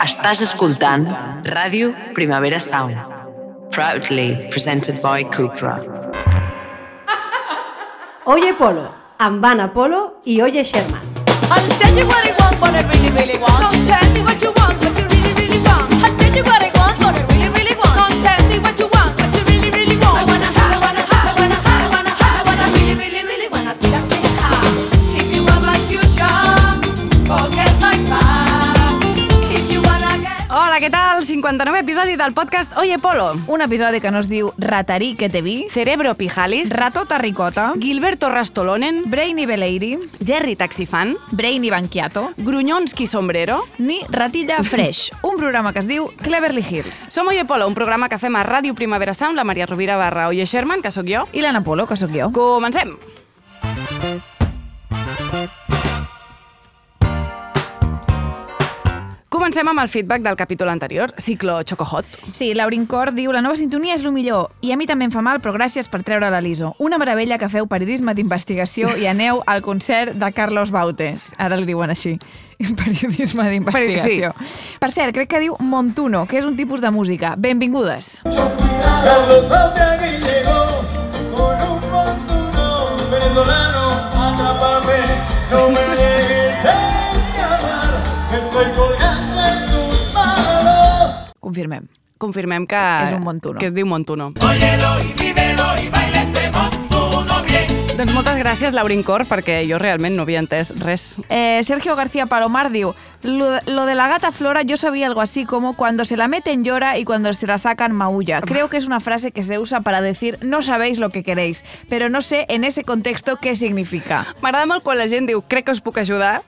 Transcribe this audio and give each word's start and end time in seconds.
Estàs 0.00 0.40
escoltant 0.40 1.02
Ràdio 1.44 1.90
Primavera 2.16 2.58
Sound. 2.60 2.96
Proudly 3.70 4.48
presented 4.50 5.02
by 5.02 5.24
Cupra. 5.24 5.74
Oye 8.24 8.54
Polo, 8.56 8.86
amb 9.18 9.44
Anna 9.44 9.68
Polo 9.68 10.00
i 10.24 10.40
Oye 10.40 10.64
Sherman. 10.64 11.04
I'll 11.52 11.68
tell 11.78 11.94
you 11.94 12.06
what 12.06 12.24
I 12.24 12.32
want, 12.40 12.60
what 12.62 12.74
I 12.74 12.82
really, 12.88 13.10
really 13.10 13.38
want. 13.38 13.60
Don't 13.60 13.86
tell 13.86 14.08
me 14.14 14.22
what 14.22 14.40
you 14.40 14.52
want, 14.56 14.76
what 14.80 14.96
you 14.96 15.04
really, 15.12 15.32
really 15.40 15.60
want. 15.68 15.92
I'll 16.04 16.16
tell 16.16 16.34
you 16.34 16.44
what 16.44 16.62
I 16.62 16.70
want, 16.80 16.96
what 17.04 17.14
I 17.14 17.22
really, 17.32 17.50
really 17.58 17.76
want. 17.76 17.96
Don't 18.00 18.18
tell 18.24 18.42
me 18.48 18.58
what 18.58 18.78
you 18.80 18.88
want, 18.88 18.99
59 31.40 31.78
episodi 31.78 32.16
del 32.16 32.34
podcast 32.34 32.76
Oye 32.76 32.98
Polo. 32.98 33.34
Un 33.46 33.62
episodi 33.62 33.98
que 33.98 34.10
no 34.10 34.18
es 34.20 34.28
diu 34.28 34.50
Ratarí 34.58 35.14
que 35.16 35.30
te 35.32 35.40
vi, 35.40 35.66
Cerebro 35.72 36.14
Pijalis, 36.14 36.68
Ratota 36.76 37.16
Ricota, 37.16 37.72
Gilberto 37.80 38.28
Rastolonen, 38.28 39.04
Brainy 39.06 39.46
Beleiri, 39.46 39.98
Jerry 40.22 40.54
Taxifan, 40.54 41.14
Brainy 41.30 41.70
Banquiato, 41.70 42.32
Grunyonski 42.36 43.06
Sombrero. 43.06 43.64
ni 43.78 44.02
Ratilla 44.10 44.62
Fresh, 44.62 45.12
un 45.22 45.38
programa 45.38 45.72
que 45.72 45.78
es 45.78 45.88
diu 45.88 46.10
Cleverly 46.20 46.60
Hills. 46.68 47.06
Som 47.08 47.28
Oye 47.28 47.46
Polo, 47.46 47.66
un 47.66 47.74
programa 47.74 48.10
que 48.10 48.18
fem 48.20 48.36
a 48.36 48.44
Ràdio 48.44 48.74
Primavera 48.74 49.14
Sound, 49.14 49.34
la 49.36 49.44
Maria 49.44 49.64
Rovira 49.64 49.96
barra 49.96 50.28
Oye 50.28 50.44
Sherman, 50.44 50.82
que 50.82 50.90
sóc 50.92 51.08
jo. 51.08 51.24
I 51.32 51.40
l'Anna 51.40 51.64
Polo, 51.64 51.86
que 51.88 51.96
sóc 51.96 52.12
jo. 52.12 52.28
Comencem! 52.36 53.19
Comencem 59.50 59.66
amb 59.66 59.80
el 59.82 59.88
feedback 59.88 60.22
del 60.22 60.36
capítol 60.36 60.68
anterior, 60.68 61.12
ciclo 61.18 61.64
Chocohot. 61.64 62.06
Sí, 62.30 62.52
Laurin 62.54 62.84
Cor 62.86 63.10
diu 63.10 63.32
la 63.34 63.40
nova 63.42 63.56
sintonia 63.58 63.96
és 63.96 64.04
el 64.06 64.12
millor 64.14 64.52
i 64.62 64.70
a 64.70 64.76
mi 64.78 64.86
també 64.86 65.08
em 65.08 65.10
fa 65.10 65.24
mal, 65.26 65.40
però 65.42 65.50
gràcies 65.56 65.88
per 65.90 66.04
treure 66.06 66.28
la 66.30 66.38
l'ISO. 66.38 66.76
Una 66.78 67.00
meravella 67.02 67.34
que 67.34 67.48
feu 67.50 67.66
periodisme 67.66 68.14
d'investigació 68.14 68.92
i 68.94 69.08
aneu 69.10 69.40
al 69.50 69.58
concert 69.66 70.14
de 70.14 70.28
Carlos 70.36 70.70
Bautes. 70.70 71.32
Ara 71.34 71.58
li 71.58 71.66
diuen 71.66 71.90
així. 71.90 72.12
Periodisme 72.78 73.48
d'investigació. 73.50 74.30
Sí. 74.38 74.76
Per 74.78 74.90
cert, 74.94 75.10
crec 75.18 75.32
que 75.34 75.40
diu 75.42 75.56
Montuno, 75.58 76.28
que 76.30 76.38
és 76.38 76.46
un 76.46 76.54
tipus 76.54 76.78
de 76.78 76.94
música. 76.94 77.34
Benvingudes. 77.34 78.20
Carlos 78.22 79.50
llegó 80.28 80.62
con 81.34 81.58
un 81.72 81.90
montuno 81.90 83.10
venezolano. 83.10 83.88
No 85.50 85.68
me 85.70 85.96
dejes 85.98 86.62
escapar. 86.62 87.98
Estoy 88.38 88.70
colgando. 88.76 89.29
Confirmem. 91.40 91.88
Confirmem 92.20 92.66
que... 92.68 92.76
És 92.76 93.12
un 93.16 93.22
Montuno. 93.24 93.58
Que 93.58 93.70
es 93.70 93.74
diu 93.74 93.86
Montuno. 93.88 94.32
Óyelo 94.44 94.90
y 95.00 95.12
vívelo 95.16 95.64
y 95.82 95.88
baila 95.88 96.22
este 96.22 96.50
montuno 96.52 97.42
bien. 97.48 97.64
Doncs 97.96 98.12
moltes 98.12 98.36
gràcies, 98.36 98.76
Laurin 98.76 99.02
Cor, 99.04 99.24
perquè 99.28 99.62
jo 99.68 99.78
realment 99.80 100.14
no 100.16 100.26
havia 100.26 100.40
entès 100.40 100.74
res. 100.84 101.14
Eh, 101.28 101.60
Sergio 101.64 101.96
García 101.96 102.26
Palomar 102.28 102.68
diu 102.72 102.92
lo, 103.22 103.48
lo 103.66 103.86
de 103.88 103.94
la 103.94 104.08
gata 104.08 104.32
Flora 104.32 104.62
yo 104.62 104.76
sabía 104.76 105.06
algo 105.06 105.20
así 105.20 105.44
como 105.44 105.74
cuando 105.76 106.04
se 106.04 106.16
la 106.16 106.28
meten 106.28 106.64
llora 106.64 106.98
y 106.98 107.04
cuando 107.04 107.32
se 107.32 107.46
la 107.46 107.56
sacan 107.56 107.92
maulla. 107.92 108.42
Creo 108.42 108.68
que 108.68 108.76
es 108.76 108.86
una 108.86 109.00
frase 109.00 109.32
que 109.32 109.42
se 109.42 109.58
usa 109.58 109.80
para 109.80 110.00
decir 110.00 110.38
no 110.42 110.60
sabéis 110.60 110.98
lo 110.98 111.08
que 111.08 111.22
queréis, 111.22 111.64
pero 111.88 112.08
no 112.10 112.20
sé 112.20 112.44
en 112.48 112.64
ese 112.64 112.84
contexto 112.84 113.36
qué 113.36 113.56
significa. 113.56 114.26
M'agrada 114.40 114.68
molt 114.68 114.84
quan 114.84 115.00
la 115.00 115.08
gent 115.08 115.28
diu 115.28 115.40
crec 115.40 115.68
que 115.68 115.72
us 115.76 115.80
puc 115.80 116.00
ajudar, 116.00 116.42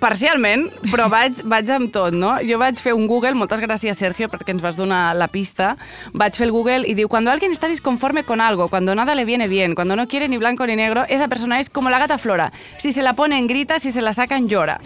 parcialment, 0.00 0.68
però 0.90 1.08
vaig, 1.12 1.40
vaig 1.48 1.70
amb 1.72 1.92
tot, 1.94 2.14
no? 2.14 2.34
Jo 2.46 2.58
vaig 2.60 2.80
fer 2.82 2.94
un 2.96 3.06
Google, 3.10 3.34
moltes 3.38 3.62
gràcies, 3.62 3.98
Sergio, 3.98 4.28
perquè 4.32 4.54
ens 4.54 4.62
vas 4.64 4.78
donar 4.78 5.14
la 5.16 5.28
pista. 5.32 5.74
Vaig 6.12 6.36
fer 6.36 6.46
el 6.48 6.54
Google 6.54 6.84
i 6.88 6.94
diu, 6.98 7.08
cuando 7.08 7.30
alguien 7.30 7.52
está 7.52 7.68
disconforme 7.68 8.24
con 8.24 8.40
algo, 8.40 8.68
cuando 8.68 8.94
nada 8.94 9.14
le 9.14 9.24
viene 9.24 9.48
bien, 9.48 9.74
cuando 9.74 9.96
no 9.96 10.06
quiere 10.06 10.28
ni 10.28 10.38
blanco 10.38 10.66
ni 10.66 10.76
negro, 10.76 11.04
esa 11.08 11.28
persona 11.28 11.60
es 11.60 11.70
como 11.70 11.90
la 11.90 11.98
gata 11.98 12.18
Flora. 12.18 12.52
Si 12.78 12.92
se 12.92 13.02
la 13.02 13.14
ponen, 13.14 13.46
grita, 13.46 13.78
si 13.78 13.92
se 13.92 14.02
la 14.02 14.12
sacan, 14.12 14.48
llora. 14.48 14.80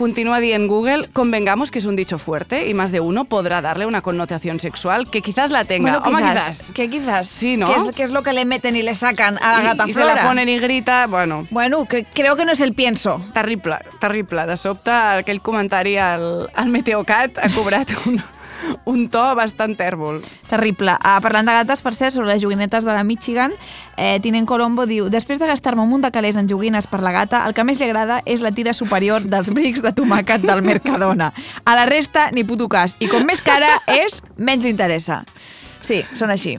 Continúa 0.00 0.40
dient 0.40 0.66
Google, 0.66 1.10
convengamos 1.12 1.70
que 1.70 1.78
es 1.78 1.84
un 1.84 1.94
dicho 1.94 2.16
fuerte 2.16 2.66
y 2.70 2.72
más 2.72 2.90
de 2.90 3.00
uno 3.00 3.26
podrá 3.26 3.60
darle 3.60 3.84
una 3.84 4.00
connotación 4.00 4.58
sexual 4.58 5.10
que 5.10 5.20
quizás 5.20 5.50
la 5.50 5.66
tenga. 5.66 5.98
Home, 5.98 6.22
quizás. 6.32 6.72
¿Qué 6.74 6.88
quizás? 6.88 7.28
Sí, 7.28 7.58
¿no? 7.58 7.66
¿Qué 7.66 7.74
es, 7.76 7.90
qué 7.94 8.02
es 8.04 8.10
lo 8.10 8.22
que 8.22 8.32
le 8.32 8.46
meten 8.46 8.76
y 8.76 8.82
le 8.82 8.94
sacan 8.94 9.36
a 9.42 9.58
la 9.58 9.62
gata 9.62 9.84
y, 9.86 9.92
Flora? 9.92 10.08
se 10.12 10.16
la 10.16 10.26
ponen 10.26 10.48
y 10.48 10.58
grita, 10.58 11.06
bueno, 11.06 11.46
Bueno, 11.50 11.84
cre- 11.84 12.06
creo 12.14 12.34
que 12.34 12.46
no 12.46 12.52
es 12.52 12.62
el 12.62 12.72
pienso. 12.72 13.20
terrible, 13.34 13.76
terrible. 14.00 14.46
De 14.46 14.56
sobte, 14.56 14.90
aquell 14.90 15.40
comentari 15.42 15.98
al, 15.98 16.48
al 16.54 16.70
Meteocat 16.70 17.36
ha 17.36 17.50
cobrat 17.50 17.90
un, 18.06 18.22
un 18.90 19.08
to 19.08 19.22
bastant 19.36 19.76
tèrbol. 19.78 20.20
Terrible. 20.48 20.92
Uh, 21.00 21.18
parlant 21.22 21.46
de 21.48 21.52
gates, 21.52 21.82
per 21.82 21.92
cert, 21.94 22.12
sobre 22.14 22.28
les 22.32 22.42
joguinetes 22.42 22.84
de 22.84 22.92
la 22.92 23.04
Michigan, 23.04 23.52
eh, 23.96 24.18
Tinent 24.22 24.46
Colombo 24.46 24.86
diu 24.86 25.08
després 25.10 25.38
de 25.38 25.46
gastar-me 25.46 25.82
un 25.82 25.88
munt 25.90 26.02
de 26.04 26.10
calés 26.10 26.36
en 26.40 26.48
joguines 26.48 26.86
per 26.90 27.00
la 27.02 27.12
gata, 27.12 27.44
el 27.46 27.54
que 27.54 27.64
més 27.64 27.78
li 27.80 27.86
agrada 27.88 28.20
és 28.26 28.40
la 28.40 28.50
tira 28.52 28.72
superior 28.74 29.22
dels 29.22 29.50
brics 29.50 29.82
de 29.82 29.92
tomàquet 29.92 30.42
del 30.46 30.62
Mercadona. 30.62 31.32
A 31.64 31.74
la 31.78 31.86
resta, 31.86 32.30
ni 32.32 32.44
puto 32.44 32.68
cas. 32.68 32.96
I 33.00 33.08
com 33.08 33.24
més 33.24 33.40
cara 33.42 33.78
és, 33.86 34.22
menys 34.36 34.64
li 34.64 34.70
interessa. 34.74 35.22
Sí, 35.80 36.02
són 36.14 36.30
així. 36.30 36.58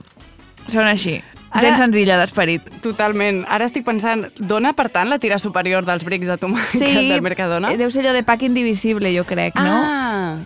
Són 0.68 0.88
així. 0.88 1.20
Ara- 1.52 1.66
Gent 1.68 1.76
senzilla 1.82 2.16
d'esperit. 2.16 2.64
Totalment. 2.82 3.42
Ara 3.52 3.66
estic 3.68 3.84
pensant, 3.84 4.24
dona, 4.40 4.72
per 4.72 4.88
tant, 4.90 5.10
la 5.12 5.18
tira 5.20 5.36
superior 5.38 5.84
dels 5.84 6.06
brics 6.08 6.30
de 6.32 6.38
tomàquet 6.40 6.80
del 7.12 7.22
Mercadona? 7.22 7.74
eh, 7.74 7.78
deu 7.78 7.90
ser 7.92 8.06
allò 8.06 8.14
de 8.16 8.24
pack 8.24 8.44
indivisible, 8.48 9.12
jo 9.14 9.26
crec, 9.28 9.56
no? 9.60 9.82
Ah, 9.84 10.38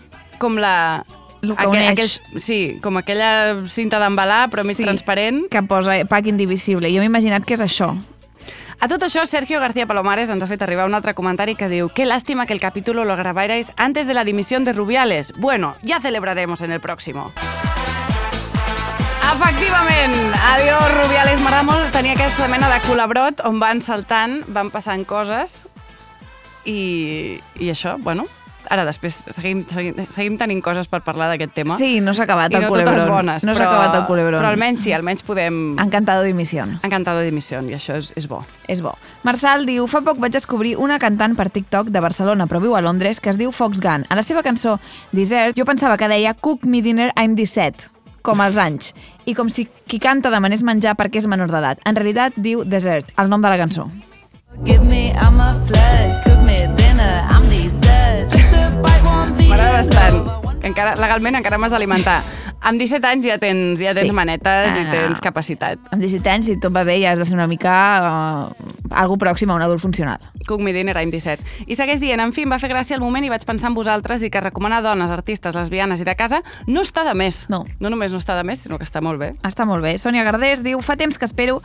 com 0.41 0.57
la... 0.57 1.05
Lo 1.45 1.55
que 1.55 1.67
uneix. 1.67 2.21
sí, 2.37 2.77
com 2.81 2.97
aquella 2.97 3.61
cinta 3.69 3.99
d'embalar, 3.99 4.49
però 4.49 4.63
més 4.65 4.77
Sí, 4.77 4.83
transparent. 4.83 5.45
Que 5.49 5.61
posa 5.63 5.99
pack 6.09 6.27
indivisible. 6.27 6.89
Jo 6.91 6.99
m'he 6.99 7.05
imaginat 7.11 7.45
que 7.45 7.53
és 7.55 7.61
això. 7.61 7.95
A 8.79 8.89
tot 8.91 9.01
això, 9.03 9.25
Sergio 9.25 9.61
García 9.61 9.85
Palomares 9.87 10.29
ens 10.29 10.43
ha 10.43 10.47
fet 10.47 10.61
arribar 10.61 10.85
un 10.85 10.93
altre 10.93 11.13
comentari 11.13 11.55
que 11.55 11.69
diu 11.69 11.87
Qué 11.89 12.05
lástima 12.05 12.45
que 12.45 12.51
el 12.53 12.59
capítulo 12.59 13.05
lo 13.05 13.15
grabarais 13.15 13.71
antes 13.77 14.05
de 14.05 14.13
la 14.13 14.25
dimisión 14.25 14.65
de 14.65 14.73
Rubiales. 14.73 15.31
Bueno, 15.37 15.75
ya 15.81 16.01
celebraremos 16.01 16.59
en 16.61 16.71
el 16.71 16.81
próximo. 16.81 17.31
Efectivament! 19.35 20.15
Adiós, 20.53 20.83
Rubiales. 21.01 21.39
M'agrada 21.43 21.63
molt 21.67 21.91
tenir 21.93 22.13
aquesta 22.15 22.47
mena 22.51 22.69
de 22.71 22.79
colabrot 22.85 23.41
on 23.47 23.59
van 23.59 23.81
saltant, 23.83 24.41
van 24.47 24.69
passant 24.71 25.03
coses 25.07 25.65
i, 26.65 27.39
i 27.59 27.69
això, 27.73 27.95
bueno, 28.01 28.25
ara 28.71 28.85
després 28.87 29.23
seguim, 29.29 29.63
seguim, 29.69 29.97
seguim 30.09 30.37
tenint 30.37 30.61
coses 30.65 30.87
per 30.91 31.01
parlar 31.05 31.27
d'aquest 31.31 31.53
tema. 31.55 31.75
Sí, 31.77 31.99
no 32.01 32.13
s'ha 32.13 32.23
acabat 32.27 32.53
I 32.53 32.59
el 32.59 32.65
no 32.65 32.69
culebrón. 32.73 32.95
totes 32.95 33.09
bones, 33.09 33.45
No 33.45 33.55
s'ha 33.55 33.67
acabat 33.67 33.95
el 33.99 34.05
culebrón. 34.09 34.39
Però 34.41 34.51
almenys 34.51 34.83
sí, 34.85 34.93
almenys 34.93 35.23
podem... 35.23 35.77
Encantado 35.79 36.23
dimisión. 36.23 36.79
Encantado 36.83 37.19
de 37.19 37.25
dimisión, 37.31 37.69
i 37.69 37.75
això 37.77 37.97
és, 37.99 38.11
és 38.15 38.27
bo. 38.27 38.43
És 38.67 38.81
bo. 38.81 38.95
Marçal 39.23 39.65
diu, 39.65 39.87
fa 39.87 40.01
poc 40.05 40.19
vaig 40.21 40.33
descobrir 40.33 40.75
una 40.77 40.99
cantant 40.99 41.35
per 41.35 41.49
TikTok 41.49 41.89
de 41.93 42.01
Barcelona, 42.01 42.47
però 42.47 42.61
viu 42.63 42.75
a 42.75 42.81
Londres, 42.81 43.19
que 43.19 43.29
es 43.29 43.37
diu 43.41 43.51
Fox 43.51 43.81
Gun. 43.83 44.05
A 44.09 44.15
la 44.15 44.23
seva 44.23 44.43
cançó 44.43 44.79
Desert, 45.11 45.57
jo 45.57 45.65
pensava 45.65 45.97
que 45.97 46.07
deia 46.11 46.33
Cook 46.33 46.65
me 46.65 46.81
dinner, 46.81 47.11
I'm 47.15 47.35
17 47.35 47.91
com 48.25 48.41
els 48.41 48.57
anys, 48.57 48.95
i 49.29 49.35
com 49.37 49.51
si 49.53 49.67
qui 49.85 49.99
canta 50.01 50.31
demanés 50.33 50.63
menjar 50.65 50.95
perquè 50.97 51.21
és 51.21 51.27
menor 51.29 51.53
d'edat. 51.53 51.83
En 51.85 51.93
realitat 51.93 52.33
diu 52.41 52.63
Desert, 52.65 53.13
el 53.21 53.29
nom 53.29 53.43
de 53.45 53.53
la 53.53 53.59
cançó. 53.61 53.85
Give 54.65 54.81
me, 54.83 55.11
I'm 55.21 55.39
a 55.39 55.53
flirt. 55.67 56.24
M'agrada 59.55 59.77
bastant. 59.79 60.17
Encara, 60.67 60.95
legalment 60.99 61.37
encara 61.39 61.55
m'has 61.61 61.71
d'alimentar. 61.71 62.17
Amb 62.67 62.81
17 62.81 63.07
anys 63.07 63.23
ja 63.29 63.37
tens, 63.39 63.79
ja 63.79 63.93
tens 63.93 64.09
Sí. 64.09 64.11
manetes 64.11 64.75
i 64.75 64.79
Ah. 64.79 64.91
tens 64.91 65.21
capacitat. 65.21 65.79
Amb 65.91 66.01
17 66.01 66.29
anys, 66.29 66.45
si 66.47 66.57
tot 66.59 66.73
va 66.75 66.83
bé, 66.83 66.99
ja 66.99 67.11
has 67.11 67.19
de 67.19 67.23
ser 67.23 67.35
una 67.35 67.47
mica 67.47 68.51
uh, 68.51 68.93
algo 68.93 69.15
pròxim 69.17 69.49
a 69.51 69.53
un 69.55 69.61
adult 69.61 69.79
funcional. 69.79 70.19
Cook 70.45 70.59
me 70.59 70.73
dinner, 70.73 70.97
I'm 70.97 71.09
17. 71.09 71.41
I 71.67 71.75
segueix 71.75 72.01
dient, 72.01 72.19
en 72.19 72.33
fi, 72.33 72.41
em 72.41 72.51
va 72.51 72.59
fer 72.59 72.69
gràcia 72.69 72.95
el 72.95 73.01
moment 73.01 73.23
i 73.23 73.29
vaig 73.29 73.45
pensar 73.45 73.69
en 73.69 73.75
vosaltres 73.75 74.23
i 74.23 74.29
que 74.29 74.41
recomanar 74.41 74.81
dones, 74.83 75.09
artistes, 75.09 75.55
lesbianes 75.55 76.01
i 76.01 76.03
de 76.03 76.15
casa 76.17 76.41
no 76.67 76.81
està 76.81 77.05
de 77.05 77.13
més. 77.13 77.45
No. 77.49 77.63
No 77.79 77.89
només 77.89 78.11
no 78.11 78.17
està 78.17 78.35
de 78.35 78.43
més, 78.43 78.59
sinó 78.59 78.77
que 78.77 78.83
està 78.83 78.99
molt 79.01 79.19
bé. 79.19 79.31
Està 79.43 79.63
molt 79.65 79.81
bé. 79.83 79.97
Sònia 79.97 80.23
Gardés 80.25 80.63
diu, 80.63 80.81
fa 80.81 80.97
temps 80.97 81.17
que 81.17 81.23
espero 81.25 81.61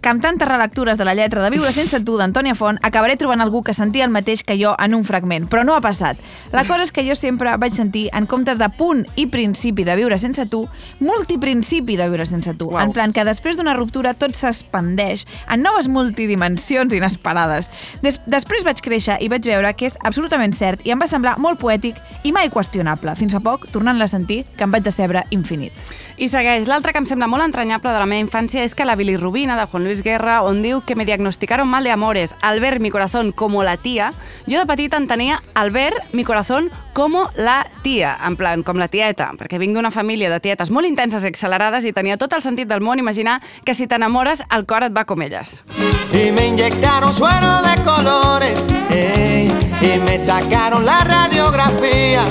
que 0.00 0.08
amb 0.08 0.22
tantes 0.22 0.48
relectures 0.48 0.98
de 0.98 1.04
la 1.04 1.14
lletra 1.14 1.42
de 1.44 1.50
Viure 1.52 1.72
sense 1.76 2.00
tu 2.04 2.16
d'Antònia 2.16 2.56
Font 2.56 2.78
acabaré 2.86 3.16
trobant 3.20 3.42
algú 3.44 3.62
que 3.62 3.74
sentia 3.76 4.06
el 4.06 4.14
mateix 4.14 4.42
que 4.46 4.56
jo 4.60 4.72
en 4.80 4.94
un 4.96 5.04
fragment, 5.04 5.48
però 5.50 5.64
no 5.64 5.74
ha 5.76 5.82
passat. 5.84 6.18
La 6.52 6.64
cosa 6.64 6.86
és 6.86 6.92
que 6.92 7.04
jo 7.06 7.16
sempre 7.18 7.52
vaig 7.60 7.76
sentir, 7.76 8.08
en 8.16 8.26
comptes 8.30 8.58
de 8.58 8.68
punt 8.78 9.04
i 9.20 9.26
principi 9.30 9.84
de 9.84 9.96
Viure 9.98 10.18
sense 10.18 10.46
tu, 10.48 10.62
multiprincipi 11.00 11.98
de 12.00 12.08
Viure 12.08 12.26
sense 12.26 12.54
tu. 12.56 12.70
Uau. 12.72 12.80
En 12.80 12.94
plan 12.96 13.12
que 13.12 13.24
després 13.28 13.60
d'una 13.60 13.76
ruptura 13.76 14.14
tot 14.14 14.36
s'expandeix 14.36 15.26
en 15.50 15.64
noves 15.66 15.90
multidimensions 15.92 16.94
inesperades. 16.96 17.70
Des 18.04 18.20
després 18.30 18.64
vaig 18.64 18.80
créixer 18.80 19.18
i 19.20 19.28
vaig 19.28 19.44
veure 19.44 19.74
que 19.76 19.90
és 19.90 19.98
absolutament 20.06 20.56
cert 20.56 20.86
i 20.86 20.94
em 20.94 21.00
va 21.00 21.10
semblar 21.10 21.36
molt 21.38 21.60
poètic 21.60 22.00
i 22.24 22.32
mai 22.32 22.48
qüestionable. 22.52 23.16
Fins 23.18 23.36
fa 23.36 23.42
poc, 23.44 23.68
tornant-la 23.74 24.08
a 24.08 24.12
sentir, 24.12 24.44
que 24.56 24.64
em 24.64 24.72
vaig 24.72 24.86
decebre 24.86 25.26
infinit. 25.34 25.76
I 26.20 26.28
segueix. 26.28 26.66
L'altre 26.68 26.92
que 26.92 27.00
em 27.00 27.06
sembla 27.08 27.30
molt 27.32 27.46
entranyable 27.46 27.94
de 27.94 28.00
la 28.02 28.06
meva 28.08 28.20
infància 28.20 28.60
és 28.60 28.74
que 28.76 28.84
la 28.84 28.92
bilirrubina 28.96 29.56
de 29.56 29.64
Juan 29.72 29.86
Luis 29.86 29.89
Guerra, 29.98 30.42
on 30.46 30.62
diu 30.62 30.84
que 30.86 30.94
me 30.94 31.04
diagnosticaron 31.04 31.66
mal 31.66 31.82
de 31.82 31.90
amores 31.90 32.36
al 32.40 32.60
ver 32.60 32.78
mi 32.78 32.90
corazón 32.90 33.32
como 33.32 33.64
la 33.64 33.76
tía, 33.76 34.12
jo 34.46 34.58
de 34.58 34.66
petita 34.66 34.96
entenia 34.96 35.42
al 35.54 35.72
ver 35.72 35.92
mi 36.12 36.22
corazón 36.22 36.70
com 36.92 37.26
la 37.34 37.66
tia, 37.82 38.16
en 38.26 38.36
plan, 38.36 38.62
com 38.62 38.78
la 38.78 38.86
tieta, 38.86 39.32
perquè 39.38 39.58
vinc 39.58 39.74
d'una 39.74 39.90
família 39.90 40.30
de 40.30 40.38
tietes 40.38 40.70
molt 40.70 40.86
intenses 40.86 41.26
i 41.26 41.30
accelerades 41.30 41.84
i 41.84 41.92
tenia 41.92 42.16
tot 42.16 42.32
el 42.38 42.42
sentit 42.46 42.70
del 42.70 42.80
món 42.80 43.02
imaginar 43.02 43.40
que 43.64 43.74
si 43.74 43.88
t'enamores 43.90 44.44
el 44.54 44.66
cor 44.66 44.86
et 44.86 44.94
va 44.96 45.04
com 45.04 45.22
elles. 45.22 45.64
y 46.12 46.32
me 46.32 46.46
inyectaron 46.46 47.14
suero 47.14 47.62
de 47.62 47.82
colores 47.82 48.66
ey, 48.90 49.50
y 49.80 50.00
me 50.00 50.24
sacaron 50.24 50.84
la 50.84 51.00
radiografía 51.04 52.22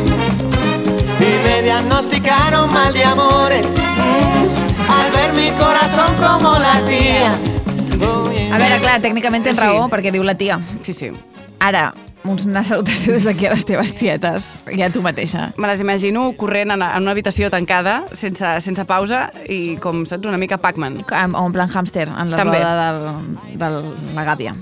y 1.19 1.47
me 1.47 1.61
diagnosticaron 1.63 2.71
mal 2.73 2.93
de 2.93 3.03
amores 3.03 3.67
al 4.89 5.11
ver 5.11 5.33
mi 5.33 5.49
corazón 5.57 6.15
como 6.17 6.57
latía. 6.59 7.31
Uy, 7.99 8.37
A 8.51 8.57
veure, 8.57 8.77
clar, 8.81 8.99
tècnicament 9.01 9.43
tens 9.45 9.57
Sí. 9.59 9.63
raó, 9.65 9.87
perquè 9.89 10.11
diu 10.11 10.23
la 10.23 10.35
tia. 10.35 10.59
Sí, 10.81 10.93
sí. 10.93 11.11
Ara, 11.59 11.93
una 12.23 12.63
salutació 12.63 13.13
des 13.13 13.23
d'aquí 13.23 13.45
a 13.47 13.53
les 13.53 13.65
teves 13.65 13.93
tietes, 13.95 14.63
ja 14.77 14.89
tu 14.89 15.01
mateixa. 15.01 15.51
Me 15.57 15.67
les 15.67 15.81
imagino 15.81 16.31
corrent 16.37 16.71
en, 16.71 16.81
en 16.81 17.01
una 17.03 17.11
habitació 17.11 17.49
tancada, 17.49 18.03
sense, 18.13 18.45
sense 18.61 18.85
pausa, 18.85 19.29
i 19.47 19.77
com, 19.77 20.05
saps, 20.05 20.25
una 20.27 20.37
mica 20.37 20.57
Pac-Man. 20.57 21.03
En, 21.11 21.35
o 21.35 21.45
en 21.45 21.53
plan 21.53 21.69
hàmster, 21.69 22.07
en 22.09 22.31
la 22.31 22.37
També. 22.37 22.59
roda 22.59 22.91
del, 23.53 23.57
de 23.57 24.13
la 24.15 24.25
gàbia. 24.25 24.55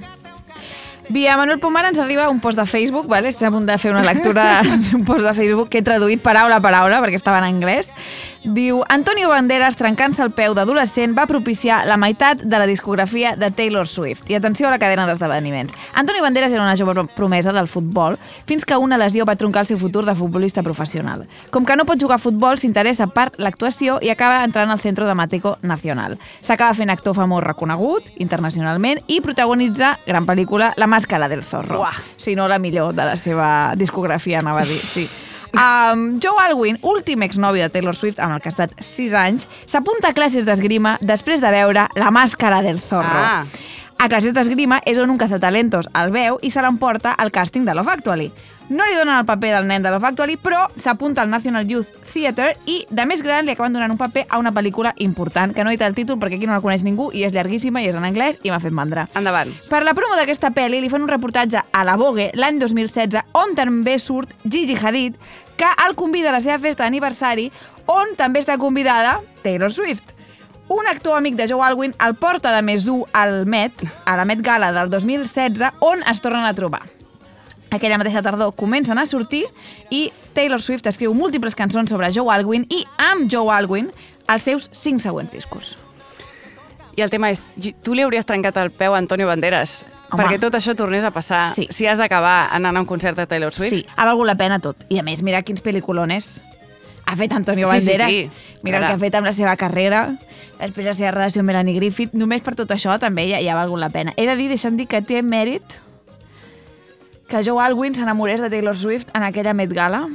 Via 1.10 1.38
Manuel 1.40 1.60
Pomar 1.64 1.86
ens 1.88 2.00
arriba 2.04 2.26
un 2.30 2.42
post 2.44 2.60
de 2.60 2.66
Facebook, 2.68 3.08
vale? 3.08 3.30
estem 3.30 3.48
a 3.48 3.52
punt 3.56 3.66
de 3.66 3.78
fer 3.80 3.94
una 3.94 4.02
lectura 4.04 4.60
d'un 4.92 5.06
post 5.08 5.24
de 5.24 5.32
Facebook 5.34 5.70
que 5.72 5.80
he 5.80 5.86
traduït 5.86 6.20
paraula 6.20 6.58
a 6.60 6.62
paraula 6.62 7.00
perquè 7.00 7.16
estava 7.16 7.40
en 7.40 7.46
anglès. 7.48 7.94
Diu, 8.48 8.80
Antonio 8.88 9.28
Banderas, 9.28 9.76
trencant-se 9.76 10.22
el 10.24 10.30
peu 10.32 10.54
d'adolescent, 10.56 11.12
va 11.18 11.26
propiciar 11.28 11.82
la 11.84 11.98
meitat 12.00 12.40
de 12.40 12.60
la 12.62 12.68
discografia 12.70 13.34
de 13.36 13.50
Taylor 13.52 13.90
Swift. 13.92 14.30
I 14.32 14.38
atenció 14.38 14.70
a 14.70 14.72
la 14.72 14.80
cadena 14.80 15.04
d'esdeveniments. 15.04 15.76
Antonio 15.94 16.24
Banderas 16.24 16.54
era 16.56 16.64
una 16.64 16.78
jove 16.80 17.04
promesa 17.14 17.52
del 17.52 17.68
futbol 17.68 18.16
fins 18.48 18.64
que 18.64 18.78
una 18.78 18.98
lesió 18.98 19.26
va 19.28 19.36
troncar 19.36 19.66
el 19.66 19.68
seu 19.68 19.78
futur 19.78 20.06
de 20.06 20.16
futbolista 20.16 20.64
professional. 20.64 21.28
Com 21.52 21.68
que 21.68 21.76
no 21.76 21.84
pot 21.84 22.00
jugar 22.00 22.22
a 22.22 22.24
futbol, 22.24 22.56
s'interessa 22.56 23.10
per 23.12 23.34
l'actuació 23.36 24.00
i 24.02 24.16
acaba 24.16 24.46
entrant 24.48 24.72
al 24.72 24.80
Centro 24.80 25.04
Dramático 25.04 25.58
Nacional. 25.62 26.16
S'acaba 26.40 26.74
fent 26.74 26.90
actor 26.90 27.20
famós 27.20 27.44
reconegut 27.44 28.14
internacionalment 28.16 29.04
i 29.08 29.20
protagonitza 29.20 29.98
gran 30.08 30.24
pel·lícula 30.24 30.72
La 30.78 30.88
màscara 30.88 31.28
del 31.28 31.44
zorro. 31.44 31.82
Uah. 31.84 32.00
Si 32.16 32.40
no 32.40 32.48
la 32.48 32.64
millor 32.64 32.96
de 32.96 33.12
la 33.12 33.18
seva 33.20 33.74
discografia, 33.76 34.40
anava 34.40 34.64
a 34.64 34.70
dir, 34.72 34.86
sí. 34.88 35.10
Um, 35.54 36.20
Joe 36.24 36.36
Alwyn, 36.44 36.80
últim 36.82 37.24
exnòvio 37.24 37.64
de 37.64 37.70
Taylor 37.74 37.96
Swift, 37.96 38.20
amb 38.20 38.36
el 38.36 38.42
que 38.44 38.52
ha 38.52 38.56
estat 38.56 38.76
6 38.84 39.16
anys, 39.18 39.48
s'apunta 39.66 40.12
a 40.12 40.18
classes 40.18 40.46
d'esgrima 40.46 40.98
després 41.02 41.42
de 41.42 41.52
veure 41.54 41.88
La 41.96 42.12
màscara 42.12 42.62
del 42.66 42.82
zorro. 42.82 43.08
Ah. 43.08 43.46
A 43.98 44.10
classes 44.12 44.36
d'esgrima 44.36 44.82
és 44.86 45.00
on 45.02 45.10
un 45.10 45.18
cazatalentos 45.18 45.88
el 45.98 46.12
veu 46.14 46.38
i 46.46 46.52
se 46.54 46.62
l'emporta 46.62 47.16
al 47.18 47.32
càsting 47.34 47.66
de 47.66 47.74
Love 47.74 47.96
Actually. 47.96 48.30
No 48.70 48.84
li 48.84 48.98
donen 48.98 49.16
el 49.16 49.26
paper 49.26 49.54
del 49.54 49.68
nen 49.68 49.84
de 49.84 49.92
Love 49.94 50.10
Actually, 50.10 50.36
però 50.36 50.66
s'apunta 50.76 51.22
al 51.22 51.30
National 51.32 51.70
Youth 51.70 51.88
Theatre 52.12 52.50
i, 52.68 52.82
de 52.92 53.06
més 53.08 53.22
gran, 53.24 53.46
li 53.48 53.54
acaben 53.54 53.72
donant 53.72 53.94
un 53.94 54.00
paper 54.00 54.26
a 54.28 54.40
una 54.42 54.52
pel·lícula 54.52 54.92
important, 55.04 55.54
que 55.56 55.64
no 55.64 55.72
he 55.72 55.78
dit 55.78 55.86
el 55.88 55.96
títol 55.96 56.20
perquè 56.20 56.36
aquí 56.36 56.50
no 56.50 56.58
la 56.58 56.64
coneix 56.64 56.84
ningú 56.84 57.08
i 57.16 57.24
és 57.24 57.32
llarguíssima 57.32 57.80
i 57.80 57.88
és 57.88 57.96
en 57.96 58.04
anglès 58.04 58.42
i 58.44 58.52
m'ha 58.52 58.60
fet 58.60 58.76
mandra. 58.76 59.06
Endavant. 59.16 59.54
Per 59.72 59.80
la 59.88 59.96
promo 59.96 60.20
d'aquesta 60.20 60.52
pel·li 60.52 60.82
li 60.84 60.92
fan 60.92 61.06
un 61.06 61.14
reportatge 61.14 61.64
a 61.72 61.86
la 61.88 61.96
Vogue 61.96 62.28
l'any 62.36 62.60
2016 62.60 63.40
on 63.40 63.56
també 63.56 63.96
surt 64.04 64.36
Gigi 64.44 64.76
Hadid 64.76 65.16
que 65.56 65.72
el 65.88 65.96
convida 65.96 66.34
a 66.34 66.36
la 66.36 66.44
seva 66.44 66.60
festa 66.60 66.84
d'aniversari 66.84 67.48
on 67.88 68.18
també 68.20 68.44
està 68.44 68.60
convidada 68.60 69.22
Taylor 69.48 69.72
Swift. 69.72 70.12
Un 70.68 70.92
actor 70.92 71.16
amic 71.16 71.40
de 71.40 71.48
Joe 71.48 71.64
Alwyn 71.64 71.96
el 72.04 72.20
porta 72.20 72.52
de 72.52 72.60
més 72.68 72.92
1 72.92 73.16
al 73.16 73.46
Met, 73.48 73.88
a 74.04 74.20
la 74.20 74.28
Met 74.28 74.44
Gala 74.44 74.74
del 74.76 74.92
2016, 74.92 75.64
on 75.80 76.04
es 76.04 76.20
tornen 76.20 76.44
a 76.44 76.54
trobar. 76.54 76.84
Aquella 77.70 77.98
mateixa 78.00 78.22
tardor 78.24 78.54
comencen 78.56 78.98
a 78.98 79.06
sortir 79.06 79.46
i 79.92 80.12
Taylor 80.34 80.62
Swift 80.62 80.88
escriu 80.88 81.14
múltiples 81.14 81.56
cançons 81.56 81.90
sobre 81.92 82.12
Joe 82.16 82.32
Alwyn 82.34 82.66
i 82.72 82.86
amb 82.98 83.28
Joe 83.32 83.52
Alwyn 83.54 83.90
els 84.28 84.44
seus 84.44 84.70
cinc 84.72 85.02
següents 85.04 85.32
discos. 85.34 85.76
I 86.98 87.04
el 87.06 87.12
tema 87.14 87.30
és, 87.30 87.44
tu 87.86 87.94
li 87.94 88.02
hauries 88.02 88.26
trencat 88.26 88.56
el 88.58 88.72
peu 88.74 88.96
a 88.96 88.98
Antonio 88.98 89.28
Banderas 89.28 89.84
Home. 90.10 90.24
perquè 90.24 90.40
tot 90.42 90.56
això 90.58 90.74
tornés 90.76 91.06
a 91.06 91.12
passar 91.12 91.50
Sí. 91.54 91.68
si 91.70 91.86
has 91.86 91.98
d'acabar 92.00 92.50
anant 92.52 92.76
a 92.78 92.80
un 92.82 92.88
concert 92.88 93.16
de 93.18 93.28
Taylor 93.28 93.54
Swift. 93.54 93.70
Sí, 93.70 93.86
ha 93.96 94.06
valgut 94.06 94.26
la 94.26 94.36
pena 94.36 94.60
tot. 94.60 94.78
I 94.90 95.00
a 95.00 95.04
més, 95.04 95.22
mira 95.22 95.44
quins 95.44 95.62
pel·liculones 95.62 96.42
ha 97.06 97.16
fet 97.16 97.32
Antonio 97.34 97.70
Sí, 97.72 97.80
sí, 97.82 97.92
Banderas. 97.92 98.12
sí. 98.16 98.32
Mira 98.64 98.78
el 98.78 98.84
Ara. 98.84 98.88
que 98.92 98.96
ha 98.96 99.00
fet 99.06 99.16
amb 99.16 99.26
la 99.28 99.34
seva 99.34 99.56
carrera, 99.58 100.16
després 100.60 100.86
la 100.88 100.94
seva 100.94 101.12
relació 101.12 101.42
amb 101.42 101.48
Melanie 101.48 101.76
Griffith. 101.76 102.14
Només 102.14 102.42
per 102.42 102.56
tot 102.56 102.70
això 102.72 102.98
també 103.00 103.30
ja, 103.30 103.40
ja 103.44 103.52
ha 103.54 103.56
valgut 103.62 103.80
la 103.80 103.90
pena. 103.90 104.14
He 104.18 104.26
de 104.26 104.36
dir, 104.36 104.50
deixa'm 104.50 104.76
dir 104.78 104.88
que 104.88 105.02
té 105.02 105.22
mèrit 105.22 105.62
que 107.28 107.44
Joe 107.44 107.60
Alwyn 107.64 107.96
s'enamorés 107.96 108.42
de 108.42 108.50
Taylor 108.50 108.76
Swift 108.78 109.10
en 109.16 109.24
aquella 109.28 109.54
Met 109.54 109.74
Gala. 109.76 110.06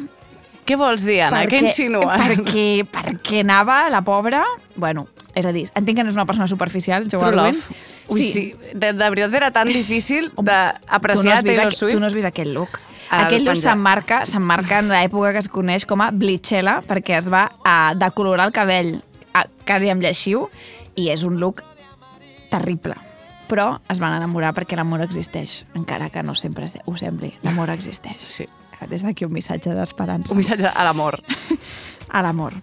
Què 0.65 0.77
vols 0.79 1.03
dir, 1.05 1.19
Anna? 1.27 1.43
Què 1.51 1.59
insinues? 1.65 2.21
Perquè, 2.23 2.85
perquè 2.87 3.41
anava 3.43 3.89
la 3.91 4.01
pobra... 4.07 4.45
Bueno, 4.77 5.09
és 5.35 5.45
a 5.45 5.53
dir, 5.53 5.65
entenc 5.75 5.99
que 5.99 6.05
no 6.07 6.13
és 6.13 6.17
una 6.17 6.27
persona 6.29 6.47
superficial, 6.49 7.09
Joe 7.11 7.19
True 7.19 7.33
Alwyn. 7.33 7.59
love. 7.59 7.81
Ui, 8.15 8.23
sí. 8.23 8.45
De, 8.73 8.93
de 8.93 9.09
veritat 9.11 9.35
era 9.41 9.51
tan 9.51 9.69
difícil 9.69 10.31
d'apreciar 10.39 11.43
Taylor 11.43 11.67
aqu- 11.73 11.77
Swift. 11.77 11.97
Tu 11.97 12.01
no 12.01 12.07
has 12.07 12.15
vist 12.15 12.31
aquest 12.31 12.53
look. 12.55 12.79
El 13.13 13.19
look 13.27 13.31
penjaré. 13.51 13.61
s'emmarca 13.61 14.23
s'emmarca 14.25 14.79
en 14.81 14.89
l'època 14.89 15.35
que 15.35 15.43
es 15.43 15.49
coneix 15.53 15.85
com 15.85 16.01
a 16.01 16.11
Bleachella, 16.15 16.79
perquè 16.87 17.19
es 17.19 17.29
va 17.29 17.49
a 17.65 17.93
decolorar 17.99 18.47
el 18.49 18.55
cabell 18.57 18.95
a, 19.35 19.45
quasi 19.67 19.91
amb 19.93 20.01
lleixiu, 20.07 20.47
i 20.97 21.11
és 21.13 21.27
un 21.29 21.37
look 21.43 21.61
terrible. 22.55 22.95
Però 23.49 23.81
es 23.93 23.99
van 24.01 24.15
enamorar 24.17 24.55
perquè 24.57 24.77
l'amor 24.79 25.03
existeix, 25.05 25.65
encara 25.75 26.09
que 26.11 26.23
no 26.23 26.35
sempre 26.35 26.69
se- 26.69 26.81
ho 26.87 26.97
sembli. 26.97 27.33
L'amor 27.43 27.71
existeix. 27.71 28.21
Sí. 28.21 28.49
Des 28.91 29.05
d'aquí 29.07 29.25
un 29.25 29.33
missatge 29.33 29.71
d'esperança 29.77 30.33
Un 30.33 30.39
missatge 30.41 30.67
a 30.67 30.85
l'amor. 30.85 31.21
a 32.11 32.23
l'amor. 32.23 32.55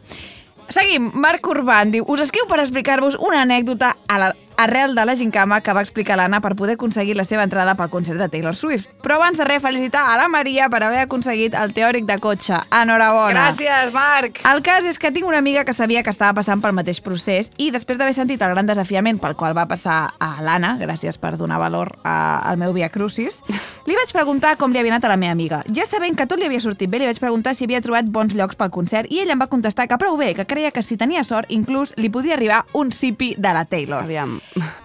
Seguim. 0.69 1.11
Marc 1.15 1.47
Urban 1.47 1.91
diu 1.91 2.03
us 2.11 2.19
escriu 2.25 2.45
per 2.49 2.59
explicar-vos 2.59 3.15
una 3.23 3.41
anècdota 3.45 3.95
a 4.07 4.17
la, 4.19 4.33
arrel 4.59 4.93
de 4.93 5.05
la 5.05 5.15
gincama 5.15 5.61
que 5.61 5.71
va 5.73 5.79
explicar 5.79 6.17
l'Anna 6.19 6.41
per 6.43 6.51
poder 6.59 6.75
aconseguir 6.75 7.15
la 7.15 7.23
seva 7.23 7.45
entrada 7.47 7.77
pel 7.79 7.87
concert 7.89 8.19
de 8.19 8.27
Taylor 8.27 8.55
Swift. 8.55 8.89
Però 8.99 9.15
abans 9.15 9.39
de 9.39 9.45
res, 9.47 9.61
felicitar 9.63 10.01
a 10.11 10.17
la 10.19 10.27
Maria 10.27 10.67
per 10.69 10.81
haver 10.83 11.05
aconseguit 11.05 11.55
el 11.55 11.71
teòric 11.73 12.03
de 12.09 12.17
cotxe. 12.19 12.59
Enhorabona. 12.75 13.45
Gràcies, 13.47 13.93
Marc! 13.95 14.41
El 14.51 14.59
cas 14.65 14.83
és 14.83 14.99
que 14.99 15.13
tinc 15.15 15.29
una 15.29 15.39
amiga 15.39 15.63
que 15.63 15.73
sabia 15.73 16.03
que 16.03 16.11
estava 16.11 16.35
passant 16.41 16.59
pel 16.59 16.75
mateix 16.75 16.99
procés 17.05 17.53
i 17.55 17.69
després 17.71 17.97
d'haver 17.97 18.17
sentit 18.17 18.43
el 18.43 18.51
gran 18.51 18.67
desafiament 18.67 19.21
pel 19.23 19.37
qual 19.39 19.55
va 19.55 19.63
passar 19.69 19.99
a 20.19 20.29
l'Anna, 20.43 20.75
gràcies 20.81 21.15
per 21.15 21.37
donar 21.39 21.61
valor 21.63 21.95
a, 22.03 22.43
al 22.43 22.59
meu 22.59 22.75
Via 22.75 22.91
Crucis, 22.91 23.39
li 23.87 23.95
vaig 23.95 24.11
preguntar 24.11 24.57
com 24.59 24.75
li 24.75 24.83
havia 24.83 24.97
anat 24.97 25.07
a 25.07 25.13
la 25.13 25.19
meva 25.21 25.31
amiga. 25.37 25.63
Ja 25.71 25.87
sabent 25.87 26.19
que 26.19 26.27
tot 26.27 26.39
li 26.39 26.49
havia 26.49 26.59
sortit 26.59 26.91
bé, 26.91 26.99
li 26.99 27.07
vaig 27.07 27.23
preguntar 27.23 27.55
si 27.55 27.63
havia 27.63 27.79
trobat 27.85 28.11
bons 28.11 28.35
llocs 28.35 28.59
pel 28.59 28.75
concert 28.75 29.07
i 29.07 29.23
ella 29.23 29.37
em 29.37 29.41
va 29.41 29.47
contestar 29.47 29.87
que 29.87 29.99
prou 30.01 30.19
bé, 30.19 30.33
que 30.35 30.47
creia 30.49 30.75
que 30.75 30.83
si 30.83 30.99
tenia 30.99 31.23
sort, 31.23 31.47
inclús 31.47 31.95
li 31.95 32.11
podria 32.11 32.35
arribar 32.35 32.65
un 32.73 32.91
sipi 32.91 33.33
de 33.37 33.55
la 33.55 33.63
Taylor. 33.63 34.03
Aviam. 34.03 34.39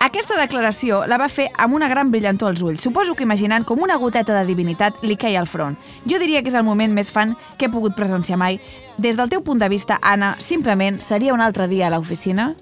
Aquesta 0.05 0.37
declaració 0.37 1.03
la 1.09 1.17
va 1.21 1.31
fer 1.33 1.47
amb 1.61 1.75
una 1.77 1.89
gran 1.89 2.11
brillantor 2.13 2.53
als 2.53 2.63
ulls, 2.63 2.83
suposo 2.85 3.15
que 3.17 3.25
imaginant 3.25 3.65
com 3.65 3.81
una 3.83 3.97
goteta 3.97 4.37
de 4.37 4.45
divinitat 4.47 5.01
li 5.03 5.17
queia 5.17 5.41
al 5.41 5.49
front. 5.49 5.79
Jo 6.05 6.19
diria 6.21 6.43
que 6.43 6.53
és 6.53 6.59
el 6.59 6.67
moment 6.67 6.93
més 6.93 7.11
fan 7.15 7.35
que 7.59 7.67
he 7.67 7.73
pogut 7.73 7.97
presenciar 7.97 8.39
mai. 8.41 8.61
Des 8.99 9.17
del 9.17 9.33
teu 9.33 9.43
punt 9.43 9.63
de 9.63 9.71
vista, 9.73 9.99
Anna, 10.03 10.35
simplement 10.39 11.01
seria 11.01 11.35
un 11.35 11.41
altre 11.41 11.69
dia 11.69 11.89
a 11.89 11.95
l'oficina? 11.95 12.53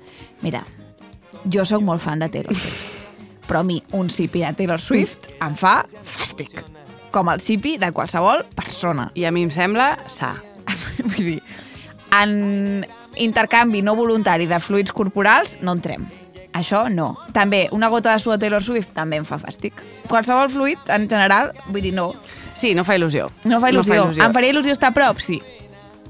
Mira, 0.43 0.63
jo 1.45 1.67
sóc 1.69 1.83
molt 1.83 2.03
fan 2.03 2.23
de 2.23 2.31
Taylor 2.33 2.55
Swift, 2.55 3.03
però 3.49 3.61
a 3.61 3.67
mi 3.67 3.83
un 3.99 4.09
sipi 4.11 4.47
de 4.47 4.55
Taylor 4.57 4.81
Swift 4.81 5.29
em 5.43 5.59
fa 5.59 5.81
fàstic, 6.07 6.63
com 7.13 7.29
el 7.29 7.43
sipi 7.43 7.77
de 7.83 7.91
qualsevol 7.93 8.47
persona. 8.57 9.11
I 9.19 9.27
a 9.27 9.35
mi 9.35 9.45
em 9.49 9.53
sembla 9.53 9.97
sa. 10.07 10.37
Vull 11.03 11.35
dir, 11.35 11.39
en 12.15 12.87
intercanvi 13.21 13.83
no 13.83 13.97
voluntari 13.99 14.47
de 14.47 14.61
fluids 14.63 14.95
corporals 14.95 15.59
no 15.61 15.75
entrem. 15.77 16.07
Això 16.53 16.85
no. 16.93 17.15
També, 17.33 17.67
una 17.73 17.89
gota 17.89 18.13
de 18.13 18.21
suor 18.21 18.37
de 18.37 18.45
Taylor 18.45 18.63
Swift 18.63 18.93
també 18.97 19.17
em 19.17 19.25
fa 19.25 19.39
fàstic. 19.41 19.81
Qualsevol 20.09 20.51
fluid, 20.53 20.79
en 20.93 21.09
general, 21.09 21.53
vull 21.69 21.83
dir, 21.83 21.95
no. 21.97 22.13
Sí, 22.55 22.75
no 22.77 22.85
fa 22.85 22.99
il·lusió. 22.99 23.31
No 23.49 23.61
fa 23.63 23.73
il·lusió. 23.73 23.97
No 23.97 24.05
fa 24.05 24.13
il·lusió. 24.13 24.27
Em 24.27 24.37
faria 24.37 24.53
il·lusió 24.53 24.77
estar 24.77 24.93
a 24.93 24.97
prop? 24.97 25.23
Sí. 25.25 25.41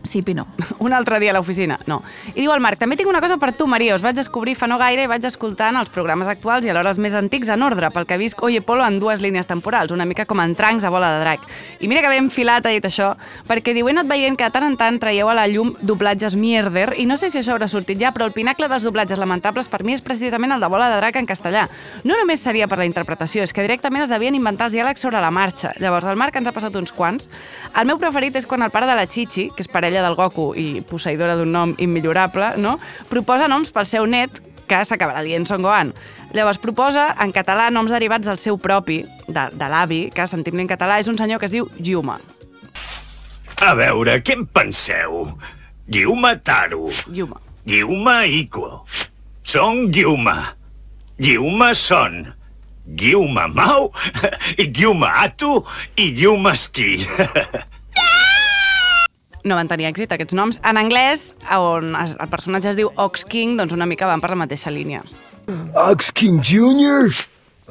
Sí, 0.02 0.22
pi 0.22 0.34
no. 0.34 0.46
Un 0.78 0.92
altre 0.92 1.20
dia 1.22 1.30
a 1.30 1.36
l'oficina, 1.36 1.78
no. 1.86 2.00
I 2.34 2.40
diu 2.40 2.50
el 2.52 2.60
Marc, 2.60 2.80
també 2.80 2.96
tinc 2.98 3.08
una 3.08 3.20
cosa 3.22 3.36
per 3.38 3.52
tu, 3.54 3.68
Maria. 3.70 3.94
Us 3.94 4.02
vaig 4.02 4.16
descobrir 4.16 4.56
fa 4.58 4.66
no 4.66 4.78
gaire 4.80 5.04
i 5.06 5.10
vaig 5.10 5.24
escoltant 5.28 5.78
els 5.78 5.92
programes 5.94 6.28
actuals 6.28 6.66
i 6.66 6.72
alhora 6.72 6.90
els 6.90 6.98
més 7.02 7.14
antics 7.14 7.52
en 7.54 7.62
ordre, 7.62 7.90
pel 7.94 8.06
que 8.08 8.18
visc 8.18 8.42
Oye 8.42 8.62
Polo 8.66 8.84
en 8.84 8.98
dues 8.98 9.22
línies 9.22 9.46
temporals, 9.46 9.94
una 9.94 10.06
mica 10.08 10.26
com 10.26 10.42
en 10.42 10.56
trancs 10.58 10.84
a 10.84 10.90
bola 10.90 11.12
de 11.14 11.20
drac. 11.22 11.46
I 11.80 11.88
mira 11.90 12.02
que 12.02 12.10
ben 12.10 12.30
filat 12.34 12.66
ha 12.66 12.72
dit 12.74 12.84
això, 12.88 13.12
perquè 13.48 13.74
diu, 13.76 13.86
he 13.86 13.94
anat 13.94 14.10
veient 14.10 14.36
que 14.38 14.48
de 14.48 14.54
tant 14.54 14.66
en 14.66 14.76
tant 14.80 14.98
traieu 15.02 15.30
a 15.30 15.36
la 15.38 15.46
llum 15.46 15.74
doblatges 15.80 16.34
mierder, 16.34 16.96
i 16.98 17.06
no 17.06 17.16
sé 17.16 17.30
si 17.30 17.38
això 17.38 17.54
haurà 17.54 17.68
sortit 17.70 18.00
ja, 18.00 18.10
però 18.12 18.26
el 18.26 18.34
pinacle 18.34 18.68
dels 18.68 18.86
doblatges 18.86 19.22
lamentables 19.22 19.70
per 19.70 19.84
mi 19.86 19.94
és 19.94 20.02
precisament 20.02 20.56
el 20.56 20.62
de 20.62 20.70
bola 20.72 20.90
de 20.90 20.98
drac 20.98 21.20
en 21.20 21.30
castellà. 21.30 21.68
No 22.02 22.18
només 22.18 22.42
seria 22.42 22.66
per 22.66 22.80
la 22.80 22.88
interpretació, 22.88 23.46
és 23.46 23.54
que 23.54 23.62
directament 23.62 24.02
es 24.02 24.10
devien 24.10 24.34
inventar 24.34 24.66
els 24.68 24.76
diàlegs 24.76 25.02
sobre 25.04 25.22
la 25.22 25.30
marxa. 25.30 25.72
Llavors, 25.78 26.08
el 26.10 26.18
Marc 26.18 26.36
ens 26.40 26.50
ha 26.50 26.56
passat 26.56 26.74
uns 26.76 26.92
quants. 26.92 27.30
El 27.78 27.86
meu 27.86 28.02
preferit 28.02 28.36
és 28.40 28.48
quan 28.50 28.66
el 28.66 28.74
pare 28.74 28.90
de 28.90 28.98
la 28.98 29.06
Chichi, 29.06 29.48
que 29.54 29.62
és 29.64 29.70
parella 29.92 30.08
del 30.08 30.16
Goku 30.16 30.52
i 30.56 30.80
posseïdora 30.88 31.36
d'un 31.36 31.52
nom 31.52 31.74
immillorable, 31.78 32.54
no? 32.56 32.78
proposa 33.10 33.48
noms 33.48 33.72
pel 33.72 33.86
seu 33.86 34.06
net 34.08 34.40
que 34.68 34.78
s'acabarà 34.88 35.20
dient 35.24 35.44
Son 35.44 35.60
Gohan. 35.60 35.92
Llavors 36.32 36.60
proposa 36.62 37.10
en 37.20 37.32
català 37.32 37.68
noms 37.70 37.92
derivats 37.92 38.24
del 38.24 38.38
seu 38.40 38.56
propi, 38.56 39.02
de, 39.28 39.42
de 39.52 39.68
l'avi, 39.68 40.06
que 40.14 40.24
sentim 40.26 40.62
en 40.62 40.70
català, 40.70 40.96
és 41.02 41.10
un 41.12 41.18
senyor 41.20 41.40
que 41.40 41.50
es 41.50 41.52
diu 41.52 41.68
Giuma. 41.76 42.16
A 43.60 43.74
veure, 43.76 44.16
què 44.24 44.38
en 44.38 44.46
penseu? 44.48 45.26
Guiuma 45.92 46.38
Taro, 46.40 46.88
Yuma. 47.12 47.36
Guiuma 47.66 48.22
Iko, 48.24 48.86
Son 49.44 49.90
Guiuma, 49.92 50.54
Guiuma 51.20 51.74
Son, 51.76 52.32
Guiuma 52.86 53.44
Mau, 53.52 53.92
i 54.62 54.70
Guiuma 54.72 55.12
Atu 55.26 55.60
i 56.00 56.14
Guiuma 56.16 56.56
Ski. 56.56 56.96
No 59.44 59.56
van 59.58 59.66
tenir 59.68 59.88
èxit, 59.90 60.12
aquests 60.14 60.34
noms. 60.38 60.60
En 60.62 60.76
anglès, 60.78 61.34
on 61.58 61.96
es- 61.96 62.16
el 62.20 62.28
personatge 62.28 62.68
es 62.70 62.76
diu 62.76 62.92
Ox 62.96 63.24
King, 63.24 63.56
doncs 63.58 63.72
una 63.72 63.86
mica 63.86 64.06
van 64.06 64.20
per 64.20 64.30
la 64.30 64.36
mateixa 64.36 64.70
línia. 64.70 65.02
Ox 65.74 66.12
King 66.12 66.40
Jr., 66.42 67.10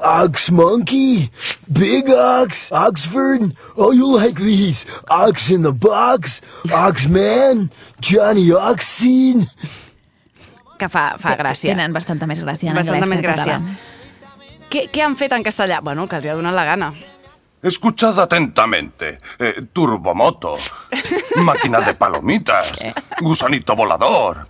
Ox 0.04 0.50
Monkey, 0.52 1.30
Big 1.68 2.10
Ox, 2.10 2.72
Oxford. 2.72 3.54
Oh, 3.78 3.92
you 3.94 4.08
like 4.18 4.40
these? 4.42 4.86
Ox 5.10 5.50
in 5.52 5.62
the 5.64 5.72
Box, 5.72 6.42
Ox 6.74 7.08
Man, 7.08 7.70
Johnny 8.02 8.52
Oxseed. 8.52 9.48
Que 10.80 10.90
fa, 10.90 11.16
fa 11.22 11.36
gràcia. 11.38 11.70
Tenen 11.76 11.94
bastanta 11.94 12.26
més 12.26 12.42
gràcia 12.42 12.72
en 12.72 12.76
Bastanta 12.76 13.06
anglès 13.06 13.10
més 13.14 13.22
gràcia. 13.22 13.60
Què, 14.72 14.88
què 14.92 15.04
han 15.06 15.16
fet 15.16 15.32
en 15.38 15.44
castellà? 15.44 15.80
Bueno, 15.84 16.08
que 16.08 16.16
els 16.18 16.26
hi 16.26 16.30
ha 16.30 16.36
donat 16.36 16.56
la 16.58 16.66
gana. 16.66 16.94
Escuchad 17.64 18.20
atentamente. 18.20 19.20
Eh, 19.38 19.68
turbomoto, 19.72 20.58
máquina 21.36 21.80
de 21.82 21.94
palomitas, 21.94 22.80
gusanito 23.20 23.76
volador, 23.76 24.48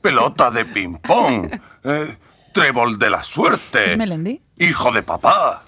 pelota 0.00 0.50
de 0.50 0.64
ping-pong, 0.64 1.60
eh, 1.84 2.18
trébol 2.52 2.98
de 2.98 3.10
la 3.10 3.22
suerte, 3.22 3.86
¿Es 3.86 3.96
Melendi? 3.96 4.40
hijo 4.56 4.90
de 4.92 5.02
papá. 5.02 5.62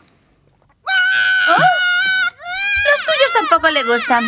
Los 1.49 3.01
tuyos 3.05 3.33
tampoco 3.35 3.71
le 3.71 3.83
gustan. 3.85 4.25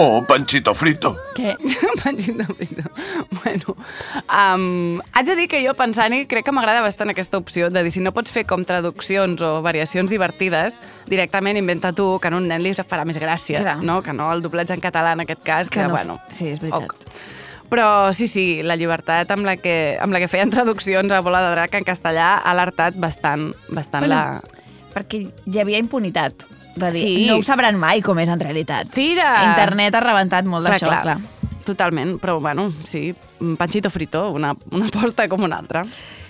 O 0.00 0.22
panchito 0.22 0.70
frito. 0.78 1.16
Què? 1.34 1.56
Panxito 2.04 2.44
frito. 2.54 2.84
Bueno, 3.34 3.74
um, 4.30 5.00
haig 5.10 5.26
de 5.26 5.34
dir 5.34 5.46
que 5.50 5.58
jo 5.64 5.72
pensant-hi 5.74 6.20
crec 6.30 6.44
que 6.46 6.52
m'agrada 6.54 6.84
bastant 6.84 7.10
aquesta 7.10 7.40
opció 7.40 7.66
de 7.74 7.82
dir 7.82 7.90
si 7.90 7.98
no 8.04 8.12
pots 8.14 8.30
fer 8.30 8.44
com 8.46 8.62
traduccions 8.62 9.42
o 9.42 9.56
variacions 9.66 10.06
divertides, 10.12 10.76
directament 11.10 11.58
inventa 11.58 11.90
tu 11.92 12.06
que 12.22 12.30
en 12.30 12.36
un 12.38 12.46
nen 12.46 12.62
li 12.62 12.76
farà 12.78 13.02
més 13.08 13.18
gràcia, 13.18 13.58
Clar. 13.64 13.74
no? 13.82 13.96
que 14.06 14.14
no 14.14 14.28
el 14.30 14.44
doblatge 14.44 14.76
en 14.78 14.84
català 14.84 15.16
en 15.18 15.24
aquest 15.26 15.42
cas, 15.42 15.66
que, 15.68 15.80
Que 15.80 15.88
no- 15.88 15.96
bueno... 15.96 16.20
sí, 16.30 16.46
és 16.52 16.62
veritat. 16.62 16.86
ok. 16.94 16.94
Però 17.68 17.88
sí, 18.14 18.28
sí, 18.30 18.62
la 18.62 18.76
llibertat 18.78 19.28
amb 19.34 19.44
la 19.50 19.56
que, 19.58 19.98
amb 20.00 20.14
la 20.14 20.20
que 20.22 20.28
feien 20.30 20.48
traduccions 20.54 21.10
a 21.12 21.18
Bola 21.26 21.42
de 21.42 21.50
Drac 21.56 21.74
en 21.74 21.84
castellà 21.84 22.36
ha 22.38 22.52
alertat 22.54 22.94
bastant, 22.96 23.50
bastant 23.68 24.06
Bueno, 24.06 24.14
la... 24.14 24.62
Perquè 24.94 25.24
hi 25.26 25.58
havia 25.60 25.82
impunitat. 25.82 26.46
De 26.78 26.90
dir, 26.92 27.02
Sí. 27.02 27.26
no 27.26 27.38
ho 27.38 27.42
sabran 27.42 27.76
mai 27.76 28.00
com 28.02 28.18
és 28.22 28.28
en 28.28 28.40
realitat. 28.40 28.90
Tira! 28.94 29.32
Internet 29.50 29.94
ha 29.98 30.00
rebentat 30.04 30.44
molt 30.46 30.66
d'això, 30.66 30.86
clar, 30.86 31.02
clar. 31.02 31.18
Totalment, 31.64 32.16
però 32.22 32.38
bueno, 32.40 32.70
sí, 32.84 33.14
panxito 33.58 33.90
frito, 33.90 34.30
una, 34.32 34.54
una 34.70 34.86
aposta 34.86 35.28
com 35.28 35.42
una 35.42 35.58
altra. 35.58 35.82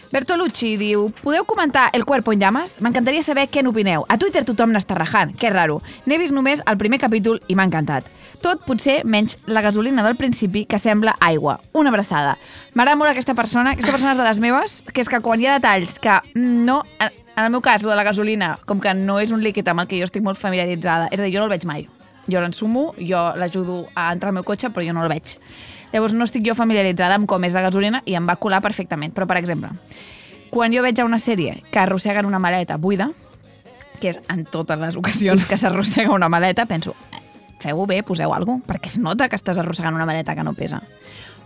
Bertolucci 0.09 0.79
diu, 0.81 1.11
podeu 1.21 1.45
comentar 1.45 1.91
El 1.93 2.07
cuerpo 2.07 2.33
en 2.33 2.41
llamas? 2.41 2.79
M'encantaria 2.81 3.21
saber 3.21 3.45
què 3.53 3.61
n'opineu. 3.61 4.07
A 4.09 4.17
Twitter 4.17 4.41
tothom 4.49 4.73
n'està 4.73 4.97
rajant, 4.97 5.35
que 5.37 5.51
raro. 5.53 5.83
N'he 6.09 6.17
vist 6.17 6.33
només 6.33 6.63
el 6.65 6.79
primer 6.81 6.97
capítol 7.03 7.43
i 7.45 7.57
m'ha 7.59 7.67
encantat. 7.69 8.09
Tot 8.41 8.65
potser 8.65 9.03
menys 9.05 9.37
la 9.45 9.61
gasolina 9.61 10.07
del 10.07 10.17
principi 10.17 10.65
que 10.65 10.81
sembla 10.81 11.19
aigua. 11.21 11.59
Una 11.77 11.93
abraçada. 11.93 12.39
M'agrada 12.73 12.97
molt 12.97 13.13
aquesta 13.13 13.37
persona, 13.37 13.77
aquesta 13.77 13.93
persona 13.93 14.17
és 14.17 14.23
de 14.23 14.29
les 14.31 14.41
meves, 14.41 14.81
que 14.89 15.05
és 15.05 15.13
que 15.13 15.21
quan 15.21 15.43
hi 15.43 15.51
ha 15.51 15.59
detalls 15.61 15.99
que 16.01 16.21
no... 16.41 16.81
En 17.39 17.45
el 17.45 17.53
meu 17.55 17.61
cas, 17.63 17.85
lo 17.85 17.93
de 17.93 17.97
la 18.01 18.03
gasolina, 18.03 18.57
com 18.67 18.81
que 18.81 18.91
no 18.97 19.21
és 19.23 19.31
un 19.31 19.45
líquid 19.45 19.69
amb 19.71 19.85
el 19.85 19.87
que 19.87 20.01
jo 20.01 20.09
estic 20.09 20.25
molt 20.27 20.41
familiaritzada, 20.41 21.13
és 21.13 21.21
a 21.21 21.23
dir, 21.23 21.37
jo 21.37 21.45
no 21.45 21.47
el 21.47 21.53
veig 21.53 21.69
mai. 21.69 21.85
Jo 22.29 22.41
l'ensumo, 22.43 22.95
jo 22.99 23.21
l'ajudo 23.39 23.85
a 23.95 24.09
entrar 24.13 24.33
al 24.33 24.41
meu 24.41 24.45
cotxe, 24.45 24.73
però 24.73 24.83
jo 24.83 24.97
no 24.97 25.05
el 25.05 25.13
veig. 25.13 25.37
Llavors 25.93 26.13
no 26.13 26.27
estic 26.29 26.45
jo 26.47 26.55
familiaritzada 26.55 27.17
amb 27.17 27.29
com 27.29 27.45
és 27.45 27.55
la 27.57 27.63
gasolina 27.65 28.03
i 28.05 28.15
em 28.19 28.27
va 28.29 28.37
colar 28.37 28.61
perfectament. 28.65 29.15
Però, 29.17 29.27
per 29.27 29.39
exemple, 29.41 29.71
quan 30.51 30.73
jo 30.73 30.83
veig 30.85 31.01
a 31.01 31.07
una 31.09 31.19
sèrie 31.19 31.63
que 31.71 31.81
arrosseguen 31.81 32.29
una 32.29 32.39
maleta 32.39 32.77
buida, 32.77 33.11
que 34.01 34.13
és 34.13 34.21
en 34.29 34.45
totes 34.45 34.79
les 34.79 34.97
ocasions 34.97 35.47
que 35.47 35.57
s'arrossega 35.57 36.13
una 36.15 36.29
maleta, 36.29 36.67
penso, 36.67 36.95
"Eh, 37.13 37.23
feu-ho 37.61 37.87
bé, 37.87 38.03
poseu 38.03 38.33
alguna 38.35 38.61
cosa, 38.61 38.73
perquè 38.73 38.89
es 38.89 38.99
nota 38.99 39.29
que 39.29 39.37
estàs 39.37 39.59
arrossegant 39.59 39.95
una 39.95 40.07
maleta 40.07 40.35
que 40.35 40.45
no 40.45 40.55
pesa. 40.55 40.83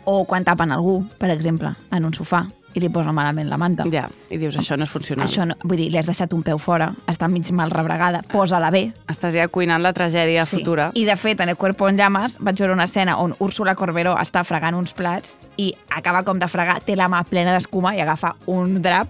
O 0.05 0.25
quan 0.25 0.45
tapen 0.45 0.73
algú, 0.73 1.09
per 1.19 1.31
exemple, 1.31 1.75
en 1.91 2.05
un 2.05 2.13
sofà, 2.13 2.49
i 2.75 2.81
li 2.81 2.89
posen 2.93 3.15
malament 3.15 3.49
la 3.51 3.59
manta. 3.61 3.85
Ja, 3.93 4.07
i 4.31 4.39
dius, 4.41 4.57
això 4.57 4.77
no 4.79 4.85
és 4.87 4.91
funcional. 4.93 5.27
Això 5.27 5.45
no, 5.49 5.57
vull 5.65 5.77
dir, 5.81 5.91
li 5.93 5.99
has 6.01 6.09
deixat 6.09 6.33
un 6.33 6.43
peu 6.43 6.59
fora, 6.63 6.93
està 7.11 7.29
mig 7.29 7.51
mal 7.53 7.71
rebregada, 7.71 8.23
posa-la 8.33 8.71
bé. 8.73 8.87
Estàs 9.13 9.35
ja 9.37 9.49
cuinant 9.53 9.83
la 9.83 9.93
tragèdia 9.93 10.47
futura. 10.49 10.91
I 10.95 11.05
de 11.05 11.17
fet, 11.17 11.41
en 11.41 11.53
El 11.53 11.57
cuerpo 11.57 11.89
en 11.89 11.97
llamas 12.01 12.39
vaig 12.41 12.59
veure 12.59 12.73
una 12.73 12.85
escena 12.89 13.19
on 13.19 13.35
Úrsula 13.39 13.75
Corberó 13.75 14.17
està 14.21 14.45
fregant 14.45 14.75
uns 14.79 14.95
plats 14.97 15.39
i 15.57 15.73
acaba 15.91 16.23
com 16.25 16.39
de 16.39 16.49
fregar, 16.49 16.81
té 16.85 16.97
la 16.97 17.09
mà 17.13 17.23
plena 17.29 17.53
d'escuma 17.53 17.97
i 17.97 18.01
agafa 18.01 18.37
un 18.47 18.81
drap 18.83 19.09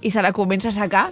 i 0.00 0.10
se 0.10 0.22
la 0.22 0.32
comença 0.32 0.68
a 0.68 0.72
secar 0.72 1.10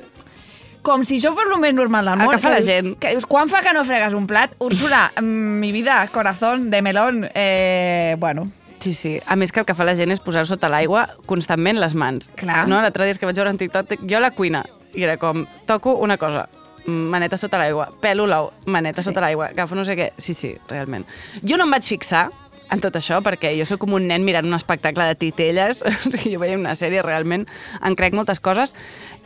com 0.83 1.05
si 1.07 1.21
això 1.21 1.31
fos 1.37 1.47
el 1.47 1.61
més 1.63 1.75
normal 1.75 2.09
del 2.09 2.19
El 2.19 2.27
món. 2.27 2.31
que 2.35 2.41
fa 2.43 2.51
la 2.51 2.57
dius, 2.59 2.67
gent. 2.67 2.97
Que 2.99 3.13
dius, 3.15 3.27
quan 3.31 3.49
fa 3.49 3.63
que 3.63 3.73
no 3.73 3.85
fregues 3.87 4.15
un 4.19 4.27
plat? 4.27 4.55
Úrsula, 4.59 5.13
mm, 5.21 5.61
mi 5.63 5.71
vida, 5.71 6.09
corazón 6.11 6.71
de 6.71 6.83
melón, 6.83 7.29
eh, 7.35 8.17
bueno, 8.19 8.51
Sí, 8.83 8.93
sí. 8.99 9.21
A 9.31 9.37
més 9.39 9.53
que 9.55 9.61
el 9.62 9.67
que 9.69 9.77
fa 9.79 9.85
la 9.87 9.95
gent 9.95 10.11
és 10.11 10.19
posar 10.19 10.43
sota 10.49 10.67
l'aigua 10.73 11.05
constantment 11.31 11.79
les 11.79 11.95
mans. 11.95 12.27
Clar. 12.41 12.65
No? 12.67 12.81
L'altre 12.83 13.07
dia 13.07 13.15
que 13.15 13.29
vaig 13.29 13.39
veure 13.39 13.53
en 13.55 13.61
TikTok, 13.61 13.95
jo 14.11 14.19
a 14.19 14.23
la 14.25 14.33
cuina, 14.35 14.65
i 14.99 15.05
era 15.07 15.15
com, 15.23 15.45
toco 15.71 15.95
una 16.03 16.17
cosa, 16.19 16.49
maneta 16.87 17.39
sota 17.39 17.61
l'aigua, 17.62 17.87
pelo 18.03 18.27
l'ou, 18.27 18.51
maneta 18.67 19.03
Sí. 19.05 19.11
sota 19.12 19.23
l'aigua, 19.23 19.53
agafo 19.55 19.79
no 19.79 19.85
sé 19.87 19.95
què. 19.97 20.11
Sí, 20.19 20.35
sí, 20.35 20.57
realment. 20.69 21.07
Jo 21.47 21.57
no 21.57 21.69
em 21.69 21.71
vaig 21.77 21.87
fixar 21.87 22.31
en 22.73 22.81
tot 22.81 22.97
això, 22.99 23.21
perquè 23.23 23.53
jo 23.55 23.67
sóc 23.69 23.79
com 23.85 23.93
un 23.95 24.09
nen 24.09 24.25
mirant 24.25 24.47
un 24.49 24.55
espectacle 24.59 25.05
de 25.07 25.15
titelles, 25.15 25.83
o 25.87 25.93
sigui, 26.11 26.35
jo 26.35 26.41
veia 26.43 26.59
una 26.59 26.75
sèrie, 26.75 27.03
realment 27.07 27.47
en 27.85 27.95
crec 27.95 28.15
moltes 28.19 28.41
coses. 28.41 28.75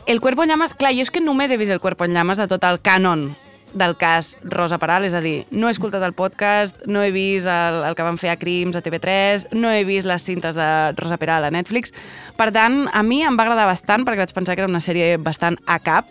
El 0.05 0.21
Cuerpo 0.21 0.43
en 0.43 0.49
Llamas, 0.53 0.75
clar, 0.77 0.93
jo 0.93 1.01
és 1.01 1.09
que 1.11 1.19
només 1.23 1.49
he 1.51 1.57
vist 1.57 1.71
El 1.73 1.81
Cuerpo 1.81 2.05
en 2.05 2.13
Llamas 2.13 2.37
de 2.37 2.45
tot 2.47 2.63
el 2.63 2.77
cànon 2.83 3.31
del 3.73 3.95
cas 3.99 4.35
Rosa 4.43 4.77
Peral, 4.79 5.05
és 5.07 5.15
a 5.17 5.21
dir, 5.21 5.45
no 5.51 5.67
he 5.67 5.73
escoltat 5.73 6.03
el 6.05 6.15
podcast, 6.17 6.79
no 6.87 7.03
he 7.03 7.11
vist 7.15 7.49
el, 7.51 7.81
el 7.87 7.97
que 7.97 8.05
van 8.05 8.19
fer 8.21 8.31
a 8.33 8.37
Crims 8.39 8.77
a 8.77 8.83
TV3, 8.85 9.49
no 9.57 9.71
he 9.73 9.83
vist 9.87 10.07
les 10.07 10.23
cintes 10.23 10.55
de 10.57 10.69
Rosa 10.97 11.19
Peral 11.21 11.47
a 11.47 11.51
Netflix. 11.53 11.93
Per 12.37 12.49
tant, 12.55 12.85
a 12.91 13.03
mi 13.03 13.21
em 13.27 13.37
va 13.37 13.47
agradar 13.47 13.67
bastant 13.69 14.07
perquè 14.07 14.25
vaig 14.25 14.35
pensar 14.35 14.55
que 14.55 14.65
era 14.65 14.71
una 14.71 14.83
sèrie 14.83 15.17
bastant 15.21 15.59
a 15.67 15.79
cap, 15.83 16.09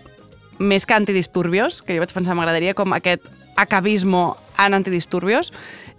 més 0.59 0.87
que 0.87 0.97
antidisturbios, 0.97 1.83
que 1.85 1.97
jo 1.97 2.05
vaig 2.05 2.15
pensar 2.17 2.37
m'agradaria 2.37 2.77
com 2.77 2.95
aquest 2.97 3.27
acabismo 3.57 4.37
en 4.61 4.77
antidisturbios, 4.77 5.53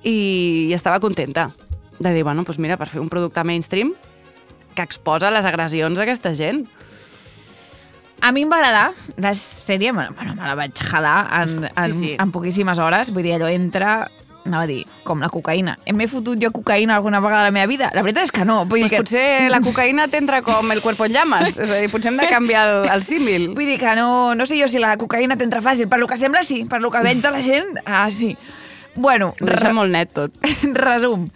i, 0.04 0.70
i 0.70 0.74
estava 0.78 1.02
contenta 1.02 1.52
de 2.00 2.14
dir, 2.14 2.24
bueno, 2.24 2.44
doncs 2.46 2.60
mira, 2.62 2.78
per 2.78 2.90
fer 2.90 3.02
un 3.02 3.10
producte 3.10 3.44
mainstream 3.44 3.94
que 4.78 4.86
exposa 4.86 5.32
les 5.34 5.48
agressions 5.50 5.98
d'aquesta 5.98 6.34
gent. 6.38 6.68
A 8.22 8.32
mi 8.34 8.42
em 8.44 8.50
va 8.52 8.58
agradar 8.58 8.92
la 9.22 9.34
sèrie, 9.38 9.92
bueno, 9.94 10.12
bueno, 10.18 10.34
me 10.36 10.48
la 10.48 10.56
vaig 10.56 10.74
jalar 10.74 11.44
en, 11.44 11.64
en, 11.70 11.92
Sí, 11.92 12.00
sí. 12.00 12.16
en 12.20 12.32
poquíssimes 12.32 12.80
hores, 12.80 13.12
vull 13.14 13.24
dir, 13.24 13.36
allò 13.38 13.48
entra 13.52 14.08
anava 14.48 14.64
a 14.64 14.68
dir, 14.70 14.86
com 15.04 15.20
la 15.20 15.28
cocaïna. 15.28 15.74
M'he 15.92 16.06
fotut 16.08 16.40
jo 16.40 16.48
cocaïna 16.56 16.96
alguna 16.96 17.20
vegada 17.20 17.42
a 17.42 17.48
la 17.50 17.52
meva 17.52 17.68
vida? 17.68 17.90
La 17.94 18.00
veritat 18.02 18.24
és 18.30 18.32
que 18.32 18.46
no. 18.48 18.62
Vull 18.64 18.80
Pues 18.80 18.84
dir 18.86 18.90
que... 18.94 19.02
potser 19.04 19.50
la 19.52 19.60
cocaïna 19.66 20.06
t'entra 20.08 20.40
com 20.42 20.72
el 20.72 20.80
cuerpo 20.82 21.04
en 21.06 21.12
llames, 21.18 21.58
és 21.60 21.68
a 21.70 21.82
dir, 21.82 21.90
potser 21.92 22.14
hem 22.14 22.22
de 22.22 22.30
canviar 22.32 22.62
el, 22.70 22.88
el 22.94 23.04
símil. 23.04 23.50
Vull 23.58 23.68
dir 23.68 23.76
que 23.82 23.92
no, 24.00 24.36
no 24.40 24.46
sé 24.48 24.56
jo 24.62 24.70
si 24.72 24.80
la 24.80 24.96
cocaïna 24.98 25.36
t'entra 25.36 25.60
fàcil. 25.62 25.90
Per 25.92 26.00
lo 26.00 26.08
que 26.08 26.16
sembla, 26.18 26.44
sí. 26.48 26.64
Per 26.64 26.80
lo 26.80 26.90
que 26.90 27.02
veig 27.04 27.20
de 27.22 27.32
la 27.36 27.42
gent, 27.44 27.82
ah, 27.86 28.08
sí. 28.10 28.38
Bueno, 28.96 29.34
Ho 29.36 29.46
deixa 29.52 29.74
molt 29.76 29.92
net 29.92 30.16
tot. 30.16 30.32
resum. 30.80 31.28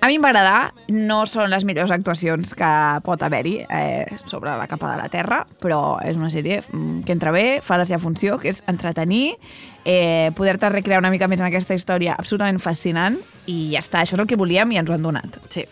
A 0.00 0.06
mi 0.06 0.14
em 0.14 0.22
va 0.22 0.28
agradar, 0.30 0.74
no 0.94 1.24
són 1.26 1.50
les 1.50 1.64
millors 1.66 1.90
actuacions 1.90 2.52
que 2.54 2.68
pot 3.02 3.22
haver-hi 3.26 3.56
eh, 3.66 4.06
sobre 4.30 4.52
la 4.54 4.68
capa 4.70 4.92
de 4.92 5.00
la 5.00 5.08
Terra, 5.10 5.40
però 5.58 5.98
és 6.06 6.14
una 6.20 6.30
sèrie 6.30 6.60
mm, 6.62 7.00
que 7.02 7.16
entra 7.16 7.32
bé, 7.34 7.58
fa 7.66 7.80
la 7.80 7.86
seva 7.88 7.98
funció, 7.98 8.36
que 8.38 8.52
és 8.52 8.62
entretenir, 8.70 9.34
eh, 9.82 10.30
poder-te 10.38 10.70
recrear 10.70 11.02
una 11.02 11.10
mica 11.10 11.26
més 11.26 11.42
en 11.42 11.48
aquesta 11.48 11.74
història 11.74 12.14
absolutament 12.14 12.62
fascinant, 12.62 13.18
i 13.50 13.72
ja 13.72 13.82
està, 13.82 14.04
això 14.04 14.14
és 14.14 14.22
el 14.22 14.30
que 14.30 14.38
volíem 14.38 14.70
i 14.70 14.78
ens 14.78 14.88
ho 14.88 14.94
han 14.94 15.10
donat. 15.10 15.40
Sí. 15.50 15.66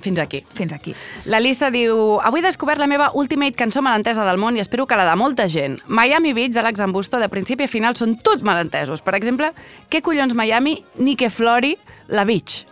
Fins 0.00 0.22
aquí. 0.22 0.44
Fins 0.54 0.72
aquí. 0.72 0.94
La 1.28 1.42
Lisa 1.42 1.68
diu 1.74 2.16
Avui 2.24 2.40
he 2.40 2.46
descobert 2.46 2.80
la 2.80 2.88
meva 2.88 3.10
ultimate 3.18 3.58
cançó 3.58 3.82
malentesa 3.84 4.24
del 4.24 4.40
món 4.40 4.56
i 4.56 4.62
espero 4.62 4.86
que 4.88 4.96
la 4.96 5.04
de 5.04 5.18
molta 5.18 5.44
gent. 5.52 5.76
Miami 5.88 6.32
Beach 6.32 6.54
d'Àlex 6.54 6.80
Ambusto 6.86 7.20
de 7.20 7.28
principi 7.28 7.66
a 7.66 7.68
final 7.68 7.98
són 7.98 8.16
tot 8.16 8.46
malentesos. 8.46 9.02
Per 9.04 9.18
exemple, 9.18 9.52
què 9.92 10.00
collons 10.00 10.32
Miami 10.38 10.78
ni 11.02 11.18
que 11.20 11.28
flori 11.28 11.74
la 12.08 12.24
Beach? 12.24 12.62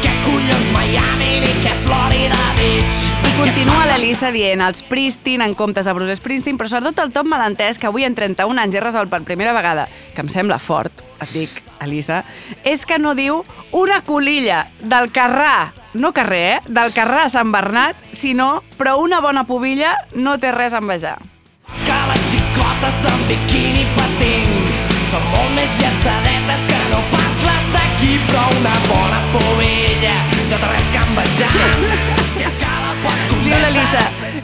Què 0.00 0.12
collons 0.24 0.68
Miami 0.72 1.42
ni 1.44 1.50
què 1.60 1.74
Florida 1.84 2.38
Beach? 2.56 3.02
I 3.28 3.32
continua 3.36 3.84
la 3.90 3.98
Lisa 4.00 4.30
dient 4.32 4.62
els 4.64 4.80
Pristin 4.88 5.44
en 5.44 5.52
comptes 5.58 5.84
de 5.84 5.92
Bruce 5.92 6.16
Springsteen, 6.16 6.56
però 6.56 6.70
sobretot 6.72 7.04
el 7.04 7.12
top 7.12 7.28
malentès 7.28 7.76
que 7.78 7.88
avui 7.90 8.08
en 8.08 8.16
31 8.16 8.62
anys 8.64 8.78
he 8.78 8.84
resolt 8.84 9.12
per 9.12 9.20
primera 9.28 9.52
vegada, 9.56 9.84
que 10.14 10.24
em 10.24 10.30
sembla 10.32 10.56
fort, 10.56 11.04
et 11.20 11.30
dic, 11.36 11.62
Elisa, 11.84 12.22
és 12.64 12.86
que 12.88 12.98
no 12.98 13.12
diu 13.18 13.42
una 13.76 14.00
colilla 14.08 14.64
del 14.80 15.12
carrà, 15.12 15.74
no 16.00 16.14
carrer, 16.16 16.44
eh? 16.56 16.60
Del 16.64 16.96
carrà 16.96 17.26
a 17.26 17.32
Sant 17.32 17.52
Bernat, 17.52 18.00
sinó, 18.16 18.62
però 18.80 18.96
una 19.04 19.20
bona 19.20 19.44
pubilla 19.44 19.98
no 20.16 20.38
té 20.40 20.54
res 20.56 20.72
a 20.72 20.80
envejar. 20.80 21.18
Que 21.84 21.98
la 22.08 22.16
xicota 22.32 22.88
en 23.12 23.28
biquini 23.28 23.84
patins 23.98 24.57
són 25.08 25.24
molt 25.32 25.52
més 25.56 25.70
llançadetes 25.80 26.64
que 26.68 26.80
no 26.92 27.00
pas 27.12 27.38
les 27.46 27.68
d'aquí, 27.74 28.12
però 28.28 28.44
una 28.58 28.74
bona 28.90 29.20
pobilla 29.32 30.16
no 30.50 30.60
té 30.60 30.68
res 30.68 30.92
que 30.92 31.04
envejar. 31.06 31.52
Si 32.34 32.44
és 32.44 32.60
que 32.60 32.74
la 32.84 32.94
pots 33.06 33.37
Diu 33.48 33.56
l'Elisa, 33.56 34.00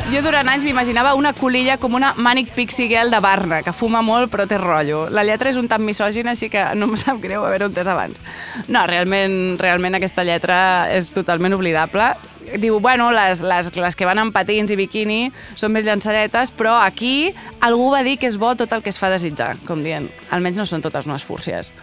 jo 0.08 0.20
durant 0.24 0.48
anys 0.48 0.62
m'imaginava 0.64 1.10
una 1.18 1.34
colilla 1.36 1.74
com 1.76 1.92
una 1.92 2.14
Manic 2.16 2.54
Pixie 2.56 2.86
Girl 2.88 3.10
de 3.12 3.18
Barna, 3.20 3.58
que 3.60 3.74
fuma 3.76 4.00
molt 4.00 4.30
però 4.32 4.46
té 4.48 4.56
rotllo. 4.56 5.02
La 5.12 5.26
lletra 5.28 5.50
és 5.52 5.58
un 5.60 5.68
tant 5.68 5.84
misògina, 5.84 6.32
així 6.32 6.48
que 6.48 6.62
no 6.72 6.88
em 6.88 6.96
sap 6.96 7.20
greu 7.20 7.44
haver-ho 7.44 7.68
entès 7.68 7.90
abans. 7.92 8.22
No, 8.64 8.86
realment, 8.88 9.58
realment 9.60 10.00
aquesta 10.00 10.24
lletra 10.24 10.56
és 10.88 11.12
totalment 11.12 11.52
oblidable. 11.52 12.14
Diu, 12.56 12.80
bueno, 12.80 13.10
les, 13.12 13.44
les, 13.44 13.68
les 13.76 14.00
que 14.00 14.08
van 14.08 14.24
amb 14.24 14.32
patins 14.32 14.72
i 14.72 14.80
biquini 14.80 15.20
són 15.52 15.76
més 15.76 15.84
llançadetes, 15.84 16.56
però 16.56 16.78
aquí 16.80 17.34
algú 17.60 17.92
va 17.92 18.00
dir 18.08 18.16
que 18.16 18.32
és 18.32 18.40
bo 18.40 18.56
tot 18.56 18.72
el 18.72 18.80
que 18.80 18.88
es 18.88 19.00
fa 19.00 19.12
desitjar, 19.12 19.58
com 19.68 19.84
dient. 19.84 20.08
Almenys 20.32 20.64
no 20.64 20.70
són 20.70 20.80
totes 20.80 21.04
unes 21.04 21.28
fúrcies. 21.28 21.74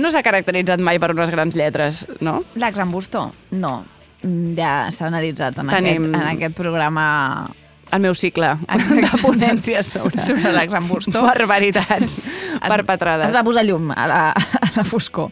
No 0.00 0.08
s'ha 0.08 0.24
caracteritzat 0.24 0.80
mai 0.80 0.96
per 0.96 1.12
unes 1.12 1.28
grans 1.28 1.60
lletres, 1.60 2.06
no? 2.24 2.40
L'Axambusto? 2.56 3.28
No. 3.52 3.82
Mm, 4.22 4.54
Ja 4.58 4.72
s'ha 4.94 5.06
analitzat 5.10 5.58
en, 5.58 5.68
Tenim- 5.72 6.06
aquest, 6.08 6.14
en 6.22 6.28
aquest 6.36 6.54
programa 6.56 7.50
El 7.92 8.00
meu 8.00 8.14
cicle 8.16 8.54
de 8.72 9.08
ponències 9.20 9.84
sobre, 9.92 10.16
sobre 10.26 10.52
l'Axambusto. 10.54 11.20
Barbaritats 11.26 12.22
perpetrades. 12.68 13.28
Es 13.28 13.34
va 13.36 13.42
posar 13.44 13.66
llum 13.68 13.90
a 13.92 14.06
la, 14.08 14.20
a 14.32 14.70
la 14.78 14.84
foscor. 14.88 15.28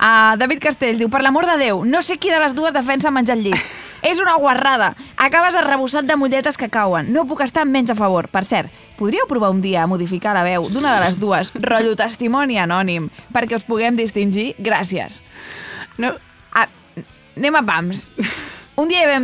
Uh, 0.00 0.32
David 0.40 0.58
Castells 0.64 0.98
diu, 0.98 1.10
per 1.12 1.20
l'amor 1.22 1.44
de 1.46 1.58
Déu, 1.60 1.84
no 1.84 2.00
sé 2.02 2.16
qui 2.18 2.30
de 2.32 2.38
les 2.40 2.54
dues 2.56 2.72
defensa 2.74 3.12
menjar 3.12 3.36
al 3.36 3.44
llit. 3.44 3.70
És 4.02 4.18
una 4.18 4.32
guarrada. 4.40 4.94
Acabes 5.20 5.54
arrebossat 5.60 6.06
de 6.08 6.16
mulletes 6.16 6.56
que 6.56 6.70
cauen. 6.72 7.12
No 7.12 7.26
puc 7.28 7.42
estar 7.44 7.66
menys 7.68 7.92
a 7.92 7.96
favor. 7.98 8.26
Per 8.32 8.42
cert, 8.48 8.72
podríeu 8.96 9.28
provar 9.28 9.50
un 9.52 9.60
dia 9.60 9.82
a 9.84 9.86
modificar 9.86 10.32
la 10.34 10.42
veu 10.42 10.70
d'una 10.72 10.94
de 10.96 11.04
les 11.04 11.18
dues, 11.20 11.52
rotllo 11.60 11.92
testimoni 12.00 12.56
anònim, 12.58 13.10
perquè 13.30 13.60
us 13.60 13.66
puguem 13.68 14.00
distingir? 14.00 14.54
Gràcies. 14.58 15.20
No. 16.00 16.14
Anem 17.36 17.56
a 17.56 17.62
pams. 17.62 18.10
Un 18.76 18.88
dia 18.88 19.06
vam 19.06 19.22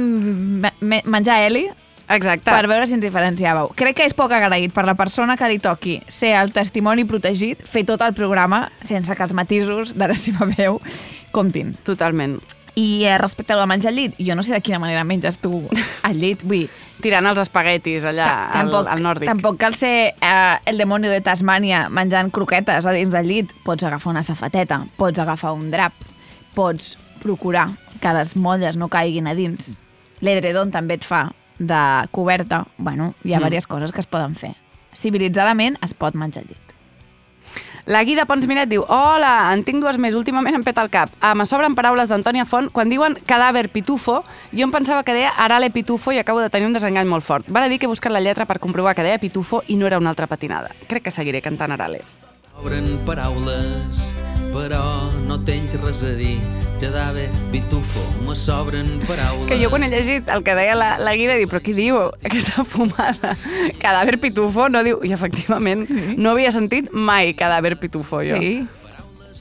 me- 0.60 0.72
me- 0.80 1.02
menjar 1.06 1.40
Eli, 1.46 1.66
Exacte. 2.08 2.50
per 2.50 2.66
veure 2.68 2.86
si 2.86 2.94
ens 2.94 3.02
diferenciàveu. 3.04 3.70
Crec 3.74 3.96
que 3.96 4.04
és 4.06 4.14
poc 4.14 4.30
agraït 4.32 4.72
per 4.72 4.84
la 4.86 4.94
persona 4.94 5.36
que 5.36 5.48
li 5.48 5.58
toqui 5.58 6.00
ser 6.06 6.34
el 6.38 6.52
testimoni 6.52 7.04
protegit, 7.04 7.62
fer 7.66 7.84
tot 7.84 8.02
el 8.02 8.12
programa 8.14 8.70
sense 8.80 9.14
que 9.16 9.22
els 9.22 9.32
matisos 9.34 9.94
de 9.96 10.08
la 10.08 10.14
seva 10.14 10.46
veu 10.56 10.80
comptin. 11.32 11.74
Totalment. 11.84 12.38
I 12.76 13.04
eh, 13.08 13.16
respecte 13.16 13.54
al 13.54 13.60
de 13.62 13.66
menjar 13.70 13.88
al 13.88 13.96
llit, 13.96 14.14
jo 14.20 14.34
no 14.36 14.42
sé 14.44 14.52
de 14.52 14.60
quina 14.60 14.78
manera 14.78 15.02
menges 15.04 15.38
tu 15.40 15.50
al 16.04 16.18
llit, 16.20 16.42
vull 16.44 16.66
dir, 16.66 16.70
Tirant 17.00 17.26
els 17.28 17.38
espaguetis 17.40 18.04
allà 18.08 18.24
ta- 18.52 18.60
al, 18.60 18.70
al 18.88 19.02
nòrdic. 19.04 19.28
tampoc 19.28 19.56
cal 19.60 19.74
ser 19.76 20.14
eh, 20.20 20.56
el 20.64 20.78
demonio 20.78 21.10
de 21.10 21.20
Tasmània 21.24 21.88
menjant 21.92 22.30
croquetes 22.32 22.86
a 22.86 22.92
dins 22.92 23.10
del 23.12 23.26
llit. 23.28 23.52
Pots 23.64 23.84
agafar 23.84 24.10
una 24.14 24.22
safateta, 24.22 24.82
pots 24.96 25.18
agafar 25.18 25.52
un 25.56 25.70
drap, 25.70 25.92
pots 26.54 26.96
procurar 27.20 27.68
que 28.00 28.12
les 28.12 28.36
molles 28.36 28.76
no 28.76 28.88
caiguin 28.88 29.26
a 29.26 29.34
dins. 29.34 29.80
L'edredon 30.20 30.70
també 30.70 30.94
et 30.94 31.04
fa 31.04 31.32
de 31.58 31.80
coberta. 32.10 32.66
Bueno, 32.78 33.14
hi 33.24 33.32
ha 33.34 33.38
Mm. 33.38 33.44
diverses 33.44 33.66
coses 33.66 33.92
que 33.92 34.00
es 34.00 34.06
poden 34.06 34.34
fer. 34.34 34.54
Civilitzadament 34.92 35.76
es 35.82 35.94
pot 35.94 36.14
menjar 36.14 36.44
llit. 36.44 36.58
La 37.86 38.02
Guida 38.02 38.24
Pons 38.26 38.46
Miret 38.48 38.68
diu 38.68 38.82
Hola, 38.88 39.52
en 39.54 39.62
tinc 39.62 39.78
dues 39.80 39.96
més, 40.02 40.14
últimament 40.18 40.56
em 40.56 40.64
peta 40.64 40.82
el 40.82 40.90
cap. 40.90 41.08
Ah, 41.20 41.36
me 41.38 41.46
sobren 41.46 41.76
paraules 41.76 42.08
d'Antònia 42.08 42.44
Font. 42.44 42.66
Quan 42.72 42.88
diuen 42.90 43.14
cadàver 43.26 43.68
pitufo, 43.70 44.24
jo 44.52 44.64
em 44.64 44.72
pensava 44.72 45.04
que 45.04 45.14
deia 45.14 45.30
arale 45.38 45.70
pitufo 45.70 46.10
i 46.10 46.18
acabo 46.18 46.40
de 46.40 46.50
tenir 46.50 46.66
un 46.66 46.72
desengany 46.72 47.06
molt 47.06 47.22
fort. 47.22 47.46
Val 47.48 47.62
a 47.62 47.68
dir 47.68 47.78
que 47.78 47.86
he 47.86 47.88
buscat 47.88 48.10
la 48.10 48.20
lletra 48.20 48.44
per 48.44 48.58
comprovar 48.58 48.96
que 48.96 49.04
deia 49.06 49.18
pitufo 49.22 49.62
i 49.68 49.76
no 49.76 49.86
era 49.86 49.98
una 49.98 50.10
altra 50.10 50.26
patinada. 50.26 50.72
Crec 50.88 51.04
que 51.04 51.10
seguiré 51.12 51.40
cantant 51.42 51.70
arale. 51.70 52.00
Obren 52.60 52.98
paraules, 53.06 54.14
però 54.56 55.10
no 55.28 55.36
tenc 55.44 55.74
res 55.84 56.00
a 56.06 56.14
dir. 56.16 56.38
Cadàver, 56.80 57.28
pitufo, 57.52 58.02
me 58.26 58.34
sobren 58.36 58.88
paraules. 59.08 59.46
Que 59.48 59.56
jo 59.60 59.70
quan 59.72 59.84
he 59.84 59.88
llegit 59.92 60.28
el 60.32 60.42
que 60.44 60.54
deia 60.56 60.74
la, 60.76 60.90
la 61.00 61.14
Guida, 61.16 61.36
dic, 61.40 61.48
però 61.48 61.60
qui 61.64 61.72
diu 61.76 61.96
aquesta 62.24 62.64
fumada? 62.68 63.32
Cadàver 63.84 64.18
pitufo, 64.20 64.68
no 64.72 64.82
diu... 64.84 65.00
I 65.04 65.12
efectivament, 65.16 65.86
sí. 65.88 66.16
no 66.20 66.34
havia 66.34 66.52
sentit 66.52 66.90
mai 66.92 67.32
cadàver 67.36 67.76
pitufo, 67.80 68.20
jo. 68.28 68.36
Sí. 68.40 68.66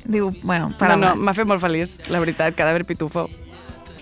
Diu, 0.06 0.30
bueno, 0.44 0.70
No, 0.70 0.78
paraules. 0.80 1.04
no, 1.18 1.26
m'ha 1.26 1.34
fet 1.36 1.48
molt 1.50 1.64
feliç, 1.64 1.98
la 2.14 2.22
veritat, 2.24 2.56
cadàver 2.56 2.86
pitufo. 2.88 3.26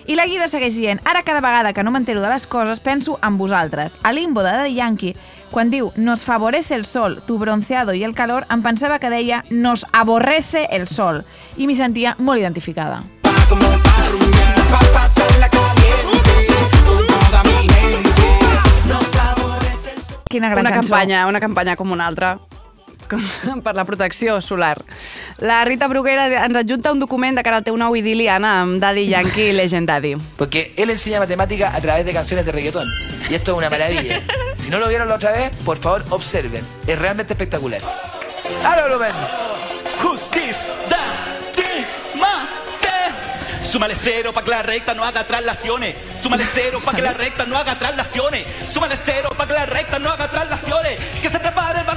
I 0.06 0.18
la 0.18 0.26
guida 0.28 0.44
segueix 0.52 0.74
dient, 0.76 0.98
ara 1.08 1.22
cada 1.24 1.40
vegada 1.40 1.72
que 1.72 1.82
no 1.82 1.88
m'entero 1.90 2.20
de 2.20 2.28
les 2.28 2.44
coses 2.46 2.80
penso 2.84 3.16
en 3.24 3.38
vosaltres. 3.40 3.96
A 4.02 4.12
Limbo 4.12 4.42
de 4.44 4.50
Daddy 4.52 4.74
Yankee, 4.74 5.14
quan 5.50 5.70
diu 5.72 5.92
nos 5.96 6.26
favorece 6.28 6.74
el 6.74 6.84
sol, 6.84 7.22
tu 7.26 7.38
bronceado 7.38 7.94
y 7.94 8.04
el 8.04 8.12
calor, 8.12 8.44
em 8.50 8.60
pensava 8.60 8.98
que 8.98 9.08
deia 9.08 9.44
nos 9.48 9.86
aborrece 9.92 10.68
el 10.70 10.88
sol. 10.88 11.24
I 11.56 11.64
m'hi 11.66 11.76
sentia 11.76 12.16
molt 12.18 12.42
identificada. 12.42 13.00
Quina 20.28 20.50
gran 20.50 20.60
una 20.66 20.70
cançó. 20.70 20.90
campanya, 20.90 21.26
una 21.26 21.40
campanya 21.40 21.76
com 21.76 21.92
una 21.92 22.06
altra 22.06 22.36
per 23.64 23.74
la 23.74 23.84
protecció 23.84 24.40
solar. 24.40 24.82
La 25.38 25.64
Rita 25.64 25.88
Bruguera 25.88 26.26
ens 26.44 26.56
adjunta 26.56 26.92
un 26.92 27.00
document 27.00 27.36
de 27.36 27.42
cara 27.42 27.60
al 27.60 27.64
teu 27.64 27.76
nou 27.76 27.96
idili, 27.96 28.28
Anna, 28.28 28.60
amb 28.62 28.80
Daddy 28.82 29.08
Yankee 29.08 29.50
i 29.50 29.56
Legend 29.56 29.88
Daddy. 29.88 30.16
Porque 30.36 30.72
él 30.76 30.90
enseña 30.90 31.20
matemática 31.20 31.74
a 31.74 31.80
través 31.80 32.04
de 32.04 32.12
canciones 32.12 32.44
de 32.46 32.52
reggaetón. 32.52 32.86
Y 33.30 33.34
esto 33.34 33.52
es 33.52 33.58
una 33.58 33.70
maravilla. 33.70 34.20
Si 34.56 34.70
no 34.70 34.78
lo 34.78 34.88
vieron 34.88 35.08
la 35.08 35.16
otra 35.16 35.32
vez, 35.32 35.50
por 35.64 35.78
favor, 35.78 36.04
observen. 36.10 36.64
Es 36.86 36.98
realmente 36.98 37.32
espectacular. 37.32 37.80
¡Dale, 38.62 38.82
volumen! 38.82 39.12
Justice 40.02 40.58
da 40.90 40.98
mate. 42.20 43.68
Súmale 43.70 43.94
cero 43.96 44.32
para 44.32 44.44
que 44.44 44.50
la 44.50 44.62
recta 44.62 44.94
no 44.94 45.04
haga 45.04 45.26
traslaciones. 45.26 45.96
Súmale 46.22 46.44
cero 46.44 46.80
para 46.84 46.96
que 46.96 47.02
la 47.02 47.12
recta 47.24 47.44
no 47.44 47.56
haga 47.56 47.78
traslaciones. 47.78 48.46
Súmale 48.72 48.96
cero 48.96 49.30
para 49.36 49.48
que 49.48 49.54
la 49.54 49.66
recta 49.66 49.98
no 49.98 50.10
haga 50.10 50.30
traslaciones. 50.30 50.98
Que 51.20 51.30
se 51.30 51.40
prepare 51.40 51.82
para 51.84 51.93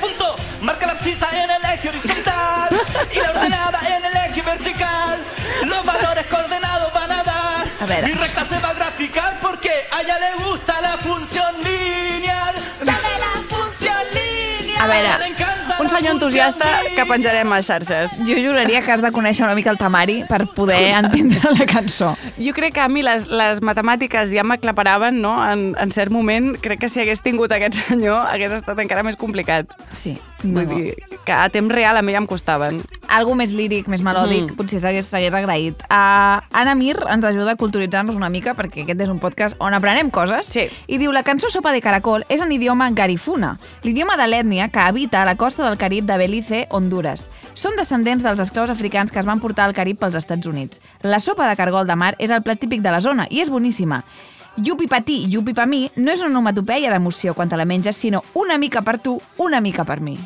punto. 0.00 0.36
Marca 0.60 0.86
la 0.86 0.92
abscisa 0.92 1.28
en 1.32 1.50
el 1.50 1.64
eje 1.64 1.88
horizontal 1.88 2.68
y 3.12 3.20
la 3.20 3.30
ordenada 3.30 3.80
en 3.88 4.04
el 4.04 4.16
eje 4.16 4.42
vertical. 4.42 5.18
Los 5.64 5.84
valores 5.84 6.26
coordenados 6.26 6.92
van 6.92 7.12
a 7.12 7.22
dar. 7.22 7.66
A 7.80 7.86
ver. 7.86 8.04
Mi 8.04 8.12
recta 8.12 8.46
se 8.46 8.58
va 8.58 8.70
a 8.70 8.74
graficar 8.74 9.38
porque 9.40 9.70
a 9.90 10.00
ella 10.02 10.18
le 10.18 10.44
gusta 10.44 10.80
la 10.80 10.96
función 10.98 11.54
lineal. 11.62 12.54
Dale 12.80 13.18
la 13.18 13.56
función 13.56 14.02
lineal. 14.12 14.90
A 14.90 15.26
encanta 15.26 15.53
Un 15.84 15.90
senyor 15.90 16.14
entusiasta 16.14 16.64
que 16.96 17.04
penjarem 17.04 17.50
a 17.52 17.60
xarxes. 17.60 18.14
Jo 18.24 18.38
juraria 18.40 18.80
que 18.80 18.92
has 18.94 19.02
de 19.04 19.10
conèixer 19.12 19.44
una 19.44 19.52
mica 19.54 19.68
el 19.68 19.76
Tamari 19.76 20.22
per 20.24 20.46
poder 20.56 20.78
entendre 20.96 21.52
la 21.52 21.66
cançó. 21.68 22.14
Jo 22.40 22.54
crec 22.56 22.72
que 22.78 22.80
a 22.80 22.88
mi 22.88 23.04
les, 23.04 23.26
les 23.28 23.60
matemàtiques 23.60 24.32
ja 24.32 24.46
m'aclaparaven, 24.48 25.20
no?, 25.20 25.36
en, 25.44 25.74
en 25.76 25.92
cert 25.92 26.08
moment. 26.14 26.54
Crec 26.64 26.80
que 26.86 26.88
si 26.88 27.04
hagués 27.04 27.20
tingut 27.20 27.52
aquest 27.52 27.76
senyor 27.90 28.24
hagués 28.32 28.56
estat 28.56 28.80
encara 28.80 29.04
més 29.04 29.20
complicat. 29.20 29.76
Sí. 29.92 30.16
Vull 30.44 30.68
No. 30.68 30.74
dir 30.76 30.94
que 31.24 31.32
a 31.32 31.48
temps 31.48 31.72
real 31.72 31.96
a 31.96 32.02
mi 32.02 32.12
ja 32.12 32.18
em 32.18 32.26
costaven. 32.26 32.82
Algo 33.08 33.34
més 33.34 33.52
líric, 33.52 33.88
més 33.88 34.02
melòdic, 34.02 34.50
Mm. 34.52 34.56
potser 34.56 34.78
s'hagués 34.78 35.10
agraït. 35.34 35.74
Uh, 35.90 36.42
Anna 36.52 36.74
Mir 36.74 36.96
ens 37.08 37.24
ajuda 37.24 37.52
a 37.52 37.56
culturitzar-nos 37.56 38.14
una 38.14 38.28
mica, 38.28 38.54
perquè 38.54 38.82
aquest 38.82 39.00
és 39.00 39.08
un 39.08 39.18
podcast 39.18 39.56
on 39.58 39.72
aprenem 39.74 40.10
coses, 40.10 40.46
Sí. 40.46 40.68
i 40.86 40.98
diu 40.98 41.12
la 41.12 41.22
cançó 41.22 41.48
Sopa 41.50 41.72
de 41.72 41.80
Caracol 41.80 42.24
és 42.28 42.42
en 42.42 42.52
idioma 42.52 42.90
garifuna, 42.90 43.58
l'idioma 43.82 44.16
de 44.18 44.26
l'ètnia 44.26 44.68
que 44.70 44.78
habita 44.80 45.22
a 45.22 45.24
la 45.24 45.36
costa 45.36 45.64
del 45.68 45.78
Carib 45.78 46.04
de 46.04 46.18
Belize, 46.18 46.66
Honduras. 46.70 47.28
Són 47.54 47.72
descendents 47.76 48.22
dels 48.22 48.40
esclaus 48.40 48.68
africans 48.70 49.10
que 49.10 49.18
es 49.18 49.26
van 49.26 49.40
portar 49.40 49.64
al 49.64 49.72
Carib 49.74 49.98
pels 49.98 50.14
Estats 50.14 50.46
Units. 50.46 50.80
La 51.02 51.20
sopa 51.20 51.48
de 51.48 51.56
cargol 51.56 51.86
de 51.86 51.96
mar 51.96 52.16
és 52.18 52.30
el 52.30 52.42
plat 52.42 52.58
típic 52.58 52.82
de 52.82 52.90
la 52.90 53.00
zona 53.00 53.26
i 53.30 53.40
és 53.40 53.48
boníssima. 53.48 54.04
Yupi 54.56 54.86
pa 54.86 55.00
ti, 55.00 55.26
yupi 55.28 55.52
pa 55.52 55.66
mi 55.66 55.90
no 55.96 56.12
és 56.12 56.20
una 56.20 56.28
onomatopeia 56.30 56.88
d'emoció 56.92 57.34
quan 57.34 57.48
te 57.48 57.56
la 57.56 57.64
menges, 57.64 57.96
sinó 57.96 58.22
una 58.34 58.56
mica 58.56 58.82
per 58.82 59.00
tu, 59.00 59.20
una 59.38 59.60
mica 59.60 59.82
per 59.84 60.00
mi. 60.00 60.16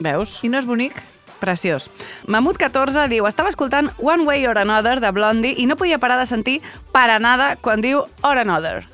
Veus? 0.00 0.40
I 0.42 0.48
no 0.48 0.58
és 0.58 0.66
bonic? 0.66 0.96
Preciós. 1.40 1.90
Mamut14 2.30 3.06
diu 3.12 3.26
Estava 3.28 3.50
escoltant 3.52 3.90
One 4.00 4.24
Way 4.24 4.46
or 4.48 4.58
Another 4.58 5.00
de 5.02 5.10
Blondie 5.12 5.54
i 5.60 5.66
no 5.66 5.76
podia 5.76 5.98
parar 5.98 6.16
de 6.18 6.26
sentir 6.26 6.60
para 6.92 7.18
nada 7.18 7.56
quan 7.60 7.82
diu 7.84 8.04
or 8.22 8.38
another. 8.40 8.86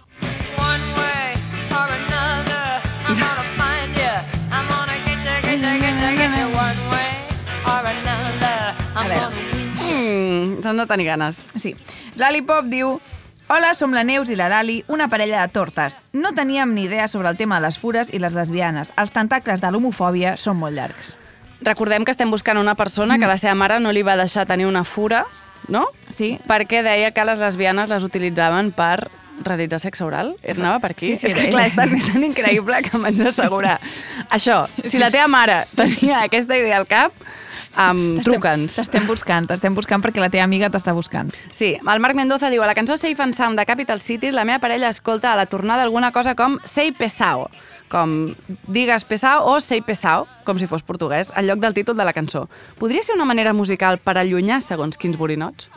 One 0.58 0.86
way 0.98 1.36
or 1.70 1.88
another, 1.94 2.82
I'm 3.06 3.14
gonna 3.14 3.46
find 3.54 3.96
you. 3.96 4.16
I'm 4.50 4.66
gonna 4.66 4.98
get 5.06 5.22
you, 5.22 5.36
get 5.46 5.60
you, 5.62 5.74
get 5.78 5.96
you, 6.02 6.10
get 6.18 6.32
you. 6.40 6.46
One 6.58 6.82
way 6.90 7.12
or 7.64 7.82
another, 7.94 8.58
I'm 8.96 9.08
gonna 9.08 9.30
win 9.36 9.70
you. 9.78 10.56
Mm, 10.56 10.62
S'han 10.64 10.76
de 10.82 10.86
tenir 10.90 11.06
ganes. 11.12 11.44
Sí. 11.54 11.76
Lollipop 12.16 12.66
diu... 12.72 12.98
Hola, 13.52 13.72
som 13.74 13.90
la 13.90 14.04
Neus 14.06 14.28
i 14.30 14.36
la 14.38 14.46
Lali, 14.46 14.84
una 14.86 15.08
parella 15.10 15.40
de 15.42 15.50
tortes. 15.50 15.96
No 16.12 16.30
teníem 16.36 16.70
ni 16.70 16.84
idea 16.84 17.08
sobre 17.08 17.28
el 17.28 17.36
tema 17.36 17.56
de 17.58 17.64
les 17.64 17.78
fures 17.82 18.12
i 18.14 18.20
les 18.22 18.36
lesbianes. 18.38 18.92
Els 18.94 19.10
tentacles 19.10 19.58
de 19.58 19.72
l'homofòbia 19.74 20.36
són 20.38 20.60
molt 20.60 20.76
llargs. 20.78 21.16
Recordem 21.66 22.04
que 22.06 22.14
estem 22.14 22.30
buscant 22.30 22.60
una 22.62 22.76
persona 22.78 23.18
que 23.18 23.26
la 23.26 23.40
seva 23.42 23.56
mare 23.58 23.80
no 23.82 23.90
li 23.90 24.04
va 24.06 24.14
deixar 24.14 24.44
tenir 24.46 24.68
una 24.70 24.84
fura, 24.86 25.24
no? 25.66 25.88
Sí. 26.06 26.36
Perquè 26.46 26.84
deia 26.86 27.10
que 27.10 27.24
les 27.26 27.42
lesbianes 27.42 27.90
les 27.90 28.06
utilitzaven 28.06 28.70
per 28.70 29.10
realitzar 29.44 29.80
sexe 29.82 30.04
oral? 30.04 30.34
Anava 30.54 30.80
per 30.80 30.92
aquí? 30.94 31.12
Sí, 31.12 31.16
sí, 31.16 31.28
és 31.30 31.36
que 31.36 31.48
clar, 31.50 31.66
és 31.68 31.76
tan, 31.76 31.92
és 31.96 32.06
tan 32.10 32.24
increïble 32.26 32.80
que 32.86 32.98
m'haig 33.00 33.20
d'assegurar. 33.20 33.78
Això, 34.30 34.64
si 34.84 35.00
la 35.02 35.10
teva 35.12 35.28
mare 35.30 35.64
tenia 35.76 36.24
aquesta 36.26 36.58
idea 36.58 36.78
al 36.80 36.86
cap, 36.90 37.16
um, 37.76 38.20
truca'ns. 38.24 38.76
T'estem 38.80 39.06
buscant, 39.08 39.48
t'estem 39.50 39.74
buscant 39.76 40.04
perquè 40.04 40.22
la 40.22 40.30
teva 40.32 40.46
amiga 40.46 40.70
t'està 40.72 40.94
buscant. 40.96 41.32
Sí, 41.54 41.74
el 41.80 42.04
Marc 42.04 42.18
Mendoza 42.18 42.50
diu 42.52 42.64
a 42.64 42.70
la 42.70 42.76
cançó 42.78 42.98
Safe 43.00 43.22
and 43.22 43.36
Sound 43.36 43.60
de 43.60 43.66
Capital 43.68 44.02
Cities 44.04 44.36
la 44.36 44.46
meva 44.48 44.60
parella 44.62 44.90
escolta 44.90 45.32
a 45.32 45.36
la 45.38 45.46
tornada 45.46 45.82
alguna 45.86 46.12
cosa 46.12 46.36
com 46.38 46.58
Sei 46.64 46.92
pesao, 46.92 47.48
com 47.90 48.34
digues 48.68 49.04
pesao 49.04 49.50
o 49.50 49.58
sei 49.60 49.82
pesao, 49.82 50.26
com 50.46 50.58
si 50.58 50.70
fos 50.70 50.86
portuguès, 50.86 51.32
al 51.34 51.50
lloc 51.50 51.60
del 51.60 51.74
títol 51.74 51.98
de 51.98 52.06
la 52.06 52.14
cançó. 52.14 52.48
Podria 52.78 53.02
ser 53.02 53.18
una 53.18 53.28
manera 53.28 53.52
musical 53.52 53.98
per 53.98 54.16
allunyar 54.18 54.62
segons 54.62 54.96
quins 54.96 55.18
borinots? 55.18 55.70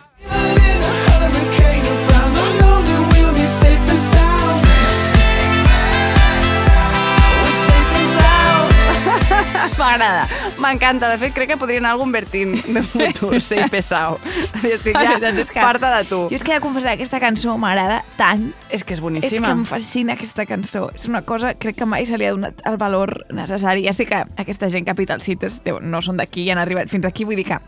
M'agrada, 9.77 10.27
m'encanta. 10.61 11.09
De 11.11 11.17
fet, 11.21 11.33
crec 11.35 11.49
que 11.53 11.57
podria 11.57 11.79
anar 11.81 11.91
algun 11.95 12.11
Bertín 12.11 12.55
de 12.73 12.83
futur, 12.83 13.39
sei 13.43 13.67
pesao. 13.69 14.19
Estic 14.63 14.93
La 14.95 15.03
ja 15.05 15.31
és 15.31 15.49
que- 15.51 15.59
farta 15.61 15.89
de 15.97 16.03
tu. 16.09 16.21
Jo 16.29 16.35
és 16.35 16.43
que 16.43 16.51
he 16.53 16.59
de 16.59 16.61
confessar 16.63 16.91
que 16.93 17.01
aquesta 17.03 17.19
cançó 17.23 17.57
m'agrada 17.57 18.03
tant. 18.17 18.51
És 18.69 18.83
que 18.83 18.93
és 18.93 18.99
És 18.99 19.01
boníssima. 19.03 19.47
que 19.47 19.51
em 19.53 19.65
fascina 19.65 20.13
aquesta 20.13 20.45
cançó. 20.45 20.89
És 20.95 21.07
una 21.07 21.21
cosa, 21.23 21.53
crec 21.55 21.75
que 21.77 21.85
mai 21.85 22.05
se 22.05 22.17
li 22.17 22.25
ha 22.25 22.31
donat 22.35 22.61
el 22.65 22.77
valor 22.77 23.25
necessari. 23.31 23.85
Ja 23.85 23.93
sé 23.93 24.05
que 24.05 24.15
aquesta 24.37 24.69
gent 24.69 24.85
Capital 24.85 25.21
Cities 25.21 25.61
déu, 25.63 25.79
no 25.81 26.01
són 26.01 26.17
d'aquí 26.17 26.43
i 26.43 26.49
han 26.51 26.57
arribat 26.61 26.89
fins 26.89 27.05
aquí, 27.05 27.23
vull 27.25 27.35
dir 27.39 27.45
que 27.45 27.59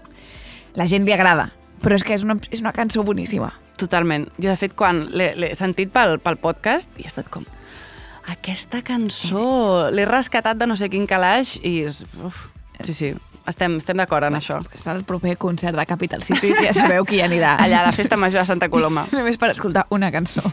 la 0.76 0.88
gent 0.88 1.06
li 1.06 1.14
agrada. 1.14 1.52
Però 1.82 1.96
és 1.96 2.04
que 2.04 2.14
és 2.16 2.24
una, 2.24 2.38
és 2.52 2.62
una 2.62 2.72
cançó 2.74 3.04
boníssima. 3.04 3.52
Totalment. 3.78 4.30
Jo, 4.40 4.50
de 4.50 4.56
fet, 4.58 4.74
quan 4.76 5.10
l'he 5.12 5.52
sentit 5.56 5.92
pel, 5.92 6.18
pel 6.24 6.38
podcast, 6.38 6.90
i 6.98 7.04
he 7.04 7.08
estat 7.12 7.28
com... 7.30 7.44
Aquesta 8.32 8.82
cançó 8.86 9.86
l'he 9.94 10.06
rescatat 10.10 10.58
de 10.58 10.68
no 10.68 10.78
sé 10.80 10.90
quin 10.90 11.06
calaix 11.10 11.58
i... 11.62 11.78
És, 11.86 12.02
uf, 12.26 12.48
sí, 12.82 12.94
sí, 12.94 13.12
estem, 13.46 13.78
estem 13.78 14.02
d'acord 14.02 14.26
en 14.26 14.40
això. 14.40 14.60
És 14.74 14.88
el 14.90 15.04
proper 15.06 15.36
concert 15.38 15.78
de 15.78 15.86
Capital 15.86 16.26
Cities, 16.26 16.58
ja 16.64 16.74
sabeu 16.74 17.06
qui 17.06 17.20
hi 17.20 17.26
anirà. 17.26 17.56
Allà 17.66 17.84
a 17.84 17.88
la 17.88 17.94
Festa 17.96 18.18
Major 18.18 18.42
de 18.42 18.50
Santa 18.50 18.70
Coloma. 18.74 19.06
Només 19.16 19.38
per 19.42 19.52
escoltar 19.54 19.86
una 19.94 20.12
cançó. 20.14 20.44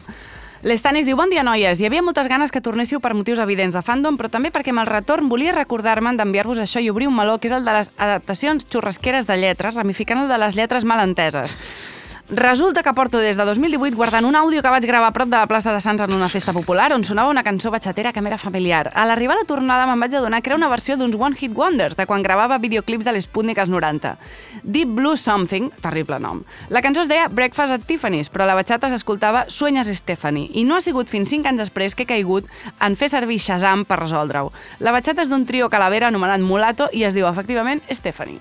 L'Estanis 0.62 1.08
diu, 1.08 1.16
bon 1.18 1.32
dia, 1.32 1.42
noies. 1.42 1.80
Hi 1.80 1.88
havia 1.88 2.04
moltes 2.06 2.28
ganes 2.30 2.52
que 2.54 2.60
tornéssiu 2.62 3.00
per 3.02 3.16
motius 3.18 3.40
evidents 3.42 3.74
de 3.74 3.80
fandom, 3.82 4.14
però 4.20 4.28
també 4.30 4.52
perquè 4.54 4.70
amb 4.70 4.84
el 4.84 4.86
retorn 4.86 5.26
volia 5.32 5.56
recordar-me 5.56 6.12
d'enviar-vos 6.14 6.60
això 6.62 6.78
i 6.78 6.86
obrir 6.92 7.08
un 7.10 7.16
meló, 7.16 7.40
que 7.42 7.50
és 7.50 7.56
el 7.56 7.66
de 7.66 7.74
les 7.74 7.90
adaptacions 7.96 8.68
xurrasqueres 8.70 9.26
de 9.26 9.40
lletres, 9.40 9.74
ramificant 9.74 10.22
el 10.22 10.30
de 10.30 10.38
les 10.38 10.54
lletres 10.54 10.86
mal 10.86 11.02
enteses. 11.02 11.56
Resulta 12.30 12.82
que 12.82 12.94
porto 12.94 13.18
des 13.18 13.36
de 13.36 13.44
2018 13.44 13.96
guardant 13.96 14.24
un 14.24 14.36
àudio 14.38 14.62
que 14.62 14.70
vaig 14.70 14.86
gravar 14.86 15.10
a 15.10 15.12
prop 15.12 15.28
de 15.28 15.36
la 15.36 15.48
plaça 15.50 15.72
de 15.74 15.80
Sants 15.82 16.00
en 16.00 16.14
una 16.14 16.30
festa 16.30 16.54
popular 16.54 16.92
on 16.94 17.02
sonava 17.04 17.28
una 17.28 17.42
cançó 17.42 17.70
batxatera 17.70 18.12
que 18.12 18.22
m'era 18.22 18.38
familiar. 18.38 18.92
A 18.94 19.04
l'arribar 19.04 19.36
a 19.36 19.42
la 19.42 19.48
tornada 19.48 19.84
me'n 19.90 20.00
vaig 20.00 20.14
adonar 20.14 20.40
que 20.40 20.48
era 20.48 20.56
una 20.56 20.70
versió 20.70 20.96
d'uns 20.96 21.18
One 21.18 21.36
Hit 21.36 21.52
Wonders 21.52 21.96
de 21.98 22.06
quan 22.06 22.22
gravava 22.22 22.60
videoclips 22.62 23.04
de 23.04 23.12
l'Sputnik 23.12 23.58
als 23.58 23.68
90. 23.68 24.16
Deep 24.62 24.94
Blue 24.94 25.16
Something, 25.16 25.72
terrible 25.82 26.20
nom. 26.20 26.44
La 26.70 26.80
cançó 26.80 27.02
es 27.02 27.10
deia 27.10 27.28
Breakfast 27.28 27.74
at 27.74 27.84
Tiffany's, 27.90 28.30
però 28.30 28.46
la 28.46 28.56
batxata 28.56 28.88
s'escoltava 28.88 29.44
Sueñas 29.48 29.90
Stephanie, 29.92 30.48
i 30.54 30.64
no 30.64 30.78
ha 30.78 30.80
sigut 30.80 31.10
fins 31.10 31.28
5 31.34 31.50
anys 31.50 31.66
després 31.66 31.94
que 31.94 32.06
he 32.06 32.12
caigut 32.14 32.48
en 32.80 32.96
fer 32.96 33.10
servir 33.10 33.42
Shazam 33.42 33.84
per 33.84 34.00
resoldre-ho. 34.00 34.54
La 34.78 34.94
batxata 34.94 35.26
és 35.26 35.28
d'un 35.28 35.44
trio 35.44 35.68
calavera 35.68 36.08
anomenat 36.08 36.40
Mulato 36.40 36.88
i 36.92 37.04
es 37.04 37.18
diu 37.18 37.26
efectivament 37.26 37.82
Stephanie. 37.90 38.40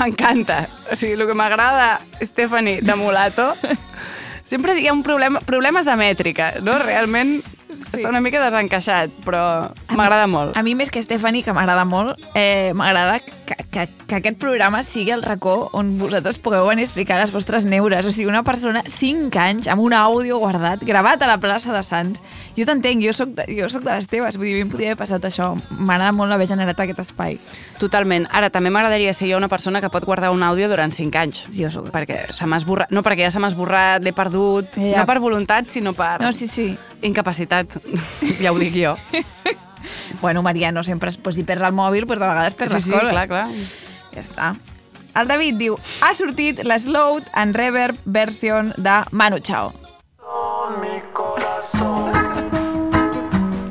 M'encanta. 0.00 0.68
O 0.90 0.96
sigui, 0.96 1.12
el 1.12 1.26
que 1.28 1.34
m'agrada, 1.36 2.00
Stephanie, 2.24 2.80
de 2.80 2.94
Mulato, 2.96 3.52
sempre 4.44 4.78
hi 4.80 4.88
ha 4.88 4.94
un 4.96 5.02
problema, 5.04 5.42
problemes 5.44 5.84
de 5.84 5.96
mètrica, 6.00 6.54
no? 6.64 6.78
Realment 6.80 7.42
sí. 7.80 7.98
està 8.00 8.10
una 8.10 8.20
mica 8.22 8.40
desencaixat, 8.44 9.12
però 9.24 9.42
m'agrada 9.96 10.26
molt. 10.30 10.56
A 10.56 10.62
mi, 10.66 10.74
més 10.78 10.90
que 10.92 11.02
Stephanie, 11.02 11.42
que 11.46 11.54
m'agrada 11.56 11.84
molt, 11.88 12.20
eh, 12.38 12.72
m'agrada 12.76 13.18
que, 13.20 13.56
que, 13.70 13.86
que 14.06 14.18
aquest 14.20 14.38
programa 14.42 14.82
sigui 14.86 15.10
el 15.14 15.22
racó 15.24 15.70
on 15.76 15.96
vosaltres 15.98 16.38
pugueu 16.42 16.66
venir 16.68 16.84
a 16.84 16.88
explicar 16.88 17.18
les 17.20 17.32
vostres 17.34 17.66
neures. 17.66 18.06
O 18.06 18.12
sigui, 18.12 18.28
una 18.30 18.42
persona, 18.46 18.82
5 18.86 19.40
anys, 19.40 19.68
amb 19.72 19.82
un 19.82 19.94
àudio 19.96 20.38
guardat, 20.38 20.84
gravat 20.86 21.22
a 21.22 21.30
la 21.30 21.38
plaça 21.42 21.72
de 21.74 21.82
Sants. 21.86 22.22
Jo 22.56 22.66
t'entenc, 22.68 23.02
jo 23.04 23.14
soc 23.16 23.34
de, 23.38 23.46
jo 23.58 23.68
soc 23.72 23.84
de 23.86 23.94
les 23.94 24.06
teves, 24.10 24.36
vull 24.38 24.46
dir, 24.50 24.54
a 24.54 24.60
mi 24.60 24.66
em 24.68 24.72
podia 24.72 24.92
haver 24.92 25.00
passat 25.00 25.24
això. 25.26 25.52
M'agrada 25.78 26.12
molt 26.16 26.32
haver 26.36 26.46
generat 26.50 26.78
aquest 26.80 27.02
espai. 27.06 27.38
Totalment. 27.80 28.28
Ara, 28.36 28.50
també 28.52 28.70
m'agradaria 28.70 29.12
ser 29.16 29.30
jo 29.30 29.38
una 29.40 29.48
persona 29.48 29.80
que 29.80 29.90
pot 29.92 30.04
guardar 30.04 30.30
un 30.34 30.42
àudio 30.46 30.68
durant 30.70 30.92
5 30.92 31.18
anys. 31.20 31.44
Jo 31.56 31.70
soc 31.72 31.90
Perquè 31.90 32.26
se 32.34 32.46
m'ha 32.46 32.58
esborrat... 32.60 32.92
No, 32.94 33.02
perquè 33.02 33.24
ja 33.26 33.32
se 33.34 33.40
m'ha 33.42 33.48
esborrat, 33.50 34.04
l'he 34.04 34.12
perdut, 34.14 34.76
Ja. 34.76 35.00
no 35.00 35.06
per 35.08 35.18
voluntat, 35.22 35.68
sinó 35.72 35.92
per... 35.96 36.20
No, 36.22 36.32
sí, 36.32 36.46
sí. 36.46 36.68
Incapacitat. 37.02 37.76
ja 38.42 38.52
ho 38.52 38.58
dic 38.58 38.74
jo. 38.76 38.96
Bueno, 40.20 40.42
Maria, 40.42 40.70
no 40.72 40.82
sempre... 40.84 41.10
Pues, 41.22 41.36
si 41.36 41.42
perds 41.44 41.62
el 41.62 41.72
mòbil, 41.72 42.06
pues, 42.06 42.18
de 42.20 42.26
vegades 42.28 42.54
perds 42.54 42.72
Sí, 42.72 42.76
les 42.76 42.84
sí, 42.84 42.92
coses. 42.92 43.10
clar, 43.10 43.28
clar. 43.28 43.48
Ja 44.12 44.20
està. 44.20 44.50
El 45.20 45.26
David 45.26 45.56
diu, 45.58 45.78
ha 46.06 46.12
sortit 46.14 46.60
l'Slowed 46.62 47.26
and 47.34 47.56
Reverb 47.56 47.96
version 48.04 48.74
de 48.76 49.00
Manu 49.10 49.40
Chao. 49.40 49.72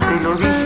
Permanece 0.10 0.46
a 0.46 0.59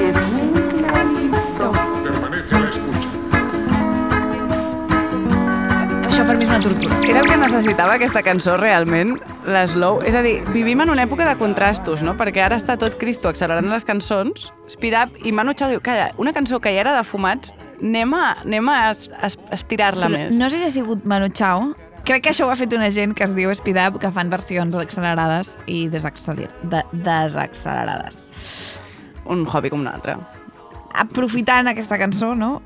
Això 6.24 6.30
per 6.32 6.38
mi 6.40 6.46
és 6.46 6.52
una 6.54 6.60
tortura. 6.64 6.98
Era 7.04 7.20
el 7.20 7.26
que 7.28 7.36
necessitava 7.36 7.96
aquesta 7.98 8.22
cançó 8.24 8.54
realment, 8.56 9.18
l'Slow. 9.44 9.98
És 10.08 10.16
a 10.16 10.22
dir, 10.24 10.38
vivim 10.56 10.80
en 10.80 10.94
una 10.94 11.04
època 11.04 11.26
de 11.28 11.34
contrastos, 11.36 12.00
no? 12.00 12.14
Perquè 12.16 12.40
ara 12.46 12.56
està 12.56 12.78
tot 12.80 12.96
Cristo 13.02 13.28
accelerant 13.28 13.68
les 13.68 13.84
cançons, 13.84 14.46
Speed 14.72 14.96
Up, 15.02 15.18
i 15.28 15.34
Manu 15.36 15.52
Chao 15.52 15.68
diu, 15.68 15.82
calla, 15.84 16.14
una 16.16 16.32
cançó 16.32 16.62
que 16.64 16.72
ja 16.72 16.80
era 16.86 16.94
de 16.96 17.02
fumats, 17.04 17.52
anem 17.82 18.16
a, 18.16 18.22
anem 18.46 18.70
a, 18.72 18.78
es- 18.94 19.10
es- 19.20 19.36
estirar-la 19.52 20.08
més. 20.14 20.38
No 20.40 20.48
sé 20.50 20.62
si 20.62 20.70
ha 20.70 20.72
sigut 20.72 21.04
Manu 21.04 21.28
Chao. 21.28 21.74
Crec 22.08 22.24
que 22.24 22.32
això 22.32 22.48
ho 22.48 22.54
ha 22.54 22.56
fet 22.56 22.72
una 22.78 22.88
gent 22.90 23.12
que 23.20 23.28
es 23.28 23.36
diu 23.36 23.52
Speed 23.52 23.82
Up, 23.84 24.00
que 24.00 24.12
fan 24.16 24.32
versions 24.32 24.80
accelerades 24.80 25.58
i 25.68 25.90
desacceler 25.92 26.48
de, 26.64 26.86
desaccelerades. 27.04 28.30
Un 29.28 29.44
hobby 29.44 29.74
com 29.76 29.84
un 29.84 29.92
altre. 29.92 30.16
Aprofitant 30.94 31.68
aquesta 31.68 31.98
cançó, 32.00 32.32
no? 32.38 32.62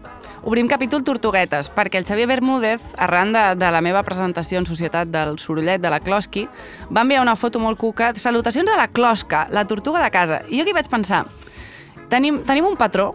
Obrim 0.47 0.69
capítol 0.71 1.01
Tortuguetes, 1.03 1.67
perquè 1.75 1.99
el 1.99 2.05
Xavier 2.07 2.23
Bermúdez, 2.29 2.79
arran 2.95 3.33
de, 3.35 3.41
de 3.59 3.67
la 3.67 3.81
meva 3.83 3.99
presentació 4.07 4.61
en 4.61 4.67
Societat 4.69 5.09
del 5.11 5.35
Sorollet 5.43 5.81
de 5.83 5.89
la 5.91 5.99
Closqui, 5.99 6.45
va 6.87 7.03
enviar 7.03 7.19
una 7.25 7.33
foto 7.35 7.59
molt 7.59 7.75
cuca. 7.75 8.13
Salutacions 8.15 8.71
a 8.71 8.77
la 8.79 8.87
Closca, 8.87 9.49
la 9.51 9.65
tortuga 9.67 9.99
de 9.99 10.07
casa. 10.09 10.37
I 10.47 10.61
jo 10.61 10.63
aquí 10.63 10.71
vaig 10.77 10.87
pensar, 10.87 11.25
tenim, 12.07 12.45
tenim 12.47 12.69
un 12.69 12.79
patró, 12.79 13.09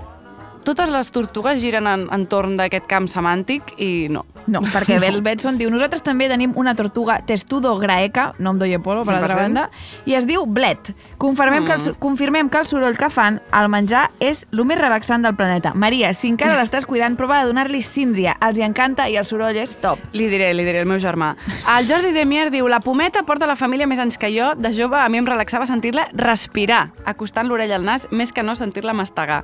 totes 0.64 0.90
les 0.92 1.11
tortugues 1.14 1.61
giren 1.62 1.87
en, 1.90 2.07
entorn 2.14 2.57
d'aquest 2.59 2.87
camp 2.90 3.09
semàntic 3.11 3.75
i 3.83 4.09
no. 4.12 4.25
No, 4.51 4.62
perquè 4.72 4.98
Bel 5.03 5.20
Betson 5.22 5.59
diu 5.59 5.70
nosaltres 5.70 6.03
també 6.03 6.29
tenim 6.31 6.55
una 6.59 6.75
tortuga 6.79 7.20
testudo 7.27 7.75
graeca, 7.79 8.33
nom 8.42 8.59
d'Oye 8.59 8.81
Polo, 8.83 9.05
per 9.07 9.16
altra 9.16 9.37
100%. 9.37 9.42
banda, 9.42 9.68
i 10.07 10.16
es 10.18 10.27
diu 10.27 10.46
Blet. 10.46 10.92
Confirmem, 11.22 11.62
mm. 11.62 11.66
que 11.66 11.72
el, 11.72 11.81
su- 11.85 11.94
confirmem 12.03 12.51
que 12.51 12.59
el 12.62 12.66
soroll 12.66 12.98
que 12.98 13.11
fan 13.12 13.40
al 13.51 13.68
menjar 13.72 14.09
és 14.20 14.44
el 14.53 14.64
més 14.66 14.81
relaxant 14.81 15.22
del 15.22 15.37
planeta. 15.38 15.75
Maria, 15.75 16.12
si 16.14 16.31
encara 16.33 16.57
l'estàs 16.61 16.87
cuidant, 16.88 17.16
prova 17.18 17.42
de 17.42 17.51
donar-li 17.53 17.83
síndria. 17.87 18.37
Els 18.42 18.59
hi 18.59 18.66
encanta 18.66 19.09
i 19.11 19.18
el 19.20 19.29
soroll 19.29 19.59
és 19.62 19.77
top. 19.83 20.03
Li 20.16 20.29
diré, 20.33 20.53
li 20.55 20.66
diré, 20.66 20.83
el 20.83 20.90
meu 20.90 20.98
germà. 21.03 21.35
El 21.77 21.87
Jordi 21.90 22.14
Demier 22.14 22.51
diu, 22.55 22.66
la 22.70 22.83
pometa 22.83 23.22
porta 23.29 23.46
la 23.51 23.59
família 23.59 23.87
més 23.87 24.03
anys 24.03 24.18
que 24.18 24.33
jo. 24.35 24.53
De 24.59 24.72
jove 24.75 24.98
a 24.98 25.09
mi 25.12 25.22
em 25.22 25.29
relaxava 25.29 25.68
sentir-la 25.70 26.09
respirar, 26.18 26.88
acostant 27.07 27.48
l'orella 27.48 27.79
al 27.79 27.87
nas, 27.87 28.09
més 28.11 28.35
que 28.35 28.42
no 28.42 28.57
sentir-la 28.59 28.94
mastegar. 28.96 29.42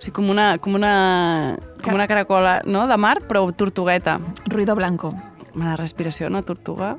O 0.00 0.02
sigui, 0.02 0.14
com 0.16 0.30
una, 0.32 0.54
com 0.58 0.74
una, 0.78 1.58
com 1.84 1.92
una 1.92 2.06
caracola 2.08 2.62
no? 2.64 2.86
de 2.88 2.96
mar, 2.96 3.18
però 3.28 3.44
tortugueta. 3.52 4.18
Ruido 4.48 4.74
blanco. 4.74 5.12
La 5.54 5.76
respiració, 5.76 6.30
no, 6.32 6.40
tortuga? 6.42 6.94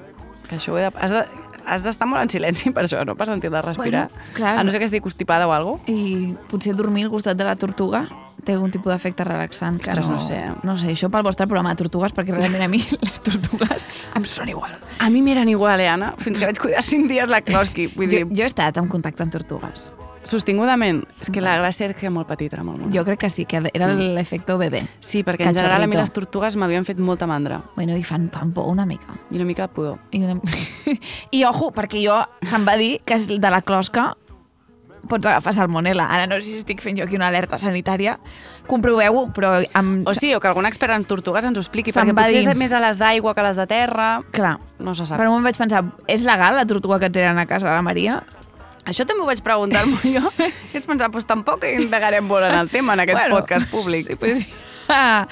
Que 0.48 0.60
això 0.60 0.76
ho 0.76 0.78
he 0.78 0.86
de... 0.86 0.94
Has 1.02 1.16
de 1.16 1.26
has 1.66 1.84
d'estar 1.86 2.08
molt 2.10 2.24
en 2.24 2.32
silenci 2.34 2.72
per 2.74 2.86
això, 2.88 3.04
no? 3.06 3.14
Per 3.18 3.28
sentir-la 3.30 3.62
respirar. 3.62 4.08
Bueno, 4.10 4.34
clar. 4.34 4.58
a 4.58 4.64
no 4.66 4.74
ser 4.74 4.82
que 4.82 4.88
estigui 4.90 5.04
constipada 5.06 5.48
o 5.48 5.54
alguna 5.54 5.84
cosa. 5.86 5.94
I 5.94 6.34
potser 6.50 6.76
dormir 6.76 7.06
al 7.06 7.12
costat 7.14 7.38
de 7.38 7.46
la 7.48 7.56
tortuga 7.56 8.08
té 8.42 8.56
algun 8.56 8.72
tipus 8.74 8.90
d'efecte 8.90 9.26
relaxant. 9.28 9.78
Que 9.82 9.92
Ostres, 9.92 10.10
no, 10.10 10.18
no 10.18 10.26
sé. 10.26 10.40
No 10.66 10.78
sé, 10.82 10.94
això 10.96 11.12
pel 11.14 11.26
vostre 11.26 11.46
programa 11.46 11.76
de 11.76 11.84
tortugues, 11.84 12.14
perquè 12.18 12.34
realment 12.34 12.66
a 12.66 12.70
mi 12.72 12.82
les 13.06 13.20
tortugues 13.22 13.88
em 14.18 14.26
són 14.26 14.50
igual. 14.50 14.74
A 15.00 15.10
mi 15.14 15.22
m'eren 15.26 15.50
igual, 15.52 15.82
eh, 15.82 15.90
Anna? 15.92 16.16
Fins 16.22 16.40
que 16.40 16.50
vaig 16.50 16.62
cuidar 16.62 16.82
cinc 16.86 17.10
dies 17.12 17.30
la 17.30 17.44
Kloski. 17.46 17.92
Vull 17.96 18.10
dir, 18.10 18.26
Jo, 18.26 18.42
jo 18.42 18.48
he 18.48 18.50
estat 18.50 18.82
en 18.82 18.90
contacte 18.90 19.24
amb 19.26 19.38
tortugues. 19.38 19.92
Sostingudament. 20.24 21.04
És 21.22 21.30
que 21.34 21.42
la 21.42 21.58
gràcia 21.60 21.86
era 21.90 21.94
que 21.98 22.06
era 22.06 22.14
molt 22.14 22.28
petita, 22.30 22.56
era 22.58 22.64
molt 22.64 22.80
mona. 22.80 22.94
Jo 22.94 23.04
crec 23.08 23.20
que 23.20 23.30
sí, 23.30 23.46
que 23.46 23.62
era 23.74 23.88
Mm. 23.88 24.14
l'efecte 24.16 24.54
bebè. 24.54 24.84
Sí, 25.00 25.24
perquè 25.24 25.48
en 25.48 25.56
general 25.56 25.84
a 25.84 25.88
mi 25.88 25.96
les 25.96 26.12
tortugues 26.12 26.56
m'havien 26.56 26.86
fet 26.86 26.98
molta 27.00 27.28
mandra. 27.28 27.62
Bueno, 27.76 27.98
i 27.98 28.04
fan, 28.04 28.30
por 28.54 28.68
una 28.68 28.86
mica. 28.86 29.14
I 29.32 29.36
una 29.36 29.46
mica 29.46 29.64
de 29.64 29.74
pudor. 29.74 30.00
I, 30.12 30.24
una... 30.24 30.40
I 31.32 31.44
ojo, 31.46 31.72
perquè 31.72 32.02
jo 32.06 32.18
se'm 32.46 32.68
va 32.68 32.78
dir 32.78 33.02
que 33.06 33.16
és 33.16 33.28
de 33.28 33.50
la 33.50 33.62
closca 33.62 34.16
pots 35.10 35.26
agafar 35.26 35.52
salmonella. 35.54 36.06
Ara 36.14 36.28
no 36.28 36.36
sé 36.36 36.44
si 36.52 36.58
estic 36.62 36.80
fent 36.80 36.96
jo 37.00 37.04
aquí 37.04 37.16
una 37.18 37.28
alerta 37.28 37.58
sanitària. 37.58 38.20
Comproveu-ho, 38.68 39.32
però... 39.34 39.56
Amb... 39.74 40.08
O 40.08 40.14
sí, 40.14 40.30
o 40.36 40.40
que 40.40 40.48
algun 40.48 40.68
expert 40.70 40.94
en 40.94 41.04
tortugues 41.10 41.44
ens 41.44 41.58
ho 41.58 41.62
expliqui, 41.64 41.92
perquè 41.92 42.14
potser 42.14 42.38
dir. 42.38 42.50
és 42.52 42.56
més 42.56 42.72
a 42.72 42.80
les 42.80 43.00
d'aigua 43.02 43.34
que 43.34 43.42
a 43.42 43.48
les 43.50 43.58
de 43.58 43.66
terra. 43.68 44.22
Clar. 44.32 44.60
No 44.80 44.94
se 44.94 45.06
sap. 45.10 45.18
Per 45.18 45.26
un 45.26 45.34
moment 45.34 45.50
vaig 45.50 45.58
pensar, 45.58 45.82
és 46.08 46.24
legal 46.24 46.56
la 46.56 46.68
tortuga 46.70 47.00
que 47.00 47.10
tenen 47.10 47.40
a 47.42 47.48
casa 47.50 47.68
de 47.68 47.74
la 47.76 47.82
Maria? 47.82 48.22
Això 48.86 49.06
també 49.06 49.22
ho 49.22 49.28
vaig 49.30 49.41
preguntar-me 49.46 50.00
jo. 50.15 50.32
I 50.41 50.74
vaig 50.74 50.88
pensar, 50.88 51.10
doncs 51.12 51.28
tampoc 51.30 51.65
indagarem 51.70 52.26
molt 52.26 52.48
en 52.48 52.58
el 52.58 52.70
tema 52.70 52.96
en 52.98 53.04
aquest 53.06 53.20
Bueno, 53.20 53.38
podcast 53.38 53.70
públic. 53.70 54.08
Sí, 54.08 54.15
pues, 54.15 54.48
ah, 54.89 55.28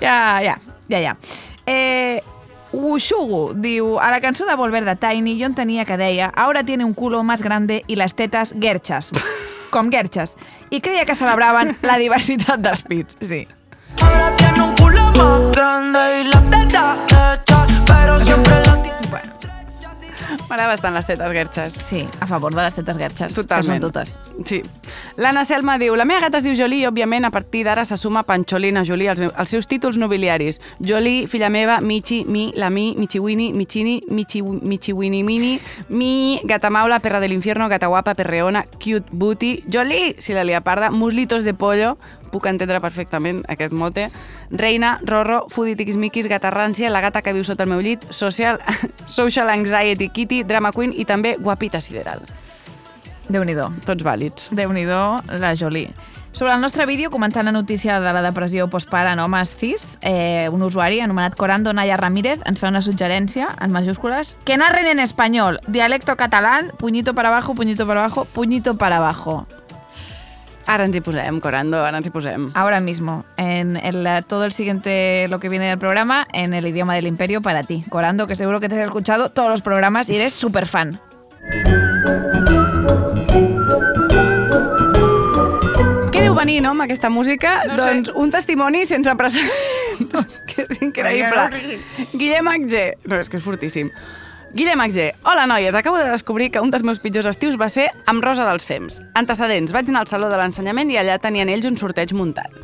ja, 0.00 0.40
ja, 0.44 0.58
ja, 0.88 1.00
ja. 1.00 1.16
Eh, 1.66 2.20
Wushugu 2.72 3.54
diu, 3.58 3.96
a 3.98 4.10
la 4.12 4.20
cançó 4.20 4.46
de 4.46 4.54
Volver 4.54 4.84
de 4.84 4.94
Tiny 4.96 5.38
jo 5.40 5.48
entenia 5.48 5.84
que 5.84 5.96
deia 5.96 6.30
ahora 6.36 6.62
tiene 6.62 6.84
un 6.84 6.94
culo 6.94 7.22
más 7.24 7.42
grande 7.42 7.84
y 7.86 7.96
las 7.96 8.14
tetas 8.14 8.54
gerchas. 8.60 9.10
Com 9.70 9.90
gerchas. 9.90 10.36
I 10.70 10.80
creia 10.80 11.04
que 11.06 11.14
celebraven 11.14 11.76
la 11.82 11.96
diversitat 11.98 12.60
dels 12.60 12.82
pits. 12.82 13.16
Sí. 13.22 13.46
Ahora 14.02 14.34
tiene 14.36 14.62
un 14.62 14.74
culo 14.74 15.10
más 15.12 15.56
grande 15.56 16.20
y 16.20 16.24
la 16.24 16.42
teta 16.42 16.96
hecha, 17.06 17.66
pero 17.86 18.18
siempre 18.20 18.54
la 18.66 18.82
tiene. 18.82 18.90
M'agrada 20.48 20.68
bastant 20.68 20.94
les 20.94 21.06
tetes 21.06 21.32
gerxes. 21.32 21.74
Sí, 21.74 22.04
a 22.20 22.26
favor 22.26 22.54
de 22.54 22.62
les 22.62 22.74
tetes 22.74 22.96
gerxes, 22.98 23.34
Totalment. 23.34 23.80
que 23.80 23.80
són 23.80 23.92
totes. 23.92 24.18
Sí. 24.46 24.62
L'Anna 25.16 25.44
Selma 25.44 25.76
diu, 25.78 25.96
la 25.96 26.04
meva 26.08 26.20
gata 26.26 26.38
es 26.38 26.44
diu 26.46 26.54
Jolie 26.58 26.82
i, 26.84 26.86
òbviament, 26.88 27.24
a 27.26 27.30
partir 27.34 27.64
d'ara 27.66 27.84
se 27.84 27.96
suma 27.96 28.22
Pancholina 28.22 28.84
Jolie 28.84 29.08
als, 29.10 29.20
als 29.34 29.50
seus 29.50 29.66
títols 29.66 29.98
nobiliaris. 29.98 30.60
Jolie, 30.78 31.26
filla 31.26 31.48
meva, 31.50 31.80
Michi, 31.80 32.24
Mi, 32.24 32.52
la 32.56 32.70
Mi, 32.70 32.94
Michiwini, 32.98 33.52
Michini, 33.52 34.02
Michi, 34.08 34.42
Michiwini 34.42 35.22
Mini, 35.24 35.60
Mi, 35.88 36.40
Gata 36.44 36.70
Maula, 36.70 37.00
Perra 37.00 37.20
de 37.20 37.28
l'Infierno, 37.28 37.68
Gata 37.68 37.86
Guapa, 37.88 38.14
Perreona, 38.14 38.64
Cute 38.78 39.06
Booty, 39.10 39.64
Jolie, 39.70 40.16
si 40.18 40.32
la 40.32 40.44
lia 40.44 40.60
parda, 40.60 40.90
Muslitos 40.90 41.44
de 41.44 41.54
Pollo, 41.54 41.98
puc 42.30 42.46
entendre 42.50 42.80
perfectament 42.80 43.42
aquest 43.48 43.72
mote, 43.72 44.08
Reina, 44.50 44.98
Rorro, 45.02 45.44
Foodie 45.50 45.76
Tiquismiquis, 45.76 46.28
Gata 46.30 46.50
Rància, 46.54 46.90
la 46.90 47.02
gata 47.04 47.22
que 47.22 47.34
viu 47.36 47.44
sota 47.44 47.66
el 47.66 47.72
meu 47.72 47.82
llit, 47.84 48.06
Social, 48.10 48.60
social 49.06 49.50
Anxiety 49.50 50.08
Kitty, 50.08 50.44
Drama 50.44 50.72
Queen 50.72 50.94
i 50.96 51.04
també 51.04 51.36
Guapita 51.40 51.80
Sideral. 51.80 52.24
Déu-n'hi-do. 53.30 53.68
Tots 53.86 54.02
vàlids. 54.02 54.48
Déu-n'hi-do, 54.56 55.02
la 55.38 55.54
Jolie. 55.54 55.92
Sobre 56.32 56.54
el 56.54 56.60
nostre 56.60 56.86
vídeo, 56.86 57.10
comentant 57.10 57.44
la 57.44 57.52
notícia 57.52 57.98
de 58.00 58.12
la 58.12 58.22
depressió 58.22 58.68
postpara 58.70 59.12
en 59.12 59.18
homes 59.18 59.54
cis, 59.56 59.98
eh, 60.02 60.48
un 60.52 60.62
usuari 60.62 61.00
anomenat 61.00 61.34
Corando 61.34 61.72
Naya 61.72 61.96
Ramírez 61.96 62.38
ens 62.46 62.62
fa 62.62 62.70
una 62.70 62.82
suggerència, 62.86 63.48
en 63.60 63.72
majúscules, 63.74 64.36
que 64.44 64.56
narren 64.56 64.86
en 64.86 65.00
espanyol, 65.00 65.58
dialecto 65.66 66.16
catalán, 66.16 66.70
puñito 66.78 67.14
para 67.14 67.30
abajo, 67.30 67.54
puñito 67.54 67.86
para 67.86 68.04
abajo, 68.04 68.26
puñito 68.26 68.76
para 68.76 68.98
abajo. 68.98 69.46
Ara 70.70 70.84
ens 70.86 70.94
hi 70.94 71.00
posem, 71.02 71.40
Corando, 71.42 71.80
ara 71.82 71.98
ens 71.98 72.06
hi 72.06 72.12
posem. 72.14 72.44
Ahora 72.54 72.78
mismo, 72.78 73.24
en 73.36 73.76
el, 73.76 74.06
todo 74.28 74.44
el 74.44 74.52
siguiente, 74.52 75.26
lo 75.28 75.40
que 75.40 75.48
viene 75.48 75.66
del 75.66 75.78
programa, 75.78 76.28
en 76.32 76.54
el 76.54 76.64
idioma 76.64 76.94
del 76.94 77.08
imperio 77.08 77.42
para 77.42 77.64
ti. 77.64 77.84
Corando, 77.88 78.28
que 78.28 78.36
seguro 78.36 78.60
que 78.60 78.68
te 78.68 78.76
has 78.76 78.84
escuchado 78.84 79.30
todos 79.30 79.50
los 79.50 79.62
programas 79.62 80.08
y 80.08 80.14
eres 80.14 80.32
súper 80.32 80.66
fan. 80.66 81.00
Què 86.14 86.22
deu 86.22 86.38
venir, 86.38 86.60
no, 86.62 86.70
amb 86.70 86.86
aquesta 86.86 87.10
música? 87.10 87.64
No 87.66 87.74
sé. 87.74 87.90
doncs 87.90 88.14
un 88.14 88.30
testimoni 88.30 88.86
sense 88.86 89.10
precedents. 89.18 90.38
que 90.54 90.68
és 90.68 90.82
increïble. 90.86 91.50
Guillem 92.14 92.54
Agé. 92.54 92.92
No, 93.10 93.18
és 93.18 93.26
que 93.26 93.42
és 93.42 93.44
fortíssim. 93.44 93.90
Guillem 94.52 94.80
Agé. 94.80 95.14
Hola, 95.22 95.46
noies. 95.46 95.76
Acabo 95.76 95.96
de 95.96 96.10
descobrir 96.10 96.50
que 96.50 96.58
un 96.58 96.72
dels 96.72 96.82
meus 96.82 96.98
pitjors 96.98 97.28
estius 97.30 97.54
va 97.54 97.68
ser 97.70 97.84
amb 98.10 98.24
Rosa 98.24 98.42
dels 98.42 98.64
Fems. 98.66 98.96
Antecedents. 99.14 99.70
Vaig 99.70 99.86
anar 99.88 100.00
al 100.02 100.08
Saló 100.10 100.26
de 100.26 100.40
l'Ensenyament 100.40 100.90
i 100.90 100.96
allà 100.98 101.20
tenien 101.22 101.46
ells 101.48 101.68
un 101.68 101.76
sorteig 101.78 102.10
muntat. 102.18 102.56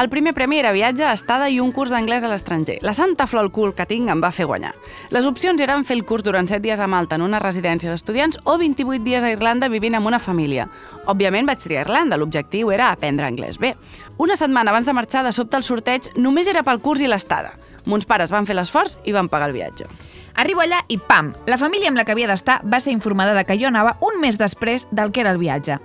El 0.00 0.08
primer 0.08 0.32
premi 0.32 0.56
era 0.62 0.72
viatge, 0.72 1.04
estada 1.04 1.50
i 1.52 1.60
un 1.60 1.74
curs 1.76 1.92
d'anglès 1.92 2.24
a 2.24 2.30
l'estranger. 2.32 2.78
La 2.80 2.94
santa 2.96 3.26
flor 3.28 3.44
al 3.44 3.52
cul 3.52 3.74
que 3.76 3.84
tinc 3.84 4.08
em 4.08 4.22
va 4.24 4.32
fer 4.32 4.46
guanyar. 4.48 4.72
Les 5.12 5.28
opcions 5.28 5.60
eren 5.60 5.84
fer 5.84 5.98
el 5.98 6.06
curs 6.08 6.24
durant 6.24 6.48
7 6.48 6.62
dies 6.64 6.80
a 6.80 6.88
Malta 6.88 7.20
en 7.20 7.26
una 7.28 7.42
residència 7.44 7.92
d'estudiants 7.92 8.40
o 8.44 8.56
28 8.56 9.04
dies 9.04 9.28
a 9.28 9.34
Irlanda 9.36 9.68
vivint 9.68 10.00
amb 10.00 10.08
una 10.08 10.22
família. 10.22 10.64
Òbviament 11.04 11.44
vaig 11.44 11.60
triar 11.60 11.84
Irlanda, 11.84 12.16
l'objectiu 12.16 12.72
era 12.72 12.88
aprendre 12.88 13.28
anglès 13.28 13.60
bé. 13.60 13.74
Una 14.16 14.40
setmana 14.40 14.72
abans 14.72 14.88
de 14.88 14.96
marxar, 14.96 15.26
de 15.28 15.36
sobte 15.36 15.60
el 15.60 15.68
sorteig 15.68 16.08
només 16.16 16.48
era 16.48 16.64
pel 16.64 16.80
curs 16.80 17.04
i 17.04 17.12
l'estada. 17.12 17.52
Mons 17.84 18.08
pares 18.08 18.32
van 18.32 18.48
fer 18.48 18.56
l'esforç 18.56 18.96
i 19.04 19.12
van 19.12 19.28
pagar 19.28 19.52
el 19.52 19.58
viatge. 19.60 19.92
Arribo 20.34 20.64
allà 20.64 20.80
i 20.90 20.96
pam! 20.98 21.28
La 21.46 21.56
família 21.60 21.86
amb 21.92 21.98
la 21.98 22.02
que 22.02 22.10
havia 22.10 22.26
d'estar 22.26 22.56
va 22.66 22.80
ser 22.82 22.90
informada 22.90 23.36
de 23.36 23.44
que 23.46 23.54
jo 23.60 23.68
anava 23.68 23.92
un 24.02 24.18
mes 24.18 24.34
després 24.40 24.88
del 24.90 25.12
que 25.14 25.22
era 25.22 25.30
el 25.30 25.38
viatge. 25.38 25.76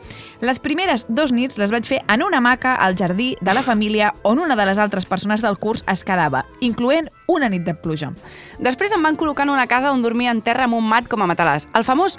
Les 0.41 0.59
primeres 0.59 1.05
dos 1.07 1.29
nits 1.31 1.59
les 1.61 1.69
vaig 1.69 1.85
fer 1.85 1.99
en 2.09 2.23
una 2.25 2.41
hamaca 2.41 2.73
al 2.73 2.97
jardí 2.97 3.35
de 3.41 3.53
la 3.53 3.61
família 3.61 4.15
on 4.23 4.41
una 4.41 4.57
de 4.57 4.65
les 4.65 4.81
altres 4.81 5.05
persones 5.05 5.45
del 5.45 5.59
curs 5.61 5.85
es 5.85 6.03
quedava, 6.03 6.47
incloent 6.65 7.11
una 7.29 7.49
nit 7.49 7.61
de 7.61 7.77
pluja. 7.77 8.09
Després 8.57 8.95
em 8.97 9.05
van 9.05 9.19
col·locar 9.21 9.45
en 9.45 9.53
una 9.53 9.67
casa 9.69 9.93
on 9.93 10.01
dormia 10.01 10.33
en 10.33 10.41
terra 10.41 10.65
amb 10.65 10.79
un 10.81 10.89
mat 10.89 11.05
com 11.07 11.21
a 11.21 11.29
matalàs. 11.29 11.69
El 11.77 11.85
famós 11.85 12.17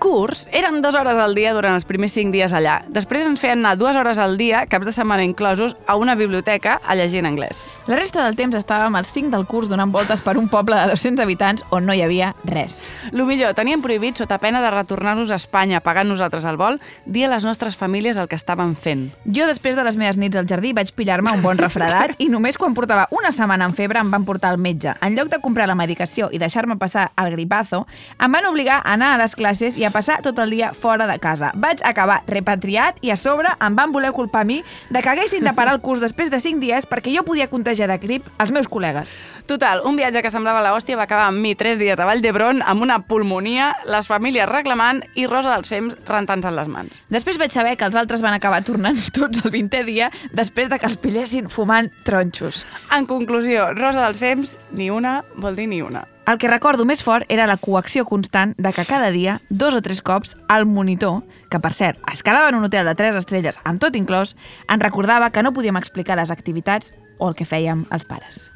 curs 0.00 0.48
eren 0.50 0.80
dues 0.82 0.96
hores 0.96 1.14
al 1.20 1.36
dia 1.36 1.52
durant 1.52 1.76
els 1.76 1.84
primers 1.84 2.14
cinc 2.16 2.32
dies 2.32 2.54
allà. 2.56 2.80
Després 2.88 3.26
ens 3.28 3.38
feien 3.38 3.60
anar 3.60 3.76
dues 3.78 3.94
hores 4.00 4.18
al 4.18 4.38
dia, 4.40 4.64
caps 4.66 4.88
de 4.88 4.94
setmana 4.96 5.22
inclosos, 5.28 5.76
a 5.86 5.94
una 6.00 6.16
biblioteca 6.16 6.80
a 6.82 6.96
llegir 6.96 7.20
en 7.20 7.28
anglès. 7.28 7.60
La 7.86 7.98
resta 8.00 8.24
del 8.24 8.34
temps 8.38 8.56
estàvem 8.56 8.96
als 8.96 9.12
5 9.12 9.30
del 9.30 9.44
curs 9.46 9.68
donant 9.68 9.92
voltes 9.92 10.22
per 10.24 10.38
un 10.40 10.48
poble 10.48 10.78
de 10.78 10.94
200 10.94 11.22
habitants 11.22 11.64
on 11.70 11.84
no 11.86 11.94
hi 11.94 12.00
havia 12.02 12.32
res. 12.48 12.86
Lo 13.12 13.26
millor, 13.28 13.52
teníem 13.54 13.82
prohibit, 13.84 14.16
sota 14.16 14.38
pena 14.40 14.62
de 14.64 14.70
retornar-nos 14.72 15.30
a 15.30 15.38
Espanya 15.38 15.82
pagant 15.84 16.08
nosaltres 16.08 16.48
el 16.48 16.56
vol, 16.56 16.80
dir 17.04 17.26
a 17.28 17.32
les 17.34 17.44
nostres 17.44 17.76
famílies 17.76 18.16
el 18.16 18.28
que 18.30 18.40
estaven 18.40 18.74
fent. 18.74 19.10
Jo, 19.26 19.44
després 19.50 19.76
de 19.76 19.84
les 19.84 20.00
meves 20.00 20.18
nits 20.18 20.40
al 20.40 20.48
jardí, 20.48 20.72
vaig 20.72 20.94
pillar-me 20.96 21.36
un 21.36 21.44
bon 21.44 21.60
refredat 21.60 22.16
i 22.18 22.30
només 22.32 22.56
quan 22.56 22.74
portava 22.74 23.04
una 23.12 23.34
setmana 23.36 23.68
amb 23.68 23.76
febre 23.76 24.00
em 24.00 24.10
van 24.10 24.24
portar 24.24 24.54
al 24.54 24.58
metge. 24.58 24.96
En 25.04 25.18
lloc 25.18 25.28
de 25.28 25.42
comprar 25.44 25.68
la 25.68 25.76
medicació 25.76 26.30
i 26.32 26.40
deixar-me 26.40 26.78
passar 26.80 27.10
el 27.20 27.34
gripazo, 27.36 27.84
em 28.16 28.32
van 28.32 28.48
obligar 28.48 28.80
a 28.80 28.94
anar 28.96 29.12
a 29.14 29.20
les 29.20 29.36
classes 29.36 29.76
i 29.76 29.84
a 29.84 29.89
passar 29.94 30.20
tot 30.22 30.38
el 30.38 30.50
dia 30.50 30.72
fora 30.74 31.06
de 31.06 31.18
casa. 31.18 31.52
Vaig 31.54 31.82
acabar 31.84 32.20
repatriat 32.26 32.98
i 33.04 33.12
a 33.12 33.16
sobre 33.20 33.50
em 33.60 33.76
van 33.76 33.92
voler 33.92 34.12
culpar 34.16 34.42
a 34.42 34.48
mi 34.48 34.60
de 34.90 35.02
que 35.02 35.10
haguessin 35.12 35.44
de 35.44 35.54
parar 35.56 35.74
el 35.76 35.82
curs 35.84 36.02
després 36.02 36.30
de 36.30 36.40
5 36.40 36.60
dies 36.62 36.86
perquè 36.90 37.14
jo 37.14 37.24
podia 37.26 37.48
contagiar 37.50 37.88
de 37.90 37.98
grip 38.02 38.26
als 38.38 38.52
meus 38.52 38.68
col·legues. 38.70 39.16
Total, 39.50 39.82
un 39.84 39.96
viatge 39.98 40.22
que 40.22 40.30
semblava 40.30 40.62
la 40.62 40.74
hòstia 40.76 40.98
va 40.98 41.08
acabar 41.08 41.28
amb 41.30 41.42
mi 41.42 41.54
tres 41.54 41.78
dies 41.80 41.98
a 41.98 42.06
Vall 42.08 42.22
d'Hebron 42.22 42.62
amb 42.62 42.82
una 42.86 43.00
pulmonia, 43.06 43.72
les 43.88 44.08
famílies 44.10 44.48
reclamant 44.48 45.02
i 45.14 45.26
Rosa 45.26 45.54
dels 45.54 45.70
Fems 45.72 45.98
rentant-se 46.08 46.52
les 46.54 46.70
mans. 46.70 47.02
Després 47.10 47.40
vaig 47.40 47.54
saber 47.54 47.76
que 47.76 47.88
els 47.88 47.98
altres 47.98 48.22
van 48.22 48.36
acabar 48.36 48.62
tornant 48.66 48.98
tots 49.18 49.44
el 49.44 49.52
20è 49.54 49.84
dia 49.88 50.10
després 50.32 50.70
de 50.70 50.78
que 50.78 50.88
els 50.90 50.98
pillessin 51.00 51.50
fumant 51.50 51.90
tronxos. 52.04 52.64
En 52.96 53.06
conclusió, 53.10 53.72
Rosa 53.74 54.06
dels 54.06 54.22
Fems, 54.22 54.56
ni 54.72 54.90
una 54.90 55.20
vol 55.36 55.58
dir 55.58 55.68
ni 55.70 55.82
una. 55.82 56.06
El 56.26 56.38
que 56.38 56.46
recordo 56.48 56.84
més 56.86 57.00
fort 57.02 57.24
era 57.32 57.46
la 57.48 57.56
coacció 57.58 58.04
constant 58.06 58.52
de 58.60 58.70
que 58.76 58.84
cada 58.86 59.08
dia, 59.10 59.40
dos 59.48 59.74
o 59.74 59.80
tres 59.82 60.02
cops, 60.02 60.36
el 60.52 60.66
monitor, 60.68 61.22
que 61.50 61.58
per 61.58 61.72
cert 61.74 61.98
es 62.12 62.22
quedava 62.22 62.50
en 62.52 62.58
un 62.60 62.64
hotel 62.68 62.86
de 62.86 62.94
tres 62.94 63.16
estrelles 63.18 63.58
amb 63.64 63.80
tot 63.82 63.96
inclòs, 63.98 64.36
ens 64.70 64.82
recordava 64.84 65.30
que 65.34 65.42
no 65.42 65.50
podíem 65.56 65.76
explicar 65.80 66.16
les 66.20 66.30
activitats 66.30 66.94
o 67.18 67.28
el 67.28 67.34
que 67.34 67.48
fèiem 67.48 67.82
els 67.90 68.04
pares. 68.06 68.50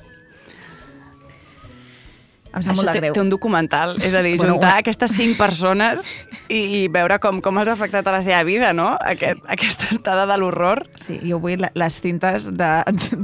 Em 2.55 2.62
sap 2.62 2.77
molt 2.79 2.87
de 2.87 2.92
té, 2.94 3.00
greu. 3.00 3.14
té 3.16 3.18
un 3.24 3.31
documental, 3.33 3.96
és 3.98 4.12
a 4.14 4.20
dir, 4.22 4.37
Bueno, 4.38 4.53
juntar 4.55 4.77
una- 4.77 4.79
aquestes 4.85 5.11
cinc 5.11 5.35
persones 5.37 6.05
i, 6.48 6.85
i 6.85 6.88
veure 6.88 7.18
com, 7.18 7.40
com 7.42 7.59
els 7.59 7.68
ha 7.68 7.74
afectat 7.74 8.07
a 8.07 8.12
la 8.14 8.20
seva 8.22 8.44
vida, 8.46 8.70
no? 8.72 8.92
Aquest, 9.00 9.40
sí. 9.40 9.48
Aquesta 9.57 9.88
estada 9.96 10.29
de 10.31 10.37
l'horror. 10.38 10.85
Sí, 10.94 11.16
jo 11.27 11.40
vull 11.42 11.66
les 11.74 11.96
cintes 12.05 12.46
d'aquest 12.61 13.16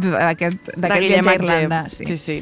viatge 0.74 1.20
a. 1.30 1.34
Irlanda. 1.38 1.84
Sí. 1.94 2.08
sí, 2.10 2.16
sí. 2.18 2.40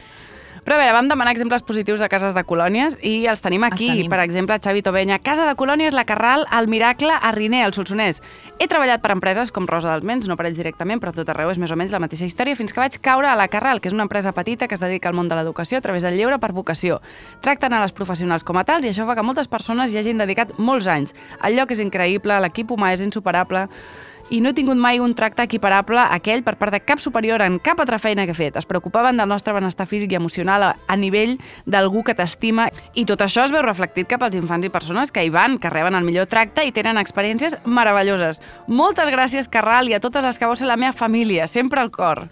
Però 0.69 0.77
a 0.77 0.83
veure, 0.83 0.93
vam 0.93 1.07
demanar 1.09 1.33
exemples 1.33 1.63
positius 1.65 2.03
de 2.05 2.11
cases 2.13 2.35
de 2.37 2.43
colònies 2.45 2.99
i 3.01 3.23
els 3.33 3.41
tenim 3.41 3.63
aquí. 3.65 3.87
Els 3.87 4.03
tenim. 4.03 4.11
Per 4.13 4.19
exemple, 4.21 4.59
Xavi 4.61 4.83
Tovenya, 4.85 5.17
Casa 5.25 5.47
de 5.49 5.55
Colònies, 5.57 5.95
La 5.97 6.03
Carral, 6.05 6.43
El 6.53 6.67
Miracle, 6.69 7.09
a 7.09 7.31
Riner, 7.33 7.63
al 7.65 7.73
Solsonès. 7.73 8.19
He 8.61 8.67
treballat 8.69 9.01
per 9.01 9.15
empreses 9.15 9.49
com 9.49 9.65
Rosa 9.65 9.95
dels 9.95 10.05
Mens, 10.05 10.27
no 10.29 10.37
per 10.37 10.45
ells 10.45 10.59
directament, 10.61 11.01
però 11.01 11.15
tot 11.17 11.33
arreu 11.33 11.49
és 11.49 11.57
més 11.57 11.73
o 11.73 11.79
menys 11.81 11.95
la 11.95 12.03
mateixa 12.05 12.29
història, 12.29 12.59
fins 12.59 12.77
que 12.77 12.83
vaig 12.83 12.99
caure 13.01 13.31
a 13.31 13.39
La 13.41 13.47
Carral, 13.49 13.81
que 13.81 13.89
és 13.89 13.97
una 13.97 14.05
empresa 14.05 14.35
petita 14.37 14.69
que 14.69 14.77
es 14.77 14.83
dedica 14.85 15.09
al 15.09 15.17
món 15.17 15.33
de 15.33 15.39
l'educació 15.39 15.81
a 15.81 15.87
través 15.87 16.05
del 16.05 16.21
lleure 16.21 16.37
per 16.37 16.53
vocació. 16.53 17.01
Tracten 17.41 17.73
a 17.73 17.81
les 17.81 17.97
professionals 17.97 18.45
com 18.45 18.61
a 18.61 18.67
tals 18.69 18.85
i 18.85 18.93
això 18.93 19.09
fa 19.09 19.17
que 19.17 19.25
moltes 19.25 19.49
persones 19.49 19.95
hi 19.95 20.03
hagin 20.03 20.21
dedicat 20.21 20.53
molts 20.59 20.85
anys. 20.93 21.17
El 21.49 21.57
lloc 21.57 21.73
és 21.73 21.81
increïble, 21.81 22.43
l'equip 22.45 22.77
humà 22.77 22.93
és 22.93 23.01
insuperable, 23.09 23.71
i 24.31 24.41
no 24.41 24.51
he 24.51 24.57
tingut 24.57 24.77
mai 24.77 25.01
un 25.01 25.15
tracte 25.17 25.43
equiparable 25.43 26.01
a 26.01 26.15
aquell 26.17 26.43
per 26.45 26.57
part 26.61 26.75
de 26.75 26.81
cap 26.85 27.01
superior 27.01 27.43
en 27.43 27.59
cap 27.59 27.81
altra 27.81 27.99
feina 27.99 28.27
que 28.27 28.35
he 28.35 28.39
fet. 28.39 28.59
Es 28.61 28.67
preocupaven 28.69 29.17
del 29.17 29.29
nostre 29.29 29.55
benestar 29.57 29.87
físic 29.89 30.13
i 30.13 30.19
emocional 30.19 30.67
a, 30.71 30.97
nivell 30.97 31.37
d'algú 31.67 32.03
que 32.05 32.17
t'estima 32.19 32.69
i 32.95 33.07
tot 33.09 33.23
això 33.25 33.47
es 33.47 33.55
veu 33.55 33.63
reflectit 33.65 34.09
cap 34.11 34.23
als 34.27 34.37
infants 34.37 34.67
i 34.67 34.73
persones 34.75 35.13
que 35.13 35.25
hi 35.25 35.33
van, 35.33 35.59
que 35.59 35.71
reben 35.73 35.97
el 35.97 36.05
millor 36.05 36.29
tracte 36.29 36.67
i 36.67 36.75
tenen 36.75 37.01
experiències 37.01 37.57
meravelloses. 37.65 38.43
Moltes 38.67 39.09
gràcies, 39.15 39.49
Carral, 39.49 39.89
i 39.89 39.97
a 39.97 40.01
totes 40.05 40.25
les 40.25 40.39
que 40.39 40.47
vau 40.47 40.57
ser 40.59 40.69
la 40.69 40.77
meva 40.77 40.93
família, 40.93 41.47
sempre 41.47 41.81
al 41.81 41.91
cor. 41.95 42.27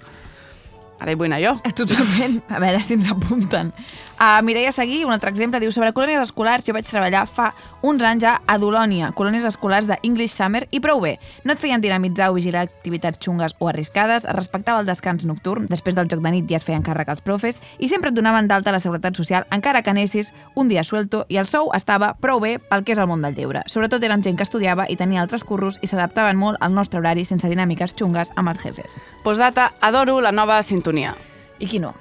Ara 1.00 1.12
hi 1.12 1.16
vull 1.18 1.28
anar 1.28 1.42
jo. 1.42 1.56
Totalment. 1.76 2.40
A 2.48 2.61
veure 2.62 2.80
si 2.80 2.96
ens 2.96 3.09
apunten. 3.12 3.72
A 4.18 4.40
Mireia 4.40 4.72
Seguí, 4.72 5.05
un 5.05 5.12
altre 5.12 5.29
exemple, 5.29 5.61
diu 5.61 5.68
sobre 5.74 5.90
colònies 5.92 6.22
escolars, 6.22 6.64
jo 6.64 6.72
vaig 6.72 6.87
treballar 6.88 7.26
fa 7.29 7.50
uns 7.85 8.00
anys 8.00 8.24
ja 8.24 8.31
a 8.48 8.57
Dolònia, 8.57 9.11
colònies 9.12 9.44
escolars 9.44 9.85
de 9.90 9.98
English 10.09 10.33
Summer, 10.33 10.62
i 10.72 10.81
prou 10.81 11.02
bé. 11.05 11.18
No 11.44 11.52
et 11.52 11.61
feien 11.61 11.85
dinamitzar 11.85 12.31
o 12.33 12.38
vigilar 12.38 12.62
activitats 12.64 13.20
xungues 13.20 13.52
o 13.61 13.68
arriscades, 13.68 14.24
es 14.24 14.37
respectava 14.37 14.81
el 14.81 14.88
descans 14.88 15.29
nocturn, 15.29 15.68
després 15.68 15.98
del 15.98 16.09
joc 16.09 16.24
de 16.24 16.33
nit 16.33 16.48
ja 16.48 16.57
es 16.57 16.64
feien 16.64 16.87
càrrec 16.87 17.12
als 17.12 17.20
profes, 17.20 17.61
i 17.76 17.92
sempre 17.92 18.09
et 18.09 18.16
donaven 18.16 18.48
d'alta 18.48 18.72
la 18.72 18.81
seguretat 18.81 19.20
social, 19.20 19.44
encara 19.52 19.85
que 19.85 19.92
anessis 19.92 20.33
un 20.55 20.72
dia 20.72 20.85
suelto, 20.85 21.26
i 21.29 21.37
el 21.37 21.52
sou 21.52 21.68
estava 21.76 22.14
prou 22.16 22.40
bé 22.40 22.57
pel 22.59 22.88
que 22.88 22.96
és 22.96 23.02
el 23.02 23.12
món 23.12 23.20
del 23.20 23.37
lleure. 23.37 23.66
Sobretot 23.68 24.02
eren 24.02 24.24
gent 24.24 24.40
que 24.40 24.48
estudiava 24.48 24.88
i 24.88 24.96
tenia 24.96 25.20
altres 25.20 25.44
curros 25.44 25.76
i 25.83 25.92
s'adaptaven 25.92 26.40
molt 26.40 26.57
al 26.64 26.72
nostre 26.72 27.05
horari 27.05 27.29
sense 27.29 27.52
dinàmiques 27.52 27.92
xungues 27.92 28.33
amb 28.37 28.48
els 28.48 28.64
jefes. 28.64 29.02
Postdata, 29.29 29.74
adoro 29.85 30.22
la 30.24 30.33
nova 30.33 30.62
sintonia. 30.62 31.12
I 31.59 31.66
qui 31.66 31.79
no? 31.81 31.95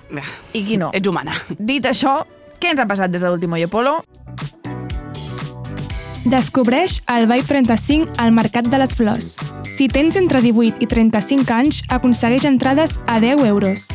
I 0.54 0.63
qui 0.65 0.78
no? 0.78 0.91
Ets 0.98 1.08
humana. 1.08 1.36
Dit 1.58 1.86
això, 1.88 2.20
què 2.60 2.74
ens 2.74 2.82
ha 2.82 2.88
passat 2.89 3.12
des 3.12 3.24
de 3.24 3.32
l'últim 3.32 3.56
Oye 3.56 3.70
Polo? 3.72 4.02
Descobreix 6.26 7.04
el 7.13 7.28
Vibe 7.30 7.46
35 7.46 8.15
al 8.18 8.32
Mercat 8.34 8.65
de 8.65 8.80
les 8.82 8.96
Flors. 8.98 9.36
Si 9.70 9.86
tens 9.88 10.15
entre 10.18 10.41
18 10.41 10.82
i 10.82 10.88
35 10.89 11.54
anys, 11.54 11.84
aconsegueix 11.94 12.48
entrades 12.50 12.98
a 13.06 13.20
10 13.22 13.46
euros. 13.46 13.86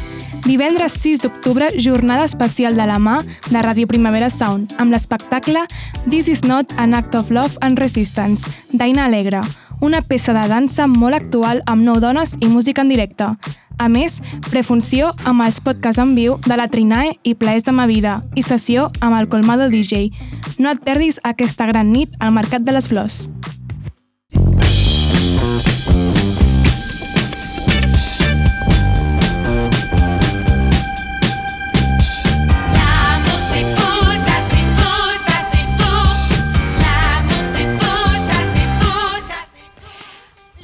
Divendres 0.46 0.94
6 1.02 1.24
d'octubre, 1.24 1.68
jornada 1.76 2.24
especial 2.24 2.78
de 2.78 2.86
la 2.86 3.00
mà 3.02 3.18
de 3.50 3.60
Ràdio 3.60 3.90
Primavera 3.90 4.30
Sound, 4.30 4.76
amb 4.78 4.94
l'espectacle 4.94 5.66
This 6.06 6.30
is 6.30 6.44
not 6.46 6.70
an 6.78 6.94
act 6.94 7.18
of 7.18 7.30
love 7.34 7.58
and 7.60 7.78
resistance, 7.82 8.46
d'Aina 8.70 9.04
Alegre, 9.10 9.42
una 9.80 10.00
peça 10.00 10.32
de 10.32 10.46
dansa 10.48 10.86
molt 10.86 11.18
actual 11.18 11.64
amb 11.66 11.82
nou 11.82 11.98
dones 12.00 12.36
i 12.40 12.48
música 12.48 12.86
en 12.86 12.94
directe. 12.94 13.26
A 13.80 13.88
més, 13.88 14.18
prefunció 14.50 15.14
amb 15.24 15.40
els 15.46 15.56
podcasts 15.64 16.02
en 16.02 16.12
viu 16.12 16.36
de 16.44 16.56
la 16.60 16.68
Trinae 16.68 17.14
i 17.24 17.32
Plaers 17.32 17.64
de 17.64 17.72
ma 17.72 17.86
vida 17.88 18.18
i 18.36 18.44
sessió 18.44 18.90
amb 19.00 19.16
el 19.16 19.30
Colmado 19.32 19.70
DJ. 19.72 20.10
No 20.60 20.74
et 20.74 20.84
perdis 20.84 21.16
aquesta 21.24 21.64
gran 21.70 21.88
nit 21.88 22.12
al 22.20 22.36
Mercat 22.36 22.68
de 22.68 22.76
les 22.76 22.92
Flors. 22.92 23.22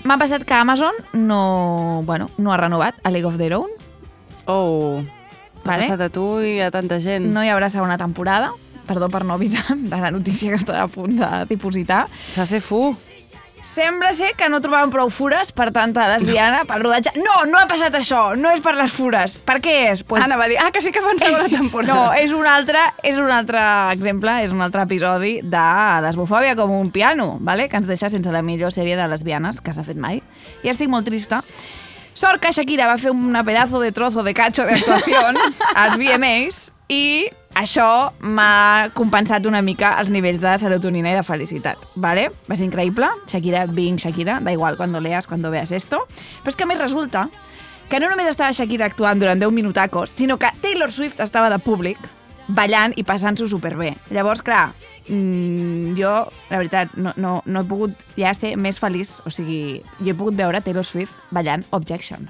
M'ha 0.06 0.18
passat 0.22 0.44
que 0.46 0.54
Amazon 0.54 0.94
no, 1.14 2.02
bueno, 2.06 2.30
no 2.38 2.52
ha 2.52 2.56
renovat 2.56 2.94
a 3.02 3.10
League 3.10 3.26
of 3.26 3.38
Their 3.38 3.54
Own. 3.56 3.70
Oh, 4.46 5.00
t'ha 5.64 5.72
Vale. 5.72 5.82
passat 5.88 6.00
a 6.04 6.08
tu 6.14 6.26
i 6.46 6.60
a 6.62 6.70
tanta 6.70 7.00
gent. 7.02 7.26
No 7.34 7.42
hi 7.42 7.50
haurà 7.50 7.68
segona 7.72 7.98
temporada. 7.98 8.52
Perdó 8.86 9.08
per 9.10 9.24
no 9.26 9.34
avisar 9.34 9.64
de 9.74 9.98
la 9.98 10.12
notícia 10.14 10.48
que 10.52 10.60
estava 10.60 10.84
a 10.84 10.88
punt 10.88 11.18
de 11.18 11.30
dipositar. 11.50 12.04
S'ha 12.36 12.46
ser 12.46 12.60
fu. 12.62 12.94
Sembla 13.66 14.12
ser 14.14 14.28
que 14.38 14.46
no 14.46 14.60
trobaven 14.62 14.92
prou 14.94 15.08
fures 15.10 15.48
per 15.50 15.72
tanta 15.74 16.04
lesbiana 16.06 16.60
pel 16.68 16.84
rodatge. 16.84 17.10
No, 17.18 17.40
no 17.50 17.58
ha 17.58 17.66
passat 17.66 17.96
això, 17.98 18.20
no 18.38 18.52
és 18.54 18.60
per 18.62 18.76
les 18.78 18.92
fures. 18.94 19.40
Per 19.42 19.56
què 19.64 19.72
és? 19.88 20.04
Pues... 20.06 20.22
Anna 20.22 20.36
va 20.38 20.46
dir, 20.46 20.54
ah, 20.62 20.68
que 20.70 20.78
sí 20.84 20.92
que 20.94 21.02
fan 21.02 21.18
segona 21.18 21.48
temporada. 21.50 21.90
No, 21.90 22.04
és 22.14 22.30
un 22.30 22.46
altre, 22.46 22.84
és 23.02 23.18
un 23.18 23.32
altre 23.34 23.64
exemple, 23.90 24.36
és 24.46 24.54
un 24.54 24.62
altre 24.62 24.84
episodi 24.86 25.40
de 25.42 25.64
lesbofòbia 26.06 26.54
com 26.54 26.76
un 26.78 26.92
piano, 26.94 27.40
vale? 27.40 27.66
que 27.66 27.80
ens 27.80 27.90
deixa 27.90 28.08
sense 28.12 28.30
la 28.30 28.44
millor 28.46 28.70
sèrie 28.70 28.94
de 28.94 29.08
lesbianes 29.10 29.58
que 29.58 29.74
s'ha 29.74 29.82
fet 29.82 29.98
mai. 29.98 30.22
I 30.62 30.70
estic 30.70 30.92
molt 30.92 31.10
trista. 31.10 31.42
Sort 32.16 32.40
que 32.40 32.54
Shakira 32.54 32.86
va 32.86 33.00
fer 33.02 33.10
una 33.10 33.42
pedazo 33.44 33.82
de 33.82 33.90
trozo 33.92 34.22
de 34.22 34.32
cacho 34.32 34.64
de 34.64 34.78
actuació 34.78 35.18
als 35.74 35.98
VMAs 35.98 36.60
i 36.88 37.26
això 37.56 38.12
m'ha 38.20 38.90
compensat 38.94 39.46
una 39.48 39.62
mica 39.64 39.94
els 40.00 40.12
nivells 40.12 40.42
de 40.44 40.52
serotonina 40.60 41.12
i 41.12 41.16
de 41.16 41.24
felicitat, 41.24 41.80
¿vale? 41.96 42.28
Va 42.50 42.58
ser 42.58 42.68
increïble, 42.68 43.08
Shakira 43.26 43.64
being 43.72 43.96
Shakira, 43.96 44.40
da 44.40 44.52
igual 44.52 44.76
cuando 44.76 45.00
leas, 45.00 45.26
cuando 45.26 45.50
veas 45.50 45.72
esto, 45.72 46.04
però 46.42 46.52
és 46.52 46.56
que 46.56 46.64
a 46.64 46.70
més 46.70 46.78
resulta 46.78 47.30
que 47.88 48.00
no 48.00 48.10
només 48.10 48.28
estava 48.28 48.52
Shakira 48.52 48.90
actuant 48.90 49.22
durant 49.22 49.40
10 49.40 49.52
minutacos, 49.56 50.10
sinó 50.10 50.38
que 50.38 50.52
Taylor 50.60 50.92
Swift 50.92 51.20
estava 51.20 51.48
de 51.50 51.58
públic, 51.58 51.98
ballant 52.46 52.92
i 52.96 53.04
passant-s'ho 53.06 53.48
superbé. 53.48 53.94
Llavors, 54.10 54.42
clar, 54.42 54.74
mm, 55.08 55.96
jo, 55.98 56.14
la 56.50 56.58
veritat, 56.58 56.92
no, 56.94 57.14
no, 57.16 57.40
no 57.46 57.60
he 57.62 57.68
pogut 57.68 58.08
ja 58.18 58.34
ser 58.34 58.56
més 58.56 58.78
feliç, 58.82 59.20
o 59.24 59.32
sigui, 59.32 59.80
jo 60.02 60.12
he 60.12 60.18
pogut 60.18 60.36
veure 60.36 60.60
Taylor 60.60 60.84
Swift 60.84 61.16
ballant 61.30 61.64
Objection. 61.70 62.28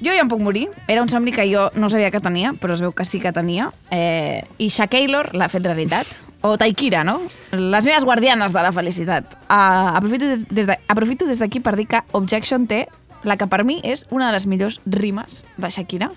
Jo 0.00 0.12
ja 0.14 0.22
em 0.22 0.28
puc 0.30 0.40
morir. 0.40 0.68
Era 0.86 1.02
un 1.02 1.08
somni 1.10 1.32
que 1.34 1.44
jo 1.52 1.70
no 1.74 1.90
sabia 1.90 2.10
que 2.14 2.20
tenia, 2.22 2.52
però 2.54 2.74
es 2.76 2.80
veu 2.80 2.92
que 2.94 3.04
sí 3.04 3.18
que 3.20 3.32
tenia. 3.34 3.70
Eh, 3.90 4.44
I 4.58 4.68
Shakaylor 4.70 5.32
l'ha 5.34 5.48
fet 5.50 5.66
realitat. 5.66 6.06
O 6.46 6.52
Taikira, 6.56 7.02
no? 7.02 7.16
Les 7.50 7.84
meves 7.84 8.04
guardianes 8.06 8.52
de 8.54 8.62
la 8.62 8.70
felicitat. 8.72 9.34
Uh, 9.50 9.96
aprofito 9.98 10.28
des 10.28 10.44
des 10.48 10.66
de- 10.70 10.78
aprofito 10.86 11.26
des 11.26 11.40
d'aquí 11.42 11.58
per 11.60 11.74
dir 11.76 11.88
que 11.88 12.00
Objection 12.12 12.68
té 12.68 12.86
la 13.24 13.36
que 13.36 13.48
per 13.48 13.64
mi 13.64 13.80
és 13.82 14.06
una 14.10 14.28
de 14.28 14.32
les 14.32 14.46
millors 14.46 14.80
rimes 14.86 15.44
de 15.56 15.68
Shakira, 15.68 16.12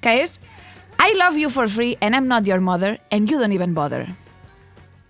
que 0.00 0.22
és 0.24 0.40
I 0.98 1.14
love 1.16 1.38
you 1.38 1.50
for 1.50 1.68
free 1.68 1.96
and 2.00 2.16
I'm 2.16 2.26
not 2.26 2.44
your 2.46 2.60
mother 2.60 2.98
and 3.12 3.30
you 3.30 3.38
don't 3.38 3.52
even 3.54 3.72
bother. 3.74 4.08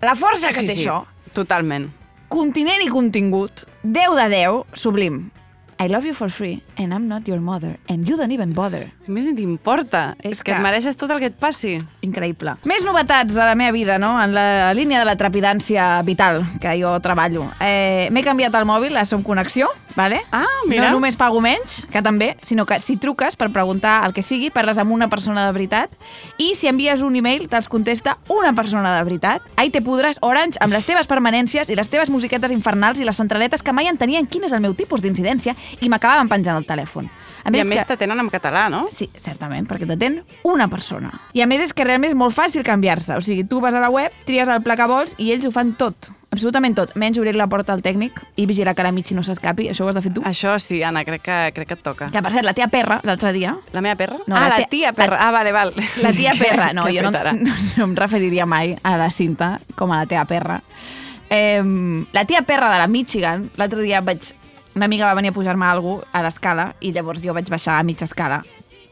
La 0.03 0.15
força 0.15 0.49
que 0.49 0.61
Sí, 0.61 0.67
té 0.67 0.75
sí, 0.75 0.85
això, 0.85 1.07
Totalment. 1.33 1.89
Continent 2.31 2.81
i 2.85 2.89
contingut, 2.89 3.67
10 3.83 4.15
de 4.17 4.29
10, 4.31 4.65
sublim. 4.73 5.31
I 5.83 5.89
love 5.89 6.05
you 6.07 6.13
for 6.13 6.29
free 6.29 6.59
and 6.77 6.93
I'm 6.93 7.07
not 7.09 7.27
your 7.27 7.41
mother 7.41 7.79
and 7.89 8.07
you 8.07 8.19
don't 8.19 8.31
even 8.35 8.53
bother. 8.53 8.91
A 9.09 9.11
més, 9.11 9.25
ni 9.25 9.33
t'importa. 9.35 10.15
És 10.21 10.33
És 10.37 10.43
que 10.45 10.53
que- 10.53 10.59
et 10.59 10.63
mereixes 10.63 10.95
tot 11.01 11.11
el 11.11 11.19
que 11.23 11.31
et 11.33 11.39
passi. 11.41 11.79
Increïble. 12.03 12.53
Més 12.69 12.85
novetats 12.85 13.33
de 13.33 13.41
la 13.41 13.55
meva 13.55 13.73
vida, 13.73 13.97
no? 13.99 14.11
En 14.23 14.35
la 14.35 14.75
línia 14.75 14.99
de 14.99 15.07
la 15.07 15.17
trepidància 15.17 16.03
vital 16.05 16.45
que 16.61 16.77
jo 16.83 17.01
treballo. 17.01 17.47
Eh, 17.61 18.11
M'he 18.13 18.23
canviat 18.23 18.55
el 18.61 18.67
mòbil 18.69 18.95
a 19.01 19.07
Som 19.07 19.23
Connexió, 19.25 19.69
vale? 19.97 20.21
Ah, 20.33 20.47
mira. 20.67 20.89
No 20.89 20.99
només 20.99 21.17
pago 21.17 21.41
menys, 21.41 21.87
que 21.91 22.03
també, 22.03 22.37
sinó 22.43 22.67
que 22.67 22.81
si 22.81 22.97
truques 23.01 23.37
per 23.37 23.51
preguntar 23.55 24.01
el 24.07 24.15
que 24.17 24.23
sigui, 24.23 24.51
parles 24.51 24.79
amb 24.79 24.93
una 24.93 25.09
persona 25.09 25.47
de 25.47 25.53
veritat 25.57 25.95
i 26.39 26.55
si 26.55 26.69
envies 26.71 27.03
un 27.07 27.17
email 27.17 27.49
te'ls 27.51 27.69
contesta 27.69 28.19
una 28.29 28.53
persona 28.55 28.97
de 28.97 29.05
veritat. 29.05 29.43
Ahí 29.57 29.71
te 29.71 29.83
podràs 29.85 30.21
Orange 30.21 30.61
amb 30.61 30.73
les 30.77 30.87
teves 30.87 31.09
permanències 31.11 31.71
i 31.71 31.79
les 31.79 31.91
teves 31.91 32.11
musiquetes 32.11 32.53
infernals 32.55 33.01
i 33.01 33.09
les 33.09 33.17
centraletes 33.17 33.63
que 33.63 33.75
mai 33.77 33.91
entenien 33.91 34.27
quin 34.27 34.45
és 34.45 34.53
el 34.57 34.63
meu 34.65 34.75
tipus 34.75 35.03
d'incidència 35.03 35.57
i 35.81 35.89
m'acabaven 35.89 36.29
penjant 36.29 36.61
el 36.61 36.69
telèfon. 36.69 37.11
A 37.45 37.51
més, 37.51 37.65
I 37.65 37.67
a 37.67 37.69
més 37.71 37.87
t'atenen 37.89 38.21
en 38.21 38.29
català, 38.29 38.69
no? 38.69 38.87
Sí, 38.93 39.09
certament, 39.17 39.67
perquè 39.69 39.89
t'atén 39.89 40.21
una 40.45 40.69
persona. 40.69 41.13
I 41.33 41.41
a 41.41 41.49
més 41.49 41.65
és 41.65 41.73
que 41.73 41.87
realment 41.89 42.11
és 42.13 42.19
molt 42.19 42.37
fàcil 42.37 42.67
canviar-se. 42.67 43.17
O 43.17 43.25
sigui, 43.25 43.47
tu 43.49 43.63
vas 43.65 43.75
a 43.75 43.81
la 43.81 43.89
web, 43.93 44.13
tries 44.29 44.49
el 44.49 44.61
pla 44.63 44.77
que 44.77 44.89
vols 44.91 45.17
i 45.19 45.33
ells 45.33 45.49
ho 45.49 45.55
fan 45.55 45.73
tot. 45.73 46.13
Absolutament 46.31 46.77
tot. 46.79 46.93
Menys 46.95 47.19
obrir 47.19 47.35
la 47.35 47.49
porta 47.51 47.75
al 47.75 47.81
tècnic 47.83 48.21
i 48.39 48.45
vigilar 48.47 48.77
que 48.79 48.85
la 48.87 48.93
Michi 48.95 49.17
no 49.19 49.23
s'escapi. 49.27 49.67
Això 49.73 49.83
ho 49.83 49.89
has 49.91 49.97
de 49.99 50.03
fer 50.05 50.13
tu. 50.15 50.23
Això 50.29 50.53
sí, 50.63 50.79
Anna, 50.87 51.03
crec 51.05 51.25
que, 51.27 51.39
crec 51.57 51.69
que 51.73 51.75
et 51.75 51.83
toca. 51.83 52.07
Que, 52.15 52.23
per 52.23 52.31
cert, 52.31 52.47
la 52.47 52.53
tia 52.55 52.69
Perra, 52.71 53.01
l'altre 53.03 53.33
dia... 53.35 53.57
La 53.75 53.83
meva 53.83 53.97
perra? 53.99 54.21
No, 54.29 54.37
ah, 54.37 54.45
la 54.45 54.49
la, 54.53 54.61
tia- 54.63 54.69
tia 54.71 54.93
perra. 54.95 55.19
Ah, 55.27 55.33
vale, 55.35 55.51
val. 55.51 55.75
La 56.05 56.13
tia 56.15 56.37
Perra, 56.39 56.71
no, 56.73 56.87
jo 56.87 57.03
no, 57.03 57.11
no, 57.11 57.33
no 57.79 57.89
em 57.89 57.97
referiria 57.99 58.47
mai 58.47 58.77
a 58.83 58.95
la 59.01 59.11
cinta 59.11 59.57
com 59.75 59.91
a 59.91 60.05
la 60.05 60.07
teva 60.07 60.23
Perra. 60.31 60.61
Eh, 61.31 61.63
la 62.15 62.25
tia 62.25 62.43
Perra 62.47 62.71
de 62.71 62.79
la 62.79 62.87
Michigan, 62.87 63.51
l'altre 63.59 63.83
dia 63.83 64.01
vaig... 64.01 64.31
Una 64.79 64.87
amiga 64.87 65.09
va 65.11 65.19
venir 65.19 65.33
a 65.33 65.35
pujar-me 65.35 65.67
alguna 65.67 66.07
a 66.15 66.23
l'escala 66.23 66.69
i 66.79 66.93
llavors 66.95 67.25
jo 67.27 67.35
vaig 67.35 67.51
baixar 67.51 67.81
a 67.81 67.83
mitja 67.83 68.07
escala 68.07 68.39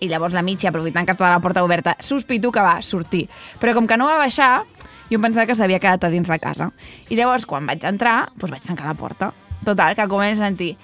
i 0.00 0.08
llavors 0.08 0.34
la 0.34 0.42
Michi, 0.42 0.66
aprofitant 0.68 1.06
que 1.06 1.14
estava 1.14 1.30
la 1.32 1.40
porta 1.42 1.62
oberta, 1.64 1.96
sospito 2.00 2.52
que 2.54 2.62
va 2.62 2.80
sortir. 2.82 3.24
Però 3.58 3.74
com 3.74 3.86
que 3.86 3.96
no 3.98 4.06
va 4.06 4.18
baixar, 4.20 4.64
jo 5.08 5.18
em 5.18 5.24
pensava 5.24 5.46
que 5.48 5.56
s'havia 5.56 5.80
quedat 5.82 6.04
a 6.04 6.12
dins 6.12 6.28
de 6.28 6.38
casa. 6.42 6.70
I 7.08 7.16
llavors, 7.18 7.46
quan 7.48 7.66
vaig 7.68 7.84
entrar, 7.88 8.28
doncs 8.36 8.54
vaig 8.56 8.66
tancar 8.66 8.86
la 8.90 8.94
porta. 8.98 9.32
Total, 9.64 9.96
que 9.96 10.08
començo 10.08 10.42
a 10.42 10.50
sentir... 10.50 10.76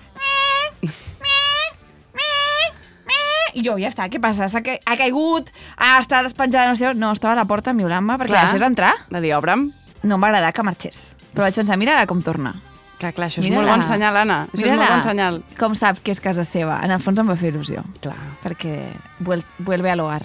I 3.54 3.62
jo, 3.62 3.76
ja 3.78 3.86
està, 3.86 4.08
què 4.10 4.18
passa? 4.18 4.48
S'ha 4.50 4.64
ca... 4.66 4.74
ha 4.74 4.96
caigut? 4.98 5.52
Ah, 5.78 6.00
està 6.00 6.24
despenjada, 6.26 6.72
no 6.72 6.78
sé 6.78 6.88
on. 6.90 6.98
No, 6.98 7.12
estava 7.14 7.36
a 7.36 7.38
la 7.38 7.46
porta 7.46 7.70
miolant-me 7.70 8.16
perquè 8.18 8.34
Clar. 8.34 8.48
deixés 8.48 8.66
entrar. 8.66 8.90
De 9.14 9.22
dir, 9.22 9.30
obre'm. 9.38 9.68
No 10.02 10.18
em 10.18 10.24
va 10.24 10.32
agradar 10.32 10.50
que 10.56 10.64
marxés. 10.66 11.12
Però 11.30 11.46
vaig 11.46 11.54
pensar, 11.62 11.78
mira 11.78 12.00
com 12.10 12.18
torna. 12.22 12.56
Clar, 12.98 13.12
clar, 13.14 13.28
això 13.30 13.42
és 13.42 13.50
molt 13.54 13.70
bon 13.70 13.86
senyal, 13.86 14.18
Anna. 14.24 14.44
Això 14.50 14.66
és 14.66 14.74
molt 14.74 14.90
bon 14.90 15.06
senyal. 15.06 15.42
Com 15.58 15.74
sap 15.78 16.02
que 16.02 16.14
és 16.14 16.22
casa 16.22 16.42
seva. 16.46 16.80
En 16.82 16.94
el 16.94 17.02
fons 17.02 17.22
em 17.22 17.30
va 17.30 17.38
fer 17.38 17.52
il·lusió. 17.54 17.86
Clar. 18.02 18.18
Perquè 18.42 18.74
vuel 19.22 19.46
vuelve 19.58 19.92
a 19.92 19.96
l'hogar. 19.98 20.24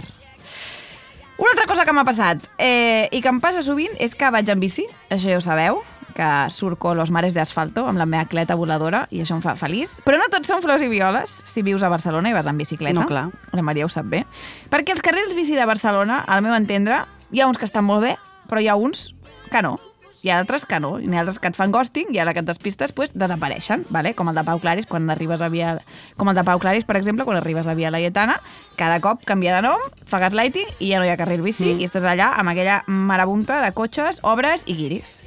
Una 1.40 1.54
altra 1.54 1.68
cosa 1.72 1.86
que 1.88 1.94
m'ha 1.96 2.04
passat, 2.04 2.44
eh, 2.60 3.08
i 3.16 3.22
que 3.24 3.32
em 3.32 3.40
passa 3.40 3.64
sovint, 3.64 3.94
és 4.04 4.12
que 4.12 4.28
vaig 4.28 4.50
en 4.52 4.60
bici, 4.60 4.84
això 5.08 5.32
ja 5.32 5.38
ho 5.40 5.44
sabeu, 5.44 5.80
que 6.20 6.28
surco 6.52 6.92
los 7.00 7.14
mares 7.16 7.32
d'asfalto 7.32 7.86
amb 7.88 7.98
la 8.02 8.06
meva 8.06 8.26
cleta 8.28 8.58
voladora 8.60 9.06
i 9.08 9.22
això 9.24 9.38
em 9.38 9.44
fa 9.46 9.56
feliç. 9.56 10.02
Però 10.04 10.20
no 10.20 10.28
tots 10.28 10.52
són 10.52 10.60
flors 10.60 10.84
i 10.84 10.90
violes 10.92 11.38
si 11.48 11.64
vius 11.64 11.86
a 11.88 11.92
Barcelona 11.94 12.28
i 12.28 12.36
vas 12.36 12.50
en 12.52 12.60
bicicleta. 12.60 13.00
No, 13.00 13.08
clar. 13.08 13.30
La 13.56 13.64
Maria 13.64 13.88
ho 13.88 13.94
sap 13.94 14.12
bé. 14.12 14.26
Perquè 14.68 14.98
els 14.98 15.06
carrils 15.06 15.32
bici 15.38 15.56
de 15.56 15.64
Barcelona, 15.70 16.26
al 16.28 16.44
meu 16.44 16.58
entendre, 16.58 17.06
hi 17.32 17.40
ha 17.40 17.48
uns 17.48 17.58
que 17.58 17.70
estan 17.70 17.88
molt 17.88 18.04
bé, 18.04 18.18
però 18.52 18.60
hi 18.60 18.68
ha 18.68 18.76
uns 18.76 19.14
que 19.50 19.64
no. 19.64 19.78
Hi 20.20 20.34
ha 20.34 20.40
altres 20.42 20.66
que 20.68 20.82
no, 20.84 20.98
n'hi 21.00 21.16
ha 21.16 21.22
altres 21.22 21.38
que 21.40 21.48
et 21.48 21.56
fan 21.56 21.72
ghosting 21.72 22.10
i 22.12 22.20
ara 22.20 22.34
que 22.36 22.42
et 22.44 22.48
despistes 22.48 22.92
pues, 22.92 23.14
desapareixen, 23.16 23.86
vale? 23.90 24.12
com 24.18 24.28
el 24.28 24.36
de 24.36 24.44
Pau 24.44 24.60
Claris 24.60 24.88
quan 24.90 25.08
arribes 25.14 25.42
a 25.42 25.48
Via... 25.48 25.78
Com 26.20 26.28
el 26.28 26.36
de 26.36 26.44
Pau 26.44 26.60
Claris, 26.60 26.84
per 26.84 26.98
exemple, 27.00 27.24
quan 27.24 27.40
arribes 27.40 27.70
a 27.72 27.76
Via 27.78 27.92
Laietana, 27.94 28.36
cada 28.76 29.00
cop 29.00 29.24
canvia 29.24 29.56
de 29.56 29.64
nom, 29.64 29.80
fa 30.04 30.20
gaslighting 30.20 30.68
i 30.80 30.92
ja 30.92 31.00
no 31.00 31.08
hi 31.08 31.14
ha 31.14 31.18
carril 31.20 31.46
bici 31.46 31.70
mm. 31.72 31.80
i 31.80 31.88
estàs 31.88 32.04
allà 32.04 32.34
amb 32.42 32.52
aquella 32.52 32.82
marabunta 32.88 33.62
de 33.64 33.72
cotxes, 33.78 34.20
obres 34.28 34.68
i 34.68 34.76
guiris. 34.76 35.22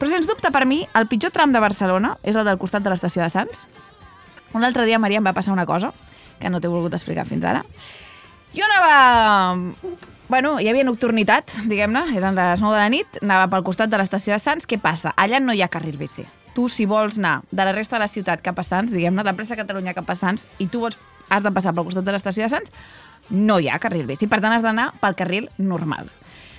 Però 0.00 0.08
sens 0.08 0.30
dubte 0.30 0.48
per 0.54 0.64
mi, 0.64 0.80
el 0.96 1.10
pitjor 1.10 1.34
tram 1.34 1.52
de 1.52 1.60
Barcelona 1.60 2.16
és 2.22 2.38
el 2.38 2.48
del 2.48 2.56
costat 2.56 2.86
de 2.86 2.94
l'estació 2.94 3.20
de 3.24 3.28
Sants. 3.34 3.66
Un 4.56 4.64
altre 4.64 4.88
dia, 4.88 5.00
Maria, 5.02 5.20
em 5.20 5.28
va 5.28 5.36
passar 5.36 5.52
una 5.52 5.68
cosa 5.68 5.92
que 6.40 6.48
no 6.48 6.62
t'he 6.62 6.70
volgut 6.72 6.94
explicar 6.96 7.28
fins 7.28 7.44
ara. 7.44 7.66
Jo 8.56 8.64
anava... 8.64 9.98
Bueno, 10.28 10.58
hi 10.60 10.66
havia 10.68 10.84
nocturnitat, 10.84 11.54
diguem-ne, 11.70 12.02
eren 12.18 12.34
les 12.36 12.60
9 12.60 12.74
de 12.74 12.80
la 12.82 12.88
nit, 12.92 13.14
anava 13.22 13.46
pel 13.48 13.62
costat 13.64 13.88
de 13.88 13.96
l'estació 13.96 14.34
de 14.34 14.38
Sants. 14.42 14.66
Què 14.68 14.76
passa? 14.76 15.14
Allà 15.16 15.38
no 15.40 15.54
hi 15.56 15.62
ha 15.64 15.70
carril 15.72 15.96
bici. 15.96 16.26
Tu, 16.52 16.66
si 16.68 16.84
vols 16.84 17.16
anar 17.16 17.38
de 17.48 17.64
la 17.64 17.72
resta 17.72 17.96
de 17.96 18.02
la 18.02 18.08
ciutat 18.12 18.42
cap 18.44 18.58
a 18.60 18.64
Sants, 18.66 18.92
diguem-ne, 18.92 19.24
de 19.24 19.32
Pressa 19.32 19.56
Catalunya 19.56 19.94
cap 19.96 20.10
a 20.12 20.16
Sants, 20.18 20.44
i 20.60 20.66
tu 20.68 20.82
vols, 20.82 20.98
has 21.32 21.46
de 21.46 21.52
passar 21.56 21.72
pel 21.72 21.86
costat 21.88 22.04
de 22.04 22.12
l'estació 22.12 22.44
de 22.44 22.50
Sants, 22.52 22.74
no 23.30 23.56
hi 23.56 23.70
ha 23.72 23.78
carril 23.80 24.04
bici. 24.04 24.28
Per 24.28 24.36
tant, 24.44 24.52
has 24.52 24.66
d'anar 24.66 24.90
pel 25.00 25.16
carril 25.16 25.46
normal. 25.56 26.10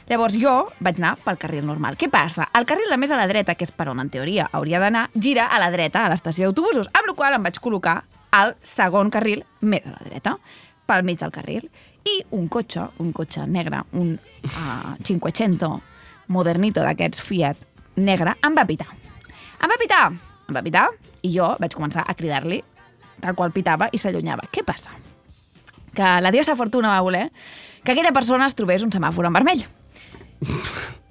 Llavors 0.09 0.39
jo 0.41 0.55
vaig 0.81 0.97
anar 0.97 1.13
pel 1.21 1.37
carril 1.37 1.67
normal. 1.67 1.93
Què 1.93 2.09
passa? 2.09 2.47
El 2.57 2.65
carril 2.65 2.89
de 2.89 2.97
més 2.97 3.13
a 3.13 3.19
la 3.21 3.27
dreta, 3.29 3.53
que 3.53 3.69
és 3.69 3.73
per 3.75 3.91
on 3.93 4.01
en 4.01 4.09
teoria 4.09 4.47
hauria 4.49 4.81
d'anar, 4.81 5.11
gira 5.13 5.45
a 5.45 5.61
la 5.61 5.69
dreta 5.69 6.07
a 6.07 6.09
l'estació 6.09 6.49
d'autobusos, 6.49 6.89
amb 6.89 7.11
la 7.11 7.15
qual 7.21 7.37
em 7.37 7.45
vaig 7.45 7.61
col·locar 7.61 7.99
al 8.33 8.55
segon 8.65 9.13
carril 9.13 9.45
més 9.61 9.85
a 9.85 9.93
la 9.93 10.09
dreta, 10.09 10.39
pel 10.89 11.05
mig 11.05 11.21
del 11.21 11.37
carril. 11.37 11.69
I 12.07 12.15
un 12.35 12.47
cotxe, 12.47 12.85
un 12.99 13.11
cotxe 13.13 13.45
negre, 13.47 13.83
un 13.93 14.15
uh, 14.15 14.95
500 15.03 15.79
modernito 16.29 16.83
d'aquests 16.85 17.21
Fiat 17.25 17.65
negre, 17.99 18.35
em 18.45 18.55
va 18.55 18.65
pitar. 18.65 18.87
Em 19.59 19.69
va 19.69 19.77
pitar, 19.79 20.03
em 20.47 20.55
va 20.55 20.63
pitar, 20.63 20.87
i 21.21 21.33
jo 21.33 21.49
vaig 21.59 21.75
començar 21.75 22.05
a 22.07 22.15
cridar-li 22.15 22.61
tal 23.19 23.35
qual 23.35 23.51
pitava 23.51 23.89
i 23.91 23.99
s'allunyava. 23.99 24.47
Què 24.51 24.63
passa? 24.63 24.93
Que 25.95 26.13
la 26.23 26.31
diosa 26.31 26.55
Fortuna 26.55 26.93
va 26.93 27.01
voler 27.03 27.25
que 27.83 27.91
aquella 27.91 28.13
persona 28.15 28.47
es 28.47 28.55
trobés 28.55 28.85
un 28.85 28.93
semàfor 28.93 29.27
en 29.27 29.35
vermell. 29.35 29.65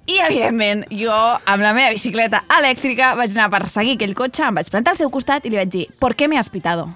I, 0.09 0.15
evidentment, 0.25 0.87
jo, 0.89 1.13
amb 1.13 1.61
la 1.61 1.73
meva 1.77 1.91
bicicleta 1.93 2.41
elèctrica, 2.57 3.11
vaig 3.19 3.35
anar 3.35 3.45
a 3.45 3.53
perseguir 3.59 3.93
aquell 3.97 4.15
cotxe, 4.17 4.47
em 4.47 4.57
vaig 4.57 4.71
plantar 4.73 4.95
al 4.95 5.01
seu 5.01 5.11
costat 5.13 5.45
i 5.45 5.51
li 5.53 5.59
vaig 5.59 5.69
dir 5.69 5.85
«¿Por 6.01 6.15
qué 6.17 6.27
me 6.27 6.39
has 6.39 6.49
pitado?» 6.49 6.87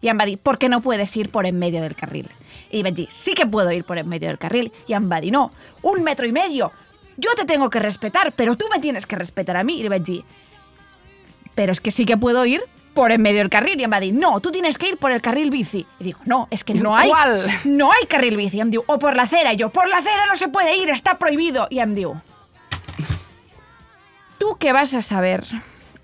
I 0.00 0.12
em 0.12 0.20
va 0.20 0.28
dir 0.28 0.38
«¿Por 0.38 0.58
qué 0.58 0.68
no 0.68 0.80
puedes 0.80 1.16
ir 1.16 1.30
por 1.30 1.46
en 1.46 1.58
medio 1.58 1.82
del 1.82 1.96
carril?» 1.96 2.30
I 2.70 2.76
li 2.78 2.82
vaig 2.82 2.94
dir 2.94 3.08
«Sí 3.10 3.34
que 3.34 3.46
puedo 3.46 3.70
ir 3.72 3.84
por 3.84 3.98
en 3.98 4.08
medio 4.08 4.28
del 4.28 4.38
carril». 4.38 4.72
I 4.86 4.94
em 4.94 5.10
va 5.10 5.20
dir 5.20 5.32
«No, 5.32 5.50
un 5.82 6.02
metro 6.02 6.26
y 6.26 6.32
medio. 6.32 6.70
Yo 7.16 7.30
te 7.36 7.44
tengo 7.44 7.68
que 7.70 7.80
respetar, 7.80 8.32
pero 8.32 8.56
tú 8.56 8.66
me 8.72 8.80
tienes 8.80 9.06
que 9.06 9.16
respetar 9.16 9.56
a 9.56 9.64
mí». 9.64 9.78
I 9.78 9.82
li 9.82 9.88
vaig 9.88 10.02
dir 10.02 10.24
«Pero 11.54 11.72
es 11.72 11.80
que 11.80 11.90
sí 11.90 12.06
que 12.06 12.16
puedo 12.16 12.46
ir 12.46 12.62
por 12.94 13.12
en 13.12 13.22
medio 13.22 13.38
del 13.38 13.50
carril». 13.50 13.80
I 13.80 13.84
em 13.84 13.92
va 13.92 14.00
dir 14.00 14.14
«No, 14.14 14.40
tú 14.40 14.50
tienes 14.50 14.78
que 14.78 14.88
ir 14.88 14.96
por 14.96 15.12
el 15.12 15.20
carril 15.20 15.50
bici». 15.50 15.86
Y 15.98 16.04
digo 16.04 16.20
«No, 16.24 16.48
es 16.50 16.64
que 16.64 16.74
no 16.74 16.96
hay, 16.96 17.08
¿Cuál? 17.10 17.46
no 17.64 17.90
hay 17.92 18.06
carril 18.06 18.36
bici». 18.36 18.58
I 18.58 18.60
em 18.60 18.70
diu 18.70 18.84
«O 18.86 18.98
por 18.98 19.16
la 19.16 19.24
acera». 19.24 19.52
I 19.52 19.58
jo 19.58 19.70
«Por 19.70 19.88
la 19.88 19.98
acera 19.98 20.26
no 20.26 20.36
se 20.36 20.48
puede 20.48 20.76
ir, 20.76 20.90
está 20.90 21.18
prohibido». 21.18 21.66
I 21.70 21.80
em 21.80 21.94
diu 21.94 22.14
¿Tú 24.38 24.56
qué 24.58 24.72
vas 24.72 24.94
a 24.94 25.02
saber 25.02 25.44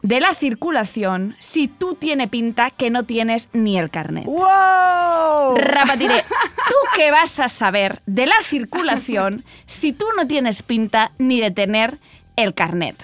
de 0.07 0.20
la 0.20 0.34
circulación 0.34 1.34
si 1.38 1.66
tú 1.66 1.94
tiene 1.94 2.28
pinta 2.28 2.70
que 2.70 2.90
no 2.90 3.02
tienes 3.02 3.48
ni 3.52 3.76
el 3.76 3.90
carnet? 3.90 4.24
¡Wow! 4.24 5.57
Repetiré. 5.57 6.22
¿Tú 6.68 6.74
qué 6.94 7.11
vas 7.11 7.40
a 7.40 7.48
saber 7.48 8.00
de 8.07 8.26
la 8.26 8.36
circulación 8.44 9.44
si 9.66 9.92
tú 9.92 10.07
no 10.16 10.28
tienes 10.28 10.62
pinta 10.62 11.11
ni 11.18 11.40
de 11.40 11.50
tener 11.50 11.98
el 12.36 12.54
carnet? 12.54 12.96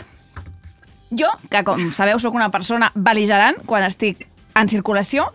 Jo, 1.11 1.29
que 1.51 1.61
com 1.67 1.91
sabeu 1.93 2.17
sóc 2.23 2.39
una 2.39 2.49
persona 2.55 2.89
beligerant 2.95 3.59
quan 3.67 3.83
estic 3.85 4.29
en 4.57 4.71
circulació, 4.71 5.27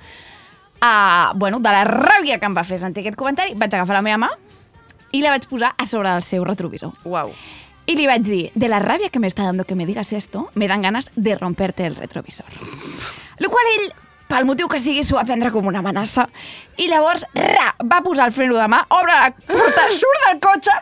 uh, 0.82 1.36
bueno, 1.36 1.60
de 1.60 1.70
la 1.76 1.84
ràbia 1.86 2.40
que 2.40 2.48
em 2.50 2.56
va 2.58 2.64
fer 2.66 2.80
sentir 2.82 3.04
aquest 3.04 3.20
comentari, 3.20 3.54
vaig 3.54 3.76
agafar 3.76 4.00
la 4.00 4.06
meva 4.08 4.24
mà 4.24 4.32
i 5.12 5.22
la 5.22 5.36
vaig 5.36 5.46
posar 5.52 5.76
a 5.78 5.86
sobre 5.86 6.10
del 6.16 6.26
seu 6.26 6.48
retrovisor. 6.48 6.96
Wow. 7.04 7.36
Y 7.88 7.96
le 7.96 8.06
vaig 8.06 8.22
dir, 8.22 8.52
de 8.54 8.68
la 8.68 8.80
rabia 8.80 9.10
que 9.10 9.20
me 9.20 9.28
está 9.28 9.44
dando 9.44 9.64
que 9.64 9.74
me 9.74 9.86
digas 9.86 10.12
esto, 10.12 10.52
me 10.56 10.68
dan 10.68 10.82
ganas 10.82 11.10
de 11.16 11.36
romperte 11.36 11.86
el 11.86 11.96
retrovisor. 11.96 12.46
Lo 13.40 13.50
qual 13.50 13.64
ell, 13.78 13.94
pel 14.28 14.44
motiu 14.44 14.68
que 14.68 14.80
sigui, 14.84 15.06
s'ho 15.08 15.16
va 15.16 15.24
prendre 15.24 15.54
com 15.56 15.70
una 15.72 15.80
amenaça. 15.80 16.26
I 16.76 16.90
llavors, 16.92 17.24
ra, 17.32 17.70
va 17.80 18.02
posar 18.04 18.28
el 18.28 18.36
freno 18.36 18.60
de 18.60 18.68
mà, 18.68 18.82
obre 18.92 19.16
la 19.16 19.32
porta, 19.32 19.88
surt 20.02 20.26
del 20.26 20.42
cotxe, 20.44 20.76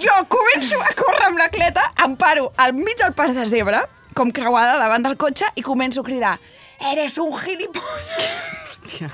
jo 0.00 0.16
començo 0.32 0.80
a 0.80 0.96
córrer 0.96 1.28
amb 1.28 1.44
la 1.44 1.50
cleta, 1.52 1.84
em 2.06 2.16
paro 2.16 2.48
al 2.56 2.72
mig 2.80 2.96
del 2.96 3.12
pas 3.12 3.36
de 3.36 3.44
zebra, 3.44 3.84
com 4.16 4.32
creuada 4.32 4.80
davant 4.80 5.04
del 5.04 5.20
cotxe, 5.20 5.52
i 5.52 5.66
començo 5.66 6.00
a 6.00 6.08
cridar, 6.08 6.38
eres 6.94 7.20
un 7.20 7.34
gilipollas. 7.36 8.40
Hòstia. 8.72 9.12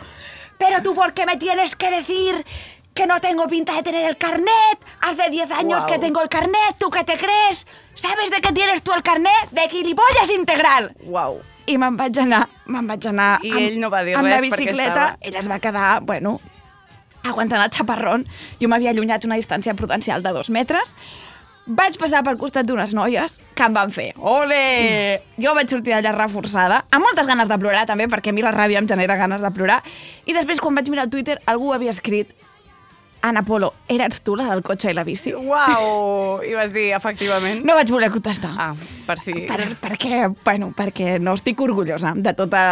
Pero 0.57 0.83
tú, 0.83 0.95
¿por 0.95 1.13
qué 1.15 1.27
me 1.27 1.37
tienes 1.37 1.75
que 1.75 1.91
decir 1.91 2.47
que 2.95 3.07
no 3.07 3.21
tengo 3.21 3.47
pinta 3.49 3.75
de 3.75 3.83
tener 3.83 4.09
el 4.09 4.17
carnet? 4.17 4.79
Hace 5.01 5.29
10 5.31 5.51
años 5.51 5.85
Guau. 5.85 5.87
que 5.93 5.99
tengo 5.99 6.23
el 6.23 6.29
carnet, 6.29 6.77
¿tú 6.79 6.91
qué 6.91 7.03
te 7.05 7.19
crees? 7.19 7.67
¿Sabes 7.95 8.31
de 8.31 8.41
qué 8.41 8.53
tienes 8.53 8.83
tú 8.83 8.93
el 8.93 9.03
carnet? 9.03 9.51
De 9.51 9.69
gilipollas 9.69 10.31
integral. 10.31 10.95
Wow. 11.05 11.41
I 11.67 11.79
me'n 11.81 11.97
vaig 11.97 12.19
anar, 12.21 12.47
me'n 12.69 12.87
vaig 12.87 13.07
anar 13.09 13.39
I 13.43 13.51
ell 13.57 13.79
no 13.81 13.89
va 13.91 14.03
dir 14.05 14.15
amb 14.19 14.29
res 14.29 14.35
la 14.37 14.41
bicicleta, 14.45 14.85
estava- 14.85 15.19
ell 15.23 15.35
es 15.41 15.47
va 15.51 15.59
quedar, 15.65 16.03
bueno, 16.05 16.39
aguantant 17.25 17.63
el 17.65 17.71
xaparrón. 17.73 18.27
Jo 18.61 18.69
m'havia 18.69 18.91
allunyat 18.93 19.25
una 19.25 19.37
distància 19.41 19.73
prudencial 19.75 20.23
de 20.23 20.31
dos 20.37 20.51
metres. 20.51 20.95
Vaig 21.67 21.97
passar 21.97 22.21
pel 22.23 22.37
costat 22.37 22.67
d'unes 22.69 22.93
noies 22.93 23.39
que 23.57 23.63
em 23.65 23.73
van 23.73 23.91
fer 23.91 24.11
ole! 24.21 25.23
Jo 25.41 25.55
vaig 25.57 25.71
sortir 25.73 25.95
d'allà 25.97 26.13
reforçada, 26.13 26.83
amb 26.93 27.03
moltes 27.07 27.27
ganes 27.27 27.49
de 27.49 27.57
plorar 27.59 27.87
també, 27.89 28.07
perquè 28.13 28.29
a 28.29 28.37
mi 28.37 28.43
la 28.45 28.53
ràbia 28.53 28.77
em 28.79 28.87
genera 28.87 29.17
ganes 29.17 29.41
de 29.41 29.51
plorar. 29.51 29.83
I 30.27 30.35
després, 30.37 30.61
quan 30.61 30.75
vaig 30.77 30.91
mirar 30.93 31.07
el 31.09 31.11
Twitter, 31.11 31.41
algú 31.47 31.73
havia 31.73 31.91
escrit 31.97 32.35
Ana 33.25 33.41
Polo, 33.43 33.71
eres 33.89 34.19
tu 34.21 34.35
la 34.37 34.51
del 34.51 34.61
cotxe 34.61 34.91
i 34.93 34.95
la 34.97 35.01
bici? 35.07 35.31
Uau! 35.33 36.43
I 36.49 36.53
vas 36.53 36.75
dir, 36.75 36.91
efectivament. 36.93 37.63
No 37.65 37.73
vaig 37.79 37.89
voler 37.89 38.11
contestar. 38.13 38.51
Ah, 38.61 38.75
per 39.07 39.17
si... 39.23 39.33
Per, 39.49 39.61
perquè, 39.81 40.27
bueno, 40.45 40.69
perquè 40.77 41.15
no 41.23 41.33
estic 41.39 41.63
orgullosa 41.65 42.13
de 42.17 42.35
tota... 42.37 42.65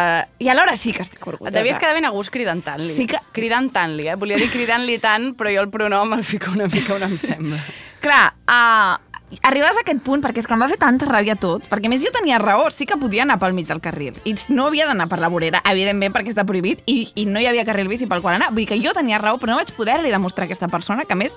I 0.44 0.50
alhora 0.52 0.76
sí 0.76 0.92
que 0.92 1.06
estic 1.06 1.24
orgullosa. 1.24 1.54
Et 1.54 1.56
devies 1.56 1.80
quedar 1.80 1.94
ben 1.96 2.04
a 2.04 2.12
gust 2.12 2.28
cridant 2.34 2.60
tant-li. 2.66 2.84
Sí 2.84 3.06
que- 3.08 3.22
Cridant 3.32 3.70
tant-li, 3.72 4.10
eh? 4.12 4.18
Volia 4.20 4.36
dir 4.36 4.50
cridant-li 4.52 4.98
tant, 5.00 5.30
però 5.38 5.54
jo 5.54 5.64
el 5.64 5.70
pronom 5.72 6.12
el 6.18 6.24
fico 6.28 6.52
una 6.52 6.68
mica 6.68 6.98
on 6.98 7.06
em 7.08 7.16
sembla. 7.16 7.56
Clar, 8.04 8.26
uh, 8.44 8.98
arribades 9.42 9.78
a 9.78 9.82
aquest 9.82 10.02
punt, 10.04 10.22
perquè 10.24 10.42
és 10.42 10.48
que 10.48 10.54
em 10.56 10.62
va 10.62 10.68
fer 10.70 10.78
tanta 10.80 11.08
ràbia 11.08 11.36
tot, 11.40 11.64
perquè 11.70 11.90
més 11.90 12.04
jo 12.04 12.12
tenia 12.14 12.40
raó, 12.42 12.68
sí 12.70 12.86
que 12.88 12.98
podia 13.00 13.24
anar 13.24 13.38
pel 13.42 13.56
mig 13.56 13.68
del 13.70 13.80
carril, 13.84 14.18
i 14.28 14.34
no 14.52 14.68
havia 14.68 14.86
d'anar 14.90 15.08
per 15.08 15.20
la 15.22 15.30
vorera, 15.32 15.62
evidentment 15.70 16.14
perquè 16.14 16.34
està 16.34 16.44
prohibit, 16.48 16.84
i, 16.86 17.06
i 17.14 17.26
no 17.26 17.40
hi 17.40 17.48
havia 17.50 17.66
carril 17.68 17.88
bici 17.88 18.08
pel 18.10 18.22
qual 18.24 18.36
anar, 18.36 18.52
vull 18.52 18.64
dir 18.64 18.70
que 18.74 18.80
jo 18.82 18.94
tenia 18.96 19.20
raó, 19.22 19.40
però 19.40 19.54
no 19.54 19.60
vaig 19.62 19.72
poder-li 19.76 20.12
demostrar 20.12 20.46
a 20.46 20.50
aquesta 20.50 20.68
persona, 20.72 21.06
que 21.08 21.18
més, 21.18 21.36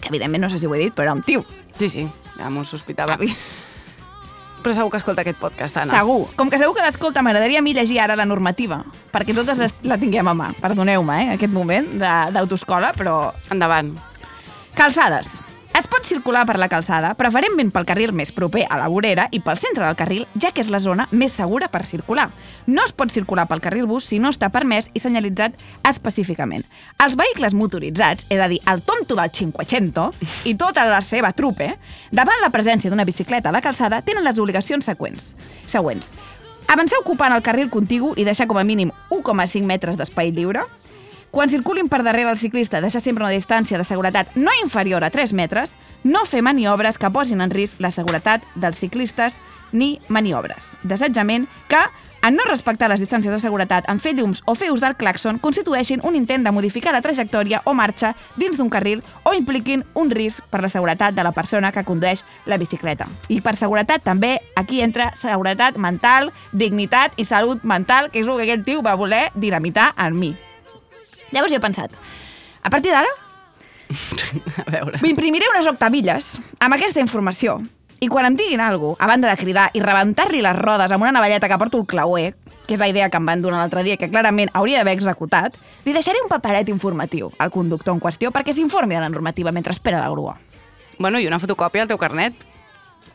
que 0.00 0.10
evidentment 0.12 0.46
no 0.46 0.50
sé 0.52 0.62
si 0.62 0.70
ho 0.70 0.74
he 0.74 0.86
dit, 0.86 0.94
però 0.94 1.10
era 1.10 1.18
un 1.18 1.22
tio. 1.22 1.44
Sí, 1.78 1.90
sí, 1.90 2.08
ja 2.38 2.50
m'ho 2.50 2.64
sospitava. 2.64 3.18
Però 4.64 4.72
segur 4.72 4.94
que 4.94 4.96
escolta 4.96 5.20
aquest 5.20 5.36
podcast, 5.36 5.76
Anna. 5.76 5.92
Segur. 5.92 6.30
Com 6.38 6.48
que 6.48 6.56
segur 6.56 6.72
que 6.72 6.84
l'escolta, 6.86 7.20
m'agradaria 7.20 7.60
a 7.60 7.64
mi 7.64 7.74
llegir 7.76 7.98
ara 8.00 8.16
la 8.16 8.24
normativa, 8.24 8.78
perquè 9.12 9.36
totes 9.36 9.60
les, 9.60 9.74
la 9.84 9.98
tinguem 10.00 10.30
a 10.30 10.32
mà. 10.32 10.46
Perdoneu-me, 10.56 11.18
eh, 11.20 11.34
aquest 11.34 11.52
moment 11.52 11.90
d'autoescola, 12.00 12.94
però... 12.96 13.18
Endavant. 13.52 13.92
Calçades. 14.74 15.36
Es 15.74 15.88
pot 15.90 16.04
circular 16.06 16.44
per 16.46 16.54
la 16.62 16.68
calçada, 16.70 17.08
preferentment 17.18 17.72
pel 17.74 17.86
carril 17.88 18.12
més 18.14 18.30
proper 18.30 18.62
a 18.70 18.76
la 18.78 18.86
vorera 18.86 19.24
i 19.34 19.40
pel 19.42 19.58
centre 19.58 19.82
del 19.82 19.96
carril, 19.98 20.20
ja 20.38 20.52
que 20.54 20.62
és 20.62 20.68
la 20.70 20.78
zona 20.78 21.08
més 21.10 21.34
segura 21.34 21.66
per 21.66 21.80
circular. 21.82 22.28
No 22.70 22.84
es 22.86 22.92
pot 22.94 23.10
circular 23.10 23.48
pel 23.50 23.58
carril 23.64 23.88
bus 23.90 24.06
si 24.06 24.20
no 24.22 24.30
està 24.30 24.52
permès 24.54 24.86
i 24.94 25.02
senyalitzat 25.02 25.58
específicament. 25.90 26.62
Els 27.02 27.16
vehicles 27.18 27.58
motoritzats, 27.58 28.28
és 28.30 28.38
a 28.38 28.46
dir, 28.52 28.60
el 28.70 28.84
tonto 28.86 29.18
del 29.18 29.34
500 29.34 30.46
i 30.46 30.54
tota 30.54 30.86
la 30.86 31.02
seva 31.02 31.32
trupe, 31.34 31.72
davant 32.14 32.38
la 32.44 32.52
presència 32.54 32.92
d'una 32.92 33.08
bicicleta 33.08 33.50
a 33.50 33.56
la 33.58 33.64
calçada, 33.64 33.98
tenen 34.06 34.22
les 34.22 34.38
obligacions 34.38 34.86
següents. 34.86 35.34
següents. 35.66 36.12
Avançar 36.70 37.02
ocupant 37.02 37.34
el 37.34 37.42
carril 37.42 37.66
contigu 37.68 38.14
i 38.16 38.22
deixar 38.22 38.46
com 38.46 38.62
a 38.62 38.64
mínim 38.64 38.94
1,5 39.10 39.66
metres 39.66 39.98
d'espai 39.98 40.30
lliure, 40.30 40.62
quan 41.34 41.48
circulin 41.48 41.88
per 41.88 42.04
darrere 42.04 42.30
el 42.30 42.38
ciclista, 42.38 42.78
deixar 42.80 43.00
sempre 43.02 43.24
una 43.26 43.34
distància 43.34 43.74
de 43.74 43.84
seguretat 43.84 44.30
no 44.38 44.52
inferior 44.62 45.02
a 45.02 45.10
3 45.10 45.32
metres, 45.34 45.72
no 46.06 46.22
fer 46.30 46.44
maniobres 46.46 46.94
que 46.94 47.10
posin 47.10 47.42
en 47.42 47.50
risc 47.50 47.82
la 47.82 47.90
seguretat 47.90 48.46
dels 48.54 48.78
ciclistes 48.78 49.40
ni 49.72 49.98
maniobres. 50.06 50.76
Desatjament 50.86 51.48
que, 51.66 51.80
en 52.22 52.38
no 52.38 52.46
respectar 52.46 52.86
les 52.88 53.02
distàncies 53.02 53.34
de 53.34 53.40
seguretat 53.42 53.90
en 53.90 53.98
fer 53.98 54.14
llums 54.14 54.44
o 54.46 54.54
fer 54.54 54.70
ús 54.70 54.78
del 54.80 54.94
claxon, 54.94 55.42
constitueixin 55.42 56.06
un 56.06 56.14
intent 56.14 56.46
de 56.46 56.54
modificar 56.54 56.94
la 56.94 57.02
trajectòria 57.02 57.64
o 57.66 57.74
marxa 57.74 58.14
dins 58.38 58.54
d'un 58.54 58.70
carril 58.70 59.02
o 59.24 59.34
impliquin 59.34 59.82
un 59.98 60.14
risc 60.14 60.46
per 60.54 60.62
la 60.62 60.70
seguretat 60.70 61.18
de 61.18 61.26
la 61.26 61.34
persona 61.34 61.74
que 61.74 61.82
condueix 61.82 62.22
la 62.46 62.62
bicicleta. 62.62 63.10
I 63.26 63.42
per 63.42 63.58
seguretat 63.58 64.06
també 64.06 64.36
aquí 64.54 64.84
entra 64.86 65.10
seguretat 65.18 65.82
mental, 65.82 66.30
dignitat 66.52 67.18
i 67.18 67.26
salut 67.26 67.66
mental, 67.66 68.12
que 68.14 68.22
és 68.22 68.26
el 68.30 68.38
que 68.38 68.52
aquest 68.52 68.68
tio 68.70 68.86
va 68.86 68.94
voler 68.94 69.32
dinamitar 69.34 69.96
en 69.98 70.20
mi. 70.20 70.36
Llavors 71.32 71.52
jo 71.52 71.58
he 71.58 71.64
pensat, 71.64 71.94
a 72.62 72.70
partir 72.70 72.92
d'ara 72.92 73.10
A 74.64 74.70
veure. 74.70 74.98
m'imprimiré 75.02 75.46
unes 75.52 75.66
octavilles 75.70 76.38
amb 76.64 76.74
aquesta 76.74 77.02
informació 77.04 77.58
I 78.00 78.08
quan 78.08 78.26
em 78.26 78.36
diguin 78.36 78.60
alguna 78.60 78.94
cosa, 78.94 79.04
a 79.04 79.08
banda 79.08 79.30
de 79.30 79.36
cridar 79.40 79.68
i 79.72 79.80
rebentar-li 79.80 80.40
les 80.44 80.56
rodes 80.56 80.92
amb 80.92 81.04
una 81.04 81.12
navalleta 81.12 81.48
que 81.48 81.58
porto 81.60 81.78
el 81.78 81.86
clauer, 81.86 82.34
que 82.66 82.74
és 82.74 82.80
la 82.80 82.88
idea 82.88 83.08
que 83.08 83.16
em 83.20 83.26
van 83.26 83.42
donar 83.44 83.60
l'altre 83.60 83.84
dia, 83.84 83.96
que 83.96 84.10
clarament 84.10 84.50
hauria 84.52 84.80
d'haver 84.80 84.96
executat, 84.98 85.56
li 85.84 85.92
deixaré 85.92 86.20
un 86.22 86.28
paperet 86.28 86.68
informatiu 86.72 87.30
al 87.38 87.52
conductor 87.54 87.94
en 87.94 88.00
qüestió 88.02 88.32
perquè 88.34 88.52
s'informi 88.52 88.96
de 88.96 89.04
la 89.04 89.12
normativa 89.12 89.52
mentre 89.52 89.72
espera 89.72 90.00
la 90.00 90.10
grua. 90.10 90.36
Bueno, 90.98 91.20
i 91.20 91.26
una 91.28 91.40
fotocòpia 91.40 91.84
del 91.84 91.94
teu 91.94 92.00
carnet 92.00 92.34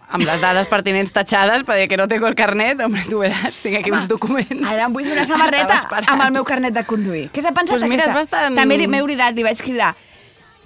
amb 0.09 0.23
les 0.25 0.41
dades 0.41 0.67
pertinents 0.67 1.11
tatxades 1.13 1.63
per 1.63 1.75
dir 1.77 1.87
que 1.87 1.97
no 1.97 2.07
tengo 2.07 2.27
el 2.27 2.35
carnet, 2.35 2.79
hombre, 2.81 3.03
tu 3.09 3.19
veràs, 3.21 3.59
tinc 3.61 3.77
aquí 3.79 3.91
uns 3.93 4.07
documents. 4.09 4.67
Ara 4.69 4.85
em 4.87 4.93
vull 4.93 5.05
fer 5.05 5.13
una 5.13 5.25
samarreta 5.31 5.75
Estava 5.75 5.79
esperant. 5.83 6.09
amb 6.15 6.23
el 6.27 6.31
meu 6.33 6.43
carnet 6.47 6.73
de 6.73 6.83
conduir. 6.83 7.27
Què 7.31 7.41
s'ha 7.45 7.51
pensat 7.53 7.77
Pues 7.77 7.83
mira, 7.89 8.03
és 8.05 8.09
aquesta? 8.09 8.37
bastant- 8.37 8.55
També 8.57 8.77
li- 8.77 8.87
m'he 8.87 9.01
oblidat, 9.05 9.35
li 9.37 9.43
vaig 9.45 9.61
cridar 9.61 9.95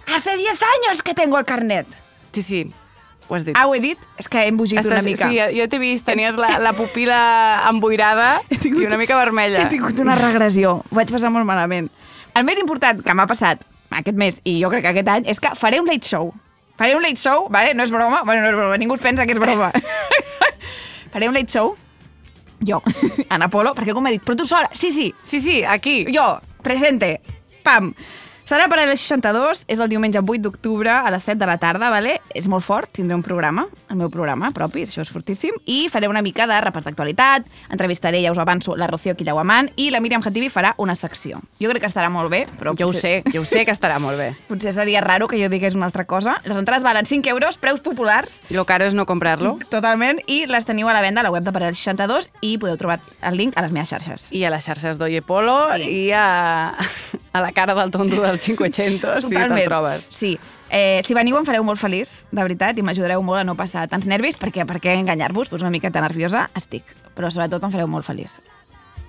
Hace 0.08 0.36
10 0.38 0.60
años 0.76 1.02
que 1.04 1.14
tengo 1.14 1.38
el 1.40 1.46
carnet. 1.46 1.88
Sí, 2.34 2.42
sí, 2.42 2.74
ho 3.30 3.36
has 3.36 3.46
dit. 3.46 3.56
Ah, 3.58 3.68
ho 3.68 3.76
he 3.76 3.80
dit? 3.80 3.98
És 4.20 4.28
que 4.28 4.40
he 4.44 4.48
embogit 4.48 4.80
una 4.86 4.98
Estàs- 4.98 5.06
mica. 5.06 5.30
Sí, 5.30 5.38
jo 5.60 5.68
t'he 5.70 5.80
vist, 5.80 6.06
tenies 6.06 6.36
la, 6.36 6.58
la 6.60 6.74
pupila 6.74 7.64
emboirada 7.70 8.42
i 8.50 8.72
una 8.86 8.98
mica 8.98 9.16
vermella. 9.16 9.62
He 9.64 9.70
tingut 9.72 9.98
una 10.00 10.16
regressió. 10.16 10.82
Ho 10.90 10.96
vaig 11.00 11.12
passar 11.12 11.30
molt 11.32 11.46
malament. 11.48 11.88
El 12.36 12.44
més 12.44 12.60
important 12.60 13.00
que 13.04 13.14
m'ha 13.14 13.28
passat 13.28 13.64
aquest 13.92 14.18
mes, 14.18 14.42
i 14.44 14.58
jo 14.64 14.70
crec 14.72 14.82
que 14.84 14.90
aquest 14.96 15.08
any, 15.08 15.28
és 15.30 15.40
que 15.40 15.52
faré 15.56 15.80
un 15.80 15.88
late 15.88 16.08
show. 16.08 16.34
Faré 16.78 16.96
un 16.96 17.04
late 17.04 17.22
show, 17.22 17.48
vale? 17.54 17.74
no 17.78 17.84
és 17.86 17.92
broma, 17.94 18.24
bueno, 18.26 18.42
no 18.42 18.50
és 18.50 18.56
broma, 18.58 18.78
ningú 18.82 18.98
pensa 18.98 19.28
que 19.30 19.36
és 19.36 19.40
broma. 19.42 19.70
faré 21.14 21.30
un 21.30 21.38
late 21.38 21.54
show, 21.54 21.76
jo, 22.66 22.82
en 23.34 23.46
Apolo, 23.46 23.76
perquè 23.78 23.94
com 23.94 24.04
m'ha 24.06 24.14
dit, 24.16 24.24
però 24.24 24.38
tu 24.40 24.48
sola, 24.50 24.70
sí, 24.74 24.90
sí. 24.92 25.12
Sí, 25.24 25.42
sí, 25.44 25.62
aquí. 25.64 26.04
Jo, 26.14 26.40
presente, 26.66 27.20
pam. 27.64 27.94
Serà 28.44 28.66
per 28.68 28.78
a 28.82 28.86
les 28.86 29.00
62, 29.00 29.62
és 29.72 29.80
el 29.80 29.88
diumenge 29.88 30.20
8 30.20 30.42
d'octubre 30.44 30.92
a 30.92 31.10
les 31.14 31.24
7 31.24 31.38
de 31.40 31.48
la 31.48 31.56
tarda, 31.58 31.88
vale? 31.90 32.18
és 32.36 32.48
molt 32.52 32.66
fort, 32.66 32.90
tindré 32.92 33.16
un 33.16 33.22
programa, 33.24 33.68
el 33.90 33.96
meu 33.96 34.10
programa 34.12 34.50
propi, 34.52 34.82
això 34.84 35.00
és 35.02 35.10
fortíssim, 35.14 35.56
i 35.70 35.88
faré 35.90 36.10
una 36.10 36.22
mica 36.26 36.44
de 36.50 36.58
repàs 36.66 36.84
d'actualitat, 36.84 37.46
entrevistaré, 37.72 38.20
ja 38.26 38.34
us 38.34 38.42
avanço, 38.42 38.76
la 38.76 38.88
Rocío 38.90 39.16
Quillauamant, 39.16 39.70
i 39.80 39.90
la 39.94 40.02
Míriam 40.04 40.22
Hatibi 40.26 40.50
farà 40.52 40.74
una 40.78 40.96
secció. 41.00 41.40
Jo 41.62 41.70
crec 41.72 41.86
que 41.86 41.90
estarà 41.92 42.10
molt 42.12 42.30
bé, 42.34 42.44
però... 42.60 42.74
Jo 42.78 42.88
ho 42.90 42.94
sé, 42.94 43.22
jo 43.32 43.42
ho 43.42 43.46
sé 43.48 43.64
que 43.66 43.72
estarà 43.72 44.00
molt 44.04 44.18
bé. 44.20 44.34
Potser 44.50 44.74
seria 44.76 45.00
raro 45.06 45.30
que 45.32 45.40
jo 45.42 45.48
digués 45.50 45.78
una 45.80 45.86
altra 45.88 46.04
cosa. 46.06 46.36
Les 46.44 46.58
entrades 46.60 46.84
valen 46.84 47.06
5 47.08 47.30
euros, 47.32 47.58
preus 47.58 47.80
populars, 47.86 48.42
Lo 48.50 48.66
caro 48.66 48.84
és 48.90 48.94
no 48.98 49.06
comprar-lo. 49.06 49.56
totalment, 49.70 50.20
i 50.28 50.44
les 50.52 50.66
teniu 50.68 50.90
a 50.90 50.94
la 50.98 51.02
venda 51.06 51.22
a 51.22 51.24
la 51.24 51.32
web 51.32 51.46
de 51.48 51.54
Parell 51.56 51.76
62 51.80 52.32
i 52.42 52.58
podeu 52.58 52.76
trobar 52.82 53.00
el 53.22 53.38
link 53.40 53.56
a 53.58 53.64
les 53.64 53.72
meves 53.72 53.94
xarxes. 53.94 54.32
I 54.36 54.44
a 54.44 54.52
les 54.52 54.66
xarxes 54.68 55.00
d'Oye 55.00 55.22
Polo 55.24 55.62
Sí. 55.78 55.88
i 55.88 56.12
a, 56.12 56.74
a 57.34 57.42
la 57.42 57.52
cara 57.54 57.74
del 57.78 57.92
tonto 57.92 58.20
del 58.34 58.42
500, 58.42 59.24
si 59.30 59.36
Totalment. 59.38 59.66
trobes. 59.70 60.08
Sí. 60.10 60.34
Eh, 60.74 61.02
si 61.06 61.14
veniu 61.14 61.38
em 61.38 61.46
fareu 61.46 61.64
molt 61.64 61.78
feliç, 61.80 62.24
de 62.34 62.42
veritat, 62.42 62.78
i 62.78 62.84
m'ajudareu 62.86 63.22
molt 63.22 63.44
a 63.44 63.46
no 63.46 63.54
passar 63.56 63.86
tants 63.92 64.08
nervis, 64.10 64.40
perquè 64.42 64.66
per 64.66 64.80
què 64.82 64.96
enganyar-vos? 64.98 65.52
Pues 65.54 65.62
una 65.62 65.70
miqueta 65.74 66.02
nerviosa 66.02 66.48
estic, 66.58 66.84
però 67.14 67.30
sobretot 67.30 67.64
em 67.64 67.74
fareu 67.74 67.88
molt 67.88 68.08
feliç. 68.08 68.40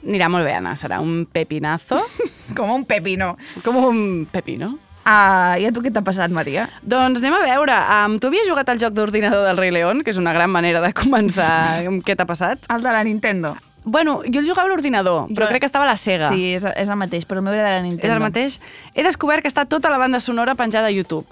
Anirà 0.05 0.29
molt 0.29 0.45
bé, 0.45 0.53
Anna, 0.59 0.75
serà 0.77 1.01
un 1.01 1.25
pepinazo. 1.25 1.97
Com 2.57 2.70
un 2.75 2.85
pepino. 2.85 3.39
Com 3.64 3.79
un 3.81 4.03
pepino. 4.31 4.75
Ah, 5.05 5.57
I 5.61 5.66
a 5.68 5.72
tu 5.72 5.83
què 5.85 5.91
t'ha 5.93 6.01
passat, 6.05 6.33
Maria? 6.33 6.66
Doncs 6.85 7.20
anem 7.20 7.35
a 7.37 7.43
veure. 7.45 7.75
Um, 8.05 8.18
tu 8.20 8.29
havies 8.31 8.47
jugat 8.49 8.68
al 8.72 8.81
joc 8.81 8.93
d'ordinador 8.97 9.45
del 9.49 9.57
Rei 9.61 9.72
León, 9.72 10.01
que 10.05 10.12
és 10.12 10.20
una 10.20 10.33
gran 10.37 10.53
manera 10.53 10.81
de 10.85 10.93
començar 10.97 11.51
amb 11.89 12.01
què 12.07 12.16
t'ha 12.16 12.29
passat? 12.29 12.64
El 12.72 12.85
de 12.85 12.93
la 12.93 13.05
Nintendo. 13.05 13.55
Bueno, 13.85 14.22
jo 14.24 14.41
el 14.41 14.49
jugava 14.49 14.64
a 14.66 14.70
l'ordinador, 14.72 15.28
però 15.28 15.45
Jo- 15.45 15.49
crec 15.51 15.61
que 15.61 15.66
estava 15.66 15.85
a 15.85 15.89
la 15.89 15.97
Sega. 15.97 16.30
Sí, 16.32 16.55
és, 16.55 16.64
és 16.64 16.89
el 16.89 16.97
mateix, 16.97 17.26
però 17.28 17.39
el 17.39 17.45
meu 17.45 17.53
era 17.55 17.64
de 17.68 17.74
la 17.76 17.82
Nintendo. 17.82 18.07
És 18.07 18.12
el 18.16 18.20
mateix? 18.20 18.61
He 18.95 19.03
descobert 19.05 19.43
que 19.43 19.49
està 19.53 19.66
tota 19.68 19.91
la 19.91 19.99
banda 19.99 20.20
sonora 20.20 20.55
penjada 20.55 20.87
a 20.89 20.91
YouTube. 20.91 21.26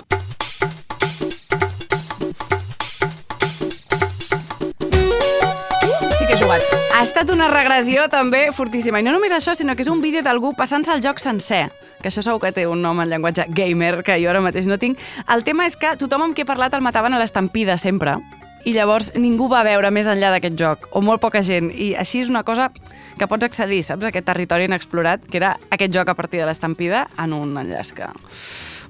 Sí 6.19 6.27
que 6.27 6.35
he 6.35 6.39
jugat. 6.41 6.63
Ha 6.95 7.03
estat 7.03 7.31
una 7.33 7.49
regressió 7.51 8.05
també 8.13 8.47
fortíssima. 8.55 9.01
I 9.01 9.07
no 9.07 9.15
només 9.17 9.33
això, 9.35 9.55
sinó 9.57 9.75
que 9.77 9.83
és 9.85 9.91
un 9.91 10.03
vídeo 10.05 10.23
d'algú 10.23 10.53
passant-se 10.59 10.93
el 10.95 11.03
joc 11.05 11.19
sencer 11.23 11.71
que 12.03 12.11
això 12.11 12.23
segur 12.25 12.41
que 12.43 12.51
té 12.51 12.65
un 12.67 12.81
nom 12.83 12.99
en 12.99 13.07
llenguatge 13.13 13.45
gamer, 13.55 14.03
que 14.03 14.17
jo 14.19 14.31
ara 14.31 14.41
mateix 14.43 14.67
no 14.67 14.75
tinc. 14.79 14.99
El 15.31 15.45
tema 15.47 15.69
és 15.71 15.77
que 15.79 15.93
tothom 16.01 16.25
amb 16.27 16.35
qui 16.35 16.43
he 16.43 16.49
parlat 16.49 16.75
el 16.75 16.83
mataven 16.83 17.15
a 17.15 17.21
l'estampida 17.21 17.77
sempre, 17.79 18.17
i 18.65 18.75
llavors 18.75 19.11
ningú 19.19 19.49
va 19.51 19.63
veure 19.67 19.91
més 19.95 20.09
enllà 20.11 20.31
d'aquest 20.35 20.59
joc, 20.59 20.89
o 20.93 21.03
molt 21.05 21.23
poca 21.23 21.43
gent, 21.47 21.71
i 21.75 21.93
així 21.99 22.23
és 22.23 22.31
una 22.31 22.45
cosa 22.47 22.71
que 23.19 23.29
pots 23.29 23.47
accedir, 23.47 23.83
saps, 23.87 24.05
a 24.05 24.13
aquest 24.13 24.27
territori 24.29 24.69
inexplorat, 24.69 25.25
que 25.29 25.41
era 25.41 25.57
aquest 25.75 25.95
joc 25.95 26.13
a 26.13 26.17
partir 26.19 26.41
de 26.41 26.47
l'estampida, 26.49 27.07
en 27.19 27.35
un 27.37 27.57
enllaç 27.59 27.95
que... 27.97 28.09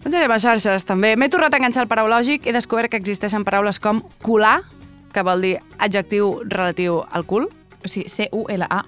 Penjarem 0.03 0.33
a 0.35 0.39
xarxes, 0.43 0.83
també. 0.83 1.13
M'he 1.15 1.29
tornat 1.31 1.55
a 1.55 1.61
enganxar 1.61 1.85
el 1.85 1.91
paraulògic, 1.91 2.49
he 2.49 2.55
descobert 2.55 2.91
que 2.91 2.99
existeixen 2.99 3.45
paraules 3.47 3.79
com 3.79 4.01
colar, 4.27 4.63
que 5.15 5.23
vol 5.23 5.45
dir 5.45 5.53
adjectiu 5.79 6.41
relatiu 6.49 7.03
al 7.13 7.27
cul. 7.29 7.47
O 7.85 7.91
sigui, 7.91 8.09
C-U-L-A. 8.11 8.81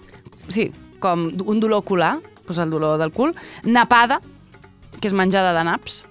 Sí, 0.51 0.73
com 0.99 1.29
un 1.47 1.61
dolor 1.63 1.85
colar, 1.87 2.17
doncs 2.49 2.59
el 2.65 2.75
dolor 2.75 2.99
del 2.99 3.13
cul. 3.15 3.37
Napada, 3.63 4.19
que 4.99 5.07
és 5.07 5.15
menjada 5.15 5.55
de 5.55 5.63
naps, 5.69 6.03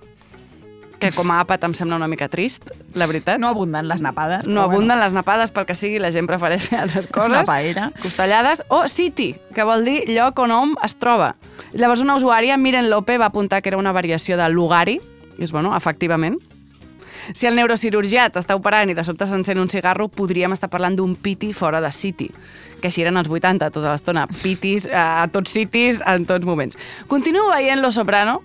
que 1.03 1.11
com 1.11 1.31
a 1.33 1.41
àpat 1.43 1.65
em 1.67 1.73
sembla 1.75 1.97
una 1.99 2.07
mica 2.07 2.29
trist, 2.31 2.71
la 2.95 3.07
veritat. 3.09 3.41
No 3.41 3.49
abunden 3.51 3.89
les 3.91 4.01
napades. 4.05 4.47
No 4.47 4.63
abunden 4.63 5.01
les 5.01 5.15
napades 5.15 5.51
pel 5.51 5.67
que 5.67 5.75
sigui, 5.75 5.99
la 5.99 6.13
gent 6.15 6.29
prefereix 6.29 6.69
fer 6.71 6.79
altres 6.85 7.09
coses. 7.11 7.33
Una 7.33 7.43
paella. 7.47 7.89
Costellades. 7.99 8.63
O 8.71 8.85
city, 8.87 9.33
que 9.55 9.67
vol 9.67 9.83
dir 9.83 10.03
lloc 10.13 10.39
on 10.39 10.55
hom 10.55 10.77
es 10.85 10.95
troba. 11.01 11.33
Llavors 11.73 12.03
una 12.05 12.15
usuària, 12.15 12.55
Miren 12.57 12.89
Lope, 12.89 13.17
va 13.19 13.27
apuntar 13.33 13.61
que 13.61 13.73
era 13.73 13.81
una 13.81 13.91
variació 13.91 14.37
de 14.39 14.47
lugari, 14.53 14.99
i 15.37 15.43
és 15.43 15.51
bueno, 15.51 15.75
efectivament. 15.75 16.39
Si 17.31 17.47
el 17.47 17.55
neurocirurgià 17.55 18.27
t'està 18.31 18.55
operant 18.59 18.91
i 18.91 18.95
de 18.95 19.03
sobte 19.07 19.27
s'encén 19.27 19.59
un 19.59 19.71
cigarro, 19.71 20.09
podríem 20.11 20.55
estar 20.55 20.69
parlant 20.71 20.95
d'un 20.99 21.15
piti 21.15 21.53
fora 21.55 21.79
de 21.83 21.91
city, 21.95 22.29
que 22.81 22.91
així 22.91 23.03
eren 23.03 23.19
els 23.19 23.31
80 23.31 23.71
tota 23.71 23.91
l'estona. 23.91 24.25
Pitis 24.41 24.87
eh, 24.87 24.95
a 24.95 25.27
tots 25.31 25.51
citis, 25.55 26.03
en 26.07 26.27
tots 26.27 26.47
moments. 26.47 26.79
Continuo 27.07 27.49
veient 27.51 27.81
Lo 27.81 27.91
Soprano, 27.95 28.41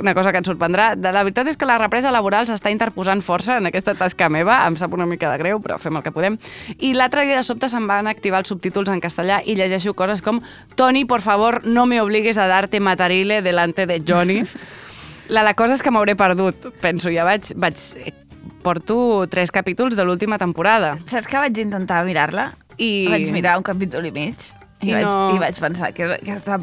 una 0.00 0.14
cosa 0.16 0.32
que 0.32 0.40
et 0.42 0.48
sorprendrà. 0.48 0.94
De 0.96 1.12
la 1.12 1.22
veritat 1.26 1.48
és 1.52 1.56
que 1.60 1.68
la 1.68 1.78
represa 1.78 2.10
laboral 2.10 2.48
s'està 2.48 2.72
interposant 2.72 3.22
força 3.22 3.58
en 3.60 3.68
aquesta 3.70 3.94
tasca 3.94 4.28
meva, 4.32 4.62
em 4.66 4.76
sap 4.80 4.94
una 4.96 5.06
mica 5.06 5.30
de 5.30 5.38
greu, 5.42 5.60
però 5.62 5.78
fem 5.78 5.96
el 6.00 6.02
que 6.06 6.12
podem. 6.12 6.38
I 6.78 6.94
l'altre 6.96 7.24
dia 7.28 7.38
de 7.38 7.46
sobte 7.46 7.68
se'n 7.70 7.86
van 7.90 8.08
activar 8.10 8.42
els 8.42 8.50
subtítols 8.52 8.90
en 8.90 9.00
castellà 9.04 9.40
i 9.44 9.54
llegeixo 9.58 9.94
coses 9.94 10.22
com 10.24 10.40
Toni, 10.76 11.04
por 11.04 11.20
favor, 11.20 11.60
no 11.66 11.86
me 11.86 12.00
obligues 12.00 12.38
a 12.38 12.48
darte 12.48 12.80
matarile 12.80 13.42
delante 13.42 13.86
de 13.86 14.02
Johnny. 14.06 14.42
La, 15.30 15.44
la 15.46 15.54
cosa 15.54 15.76
és 15.76 15.82
que 15.86 15.92
m'hauré 15.94 16.16
perdut. 16.18 16.64
Penso, 16.82 17.06
ja 17.14 17.22
vaig, 17.22 17.52
vaig... 17.54 17.78
Porto 18.64 19.26
tres 19.30 19.52
capítols 19.54 19.94
de 19.96 20.04
l'última 20.04 20.36
temporada. 20.42 20.96
Saps 21.08 21.28
que 21.30 21.38
vaig 21.38 21.56
intentar 21.62 22.02
mirar-la? 22.04 22.50
I... 22.76 23.06
Vaig 23.08 23.30
mirar 23.32 23.54
un 23.60 23.64
capítol 23.64 24.04
i 24.04 24.10
mig. 24.12 24.50
I, 24.82 24.90
I 24.90 24.96
vaig, 24.96 25.06
no- 25.06 25.30
I 25.36 25.38
vaig 25.40 25.60
pensar 25.62 25.92
que, 25.96 26.08
que 26.24 26.34
està... 26.34 26.58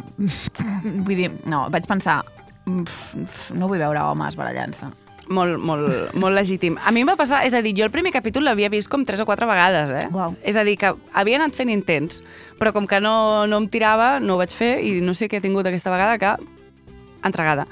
Vull 1.07 1.15
dir, 1.15 1.31
no, 1.49 1.63
vaig 1.73 1.87
pensar... 1.89 2.19
"Uf, 2.67 3.49
No 3.55 3.67
vull 3.67 3.79
veure 3.79 4.01
homes 4.03 4.35
barallant-se. 4.35 4.85
Molt, 5.27 5.57
molt, 5.59 6.13
molt 6.15 6.35
legítim. 6.35 6.77
A 6.85 6.91
mi 6.91 7.01
em 7.01 7.07
va 7.09 7.17
passar, 7.19 7.41
és 7.45 7.53
a 7.53 7.61
dir, 7.61 7.73
jo 7.75 7.83
el 7.83 7.91
primer 7.91 8.13
capítol 8.15 8.45
l'havia 8.47 8.69
vist 8.69 8.87
com 8.87 9.03
tres 9.03 9.19
o 9.19 9.25
quatre 9.25 9.45
vegades, 9.45 9.89
eh? 9.91 10.07
Uau. 10.13 10.35
És 10.41 10.55
a 10.55 10.63
dir, 10.63 10.77
que 10.79 10.93
havia 11.13 11.35
anat 11.35 11.55
fent 11.55 11.69
intents, 11.69 12.21
però 12.59 12.71
com 12.71 12.87
que 12.87 13.01
no, 13.03 13.45
no 13.47 13.57
em 13.57 13.67
tirava, 13.67 14.19
no 14.21 14.35
ho 14.35 14.37
vaig 14.37 14.55
fer 14.55 14.77
i 14.79 15.01
no 15.01 15.13
sé 15.13 15.27
què 15.27 15.41
he 15.41 15.43
tingut 15.43 15.67
aquesta 15.67 15.91
vegada 15.91 16.17
que 16.17 16.31
entregada. 17.27 17.67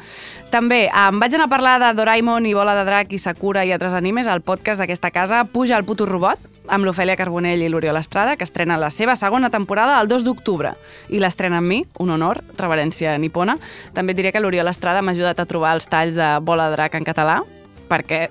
També 0.52 0.90
em 0.90 1.20
vaig 1.22 1.34
anar 1.38 1.48
a 1.48 1.54
parlar 1.54 1.78
de 1.80 1.94
Doraemon 1.96 2.46
i 2.46 2.54
Bola 2.54 2.76
de 2.76 2.84
Drac 2.88 3.14
i 3.14 3.20
Sakura 3.22 3.64
i 3.64 3.72
altres 3.72 3.94
animes 3.94 4.28
al 4.28 4.42
podcast 4.42 4.82
d'aquesta 4.82 5.12
casa 5.12 5.46
Puja 5.46 5.78
el 5.78 5.86
puto 5.86 6.06
robot, 6.06 6.40
amb 6.68 6.86
l'Ofèlia 6.86 7.16
Carbonell 7.18 7.64
i 7.64 7.70
l'Oriol 7.70 7.98
Estrada, 8.00 8.36
que 8.36 8.46
estrena 8.48 8.78
la 8.78 8.90
seva 8.92 9.16
segona 9.16 9.50
temporada 9.50 10.00
el 10.02 10.08
2 10.08 10.26
d'octubre. 10.26 10.76
I 11.10 11.22
l'estrena 11.22 11.60
amb 11.62 11.70
mi, 11.70 11.82
un 12.00 12.14
honor, 12.16 12.42
reverència 12.58 13.18
nipona. 13.22 13.58
També 13.94 14.16
et 14.16 14.22
diré 14.22 14.32
que 14.34 14.42
l'Oriol 14.44 14.70
Estrada 14.72 15.02
m'ha 15.02 15.16
ajudat 15.16 15.40
a 15.40 15.48
trobar 15.50 15.76
els 15.78 15.90
talls 15.92 16.18
de 16.18 16.30
Bola 16.42 16.70
de 16.70 16.78
Drac 16.78 16.96
en 16.98 17.08
català, 17.08 17.42
perquè 17.90 18.30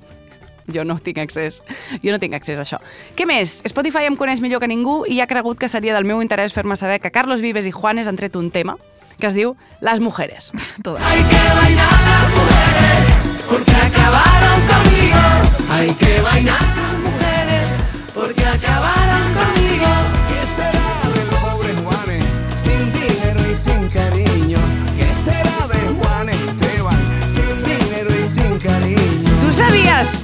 jo 0.74 0.84
no 0.84 0.98
tinc 0.98 1.18
accés. 1.18 1.62
Jo 2.04 2.14
no 2.14 2.20
tinc 2.22 2.36
accés 2.38 2.58
a 2.58 2.66
això. 2.66 2.80
Què 3.16 3.26
més? 3.28 3.60
Spotify 3.68 4.06
em 4.08 4.16
coneix 4.16 4.40
millor 4.44 4.62
que 4.62 4.70
ningú 4.70 5.02
i 5.08 5.20
ha 5.20 5.28
cregut 5.30 5.58
que 5.60 5.68
seria 5.68 5.96
del 5.96 6.08
meu 6.08 6.22
interès 6.22 6.54
fer-me 6.56 6.76
saber 6.76 7.00
que 7.00 7.12
Carlos 7.14 7.42
Vives 7.44 7.66
i 7.66 7.74
Juanes 7.74 8.08
han 8.08 8.20
tret 8.20 8.36
un 8.36 8.50
tema 8.50 8.76
que 9.20 9.28
es 9.28 9.34
diu 9.34 9.56
Las 9.80 10.00
mujeres. 10.00 10.52
Todas. 10.82 11.04
Hay 11.06 11.22
que 11.22 11.42
bailar 11.60 11.92
las 11.92 12.30
mujeres 12.30 13.20
porque 13.48 13.72
acabaron 13.72 14.60
conmigo. 14.66 15.22
Hay 15.70 15.90
que 15.94 16.20
bailar 16.22 16.60
las 16.60 16.70
mujeres 16.70 16.89
porque 18.20 18.44
acabaron 18.44 19.34
conmigo. 19.34 19.90
¿Qué 20.28 20.46
será 20.46 20.88
de 21.14 21.24
los 21.30 21.40
pobres 21.40 21.76
Juanes 21.84 22.24
sin 22.56 22.92
dinero 22.92 23.40
y 23.50 23.54
sin 23.56 23.88
cariño? 23.88 24.58
¿Qué 24.98 25.08
será 25.24 25.66
de 25.72 25.80
Juan 25.98 26.28
Esteban 26.28 27.00
sin 27.28 27.64
dinero 27.64 28.10
y 28.24 28.28
sin 28.28 28.58
cariño? 28.58 29.30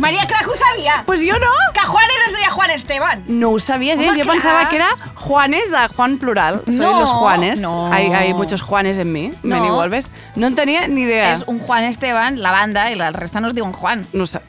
Maria, 0.00 0.24
clar 0.26 0.44
que 0.44 0.50
ho 0.50 0.54
sabia! 0.54 1.02
Pues 1.06 1.20
jo 1.20 1.38
no! 1.38 1.46
Que 1.74 1.80
Juanes 1.80 2.16
es 2.28 2.32
deia 2.34 2.50
Juan 2.50 2.70
Esteban! 2.70 3.24
No 3.28 3.50
ho 3.50 3.56
Home, 3.56 3.94
jo 3.94 4.22
clar. 4.22 4.26
pensava 4.26 4.68
que 4.68 4.76
era 4.76 4.88
Juanes 5.14 5.70
de 5.70 5.88
Juan 5.94 6.18
plural. 6.18 6.62
Soy 6.66 6.76
No, 6.76 7.00
los 7.00 7.10
Juanes. 7.10 7.60
no. 7.60 7.92
Hay, 7.92 8.06
hay 8.06 8.32
muchos 8.34 8.62
Juanes 8.62 8.98
en 8.98 9.12
mí, 9.12 9.32
No. 9.42 9.60
me 9.60 9.70
vuelves. 9.70 10.10
No 10.36 10.46
en 10.46 10.54
tenia 10.54 10.86
ni 10.88 11.02
idea. 11.02 11.32
És 11.32 11.44
un 11.46 11.58
Juan 11.58 11.84
Esteban, 11.84 12.40
la 12.40 12.50
banda, 12.50 12.90
i 12.90 12.94
la 12.94 13.10
resta 13.10 13.40
no 13.40 13.48
es 13.48 13.54
diuen 13.54 13.72
Juan. 13.72 14.06
No 14.12 14.26
sé. 14.26 14.40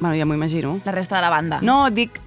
Bueno, 0.00 0.16
ja 0.16 0.24
m'ho 0.24 0.34
imagino. 0.34 0.80
La 0.84 0.92
resta 0.92 1.16
de 1.16 1.22
la 1.22 1.30
banda. 1.30 1.58
No, 1.62 1.90
dic... 1.90 2.18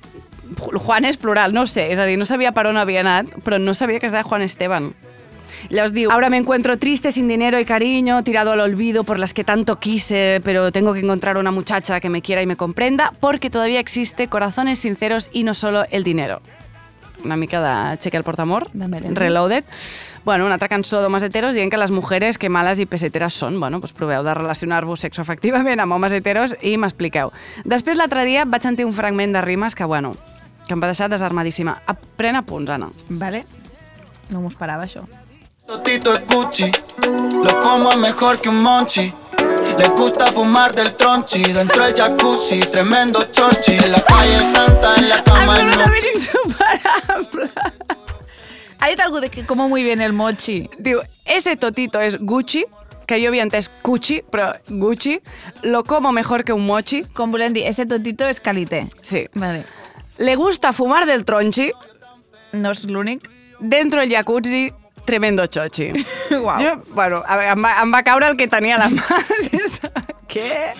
Juan 0.57 1.05
és 1.05 1.17
plural, 1.17 1.53
no 1.53 1.63
ho 1.63 1.69
sé. 1.69 1.91
És 1.91 1.99
a 1.99 2.05
dir, 2.05 2.17
no 2.19 2.25
sabia 2.25 2.51
per 2.51 2.67
on 2.67 2.77
havia 2.77 3.01
anat, 3.01 3.31
però 3.43 3.59
no 3.59 3.73
sabia 3.73 3.99
que 3.99 4.07
es 4.07 4.13
deia 4.13 4.23
Juan 4.27 4.41
Esteban. 4.41 4.91
Llavors 5.69 5.93
diu, 5.93 6.11
ahora 6.11 6.29
me 6.29 6.37
encuentro 6.37 6.77
triste, 6.77 7.11
sin 7.11 7.27
dinero 7.27 7.59
y 7.59 7.65
cariño, 7.65 8.23
tirado 8.23 8.51
al 8.51 8.59
olvido 8.59 9.03
por 9.03 9.17
las 9.17 9.33
que 9.33 9.43
tanto 9.43 9.79
quise, 9.79 10.41
pero 10.43 10.71
tengo 10.71 10.93
que 10.93 10.99
encontrar 10.99 11.37
una 11.37 11.51
muchacha 11.51 11.99
que 11.99 12.09
me 12.09 12.21
quiera 12.21 12.41
y 12.41 12.47
me 12.47 12.57
comprenda, 12.57 13.13
porque 13.19 13.49
todavía 13.49 13.79
existe 13.79 14.27
corazones 14.27 14.79
sinceros 14.79 15.29
y 15.31 15.43
no 15.43 15.53
solo 15.53 15.85
el 15.89 16.03
dinero. 16.03 16.41
Una 17.23 17.37
mica 17.37 17.61
de 17.91 17.97
Cheque 17.99 18.17
el 18.17 18.23
portamor, 18.23 18.67
Melendi. 18.73 19.15
Reloaded. 19.15 19.63
Bueno, 20.25 20.45
una 20.45 20.55
altra 20.55 20.67
cançó 20.67 20.99
d'homes 20.99 21.23
heteros 21.23 21.55
dient 21.55 21.71
que 21.71 21.79
les 21.79 21.91
mujeres 21.91 22.37
que 22.37 22.49
males 22.51 22.81
i 22.83 22.85
peseteres 22.85 23.37
són. 23.39 23.61
Bueno, 23.63 23.79
doncs 23.79 23.95
proveu 23.95 24.25
de 24.27 24.33
relacionar-vos 24.35 25.05
sexoafectivament 25.07 25.79
amb 25.79 25.95
homes 25.95 26.11
heteros 26.11 26.57
i 26.59 26.75
m'expliqueu. 26.75 27.31
Després, 27.63 27.95
l'altre 27.95 28.25
dia, 28.27 28.43
vaig 28.43 28.67
sentir 28.67 28.83
un 28.83 28.91
fragment 28.91 29.31
de 29.31 29.41
rimes 29.41 29.75
que, 29.75 29.87
bueno, 29.87 30.17
que 30.67 30.73
em 30.73 30.79
va 30.81 30.87
deixar 30.87 31.09
desarmadíssima. 31.09 31.81
A- 31.87 31.93
Pren 31.93 32.35
apunts, 32.35 32.69
Anna. 32.69 32.89
Vale. 33.09 33.45
No 34.29 34.41
m'ho 34.41 34.47
esperava, 34.47 34.83
això. 34.85 35.03
Totito 35.67 36.13
es 36.13 36.21
Gucci, 36.27 36.71
lo 37.43 37.61
como 37.61 37.91
es 37.91 37.97
mejor 37.97 38.39
que 38.41 38.49
un 38.49 38.61
monchi. 38.61 39.13
Le 39.77 39.87
gusta 39.89 40.27
fumar 40.31 40.73
del 40.75 40.93
tronchi, 40.95 41.41
dentro 41.51 41.83
del 41.85 41.93
jacuzzi, 41.95 42.59
tremendo 42.71 43.23
chochi. 43.31 43.73
En 43.83 43.91
la 43.91 44.01
calle 44.01 44.39
Santa, 44.51 44.93
en 44.97 45.09
la 45.09 45.23
cama 45.23 45.59
en 45.59 45.67
un... 45.67 47.49
Ha 48.79 48.87
dit 48.89 48.99
algú 48.99 49.19
de 49.19 49.29
que 49.29 49.45
como 49.45 49.69
muy 49.69 49.83
bien 49.83 50.01
el 50.01 50.13
mochi. 50.13 50.69
Diu, 50.77 51.01
ese 51.25 51.55
totito 51.55 52.01
es 52.01 52.17
Gucci, 52.19 52.65
que 53.07 53.21
jo 53.21 53.29
havia 53.29 53.43
entès 53.43 53.69
Cucci, 53.81 54.21
però 54.29 54.53
Gucci, 54.67 55.21
lo 55.63 55.83
como 55.85 56.11
mejor 56.11 56.43
que 56.43 56.51
un 56.53 56.65
mochi. 56.65 57.03
Com 57.15 57.31
volem 57.31 57.53
dir, 57.53 57.63
ese 57.65 57.85
totito 57.85 58.27
es 58.27 58.39
calité. 58.41 58.89
Sí. 59.01 59.25
Vale. 59.33 59.63
Le 60.17 60.35
gusta 60.35 60.73
fumar 60.73 61.05
del 61.09 61.25
tronchi. 61.25 61.71
No 62.53 62.71
és 62.71 62.85
l'únic. 62.85 63.29
Dentro 63.59 63.99
del 64.01 64.11
jacuzzi, 64.11 64.71
tremendo 65.05 65.45
chochi. 65.47 65.91
Uau. 66.31 66.57
Jo, 66.61 66.75
bueno, 66.93 67.23
a 67.25 67.37
veure, 67.37 67.51
em 67.55 67.63
va, 67.65 67.71
em 67.81 67.93
va 67.93 68.03
caure 68.03 68.27
el 68.29 68.37
que 68.37 68.47
tenia 68.47 68.75
a 68.77 68.85
la 68.85 68.89
mà. 68.93 69.01
Què? 70.33 70.73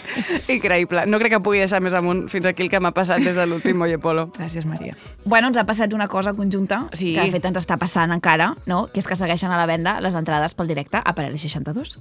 Increïble. 0.49 1.03
No 1.05 1.19
crec 1.21 1.35
que 1.35 1.39
pugui 1.45 1.59
deixar 1.61 1.77
més 1.83 1.93
amunt 1.93 2.23
fins 2.31 2.47
aquí 2.49 2.65
el 2.65 2.71
que 2.73 2.79
m'ha 2.81 2.93
passat 2.95 3.21
des 3.21 3.35
de 3.37 3.45
l'últim 3.45 3.81
Oye 3.85 3.99
Polo. 4.01 4.27
Gràcies, 4.37 4.65
Maria. 4.65 4.95
Bueno, 5.25 5.51
ens 5.51 5.59
ha 5.61 5.65
passat 5.69 5.93
una 5.93 6.07
cosa 6.09 6.33
conjunta, 6.33 6.87
Sí. 6.93 7.13
que 7.13 7.21
de 7.21 7.35
fet 7.35 7.45
ens 7.51 7.61
està 7.61 7.77
passant 7.77 8.11
encara, 8.15 8.55
no? 8.65 8.87
que 8.93 9.03
és 9.03 9.07
que 9.07 9.15
segueixen 9.19 9.51
a 9.53 9.59
la 9.61 9.67
venda 9.69 9.99
les 10.01 10.15
entrades 10.17 10.57
pel 10.57 10.73
directe 10.73 11.01
a 11.03 11.13
Parell 11.13 11.37
62. 11.37 11.99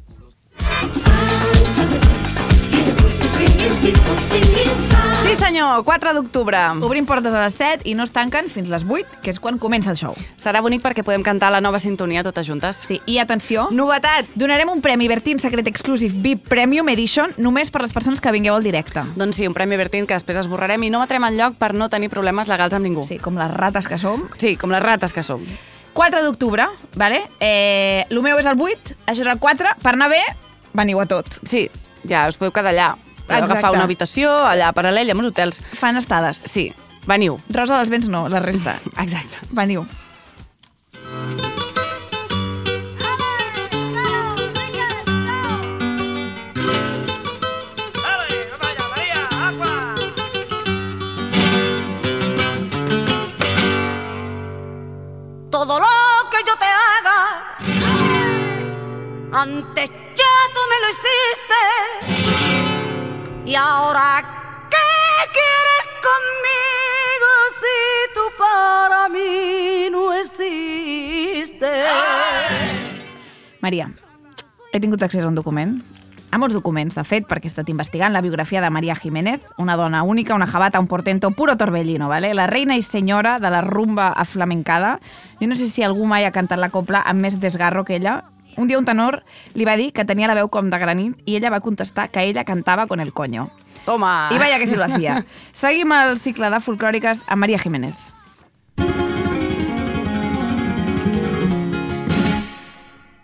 Sí, 0.93 2.22
senyor, 5.53 5.85
4 5.85 6.15
d'octubre. 6.15 6.59
Obrim 6.81 7.05
portes 7.07 7.35
a 7.35 7.43
les 7.43 7.55
7 7.55 7.85
i 7.91 7.95
no 7.95 8.05
es 8.07 8.13
tanquen 8.15 8.49
fins 8.49 8.71
les 8.73 8.85
8, 8.89 9.21
que 9.23 9.31
és 9.33 9.39
quan 9.43 9.59
comença 9.61 9.91
el 9.93 9.99
show. 9.99 10.15
Serà 10.41 10.63
bonic 10.65 10.81
perquè 10.85 11.05
podem 11.05 11.25
cantar 11.27 11.51
la 11.53 11.61
nova 11.61 11.81
sintonia 11.83 12.23
totes 12.25 12.47
juntes. 12.47 12.79
Sí, 12.89 13.01
i 13.07 13.19
atenció, 13.19 13.67
Novetat! 13.71 14.31
donarem 14.35 14.71
un 14.73 14.81
premi 14.81 15.09
Bertín 15.11 15.39
Secret 15.43 15.69
Exclusive 15.69 16.15
VIP 16.23 16.49
Premium 16.49 16.89
Edition 16.89 17.35
només 17.37 17.71
per 17.71 17.83
les 17.83 17.93
persones 17.93 18.23
que 18.23 18.33
vingueu 18.33 18.55
al 18.57 18.65
directe. 18.65 19.05
Doncs 19.17 19.43
sí, 19.43 19.47
un 19.47 19.55
premi 19.55 19.77
Bertín 19.77 20.07
que 20.07 20.17
després 20.17 20.41
esborrarem 20.41 20.89
i 20.89 20.91
no 20.95 21.03
matrem 21.03 21.29
enlloc 21.29 21.61
per 21.61 21.75
no 21.75 21.91
tenir 21.93 22.09
problemes 22.09 22.49
legals 22.49 22.75
amb 22.79 22.87
ningú. 22.87 23.05
Sí, 23.05 23.19
com 23.19 23.37
les 23.37 23.53
rates 23.53 23.89
que 23.91 23.99
som. 23.99 24.29
Sí, 24.39 24.57
com 24.57 24.73
les 24.73 24.83
rates 24.83 25.13
que 25.13 25.23
som. 25.27 25.45
4 25.93 26.25
d'octubre, 26.25 26.71
vale? 26.97 27.23
Eh, 27.39 28.07
el 28.09 28.25
meu 28.25 28.41
és 28.41 28.49
el 28.49 28.57
8, 28.57 28.99
això 29.07 29.21
és 29.21 29.29
el 29.29 29.39
4. 29.39 29.77
Per 29.83 29.93
anar 29.93 30.09
bé, 30.09 30.25
veniu 30.73 31.03
a 31.03 31.07
tot. 31.07 31.43
Sí, 31.45 31.67
ja 32.09 32.29
us 32.31 32.41
podeu 32.41 32.55
quedar 32.57 32.73
allà. 32.73 32.93
Podeu 33.33 33.45
Exacte. 33.45 33.59
agafar 33.59 33.73
una 33.79 33.85
habitació 33.89 34.31
allà 34.45 34.69
a 34.69 34.77
paral·lel 34.77 35.11
amb 35.15 35.25
els 35.25 35.33
hotels. 35.33 35.63
Fan 35.81 35.97
estades. 35.97 36.45
Sí, 36.53 36.69
veniu. 37.09 37.39
Rosa 37.49 37.81
dels 37.81 37.91
Vents 37.93 38.09
no, 38.13 38.29
la 38.29 38.41
resta. 38.45 38.79
Exacte. 39.05 39.41
Veniu. 39.57 39.87
Todo 55.51 55.79
lo 55.79 55.87
que 56.31 56.39
yo 56.47 56.55
te 56.59 56.67
haga, 56.67 57.19
antes 59.33 59.92
Y 63.53 63.55
ahora, 63.55 64.25
¿qué 64.71 64.79
quieres 65.31 65.85
conmigo 66.01 67.33
si 67.61 68.15
tú 68.15 68.21
para 68.39 69.11
mí 69.11 69.91
no 69.91 70.11
existes? 70.15 71.69
Maria, 73.61 73.93
he 74.73 74.81
tingut 74.81 75.03
accés 75.03 75.23
a 75.25 75.29
un 75.29 75.35
document, 75.35 75.83
a 76.33 76.41
molts 76.41 76.57
documents, 76.57 76.97
de 76.97 77.05
fet, 77.05 77.29
perquè 77.29 77.45
he 77.45 77.53
estat 77.53 77.69
investigant 77.69 78.17
la 78.17 78.25
biografia 78.25 78.65
de 78.65 78.73
Maria 78.73 78.97
Jiménez, 78.97 79.45
una 79.61 79.77
dona 79.77 80.01
única, 80.03 80.33
una 80.33 80.49
jabata, 80.49 80.81
un 80.81 80.89
portento, 80.89 81.33
puro 81.33 81.59
torbellino, 81.59 82.09
¿vale? 82.09 82.33
la 82.33 82.47
reina 82.47 82.81
i 82.81 82.83
senyora 82.83 83.37
de 83.39 83.51
la 83.53 83.61
rumba 83.61 84.09
aflamencada. 84.17 84.99
Jo 85.43 85.53
no 85.53 85.61
sé 85.61 85.69
si 85.69 85.85
algú 85.85 86.09
mai 86.09 86.25
ha 86.25 86.33
cantat 86.33 86.57
la 86.57 86.73
copla 86.73 87.05
amb 87.05 87.21
més 87.29 87.37
desgarro 87.37 87.85
que 87.85 88.01
ella. 88.01 88.23
Un 88.57 88.69
dia 88.69 88.79
un 88.79 88.85
tenor 88.85 89.23
li 89.55 89.65
va 89.65 89.77
dir 89.77 89.93
que 89.93 90.05
tenia 90.05 90.29
la 90.29 90.37
veu 90.39 90.49
com 90.53 90.69
de 90.71 90.79
granit 90.79 91.19
i 91.25 91.37
ella 91.37 91.51
va 91.51 91.61
contestar 91.61 92.11
que 92.11 92.23
ella 92.23 92.45
cantava 92.45 92.87
con 92.87 93.01
el 93.01 93.13
coño. 93.13 93.51
Toma! 93.85 94.31
I 94.33 94.39
vaya 94.39 94.59
que 94.59 94.67
si 94.67 94.77
lo 94.77 94.85
hacía. 94.85 95.25
Seguim 95.53 95.93
el 95.93 96.19
cicle 96.19 96.51
de 96.51 96.61
folclòriques 96.61 97.25
amb 97.27 97.41
Maria 97.41 97.59
Jiménez. 97.59 97.95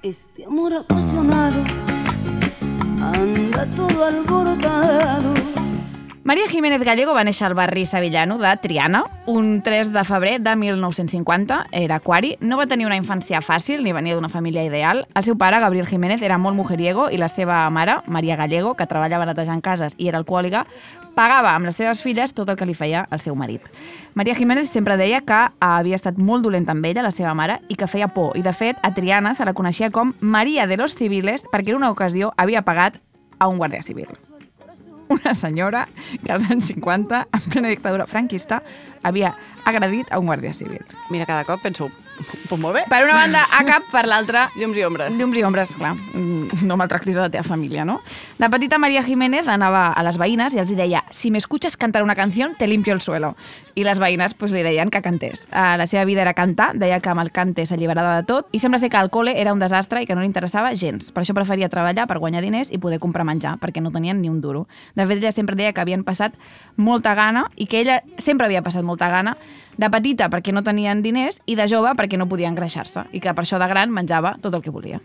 Este 0.02 0.46
amor 0.46 0.72
apasionado 0.72 1.62
anda 3.02 3.66
todo 3.76 4.04
alborotado. 4.04 5.57
Maria 6.28 6.46
Jiménez 6.46 6.82
Gallego 6.84 7.14
va 7.16 7.22
néixer 7.24 7.46
al 7.46 7.54
barri 7.56 7.86
sevillano 7.88 8.34
de 8.36 8.50
Triana 8.60 8.98
un 9.24 9.62
3 9.64 9.94
de 9.94 10.02
febrer 10.04 10.42
de 10.44 10.52
1950. 10.60 11.68
Era 11.72 11.96
aquari, 11.96 12.34
no 12.42 12.58
va 12.58 12.66
tenir 12.68 12.84
una 12.84 12.98
infància 13.00 13.40
fàcil 13.40 13.80
ni 13.80 13.94
venia 13.96 14.12
d'una 14.12 14.28
família 14.28 14.60
ideal. 14.60 15.06
El 15.16 15.24
seu 15.24 15.38
pare, 15.40 15.56
Gabriel 15.56 15.88
Jiménez, 15.88 16.20
era 16.20 16.36
molt 16.36 16.54
mujeriego 16.54 17.08
i 17.08 17.16
la 17.16 17.30
seva 17.32 17.62
mare, 17.72 18.02
Maria 18.12 18.36
Gallego, 18.36 18.74
que 18.76 18.84
treballava 18.84 19.24
netejant 19.24 19.64
cases 19.64 19.96
i 19.96 20.12
era 20.12 20.20
alcohòlica, 20.20 20.66
pagava 21.16 21.56
amb 21.56 21.64
les 21.64 21.80
seves 21.80 22.04
filles 22.04 22.36
tot 22.36 22.52
el 22.52 22.60
que 22.60 22.68
li 22.68 22.76
feia 22.76 23.06
el 23.08 23.24
seu 23.24 23.32
marit. 23.32 23.64
Maria 24.12 24.36
Jiménez 24.36 24.68
sempre 24.68 25.00
deia 25.00 25.24
que 25.24 25.46
havia 25.64 25.96
estat 25.96 26.20
molt 26.20 26.44
dolenta 26.44 26.76
amb 26.76 26.84
ella, 26.92 27.08
la 27.08 27.14
seva 27.22 27.32
mare, 27.32 27.62
i 27.72 27.74
que 27.74 27.88
feia 27.88 28.12
por. 28.12 28.36
I, 28.36 28.44
de 28.44 28.52
fet, 28.52 28.76
a 28.84 28.92
Triana 28.92 29.32
se 29.32 29.48
la 29.48 29.56
coneixia 29.56 29.88
com 29.88 30.12
Maria 30.20 30.68
de 30.68 30.76
los 30.76 30.92
Civiles 30.92 31.48
perquè 31.48 31.72
en 31.72 31.80
una 31.80 31.94
ocasió 31.96 32.34
havia 32.36 32.68
pagat 32.68 33.00
a 33.38 33.48
un 33.48 33.56
guàrdia 33.56 33.80
civil 33.80 34.12
una 35.08 35.34
senyora 35.34 35.86
que 36.24 36.32
als 36.32 36.48
anys 36.50 36.70
50, 36.72 37.26
en 37.32 37.46
plena 37.52 37.72
dictadura 37.72 38.06
franquista, 38.06 38.62
havia 39.02 39.34
agredit 39.64 40.12
a 40.12 40.18
un 40.20 40.28
guàrdia 40.30 40.54
civil. 40.54 40.84
Mira, 41.10 41.26
cada 41.26 41.44
cop 41.44 41.62
penso, 41.62 41.90
pues 42.48 42.60
molt 42.60 42.76
bé. 42.76 42.84
Per 42.88 43.02
una 43.04 43.14
banda, 43.14 43.44
a 43.52 43.64
cap, 43.66 43.86
per 43.92 44.04
l'altra... 44.08 44.48
Llums 44.58 44.78
i 44.78 44.84
ombres. 44.86 45.16
Llums 45.18 45.38
i 45.38 45.44
ombres, 45.46 45.74
clar. 45.78 45.94
No 46.64 46.76
maltractis 46.80 47.16
a 47.16 47.26
la 47.26 47.30
teva 47.32 47.44
família, 47.46 47.84
no? 47.84 48.00
La 48.38 48.48
petita 48.50 48.78
Maria 48.78 49.02
Jiménez 49.04 49.48
anava 49.48 49.88
a 49.92 50.04
les 50.06 50.18
veïnes 50.20 50.54
i 50.56 50.62
els 50.62 50.72
deia 50.76 51.04
si 51.14 51.30
m'escuches 51.34 51.76
cantar 51.76 52.02
una 52.02 52.16
canció, 52.18 52.48
te 52.58 52.66
limpio 52.66 52.94
el 52.94 53.02
suelo. 53.04 53.34
I 53.78 53.84
les 53.86 54.00
veïnes 54.02 54.34
pues, 54.34 54.52
li 54.52 54.64
deien 54.66 54.90
que 54.90 55.02
cantés. 55.04 55.46
Uh, 55.52 55.76
la 55.78 55.86
seva 55.86 56.04
vida 56.08 56.24
era 56.24 56.34
cantar, 56.34 56.72
deia 56.78 57.00
que 57.00 57.12
amb 57.12 57.22
el 57.22 57.32
cante 57.32 57.66
s'alliberava 57.68 58.16
de 58.18 58.26
tot 58.28 58.48
i 58.52 58.62
sembla 58.62 58.80
ser 58.82 58.90
que 58.90 59.00
el 59.00 59.12
col·le 59.14 59.36
era 59.38 59.54
un 59.54 59.62
desastre 59.62 60.02
i 60.02 60.08
que 60.08 60.16
no 60.16 60.24
li 60.24 60.30
interessava 60.30 60.74
gens. 60.74 61.12
Per 61.12 61.22
això 61.22 61.36
preferia 61.36 61.70
treballar 61.70 62.08
per 62.10 62.18
guanyar 62.18 62.42
diners 62.42 62.72
i 62.72 62.80
poder 62.82 62.98
comprar 63.02 63.26
menjar, 63.28 63.56
perquè 63.62 63.82
no 63.84 63.92
tenien 63.94 64.22
ni 64.22 64.32
un 64.32 64.40
duro. 64.40 64.66
De 64.94 65.06
fet, 65.06 65.18
ella 65.18 65.32
sempre 65.32 65.56
deia 65.58 65.72
que 65.72 65.84
havien 65.84 66.04
passat 66.04 66.34
molta 66.76 67.14
gana 67.14 67.48
i 67.56 67.66
que 67.66 67.82
ella 67.82 68.02
sempre 68.18 68.46
havia 68.46 68.62
passat 68.62 68.86
molta 68.86 69.08
gana 69.12 69.36
de 69.78 69.88
petita 69.90 70.28
perquè 70.28 70.52
no 70.52 70.64
tenien 70.66 71.02
diners 71.02 71.40
i 71.46 71.56
de 71.56 71.68
jove 71.70 71.94
perquè 71.96 72.18
no 72.18 72.28
podia 72.28 72.50
engreixar-se 72.50 73.06
i 73.12 73.22
que 73.22 73.32
per 73.32 73.46
això 73.46 73.60
de 73.62 73.70
gran 73.70 73.94
menjava 73.94 74.34
tot 74.42 74.54
el 74.58 74.64
que 74.64 74.74
volia. 74.74 75.00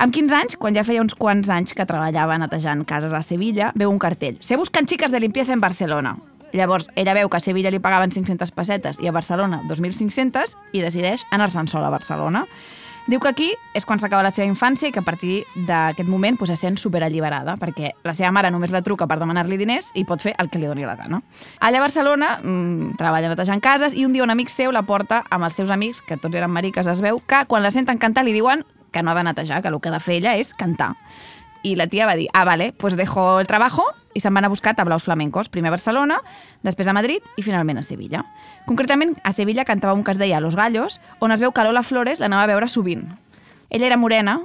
Amb 0.00 0.14
15 0.16 0.36
anys, 0.36 0.56
quan 0.56 0.72
ja 0.72 0.84
feia 0.84 1.02
uns 1.02 1.12
quants 1.12 1.50
anys 1.52 1.74
que 1.76 1.84
treballava 1.84 2.38
netejant 2.40 2.86
cases 2.88 3.12
a 3.12 3.20
Sevilla, 3.20 3.68
veu 3.76 3.90
un 3.92 3.98
cartell. 4.00 4.38
Se 4.40 4.56
buscan 4.56 4.86
chicas 4.88 5.12
de 5.12 5.20
limpieza 5.20 5.52
en 5.52 5.60
Barcelona. 5.60 6.14
Llavors, 6.56 6.88
ella 6.96 7.12
veu 7.14 7.28
que 7.28 7.36
a 7.36 7.44
Sevilla 7.44 7.70
li 7.70 7.82
pagaven 7.84 8.10
500 8.10 8.50
pessetes 8.56 8.98
i 9.04 9.08
a 9.08 9.12
Barcelona 9.12 9.60
2.500 9.68 10.56
i 10.72 10.80
decideix 10.80 11.26
anar-se'n 11.30 11.68
sola 11.68 11.90
a 11.90 11.94
Barcelona. 11.94 12.46
Diu 13.06 13.20
que 13.20 13.30
aquí 13.30 13.48
és 13.74 13.86
quan 13.88 13.98
s'acaba 13.98 14.22
la 14.22 14.30
seva 14.34 14.48
infància 14.48 14.90
i 14.90 14.92
que 14.92 15.00
a 15.00 15.06
partir 15.06 15.40
d'aquest 15.54 16.08
moment 16.08 16.36
pues, 16.38 16.50
se 16.52 16.56
sent 16.60 16.76
superalliberada, 16.78 17.56
perquè 17.60 17.94
la 18.04 18.14
seva 18.14 18.30
mare 18.34 18.50
només 18.52 18.74
la 18.74 18.82
truca 18.86 19.08
per 19.10 19.18
demanar-li 19.20 19.58
diners 19.60 19.90
i 19.94 20.04
pot 20.04 20.22
fer 20.22 20.34
el 20.38 20.50
que 20.50 20.60
li 20.60 20.68
doni 20.68 20.86
la 20.86 20.96
gana. 20.98 21.22
Allà 21.60 21.80
a 21.80 21.86
Barcelona 21.86 22.34
mmm, 22.42 22.96
treballa 23.00 23.32
netejant 23.32 23.62
cases 23.64 23.96
i 23.96 24.04
un 24.06 24.12
dia 24.12 24.26
un 24.26 24.34
amic 24.34 24.52
seu 24.52 24.74
la 24.74 24.84
porta 24.86 25.24
amb 25.30 25.48
els 25.48 25.56
seus 25.56 25.72
amics, 25.72 26.04
que 26.04 26.20
tots 26.20 26.36
eren 26.36 26.52
mariques, 26.52 26.86
es 26.86 27.00
veu, 27.00 27.22
que 27.26 27.44
quan 27.48 27.64
la 27.64 27.72
senten 27.74 27.98
cantar 27.98 28.26
li 28.26 28.36
diuen 28.36 28.64
que 28.90 29.02
no 29.02 29.12
ha 29.12 29.14
de 29.14 29.24
netejar, 29.24 29.62
que 29.62 29.68
el 29.68 29.80
que 29.80 29.88
ha 29.88 29.92
de 29.96 30.02
fer 30.02 30.18
ella 30.20 30.36
és 30.36 30.52
cantar. 30.54 30.94
I 31.62 31.74
la 31.76 31.86
tia 31.86 32.06
va 32.06 32.16
dir, 32.16 32.28
ah, 32.32 32.44
vale, 32.44 32.72
pues 32.78 32.96
dejo 32.96 33.40
el 33.40 33.46
trabajo 33.46 33.84
i 34.14 34.20
se'n 34.20 34.34
van 34.34 34.44
a 34.44 34.50
buscar 34.50 34.74
tablaus 34.74 35.04
flamencos, 35.04 35.48
primer 35.48 35.70
a 35.70 35.76
Barcelona, 35.76 36.20
després 36.66 36.88
a 36.88 36.94
Madrid 36.96 37.22
i 37.36 37.44
finalment 37.46 37.78
a 37.78 37.82
Sevilla. 37.86 38.24
Concretament, 38.66 39.16
a 39.22 39.32
Sevilla 39.32 39.64
cantava 39.64 39.94
un 39.94 40.04
es 40.10 40.18
deia 40.18 40.40
Los 40.40 40.56
Gallos, 40.56 41.00
on 41.20 41.32
es 41.32 41.40
veu 41.40 41.52
que 41.52 41.64
Lola 41.64 41.82
Flores 41.82 42.20
l'anava 42.20 42.42
a 42.42 42.50
veure 42.50 42.68
sovint. 42.68 43.06
Ella 43.70 43.86
era 43.86 43.96
morena, 43.96 44.40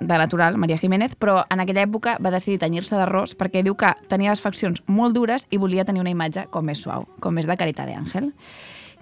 de 0.00 0.18
natural, 0.18 0.56
Maria 0.56 0.76
Jiménez, 0.76 1.16
però 1.16 1.44
en 1.48 1.60
aquella 1.60 1.82
època 1.86 2.18
va 2.22 2.30
decidir 2.30 2.58
tenyir-se 2.60 2.96
d'arròs 2.98 3.34
perquè 3.38 3.62
diu 3.64 3.76
que 3.76 3.94
tenia 4.10 4.34
les 4.34 4.42
faccions 4.44 4.82
molt 4.86 5.14
dures 5.16 5.46
i 5.50 5.56
volia 5.56 5.84
tenir 5.84 6.02
una 6.02 6.12
imatge 6.12 6.46
com 6.50 6.66
més 6.66 6.82
suau, 6.84 7.06
com 7.20 7.34
més 7.34 7.48
de 7.48 7.56
carita 7.56 7.86
d'àngel. 7.86 8.32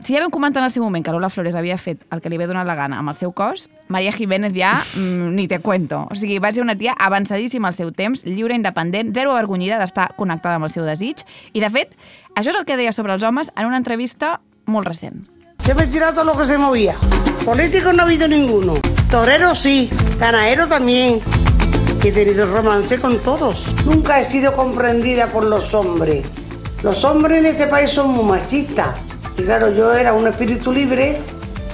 Si 0.03 0.13
ja 0.13 0.21
vam 0.21 0.31
comentar 0.31 0.61
en 0.61 0.67
el 0.67 0.73
seu 0.75 0.83
moment 0.83 1.05
que 1.05 1.13
Lola 1.15 1.31
Flores 1.31 1.55
havia 1.55 1.77
fet 1.79 2.03
el 2.13 2.21
que 2.21 2.29
li 2.29 2.37
havia 2.37 2.49
donat 2.51 2.67
la 2.67 2.75
gana 2.75 2.99
amb 2.99 3.13
el 3.13 3.17
seu 3.17 3.31
cos, 3.33 3.69
Maria 3.89 4.13
Jiménez 4.13 4.53
ja 4.57 4.73
mm, 4.97 5.31
ni 5.37 5.47
te 5.49 5.61
cuento. 5.61 6.09
O 6.11 6.17
sigui, 6.19 6.41
va 6.43 6.51
ser 6.53 6.65
una 6.65 6.75
tia 6.77 6.97
avançadíssima 6.99 7.71
al 7.71 7.79
seu 7.79 7.93
temps, 7.95 8.25
lliure, 8.27 8.57
independent, 8.59 9.15
zero 9.15 9.33
avergonyida 9.33 9.79
d'estar 9.79 10.11
connectada 10.19 10.59
amb 10.59 10.67
el 10.67 10.75
seu 10.75 10.85
desig. 10.85 11.23
I, 11.53 11.63
de 11.63 11.71
fet, 11.71 11.95
això 12.35 12.51
és 12.51 12.59
el 12.59 12.67
que 12.67 12.77
deia 12.77 12.93
sobre 12.93 13.15
els 13.15 13.23
homes 13.23 13.53
en 13.55 13.71
una 13.71 13.79
entrevista 13.79 14.41
molt 14.67 14.91
recent. 14.91 15.29
Yo 15.65 15.75
me 15.75 15.87
tirado 15.87 16.13
todo 16.13 16.25
lo 16.25 16.37
que 16.37 16.45
se 16.45 16.59
movía. 16.59 16.97
Políticos 17.45 17.95
no 17.95 18.03
ha 18.03 18.07
habido 18.07 18.29
ninguno. 18.29 18.75
Torero 19.11 19.55
sí, 19.55 19.89
ganadero 20.19 20.67
también. 20.67 21.21
He 22.03 22.13
tenido 22.13 22.47
romance 22.47 23.01
con 23.01 23.23
todos. 23.23 23.65
Nunca 23.87 24.21
he 24.21 24.25
sido 24.25 24.55
comprendida 24.55 25.29
por 25.29 25.45
los 25.45 25.73
hombres. 25.73 26.27
Los 26.83 27.03
hombres 27.05 27.39
en 27.39 27.47
este 27.47 27.67
país 27.69 27.91
son 27.91 28.11
muy 28.11 28.25
machistas. 28.25 28.91
Y 29.37 29.43
claro, 29.43 29.71
yo 29.75 29.93
era 29.93 30.13
un 30.13 30.27
espíritu 30.29 30.73
libre, 30.73 31.21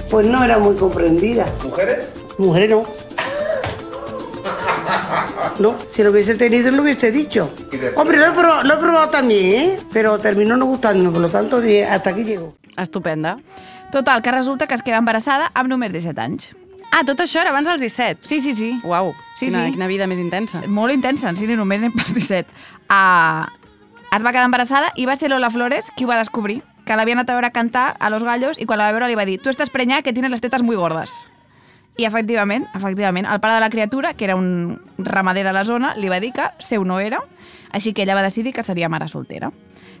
pues 0.09 0.25
no 0.25 0.43
era 0.43 0.57
muy 0.57 0.75
comprendida. 0.75 1.45
¿Mujeres? 1.63 2.07
Mujeres 2.37 2.69
no. 2.69 2.83
No, 5.59 5.75
si 5.87 6.03
lo 6.03 6.11
hubiese 6.11 6.35
tenido 6.35 6.71
lo 6.71 6.81
hubiese 6.81 7.11
dicho. 7.11 7.51
Hombre, 7.95 8.17
lo 8.17 8.25
he, 8.27 8.31
probado, 8.31 8.63
lo 8.63 8.73
he 8.73 8.77
probado 8.77 9.09
también, 9.09 9.45
¿eh? 9.69 9.79
Pero 9.91 10.17
terminó 10.17 10.57
no 10.57 10.65
gustándome, 10.65 11.11
por 11.11 11.21
lo 11.21 11.29
tanto 11.29 11.57
hasta 11.89 12.09
aquí 12.09 12.23
llego. 12.23 12.55
Estupenda. 12.77 13.37
Total, 13.91 14.21
que 14.21 14.31
resulta 14.31 14.67
que 14.67 14.73
es 14.73 14.81
queda 14.81 14.97
embarassada 14.97 15.51
amb 15.53 15.69
només 15.69 15.91
17 15.91 16.21
anys. 16.21 16.55
Ah, 16.91 17.03
tot 17.07 17.19
això 17.23 17.41
era 17.43 17.51
abans 17.51 17.67
dels 17.67 17.79
17? 17.79 18.19
Sí, 18.23 18.39
sí, 18.39 18.53
sí. 18.55 18.71
Uau, 18.83 19.13
Sí, 19.35 19.47
quina, 19.47 19.65
sí. 19.65 19.73
quina 19.75 19.87
vida 19.87 20.07
més 20.07 20.19
intensa. 20.19 20.61
Molt 20.67 20.93
intensa, 20.95 21.31
sí, 21.35 21.47
ni 21.47 21.55
només 21.59 21.83
en 21.83 21.91
pas 21.91 22.13
17. 22.13 22.47
Uh, 22.87 23.45
es 24.15 24.23
va 24.23 24.31
quedar 24.31 24.47
embarassada 24.47 24.91
i 24.95 25.05
va 25.05 25.15
ser 25.15 25.29
Lola 25.31 25.51
Flores 25.51 25.91
qui 25.95 26.07
ho 26.07 26.09
va 26.09 26.17
descobrir, 26.19 26.61
que 26.91 26.97
l'havia 26.99 27.15
anat 27.15 27.29
a 27.31 27.37
veure 27.37 27.53
cantar 27.55 27.95
a 27.99 28.09
Los 28.11 28.25
Gallos 28.27 28.57
i 28.59 28.65
quan 28.67 28.81
la 28.81 28.89
va 28.89 28.97
veure 28.97 29.07
li 29.07 29.15
va 29.15 29.23
dir 29.23 29.37
tu 29.39 29.47
estàs 29.47 29.69
prenyada 29.71 30.03
que 30.03 30.11
tienes 30.11 30.31
les 30.33 30.41
tetes 30.43 30.59
muy 30.59 30.75
gordes. 30.75 31.29
I 31.95 32.03
efectivament, 32.07 32.65
efectivament, 32.75 33.27
el 33.31 33.39
pare 33.39 33.55
de 33.55 33.61
la 33.63 33.69
criatura, 33.69 34.13
que 34.13 34.25
era 34.25 34.35
un 34.35 34.81
ramader 34.97 35.45
de 35.45 35.53
la 35.55 35.63
zona, 35.63 35.93
li 35.95 36.09
va 36.11 36.19
dir 36.19 36.33
que 36.35 36.49
seu 36.59 36.83
no 36.83 36.99
era, 36.99 37.21
així 37.71 37.93
que 37.93 38.03
ella 38.03 38.15
va 38.15 38.23
decidir 38.23 38.51
que 38.51 38.63
seria 38.63 38.89
mare 38.89 39.07
soltera. 39.07 39.51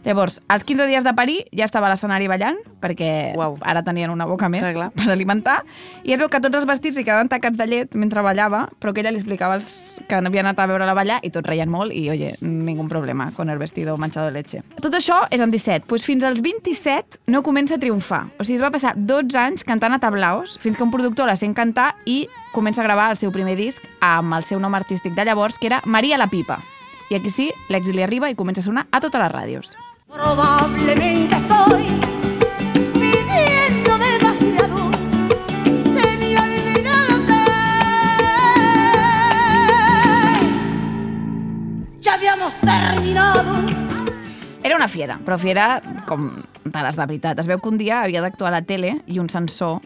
Llavors, 0.03 0.39
als 0.47 0.63
15 0.65 0.87
dies 0.89 1.03
de 1.05 1.13
parir 1.13 1.43
ja 1.53 1.65
estava 1.67 1.85
a 1.85 1.91
l'escenari 1.91 2.25
ballant, 2.27 2.57
perquè 2.81 3.35
Uau. 3.37 3.59
ara 3.61 3.83
tenien 3.85 4.09
una 4.09 4.25
boca 4.25 4.49
més 4.49 4.63
Clar, 4.63 4.73
clar. 4.73 4.87
per 4.97 5.11
alimentar, 5.13 5.59
i 6.03 6.15
es 6.15 6.19
veu 6.19 6.29
que 6.33 6.39
tots 6.41 6.57
els 6.57 6.65
vestits 6.65 6.97
li 6.97 7.03
quedaven 7.05 7.29
tacats 7.29 7.57
de 7.59 7.67
llet 7.69 7.93
mentre 7.93 8.23
ballava, 8.25 8.63
però 8.81 8.95
que 8.95 9.03
ella 9.03 9.11
li 9.13 9.21
explicava 9.21 9.59
els 9.59 10.01
que 10.09 10.17
havia 10.17 10.41
anat 10.41 10.57
a 10.57 10.65
veure-la 10.71 10.95
ballar 10.97 11.19
i 11.21 11.29
tots 11.29 11.45
reien 11.47 11.69
molt 11.69 11.93
i, 11.93 12.07
oye, 12.09 12.33
ningún 12.41 12.89
problema 12.89 13.31
con 13.37 13.49
el 13.49 13.59
vestido 13.61 13.97
manchado 13.97 14.31
de 14.31 14.33
leche. 14.39 14.63
Tot 14.81 14.97
això 14.97 15.27
és 15.29 15.41
en 15.41 15.53
17, 15.53 15.85
doncs 15.87 16.05
fins 16.09 16.25
als 16.25 16.41
27 16.41 17.21
no 17.27 17.43
comença 17.45 17.77
a 17.77 17.79
triomfar. 17.79 18.25
O 18.39 18.43
sigui, 18.43 18.57
es 18.57 18.65
va 18.65 18.71
passar 18.73 18.95
12 18.97 19.37
anys 19.37 19.63
cantant 19.63 19.93
a 19.93 20.01
tablaos 20.01 20.57
fins 20.61 20.77
que 20.77 20.83
un 20.83 20.91
productor 20.91 21.29
la 21.29 21.37
sent 21.37 21.53
cantar 21.53 21.91
i 22.09 22.25
comença 22.55 22.81
a 22.81 22.89
gravar 22.89 23.11
el 23.11 23.21
seu 23.21 23.31
primer 23.31 23.55
disc 23.55 23.85
amb 24.01 24.33
el 24.33 24.43
seu 24.43 24.59
nom 24.59 24.73
artístic 24.73 25.13
de 25.13 25.25
llavors, 25.29 25.61
que 25.61 25.69
era 25.69 25.83
Maria 25.85 26.17
la 26.17 26.27
Pipa. 26.27 26.57
I 27.11 27.19
aquí 27.19 27.29
sí, 27.29 27.49
l'èxit 27.69 27.93
li 27.93 28.01
arriba 28.01 28.29
i 28.31 28.35
comença 28.39 28.63
a 28.63 28.65
sonar 28.65 28.87
a 28.89 29.01
totes 29.03 29.19
les 29.21 29.31
ràdios. 29.31 29.75
Probablemente 30.11 31.35
estoy 31.35 31.83
pidiendo 32.93 33.97
demasiado. 33.97 34.91
Se 35.85 36.17
me 36.17 36.35
ha 36.37 36.43
olvidado 36.43 37.15
que 41.95 42.01
ya 42.01 42.13
habíamos 42.15 42.53
terminado. 42.61 43.43
Era 44.63 44.75
una 44.75 44.87
fiera, 44.87 45.19
però 45.25 45.37
fiera 45.39 45.81
com 46.05 46.29
de 46.63 46.83
les 46.83 46.95
de 46.95 47.05
veritat. 47.05 47.39
Es 47.39 47.47
veu 47.47 47.59
que 47.59 47.69
un 47.69 47.77
dia 47.79 48.03
havia 48.03 48.21
d'actuar 48.21 48.51
a 48.51 48.59
la 48.59 48.61
tele 48.61 48.99
i 49.07 49.17
un 49.19 49.27
censor, 49.29 49.79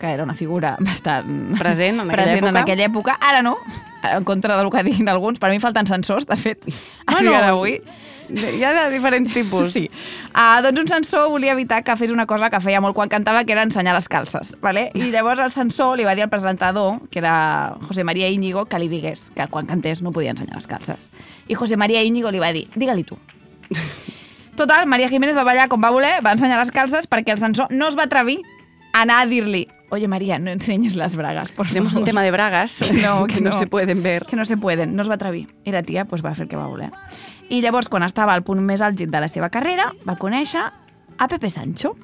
que 0.00 0.06
era 0.14 0.22
una 0.24 0.34
figura 0.34 0.76
bastant 0.80 1.58
Present 1.58 2.00
en 2.00 2.08
aquella 2.08 2.22
present 2.22 2.44
en 2.46 2.48
època. 2.56 2.62
aquella 2.62 2.84
època, 2.88 3.18
ara 3.20 3.42
no, 3.42 3.58
en 4.02 4.24
contra 4.24 4.56
del 4.56 4.70
que 4.72 4.82
diguin 4.82 5.08
alguns. 5.12 5.38
Per 5.38 5.50
mi 5.52 5.60
falten 5.60 5.86
censors, 5.86 6.24
de 6.26 6.36
fet, 6.40 6.64
a 7.06 7.12
Bueno, 7.12 7.30
dia 7.30 7.40
d'avui. 7.44 7.80
Hi 8.28 8.62
ha 8.64 8.72
de 8.72 8.84
diferents 8.94 9.32
tipus. 9.34 9.72
Sí. 9.72 9.84
Uh, 10.32 10.62
doncs 10.64 10.80
un 10.80 10.88
censor 10.88 11.28
volia 11.30 11.52
evitar 11.52 11.82
que 11.84 11.96
fes 11.96 12.10
una 12.14 12.26
cosa 12.26 12.48
que 12.50 12.60
feia 12.64 12.80
molt 12.80 12.96
quan 12.96 13.10
cantava, 13.12 13.44
que 13.44 13.52
era 13.52 13.62
ensenyar 13.66 13.94
les 13.94 14.08
calces. 14.08 14.54
Vale? 14.62 14.88
I 14.94 15.10
llavors 15.12 15.42
el 15.44 15.52
censor 15.52 15.98
li 15.98 16.06
va 16.08 16.14
dir 16.14 16.24
al 16.24 16.32
presentador, 16.32 17.02
que 17.10 17.20
era 17.20 17.76
José 17.88 18.04
María 18.04 18.30
Íñigo, 18.30 18.64
que 18.66 18.80
li 18.80 18.88
digués 18.88 19.30
que 19.34 19.46
quan 19.48 19.66
cantés 19.66 20.02
no 20.02 20.12
podia 20.12 20.32
ensenyar 20.32 20.56
les 20.56 20.66
calces. 20.66 21.10
I 21.48 21.54
José 21.54 21.76
María 21.76 22.02
Íñigo 22.02 22.32
li 22.32 22.40
va 22.40 22.52
dir, 22.52 22.66
digue-li 22.74 23.04
tu. 23.04 23.18
Total, 24.56 24.86
María 24.86 25.08
Jiménez 25.08 25.36
va 25.36 25.44
ballar 25.44 25.68
com 25.68 25.82
va 25.82 25.90
voler, 25.90 26.20
va 26.24 26.32
ensenyar 26.32 26.60
les 26.60 26.70
calces 26.70 27.08
perquè 27.10 27.34
el 27.34 27.40
censor 27.42 27.72
no 27.74 27.88
es 27.90 27.98
va 27.98 28.06
atrevir 28.06 28.40
a 28.92 29.02
anar 29.02 29.24
a 29.24 29.26
dir-li 29.26 29.66
Oye, 29.94 30.08
María, 30.08 30.40
no 30.40 30.50
enseñes 30.50 30.96
las 30.96 31.14
bragas, 31.14 31.52
por 31.52 31.68
Tenemos 31.68 31.92
favor. 31.92 32.00
un 32.02 32.04
tema 32.04 32.22
de 32.22 32.32
bragas 32.32 32.84
que 33.28 33.40
no 33.40 33.52
se 33.52 33.68
pueden 33.68 34.02
ver. 34.02 34.24
Que 34.26 34.34
no 34.34 34.44
se 34.44 34.56
pueden, 34.56 34.96
no 34.96 35.02
es 35.02 35.08
va 35.08 35.14
atrevir. 35.14 35.54
I 35.62 35.70
la 35.70 35.84
tia 35.84 36.04
pues, 36.04 36.24
va 36.24 36.34
fer 36.34 36.44
el 36.44 36.48
que 36.48 36.56
va 36.56 36.66
voler. 36.66 36.90
I 37.50 37.60
llavors, 37.60 37.90
quan 37.92 38.06
estava 38.06 38.32
al 38.32 38.44
punt 38.44 38.62
més 38.64 38.82
àlgid 38.82 39.12
de 39.12 39.20
la 39.20 39.28
seva 39.28 39.50
carrera, 39.52 39.90
va 40.08 40.16
conèixer 40.20 40.64
a 41.18 41.28
Pepe 41.28 41.50
Sancho, 41.50 41.94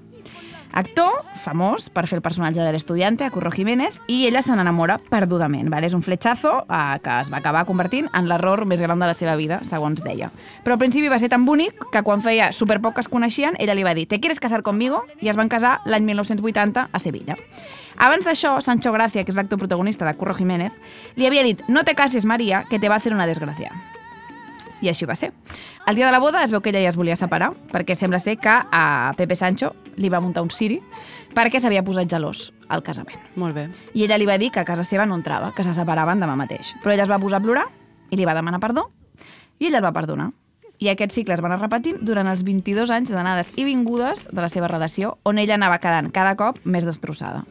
actor 0.73 1.25
famós 1.41 1.89
per 1.91 2.07
fer 2.07 2.19
el 2.19 2.23
personatge 2.23 2.63
de 2.63 2.73
l'estudiante, 2.73 3.25
a 3.25 3.31
Curro 3.31 3.51
Jiménez, 3.51 3.97
i 4.07 4.27
ella 4.29 4.43
se 4.43 4.55
n'enamora 4.55 4.99
perdudament. 5.11 5.71
Vale? 5.73 5.89
És 5.89 5.97
un 5.97 6.05
fletxazo 6.05 6.53
eh, 6.63 7.01
que 7.03 7.17
es 7.21 7.33
va 7.33 7.41
acabar 7.41 7.65
convertint 7.67 8.11
en 8.15 8.29
l'error 8.31 8.65
més 8.69 8.83
gran 8.83 9.01
de 9.01 9.09
la 9.11 9.17
seva 9.17 9.37
vida, 9.37 9.61
segons 9.67 10.05
deia. 10.05 10.31
Però 10.65 10.77
al 10.77 10.83
principi 10.83 11.11
va 11.11 11.19
ser 11.19 11.31
tan 11.33 11.45
bonic 11.49 11.89
que 11.93 12.05
quan 12.07 12.23
feia 12.23 12.53
superpoc 12.53 12.99
que 12.99 13.05
es 13.05 13.11
coneixien, 13.11 13.59
ella 13.59 13.75
li 13.75 13.87
va 13.87 13.95
dir 13.99 14.07
«Te 14.07 14.21
quieres 14.21 14.41
casar 14.41 14.63
conmigo?» 14.63 15.05
i 15.21 15.33
es 15.33 15.39
van 15.41 15.51
casar 15.51 15.79
l'any 15.87 16.07
1980 16.07 16.89
a 16.93 16.99
Sevilla. 17.03 17.39
Abans 18.01 18.25
d'això, 18.25 18.61
Sancho 18.61 18.93
Gracia, 18.93 19.25
que 19.25 19.33
és 19.35 19.39
l'actor 19.41 19.59
protagonista 19.59 20.07
de 20.07 20.15
Curro 20.17 20.35
Jiménez, 20.35 20.77
li 21.17 21.27
havia 21.27 21.45
dit 21.45 21.65
«No 21.69 21.85
te 21.85 21.97
cases, 21.97 22.25
María, 22.25 22.65
que 22.71 22.79
te 22.79 22.89
va 22.89 22.97
a 22.97 23.03
hacer 23.03 23.13
una 23.13 23.27
desgracia». 23.27 23.73
I 24.81 24.89
així 24.89 25.07
va 25.09 25.17
ser. 25.19 25.33
El 25.87 25.97
dia 25.99 26.07
de 26.07 26.13
la 26.13 26.21
boda 26.23 26.43
es 26.45 26.53
veu 26.53 26.63
que 26.65 26.71
ella 26.71 26.81
ja 26.81 26.93
es 26.93 26.97
volia 26.97 27.17
separar, 27.17 27.53
perquè 27.73 27.97
sembla 27.97 28.19
ser 28.19 28.39
que 28.41 28.53
a 28.53 29.13
Pepe 29.17 29.37
Sancho 29.37 29.75
li 30.01 30.09
va 30.09 30.21
muntar 30.25 30.43
un 30.43 30.51
siri 30.51 30.81
perquè 31.37 31.61
s'havia 31.61 31.85
posat 31.85 32.09
gelós 32.09 32.51
al 32.69 32.83
casament. 32.83 33.21
Molt 33.37 33.55
bé. 33.55 33.69
I 33.95 34.07
ella 34.07 34.19
li 34.19 34.29
va 34.29 34.39
dir 34.41 34.51
que 34.51 34.63
a 34.63 34.67
casa 34.69 34.85
seva 34.87 35.07
no 35.07 35.19
entrava, 35.19 35.53
que 35.57 35.65
se 35.67 35.75
separaven 35.77 36.23
demà 36.23 36.37
mateix. 36.39 36.75
Però 36.83 36.95
ella 36.95 37.05
es 37.05 37.13
va 37.13 37.21
posar 37.21 37.43
a 37.43 37.45
plorar 37.45 37.67
i 38.11 38.17
li 38.17 38.27
va 38.27 38.35
demanar 38.35 38.61
perdó 38.63 38.89
i 39.61 39.69
ella 39.69 39.83
el 39.83 39.85
va 39.85 39.93
perdonar. 39.93 40.31
I 40.81 40.89
aquest 40.89 41.13
cicle 41.13 41.35
es 41.37 41.43
va 41.45 41.51
anar 41.51 41.59
repetint 41.61 41.99
durant 42.09 42.29
els 42.31 42.41
22 42.41 42.89
anys 42.95 43.11
d'anades 43.13 43.51
i 43.61 43.67
vingudes 43.69 44.23
de 44.33 44.41
la 44.41 44.49
seva 44.49 44.69
relació, 44.71 45.19
on 45.29 45.37
ella 45.37 45.59
anava 45.59 45.77
quedant 45.83 46.09
cada 46.09 46.33
cop 46.41 46.57
més 46.65 46.87
destrossada. 46.89 47.43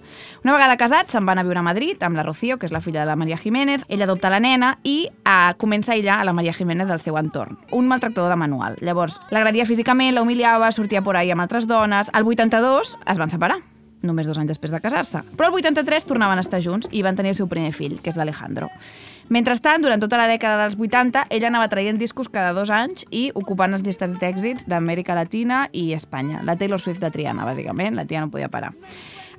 Una 0.42 0.56
vegada 0.56 0.80
casat, 0.82 1.14
se'n 1.14 1.28
van 1.30 1.38
a 1.38 1.44
viure 1.46 1.62
a 1.62 1.66
Madrid 1.66 2.02
amb 2.02 2.18
la 2.18 2.26
Rocío, 2.26 2.58
que 2.58 2.66
és 2.66 2.74
la 2.74 2.82
filla 2.82 3.04
de 3.04 3.12
la 3.12 3.18
Maria 3.20 3.38
Jiménez. 3.38 3.86
Ella 3.88 4.08
adopta 4.10 4.34
la 4.34 4.42
nena 4.42 4.72
i 4.82 4.98
eh, 5.06 5.54
comença 5.62 5.94
a 5.94 6.00
aïllar 6.00 6.18
a 6.24 6.26
la 6.26 6.34
Maria 6.34 6.56
Jiménez 6.58 6.90
del 6.90 7.04
seu 7.06 7.20
entorn. 7.22 7.60
Un 7.70 7.86
maltractador 7.88 8.34
de 8.34 8.40
manual. 8.42 8.80
Llavors, 8.82 9.20
l'agredia 9.30 9.68
físicament, 9.70 10.16
la 10.16 10.24
humiliava, 10.26 10.72
sortia 10.72 11.06
por 11.06 11.20
ahí 11.20 11.30
amb 11.30 11.46
altres 11.46 11.70
dones. 11.70 12.10
Al 12.14 12.26
82 12.26 12.98
es 13.06 13.22
van 13.22 13.30
separar 13.30 13.60
només 14.02 14.26
dos 14.26 14.40
anys 14.40 14.56
després 14.56 14.74
de 14.74 14.82
casar-se. 14.82 15.22
Però 15.38 15.50
el 15.50 15.60
83 15.60 16.08
tornaven 16.08 16.40
a 16.40 16.46
estar 16.46 16.64
junts 16.64 16.90
i 16.92 17.04
van 17.06 17.20
tenir 17.20 17.36
el 17.36 17.38
seu 17.38 17.50
primer 17.52 17.74
fill, 17.76 18.00
que 18.02 18.10
és 18.10 18.18
l'Alejandro. 18.18 18.70
Mentrestant, 19.30 19.84
durant 19.86 20.02
tota 20.02 20.18
la 20.18 20.26
dècada 20.26 20.58
dels 20.64 20.74
80, 20.74 21.28
ella 21.30 21.50
anava 21.52 21.68
traient 21.70 22.00
discos 22.02 22.32
cada 22.34 22.50
dos 22.58 22.72
anys 22.74 23.06
i 23.14 23.28
ocupant 23.38 23.70
les 23.76 23.84
llistes 23.86 24.16
d'èxits 24.18 24.66
d'Amèrica 24.66 25.14
Latina 25.14 25.68
i 25.72 25.94
Espanya. 25.94 26.42
La 26.44 26.56
Taylor 26.58 26.82
Swift 26.82 27.04
de 27.04 27.12
Triana, 27.14 27.46
bàsicament, 27.46 27.94
la 27.96 28.08
tia 28.10 28.24
no 28.24 28.32
podia 28.34 28.50
parar. 28.50 28.74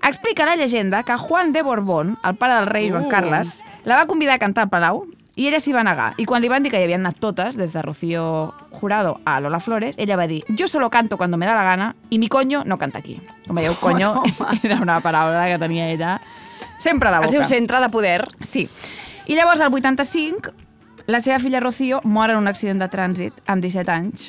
Explica 0.07 0.47
la 0.47 0.55
llegenda 0.57 1.03
que 1.03 1.17
Juan 1.19 1.51
de 1.53 1.63
Borbón, 1.63 2.17
el 2.25 2.37
pare 2.37 2.55
del 2.55 2.67
rei 2.71 2.89
Joan 2.91 3.07
Uh. 3.07 3.09
Carles, 3.09 3.65
la 3.85 3.97
va 3.97 4.07
convidar 4.07 4.35
a 4.35 4.39
cantar 4.39 4.65
al 4.65 4.71
Palau 4.71 5.03
i 5.35 5.49
ella 5.49 5.59
s'hi 5.61 5.75
va 5.75 5.83
negar. 5.83 6.15
I 6.23 6.25
quan 6.25 6.41
li 6.41 6.49
van 6.49 6.63
dir 6.63 6.71
que 6.71 6.79
hi 6.79 6.87
havien 6.87 7.03
anat 7.03 7.19
totes, 7.19 7.59
des 7.59 7.73
de 7.75 7.83
Rocío 7.83 8.55
Jurado 8.71 9.19
a 9.25 9.41
Lola 9.41 9.59
Flores, 9.59 9.99
ella 9.99 10.17
va 10.17 10.27
dir, 10.27 10.45
yo 10.49 10.69
solo 10.69 10.89
canto 10.89 11.17
cuando 11.19 11.37
me 11.37 11.47
da 11.47 11.55
la 11.55 11.65
gana 11.65 11.97
y 12.09 12.19
mi 12.19 12.29
coño 12.29 12.63
no 12.65 12.79
canta 12.79 12.99
aquí. 12.99 13.19
Com 13.47 13.57
veieu, 13.57 13.75
coño 13.81 14.23
era 14.63 14.79
una 14.81 15.01
paraula 15.01 15.49
que 15.49 15.59
tenia 15.59 15.91
ella 15.91 16.21
sempre 16.79 17.09
a 17.09 17.11
la 17.11 17.19
boca. 17.19 17.27
El 17.29 17.33
seu 17.33 17.45
centre 17.45 17.81
de 17.81 17.89
poder. 17.89 18.29
Sí. 18.41 18.69
I 19.31 19.37
llavors, 19.37 19.61
al 19.61 19.73
85, 19.73 20.51
la 21.07 21.21
seva 21.21 21.39
filla 21.39 21.61
Rocío 21.61 22.01
mor 22.03 22.33
en 22.33 22.41
un 22.41 22.51
accident 22.51 22.81
de 22.83 22.89
trànsit 22.91 23.37
amb 23.47 23.63
17 23.63 23.93
anys 23.95 24.25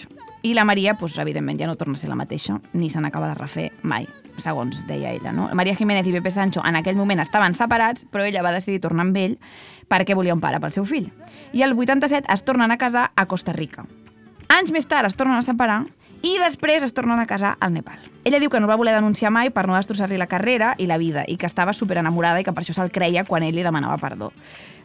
i 0.45 0.51
la 0.53 0.61
Maria, 0.61 0.93
doncs, 0.93 1.15
evidentment, 1.17 1.57
ja 1.57 1.65
no 1.65 1.73
torna 1.73 1.97
a 1.97 1.97
ser 1.97 2.11
la 2.11 2.17
mateixa, 2.19 2.59
ni 2.77 2.91
se 2.93 3.01
n'acaba 3.01 3.31
de 3.31 3.39
refer 3.39 3.63
mai, 3.81 4.05
segons 4.37 4.83
deia 4.85 5.09
ella. 5.09 5.33
No? 5.33 5.47
Maria 5.57 5.73
Jiménez 5.73 6.05
i 6.05 6.13
Pepe 6.13 6.29
Sancho 6.29 6.61
en 6.61 6.77
aquell 6.77 7.01
moment 7.01 7.17
estaven 7.25 7.57
separats, 7.57 8.05
però 8.13 8.27
ella 8.29 8.45
va 8.45 8.53
decidir 8.53 8.83
tornar 8.83 9.07
amb 9.07 9.17
ell 9.17 9.39
perquè 9.89 10.13
volia 10.13 10.37
un 10.37 10.43
pare 10.43 10.61
pel 10.61 10.77
seu 10.77 10.85
fill. 10.85 11.09
I 11.51 11.65
el 11.65 11.73
87 11.73 12.29
es 12.29 12.45
tornen 12.45 12.69
a 12.69 12.77
casar 12.77 13.09
a 13.15 13.25
Costa 13.25 13.57
Rica. 13.57 13.87
Anys 14.53 14.69
més 14.69 14.85
tard 14.85 15.09
es 15.09 15.17
tornen 15.17 15.41
a 15.41 15.41
separar 15.41 15.87
i 16.21 16.35
després 16.37 16.83
es 16.85 16.93
tornen 16.93 17.19
a 17.19 17.25
casar 17.25 17.55
al 17.59 17.73
Nepal. 17.73 17.97
Ella 18.23 18.39
diu 18.39 18.51
que 18.53 18.59
no 18.59 18.67
el 18.67 18.69
va 18.69 18.77
voler 18.77 18.93
denunciar 18.93 19.31
mai 19.33 19.49
per 19.49 19.63
no 19.67 19.73
destrossar-li 19.73 20.19
la 20.21 20.27
carrera 20.29 20.75
i 20.77 20.85
la 20.85 20.99
vida 21.01 21.23
i 21.27 21.37
que 21.41 21.47
estava 21.49 21.73
superenamorada 21.73 22.39
i 22.41 22.43
que 22.45 22.53
per 22.53 22.61
això 22.61 22.75
se'l 22.77 22.91
creia 22.93 23.23
quan 23.25 23.41
ell 23.43 23.55
li 23.57 23.63
demanava 23.65 23.97
perdó. 23.97 24.31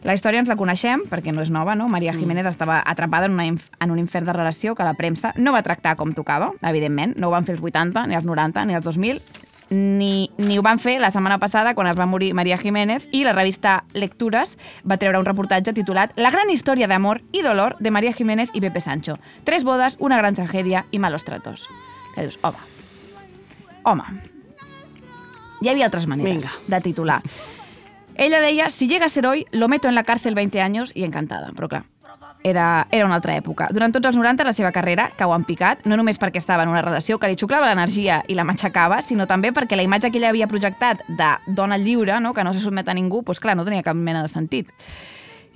La 0.03 0.13
història 0.17 0.39
ens 0.41 0.49
la 0.49 0.55
coneixem 0.57 1.03
perquè 1.09 1.33
no 1.33 1.41
és 1.41 1.51
nova, 1.53 1.75
no? 1.75 1.87
Maria 1.89 2.13
Jiménez 2.13 2.45
estava 2.49 2.79
atrapada 2.85 3.25
en, 3.29 3.33
una, 3.37 3.45
inf- 3.45 3.69
en 3.79 3.91
un 3.91 3.99
infern 3.99 4.25
de 4.25 4.33
relació 4.33 4.73
que 4.75 4.83
la 4.85 4.93
premsa 4.93 5.33
no 5.37 5.53
va 5.53 5.61
tractar 5.65 5.95
com 5.97 6.13
tocava, 6.13 6.51
evidentment. 6.61 7.13
No 7.17 7.27
ho 7.27 7.31
van 7.33 7.45
fer 7.45 7.55
els 7.57 7.63
80, 7.63 8.07
ni 8.07 8.15
els 8.17 8.25
90, 8.25 8.65
ni 8.65 8.73
els 8.77 8.85
2000, 8.85 9.21
ni, 9.69 10.31
ni 10.37 10.57
ho 10.57 10.63
van 10.63 10.79
fer 10.79 10.97
la 11.01 11.09
setmana 11.11 11.39
passada 11.39 11.73
quan 11.75 11.89
es 11.89 11.97
va 11.97 12.07
morir 12.07 12.33
Maria 12.37 12.57
Jiménez 12.57 13.07
i 13.11 13.23
la 13.27 13.33
revista 13.35 13.83
Lectures 13.93 14.55
va 14.87 14.97
treure 14.97 15.19
un 15.19 15.27
reportatge 15.27 15.73
titulat 15.73 16.13
La 16.15 16.31
gran 16.31 16.49
història 16.49 16.87
d'amor 16.87 17.21
i 17.31 17.43
dolor 17.43 17.75
de 17.79 17.91
Maria 17.91 18.13
Jiménez 18.13 18.49
i 18.53 18.61
Pepe 18.61 18.81
Sancho. 18.81 19.17
Tres 19.43 19.63
bodes, 19.67 19.97
una 19.99 20.17
gran 20.17 20.35
tragèdia 20.35 20.85
i 20.91 20.99
malos 20.99 21.25
tratos. 21.27 21.67
Que 22.15 22.25
dius, 22.25 22.39
home, 22.41 22.63
home, 23.83 24.07
hi 25.61 25.69
havia 25.69 25.85
altres 25.85 26.07
maneres 26.07 26.43
Vinga. 26.43 26.55
de 26.67 26.81
titular. 26.81 27.21
Ella 28.17 28.39
deia, 28.41 28.69
si 28.69 28.87
llega 28.87 29.05
a 29.05 29.09
ser 29.09 29.27
hoy, 29.27 29.45
lo 29.51 29.67
meto 29.67 29.87
en 29.87 29.95
la 29.95 30.03
cárcel 30.03 30.33
20 30.33 30.61
años 30.61 30.91
i 30.95 31.03
encantada. 31.03 31.51
Però 31.53 31.69
clar, 31.69 31.83
era, 32.43 32.87
era 32.91 33.05
una 33.05 33.15
altra 33.15 33.35
època. 33.35 33.67
Durant 33.73 33.93
tots 33.93 34.07
els 34.07 34.17
90 34.17 34.45
la 34.47 34.53
seva 34.55 34.71
carrera 34.71 35.09
cau 35.17 35.33
en 35.35 35.43
picat, 35.47 35.83
no 35.85 35.97
només 35.99 36.19
perquè 36.21 36.41
estava 36.41 36.63
en 36.63 36.71
una 36.71 36.83
relació 36.85 37.19
que 37.19 37.29
li 37.29 37.37
xuclava 37.39 37.67
l'energia 37.69 38.21
i 38.27 38.37
la 38.37 38.45
matxacava, 38.47 39.01
sinó 39.01 39.27
també 39.27 39.51
perquè 39.55 39.75
la 39.75 39.85
imatge 39.85 40.11
que 40.11 40.21
ella 40.21 40.31
havia 40.31 40.47
projectat 40.47 41.03
de 41.07 41.33
dona 41.47 41.77
lliure, 41.77 42.19
no, 42.23 42.33
que 42.33 42.45
no 42.47 42.53
se 42.53 42.63
sotmet 42.63 42.87
a 42.87 42.95
ningú, 42.97 43.23
doncs 43.25 43.43
clar, 43.43 43.57
no 43.57 43.67
tenia 43.67 43.85
cap 43.85 43.97
mena 43.97 44.23
de 44.23 44.31
sentit. 44.31 44.71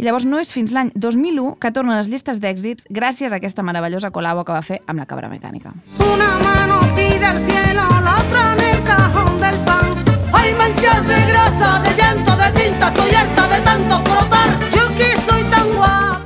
I 0.01 0.05
llavors 0.07 0.25
no 0.25 0.39
és 0.41 0.49
fins 0.49 0.71
l'any 0.73 0.89
2001 0.95 1.59
que 1.61 1.69
torna 1.75 1.93
a 1.93 1.99
les 1.99 2.09
llistes 2.09 2.39
d'èxits 2.41 2.87
gràcies 2.89 3.33
a 3.33 3.37
aquesta 3.37 3.61
meravellosa 3.61 4.09
col·labo 4.09 4.45
que 4.47 4.55
va 4.55 4.63
fer 4.65 4.79
amb 4.87 4.97
la 4.97 5.05
cabra 5.05 5.29
mecànica. 5.29 5.75
Una 5.99 6.31
mano 6.41 6.79
pide 6.95 7.25
al 7.25 7.37
cielo, 7.37 7.85
la 8.01 8.15
otra 8.23 8.53
en 8.53 8.63
el 8.71 8.83
cajón 8.87 9.39
del 9.43 9.59
pan. 9.67 9.93
Hay 10.33 10.53
manchas 10.55 11.07
de 11.07 11.19
grasa, 11.29 11.79
de 11.85 11.93
llanto, 12.01 12.35
de 12.35 12.49
tinta, 12.57 12.87
estoy 12.87 13.13
harta 13.13 13.47
de 13.47 13.61
tanto 13.61 14.01
frotar. 14.09 14.49
Yo 14.71 14.87
que 14.97 15.11
soy 15.29 15.43
tan 15.51 15.69
guapa. 15.75 16.20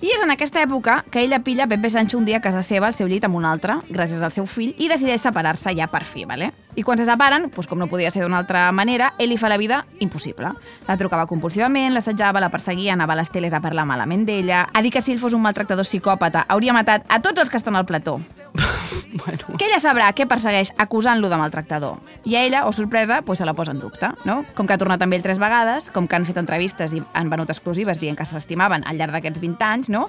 I 0.00 0.12
és 0.14 0.20
en 0.22 0.30
aquesta 0.30 0.60
època 0.62 1.00
que 1.10 1.24
ella 1.24 1.40
pilla 1.42 1.66
Pepe 1.66 1.90
Sancho 1.90 2.20
un 2.20 2.26
dia 2.28 2.38
a 2.38 2.42
casa 2.44 2.62
seva 2.62 2.86
al 2.86 2.94
seu 2.94 3.08
llit 3.10 3.24
amb 3.26 3.34
un 3.34 3.46
altre, 3.48 3.80
gràcies 3.90 4.22
al 4.22 4.30
seu 4.30 4.46
fill, 4.46 4.70
i 4.78 4.86
decideix 4.86 5.24
separar-se 5.26 5.74
ja 5.74 5.88
per 5.90 6.04
fi, 6.06 6.22
¿vale? 6.24 6.52
I 6.78 6.84
quan 6.86 6.94
se 6.94 7.02
separen, 7.08 7.48
doncs 7.50 7.66
com 7.66 7.80
no 7.80 7.88
podia 7.90 8.10
ser 8.14 8.22
d'una 8.22 8.38
altra 8.38 8.68
manera, 8.70 9.08
ell 9.18 9.32
li 9.32 9.36
fa 9.40 9.48
la 9.50 9.56
vida 9.58 9.80
impossible. 9.98 10.52
La 10.86 10.94
trucava 11.00 11.24
compulsivament, 11.26 11.90
l'assetjava, 11.90 12.38
la 12.38 12.52
perseguia, 12.54 12.92
anava 12.94 13.16
a 13.16 13.18
les 13.18 13.32
teles 13.34 13.56
a 13.56 13.58
parlar 13.58 13.82
malament 13.88 14.22
d'ella, 14.28 14.68
a 14.70 14.82
dir 14.84 14.92
que 14.94 15.02
si 15.02 15.10
ell 15.10 15.18
fos 15.18 15.34
un 15.34 15.42
maltractador 15.42 15.82
psicòpata 15.82 16.44
hauria 16.46 16.76
matat 16.76 17.02
a 17.10 17.18
tots 17.18 17.42
els 17.42 17.50
que 17.50 17.58
estan 17.58 17.74
al 17.74 17.86
plató. 17.88 18.20
bueno. 19.24 19.58
Que 19.58 19.66
ella 19.66 19.80
sabrà 19.82 20.12
què 20.14 20.28
persegueix 20.30 20.70
acusant-lo 20.78 21.26
de 21.26 21.40
maltractador. 21.40 21.98
I 22.22 22.38
a 22.38 22.44
ella, 22.46 22.64
o 22.70 22.72
sorpresa, 22.72 23.24
doncs 23.26 23.42
se 23.42 23.48
la 23.48 23.58
posa 23.58 23.74
en 23.74 23.82
dubte, 23.82 24.12
no? 24.22 24.44
Com 24.54 24.70
que 24.70 24.78
ha 24.78 24.78
tornat 24.78 25.02
amb 25.02 25.18
ell 25.18 25.26
tres 25.26 25.42
vegades, 25.42 25.90
com 25.90 26.06
que 26.06 26.14
han 26.14 26.28
fet 26.30 26.38
entrevistes 26.38 26.94
i 26.94 27.02
han 27.12 27.32
venut 27.32 27.50
exclusives 27.50 27.98
dient 27.98 28.14
que 28.14 28.26
s'estimaven 28.28 28.86
al 28.86 29.02
llarg 29.02 29.18
d'aquests 29.18 29.42
20 29.42 29.66
anys, 29.66 29.90
no? 29.90 30.06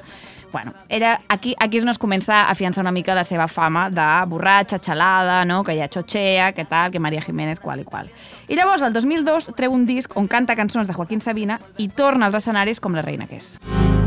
Bueno, 0.52 0.74
ella, 0.90 1.22
aquí, 1.30 1.56
aquí 1.60 1.78
és 1.78 1.86
on 1.86 1.92
es 1.92 2.00
comença 2.02 2.34
a 2.40 2.50
afiançar 2.50 2.82
una 2.82 2.94
mica 2.94 3.14
la 3.14 3.24
seva 3.24 3.46
fama 3.48 3.86
de 3.94 4.08
borratxa, 4.30 4.80
xalada, 4.82 5.44
no? 5.46 5.62
que 5.64 5.76
ja 5.78 5.90
xotxea, 5.92 6.52
que 6.60 6.66
tal, 6.66 6.92
que 6.92 7.00
Maria 7.00 7.22
Jiménez, 7.22 7.60
qual 7.60 7.80
i 7.80 7.86
qual. 7.86 8.10
I 8.50 8.56
llavors, 8.60 8.84
el 8.84 8.92
2002, 8.92 9.54
treu 9.56 9.72
un 9.72 9.86
disc 9.88 10.12
on 10.20 10.28
canta 10.28 10.58
cançons 10.60 10.90
de 10.90 10.94
Joaquín 10.94 11.22
Sabina 11.24 11.60
i 11.80 11.88
torna 11.88 12.28
als 12.28 12.36
escenaris 12.42 12.84
com 12.84 12.98
la 12.98 13.04
reina 13.06 13.28
que 13.30 13.40
és. 13.40 13.54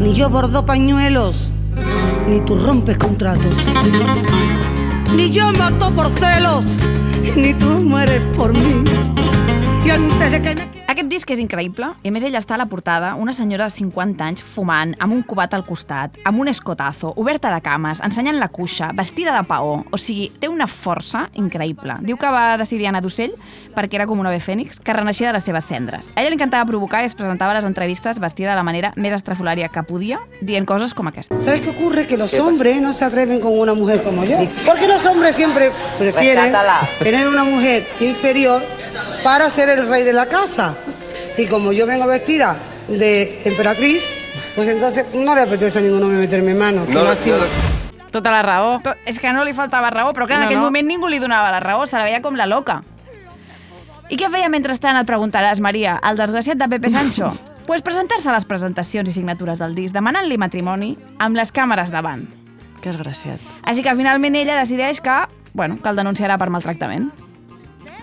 Ni 0.02 0.12
yo 0.12 0.28
bordo 0.28 0.66
pañuelos, 0.66 1.48
ni 2.28 2.42
tú 2.44 2.58
rompes 2.60 2.98
contratos. 2.98 3.64
Ni 5.16 5.30
yo 5.30 5.52
mato 5.56 5.90
por 5.96 6.10
celos, 6.20 6.76
ni 7.36 7.54
tú 7.54 7.80
mueres 7.80 8.20
por 8.36 8.52
mí. 8.52 8.84
Y 9.84 9.90
antes 9.90 10.30
de 10.30 10.42
que 10.42 10.54
me 10.54 10.81
Aquest 10.90 11.08
disc 11.08 11.30
és 11.32 11.40
increïble 11.40 11.86
i 12.02 12.10
a 12.10 12.12
més 12.12 12.24
ella 12.26 12.40
està 12.42 12.56
a 12.56 12.60
la 12.60 12.66
portada, 12.66 13.14
una 13.14 13.32
senyora 13.32 13.68
de 13.68 13.74
50 13.74 14.24
anys 14.26 14.42
fumant, 14.44 14.92
amb 15.00 15.14
un 15.14 15.22
cubat 15.22 15.54
al 15.54 15.64
costat, 15.64 16.18
amb 16.28 16.40
un 16.42 16.50
escotazo, 16.50 17.12
oberta 17.16 17.52
de 17.54 17.60
cames, 17.64 18.02
ensenyant 18.04 18.38
la 18.40 18.50
cuixa, 18.52 18.90
vestida 18.96 19.32
de 19.36 19.44
paó. 19.48 19.78
O 19.90 19.98
sigui, 19.98 20.28
té 20.40 20.50
una 20.50 20.66
força 20.68 21.28
increïble. 21.38 21.96
Diu 22.04 22.18
que 22.20 22.32
va 22.34 22.58
decidir 22.60 22.90
anar 22.90 23.02
d'ocell 23.04 23.32
perquè 23.76 24.00
era 24.00 24.06
com 24.10 24.20
un 24.20 24.28
ave 24.28 24.42
fènix 24.42 24.82
que 24.82 24.96
reneixia 24.96 25.30
de 25.30 25.36
les 25.38 25.46
seves 25.48 25.68
cendres. 25.70 26.12
A 26.16 26.20
ella 26.20 26.34
li 26.34 26.38
encantava 26.38 26.68
provocar 26.68 27.02
i 27.02 27.08
es 27.08 27.16
presentava 27.16 27.54
a 27.54 27.60
les 27.60 27.68
entrevistes 27.68 28.20
vestida 28.20 28.50
de 28.52 28.58
la 28.58 28.66
manera 28.66 28.92
més 28.96 29.16
estrafolària 29.16 29.70
que 29.72 29.86
podia, 29.88 30.20
dient 30.40 30.68
coses 30.68 30.94
com 30.94 31.08
aquesta. 31.08 31.38
¿Sabes 31.40 31.62
qué 31.62 31.70
ocurre? 31.70 32.06
Que 32.06 32.18
los 32.18 32.34
hombres 32.38 32.82
no 32.82 32.92
se 32.92 33.04
atreven 33.04 33.40
con 33.40 33.58
una 33.58 33.74
mujer 33.74 34.02
como 34.02 34.24
yo. 34.24 34.38
Porque 34.66 34.88
los 34.88 35.06
hombres 35.06 35.36
siempre 35.36 35.70
prefieren 35.98 36.52
tener 36.98 37.28
una 37.28 37.44
mujer 37.44 37.86
inferior 38.00 38.62
para 39.22 39.48
ser 39.50 39.68
el 39.70 39.88
rey 39.88 40.02
de 40.02 40.12
la 40.12 40.26
casa. 40.26 40.74
Y 41.38 41.46
como 41.46 41.72
yo 41.72 41.86
vengo 41.86 42.06
vestida 42.06 42.56
de 42.88 43.40
emperatriz, 43.44 44.02
pues 44.54 44.68
entonces 44.68 45.06
no 45.14 45.34
le 45.34 45.42
apetece 45.42 45.78
a 45.78 45.82
ninguno 45.82 46.06
meterme 46.08 46.54
mano. 46.54 46.84
No, 46.88 47.02
lástima. 47.04 47.38
no, 47.38 48.10
Tota 48.10 48.30
la 48.30 48.42
raó. 48.42 48.80
To- 48.84 48.94
És 49.06 49.18
que 49.18 49.32
no 49.32 49.42
li 49.44 49.54
faltava 49.54 49.88
raó, 49.90 50.12
però 50.12 50.26
clar, 50.26 50.36
en 50.36 50.40
No, 50.40 50.46
aquell 50.46 50.58
no. 50.58 50.64
moment 50.64 50.86
ningú 50.86 51.08
li 51.08 51.18
donava 51.18 51.50
la 51.50 51.60
raó, 51.60 51.86
se 51.86 51.96
la 51.96 52.04
veia 52.04 52.20
com 52.20 52.34
la 52.36 52.44
loca. 52.46 52.82
I 54.10 54.18
què 54.18 54.28
feia 54.30 54.50
mentrestant, 54.50 54.98
et 55.00 55.06
preguntaràs, 55.08 55.60
Maria, 55.60 55.98
el 56.04 56.18
desgraciat 56.18 56.58
de 56.58 56.68
Pepe 56.68 56.90
Sancho? 56.90 57.32
pues 57.66 57.80
presentar-se 57.80 58.28
a 58.28 58.32
les 58.34 58.44
presentacions 58.44 59.08
i 59.08 59.12
signatures 59.12 59.58
del 59.58 59.74
disc, 59.74 59.94
demanant-li 59.94 60.36
matrimoni 60.36 60.98
amb 61.18 61.36
les 61.36 61.52
càmeres 61.52 61.90
davant. 61.90 62.26
Que 62.82 62.90
desgraciat. 62.90 63.40
Així 63.62 63.82
que 63.82 63.94
finalment 63.96 64.34
ella 64.36 64.58
decideix 64.58 65.00
que, 65.00 65.14
bueno, 65.54 65.78
que 65.80 65.88
el 65.88 65.96
denunciarà 65.96 66.36
per 66.36 66.50
maltractament. 66.50 67.08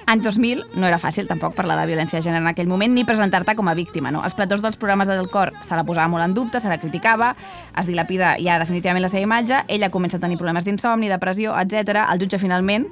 Any 0.10 0.24
2000 0.26 0.64
no 0.82 0.88
era 0.88 0.98
fàcil 0.98 1.28
tampoc 1.30 1.54
parlar 1.54 1.76
de 1.78 1.84
violència 1.86 2.18
de 2.18 2.26
gènere 2.26 2.42
en 2.42 2.50
aquell 2.50 2.66
moment 2.66 2.96
ni 2.96 3.04
presentar-te 3.06 3.54
com 3.54 3.68
a 3.70 3.76
víctima. 3.78 4.10
No? 4.10 4.24
Els 4.26 4.34
platós 4.34 4.64
dels 4.66 4.80
programes 4.82 5.06
de 5.06 5.14
Del 5.14 5.30
Cor 5.30 5.52
se 5.62 5.78
la 5.78 5.84
posava 5.86 6.10
molt 6.10 6.26
en 6.26 6.34
dubte, 6.34 6.58
se 6.58 6.72
la 6.72 6.80
criticava, 6.82 7.36
es 7.78 7.86
dilapida 7.86 8.32
ja 8.42 8.58
definitivament 8.58 9.06
la 9.06 9.14
seva 9.14 9.28
imatge, 9.28 9.62
ella 9.70 9.92
comença 9.94 10.18
a 10.18 10.24
tenir 10.26 10.42
problemes 10.42 10.66
d'insomni, 10.66 11.14
depressió, 11.14 11.54
etc. 11.62 12.08
El 12.10 12.26
jutge 12.26 12.42
finalment, 12.42 12.90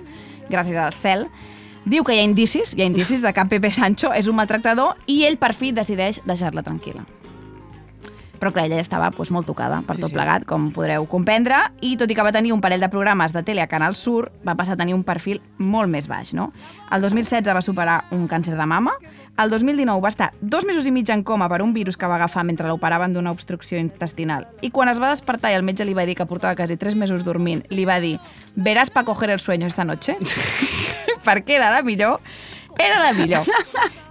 gràcies 0.52 0.78
al 0.78 0.94
cel, 0.94 1.26
diu 1.90 2.06
que 2.06 2.14
hi 2.14 2.22
ha 2.22 2.30
indicis, 2.30 2.78
hi 2.78 2.86
ha 2.86 2.92
indicis 2.94 3.26
de 3.26 3.34
que 3.34 3.50
Pepe 3.50 3.74
Sancho 3.74 4.14
és 4.14 4.30
un 4.30 4.38
maltractador 4.38 4.94
i 5.10 5.24
ell 5.26 5.42
per 5.42 5.56
fi 5.58 5.74
decideix 5.74 6.22
deixar-la 6.22 6.62
tranquil·la. 6.62 7.17
Però 8.40 8.52
clar, 8.54 8.68
ella 8.68 8.78
ja 8.80 8.86
estava 8.86 9.10
doncs, 9.14 9.32
molt 9.34 9.48
tocada 9.50 9.82
per 9.88 9.98
tot 10.00 10.14
plegat, 10.14 10.46
com 10.48 10.70
podreu 10.76 11.08
comprendre, 11.10 11.60
i 11.82 11.96
tot 11.98 12.12
i 12.12 12.18
que 12.18 12.26
va 12.26 12.34
tenir 12.36 12.54
un 12.54 12.62
parell 12.62 12.84
de 12.84 12.90
programes 12.94 13.34
de 13.34 13.44
tele 13.44 13.64
a 13.64 13.70
Canal 13.72 13.96
Sur, 13.96 14.32
va 14.46 14.56
passar 14.56 14.76
a 14.78 14.82
tenir 14.82 14.96
un 14.96 15.06
perfil 15.08 15.42
molt 15.58 15.90
més 15.90 16.08
baix. 16.08 16.34
No? 16.38 16.52
El 16.94 17.02
2016 17.02 17.54
va 17.54 17.64
superar 17.66 18.04
un 18.16 18.28
càncer 18.30 18.58
de 18.58 18.68
mama, 18.70 18.94
el 19.38 19.52
2019 19.52 20.02
va 20.02 20.10
estar 20.10 20.32
dos 20.42 20.66
mesos 20.66 20.88
i 20.90 20.92
mig 20.92 21.10
en 21.14 21.22
coma 21.22 21.46
per 21.50 21.62
un 21.62 21.74
virus 21.74 21.98
que 21.98 22.08
va 22.10 22.16
agafar 22.16 22.42
mentre 22.44 22.66
l'operaven 22.66 23.14
d'una 23.14 23.30
obstrucció 23.30 23.78
intestinal, 23.78 24.48
i 24.66 24.72
quan 24.74 24.90
es 24.90 25.02
va 25.02 25.12
despertar 25.14 25.52
i 25.54 25.58
el 25.60 25.66
metge 25.66 25.86
li 25.86 25.94
va 25.94 26.08
dir 26.10 26.16
que 26.18 26.26
portava 26.26 26.58
quasi 26.58 26.78
tres 26.78 26.96
mesos 26.98 27.26
dormint, 27.26 27.62
li 27.70 27.86
va 27.86 28.00
dir 28.02 28.18
«Verás 28.56 28.90
pa 28.90 29.06
coger 29.06 29.30
el 29.30 29.40
sueño 29.40 29.68
esta 29.68 29.86
noche?» 29.86 30.18
perquè 31.28 31.58
era 31.60 31.70
la 31.70 31.84
millor, 31.84 32.22
era 32.78 33.00
la 33.04 33.14
millor. 33.14 33.46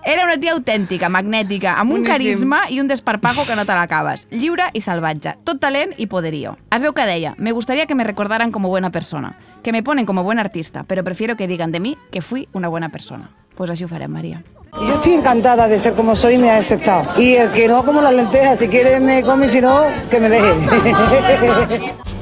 Era 0.06 0.22
una 0.22 0.36
tia 0.38 0.52
autèntica, 0.54 1.08
magnètica, 1.10 1.72
amb 1.80 1.90
un 1.90 2.04
Boníssim. 2.04 2.12
carisma 2.12 2.58
i 2.70 2.78
un 2.78 2.86
desparpajo 2.86 3.42
que 3.44 3.56
no 3.58 3.64
te 3.66 3.74
l'acabes. 3.74 4.28
Lliure 4.30 4.68
i 4.72 4.80
salvatge. 4.80 5.32
Tot 5.42 5.58
talent 5.58 5.96
i 5.98 6.06
poderío. 6.06 6.52
Es 6.70 6.84
veu 6.86 6.94
que 6.94 7.02
deia, 7.08 7.34
me 7.38 7.50
gustaría 7.50 7.86
que 7.86 7.96
me 7.96 8.04
recordaran 8.04 8.52
como 8.52 8.68
buena 8.68 8.90
persona, 8.90 9.34
que 9.64 9.72
me 9.72 9.82
ponen 9.82 10.06
como 10.06 10.22
buen 10.22 10.38
artista, 10.38 10.84
pero 10.86 11.02
prefiero 11.02 11.34
que 11.34 11.48
digan 11.48 11.72
de 11.72 11.80
mí 11.80 11.98
que 12.12 12.22
fui 12.22 12.46
una 12.52 12.68
buena 12.68 12.88
persona. 12.88 13.30
Pues 13.56 13.70
així 13.72 13.82
ho 13.82 13.88
farem, 13.88 14.12
Maria. 14.12 14.42
Yo 14.78 14.94
estoy 14.94 15.14
encantada 15.14 15.66
de 15.66 15.78
ser 15.80 15.94
como 15.94 16.14
soy 16.14 16.34
y 16.34 16.38
me 16.38 16.50
ha 16.50 16.58
aceptado. 16.58 17.20
Y 17.20 17.34
el 17.34 17.50
que 17.50 17.66
no, 17.66 17.82
como 17.82 18.00
las 18.00 18.14
lentejas, 18.14 18.60
si 18.60 18.68
quiere 18.68 19.00
me 19.00 19.22
come, 19.22 19.48
si 19.48 19.60
no, 19.60 19.86
que 20.08 20.20
me 20.20 20.28
deje. 20.28 21.94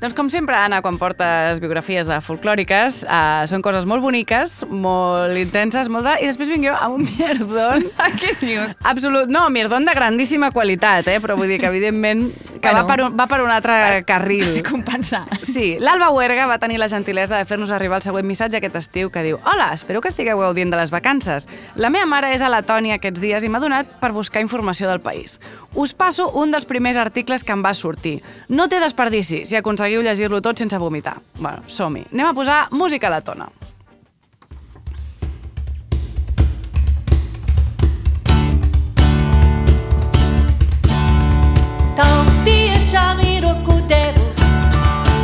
Doncs 0.00 0.14
com 0.16 0.30
sempre, 0.32 0.56
Anna, 0.56 0.78
quan 0.80 0.96
portes 0.96 1.58
biografies 1.60 2.08
de 2.08 2.16
folclòriques, 2.24 3.02
uh, 3.04 3.42
són 3.50 3.60
coses 3.60 3.84
molt 3.84 4.00
boniques, 4.00 4.62
molt 4.72 5.36
intenses, 5.36 5.90
molt 5.92 6.06
de... 6.08 6.14
I 6.24 6.30
després 6.30 6.48
vinc 6.48 6.64
jo 6.64 6.72
amb 6.72 6.96
un 6.96 7.04
mierdón... 7.18 7.84
Què 8.16 8.30
dius? 8.40 8.72
Absolut. 8.88 9.28
No, 9.28 9.42
mierdón 9.52 9.84
de 9.84 9.92
grandíssima 9.92 10.48
qualitat, 10.56 11.04
eh? 11.12 11.18
però 11.20 11.36
vull 11.36 11.52
dir 11.52 11.58
que, 11.60 11.68
evidentment, 11.68 12.30
que 12.32 12.70
Bueno. 12.70 12.78
va, 12.78 12.86
per 12.88 13.04
un, 13.04 13.18
va 13.18 13.26
per 13.28 13.40
un 13.44 13.52
altre 13.52 13.76
carril. 14.08 14.46
Per 14.62 14.62
compensar. 14.70 15.20
Sí, 15.44 15.74
l'Alba 15.80 16.08
Huerga 16.16 16.48
va 16.48 16.56
tenir 16.60 16.80
la 16.80 16.88
gentilesa 16.88 17.36
de 17.36 17.44
fer-nos 17.48 17.70
arribar 17.72 18.00
el 18.00 18.04
següent 18.08 18.24
missatge 18.28 18.56
aquest 18.56 18.80
estiu 18.80 19.12
que 19.12 19.20
diu 19.24 19.36
Hola, 19.44 19.70
espero 19.76 20.00
que 20.00 20.08
estigueu 20.08 20.40
gaudint 20.40 20.72
de 20.72 20.80
les 20.80 20.92
vacances. 20.92 21.44
La 21.76 21.92
meva 21.92 22.08
mare 22.08 22.32
és 22.32 22.40
a 22.40 22.48
Letònia 22.52 22.96
aquests 22.96 23.20
dies 23.20 23.44
i 23.44 23.52
m'ha 23.52 23.60
donat 23.60 23.98
per 24.00 24.12
buscar 24.16 24.40
informació 24.44 24.88
del 24.88 25.00
país. 25.04 25.36
Us 25.76 25.92
passo 25.92 26.30
un 26.40 26.52
dels 26.56 26.64
primers 26.68 26.96
articles 27.00 27.44
que 27.44 27.52
em 27.52 27.60
va 27.64 27.72
sortir. 27.76 28.22
No 28.48 28.68
té 28.72 28.80
desperdici 28.80 29.44
si 29.44 29.56
aconseguiu 29.90 30.02
llegir-lo 30.02 30.40
tot 30.40 30.58
sense 30.58 30.78
vomitar. 30.78 31.18
Bueno, 31.38 31.62
som-hi. 31.66 32.06
Anem 32.12 32.26
a 32.26 32.34
posar 32.34 32.68
música 32.70 33.10
letona. 33.10 33.48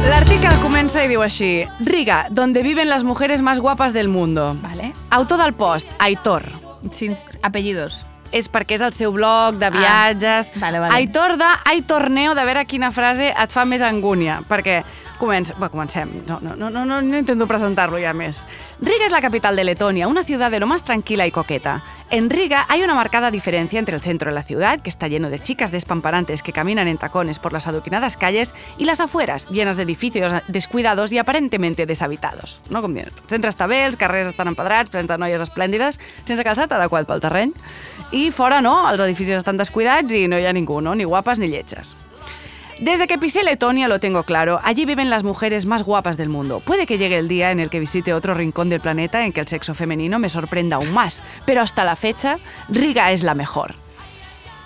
L'article 0.06 0.52
comença 0.62 1.02
i 1.02 1.08
diu 1.08 1.22
així 1.22 1.66
Riga, 1.80 2.26
donde 2.30 2.62
viven 2.62 2.88
las 2.88 3.04
mujeres 3.04 3.42
más 3.42 3.60
guapas 3.60 3.92
del 3.92 4.08
mundo. 4.08 4.56
Vale. 4.62 4.92
Autor 5.10 5.38
del 5.38 5.52
post, 5.52 5.88
Aitor. 5.98 6.44
Sin 6.92 7.16
apellidos. 7.42 8.06
És 8.32 8.50
perquè 8.52 8.76
és 8.78 8.84
el 8.86 8.92
seu 8.92 9.12
blog 9.14 9.58
de 9.60 9.70
viatges. 9.70 10.50
Ah, 10.54 10.60
vale, 10.66 10.80
vale. 10.82 10.94
Aitor 10.94 11.36
de 11.40 11.50
Ai 11.64 11.82
Torneo, 11.82 12.34
de 12.34 12.44
veure 12.44 12.64
quina 12.66 12.90
frase 12.92 13.32
et 13.32 13.52
fa 13.52 13.64
més 13.64 13.82
angúnia. 13.82 14.40
Perquè, 14.48 14.82
començ, 15.18 15.52
va, 15.60 15.68
comencem. 15.68 16.10
No, 16.28 16.38
no, 16.40 16.54
no, 16.56 16.70
no, 16.70 16.84
no, 16.84 17.00
no 17.02 17.18
intento 17.18 17.46
presentarlo 17.46 17.98
ya 17.98 18.12
més. 18.14 18.44
Riga 18.80 19.06
es 19.06 19.12
la 19.12 19.20
capital 19.20 19.56
de 19.56 19.64
Letonia, 19.64 20.08
una 20.08 20.24
ciudad 20.24 20.50
de 20.50 20.60
lo 20.60 20.66
más 20.66 20.84
tranquila 20.84 21.26
y 21.26 21.30
coqueta. 21.30 21.82
En 22.10 22.30
Riga 22.30 22.66
hay 22.68 22.82
una 22.82 22.94
marcada 22.94 23.30
diferencia 23.30 23.78
entre 23.78 23.96
el 23.96 24.02
centro 24.02 24.30
de 24.30 24.34
la 24.34 24.42
ciudad, 24.42 24.80
que 24.80 24.90
está 24.90 25.08
lleno 25.08 25.28
de 25.28 25.40
chicas 25.40 25.72
despamparantes 25.72 26.42
que 26.42 26.52
caminan 26.52 26.86
en 26.88 26.98
tacones 26.98 27.38
por 27.38 27.52
las 27.52 27.66
adoquinadas 27.66 28.16
calles, 28.16 28.54
y 28.78 28.84
las 28.84 29.00
afueras, 29.00 29.48
llenas 29.48 29.76
de 29.76 29.82
edificios 29.82 30.32
descuidados 30.48 31.12
y 31.12 31.18
aparentemente 31.18 31.86
deshabitados. 31.86 32.60
No? 32.70 32.82
Com 32.82 32.94
dient, 32.94 33.10
el 33.10 33.30
centre 33.30 33.50
està 33.50 33.66
bé, 33.66 33.82
els 33.88 33.98
carrers 33.98 34.30
estan 34.30 34.52
empedrats, 34.52 34.92
plens 34.92 35.10
de 35.10 35.18
noies 35.18 35.42
esplèndides, 35.42 35.98
sense 36.24 36.46
calçat 36.46 36.70
adequat 36.76 37.08
pel 37.08 37.24
terreny, 37.24 37.54
i 38.14 38.28
fora 38.30 38.62
no, 38.62 38.78
els 38.90 39.02
edificis 39.02 39.40
estan 39.40 39.58
descuidats 39.58 40.14
i 40.14 40.28
no 40.30 40.38
hi 40.38 40.46
ha 40.46 40.54
ningú, 40.54 40.78
no? 40.80 40.94
ni 40.94 41.08
guapes 41.08 41.42
ni 41.42 41.50
lletges. 41.50 41.96
Desde 42.78 43.06
que 43.06 43.16
pisé 43.16 43.42
Letonia 43.42 43.88
lo 43.88 44.00
tengo 44.00 44.24
claro, 44.24 44.60
allí 44.62 44.84
viven 44.84 45.08
las 45.08 45.24
mujeres 45.24 45.64
más 45.64 45.82
guapas 45.82 46.18
del 46.18 46.28
mundo. 46.28 46.60
Puede 46.60 46.84
que 46.84 46.98
llegue 46.98 47.16
el 47.16 47.26
día 47.26 47.50
en 47.50 47.58
el 47.58 47.70
que 47.70 47.80
visite 47.80 48.12
otro 48.12 48.34
rincón 48.34 48.68
del 48.68 48.82
planeta 48.82 49.24
en 49.24 49.32
que 49.32 49.40
el 49.40 49.48
sexo 49.48 49.72
femenino 49.72 50.18
me 50.18 50.28
sorprenda 50.28 50.76
aún 50.76 50.92
más, 50.92 51.22
pero 51.46 51.62
hasta 51.62 51.86
la 51.86 51.96
fecha, 51.96 52.38
Riga 52.68 53.12
es 53.12 53.22
la 53.22 53.34
mejor. 53.34 53.76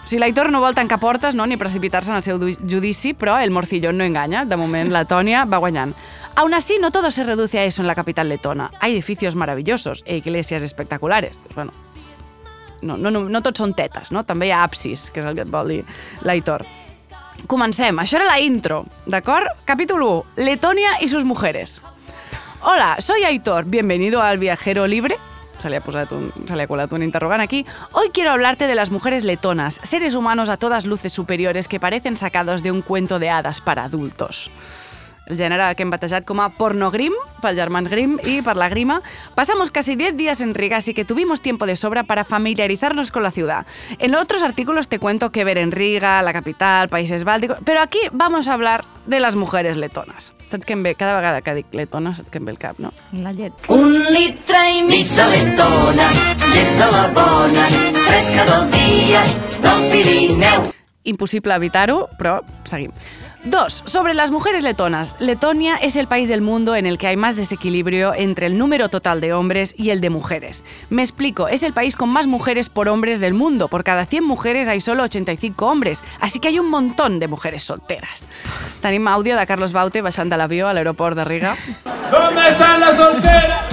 Si 0.05 0.19
l'Aitor 0.19 0.51
no 0.51 0.59
vol 0.59 0.75
tancar 0.75 0.99
portes 0.99 1.37
no, 1.39 1.47
ni 1.47 1.55
precipitar-se 1.57 2.11
en 2.11 2.17
el 2.19 2.25
seu 2.27 2.41
judici, 2.41 3.13
però 3.15 3.37
el 3.39 3.53
morcillón 3.55 3.97
no 3.97 4.03
enganya. 4.03 4.43
De 4.45 4.57
moment, 4.59 4.91
Letònia 4.97 5.45
va 5.47 5.61
guanyant. 5.63 5.95
Aún 6.35 6.55
así, 6.55 6.79
no 6.81 6.91
todo 6.91 7.13
se 7.13 7.23
reduce 7.23 7.61
a 7.61 7.65
eso 7.65 7.83
en 7.83 7.87
la 7.87 7.95
capital 7.95 8.29
letona. 8.29 8.73
Hay 8.81 8.93
edificios 8.93 9.37
maravillosos 9.37 10.03
e 10.05 10.17
iglesias 10.17 10.65
espectaculares. 10.65 11.39
Pues 11.39 11.55
bueno, 11.55 11.73
no, 12.83 12.97
no, 12.97 13.13
no, 13.13 13.29
no 13.29 13.43
tots 13.43 13.63
són 13.63 13.77
tetes, 13.79 14.11
no? 14.11 14.25
També 14.27 14.49
hi 14.49 14.57
ha 14.57 14.65
absis, 14.65 15.13
que 15.15 15.23
és 15.23 15.31
el 15.31 15.39
que 15.39 15.47
et 15.47 15.53
vol 15.53 15.77
dir 15.77 15.85
l'Aitor. 16.27 16.67
Comencem. 17.47 17.99
Això 17.99 18.19
era 18.19 18.27
la 18.27 18.41
intro, 18.41 18.85
d'acord? 19.07 19.47
Capítol 19.65 20.03
1. 20.03 20.25
Letònia 20.37 20.99
y 21.01 21.09
sus 21.09 21.25
mujeres. 21.25 21.83
Hola, 22.63 22.97
soy 22.99 23.25
Aitor. 23.25 23.65
Bienvenido 23.65 24.23
al 24.23 24.39
Viajero 24.39 24.87
Libre. 24.87 25.17
Se 25.59 25.69
le, 25.69 25.77
ha 25.77 25.81
posat 25.85 26.13
un, 26.13 26.33
aquí. 27.41 27.67
Hoy 27.93 28.09
quiero 28.15 28.31
hablarte 28.31 28.67
de 28.67 28.75
las 28.75 28.91
mujeres 28.91 29.25
letonas, 29.25 29.79
seres 29.83 30.15
humanos 30.15 30.49
a 30.49 30.57
todas 30.57 30.87
luces 30.87 31.13
superiores 31.13 31.69
que 31.69 31.79
parecen 31.79 32.17
sacados 32.17 32.63
de 32.63 32.73
un 32.73 32.81
cuento 32.81 33.19
de 33.19 33.29
hadas 33.29 33.61
para 33.61 33.85
adultos. 33.85 34.51
El 35.31 35.39
género 35.39 35.63
que 35.77 35.85
hem 35.87 35.93
batejat 35.95 36.25
com 36.27 36.41
a 36.43 36.49
pornogrim, 36.51 37.15
pels 37.39 37.55
germans 37.55 37.89
Grimm 37.89 38.19
y 38.27 38.41
per 38.43 38.57
la 38.59 38.69
grima. 38.69 39.01
Pasamos 39.37 39.71
casi 39.71 39.95
10 39.95 40.17
días 40.17 40.41
en 40.41 40.55
Riga, 40.55 40.79
así 40.79 40.93
que 40.93 41.05
tuvimos 41.05 41.41
tiempo 41.41 41.67
de 41.67 41.77
sobra 41.77 42.03
para 42.03 42.25
familiarizarnos 42.25 43.13
con 43.13 43.23
la 43.23 43.31
ciudad. 43.31 43.65
En 44.01 44.17
otros 44.17 44.43
artículos 44.43 44.89
te 44.89 44.99
cuento 44.99 45.31
qué 45.31 45.45
ver 45.45 45.59
en 45.59 45.71
Riga, 45.71 46.21
la 46.23 46.33
capital, 46.33 46.89
países 46.89 47.23
bálticos, 47.23 47.59
pero 47.65 47.81
aquí 47.81 48.01
vamos 48.11 48.49
a 48.49 48.55
hablar 48.55 48.85
de 49.07 49.21
las 49.21 49.37
mujeres 49.37 49.77
letonas. 49.77 50.35
Saps 50.51 50.67
què 50.67 50.75
em 50.75 50.83
ve? 50.83 50.97
Cada 50.99 51.15
vegada 51.15 51.45
que 51.47 51.55
dic 51.55 51.71
letona, 51.79 52.11
saps 52.11 52.35
què 52.35 52.43
em 52.43 52.51
ve 52.51 52.57
el 52.57 52.59
cap, 52.59 52.83
no? 52.83 52.91
La 53.15 53.31
llet. 53.31 53.55
Un 53.71 53.95
litre 54.11 54.65
i 54.75 54.83
mig 54.83 55.07
de 55.15 55.31
letona, 55.31 56.11
llet 56.51 56.75
de 56.75 56.91
la 56.91 57.07
bona, 57.15 57.71
fresca 58.03 58.51
del 58.51 58.67
dia, 58.75 59.23
del 59.63 59.89
Pirineu. 59.95 60.71
Imposible 61.07 61.55
evitar-ho, 61.55 62.09
però 62.19 62.41
seguim. 62.67 62.91
Dos, 63.45 63.83
sobre 63.87 64.13
las 64.13 64.31
mujeres 64.31 64.63
letonas. 64.63 65.15
Letonia 65.19 65.77
es 65.77 65.97
el 65.97 66.07
país 66.07 66.29
del 66.29 66.43
mundo 66.43 66.77
en 66.77 66.85
el 66.85 66.99
que 66.99 67.07
hay 67.07 67.17
más 67.17 67.37
desequilibrio 67.37 68.13
entre 68.15 68.47
el 68.47 68.59
número 68.59 68.91
total 68.91 69.23
de 69.23 69.33
hombres 69.33 69.75
y 69.79 69.91
el 69.91 70.03
de 70.03 70.11
mujeres. 70.11 70.63
Me 70.91 71.01
explico, 71.01 71.49
es 71.49 71.63
el 71.63 71.73
país 71.73 71.97
con 71.97 72.11
más 72.11 72.27
mujeres 72.27 72.69
por 72.69 72.91
hombres 72.91 73.19
del 73.19 73.33
mundo. 73.33 73.69
Por 73.69 73.83
cada 73.83 74.05
100 74.05 74.25
mujeres 74.25 74.69
hay 74.69 74.83
solo 74.83 75.05
85 75.05 75.67
hombres, 75.67 76.05
así 76.21 76.39
que 76.39 76.49
hay 76.49 76.59
un 76.59 76.69
montón 76.69 77.19
de 77.19 77.29
mujeres 77.29 77.63
solteras. 77.63 78.29
Tenim 78.83 79.09
àudio 79.09 79.39
de 79.39 79.47
Carlos 79.47 79.73
Baute 79.73 80.03
baixant 80.03 80.29
de 80.29 80.37
l'avió 80.37 80.69
a 80.69 80.75
l'aeroport 80.75 81.17
de 81.17 81.25
Riga. 81.25 81.57
¿Dónde 82.11 82.49
están 82.49 82.81
las 82.81 82.97
solteras? 82.97 83.65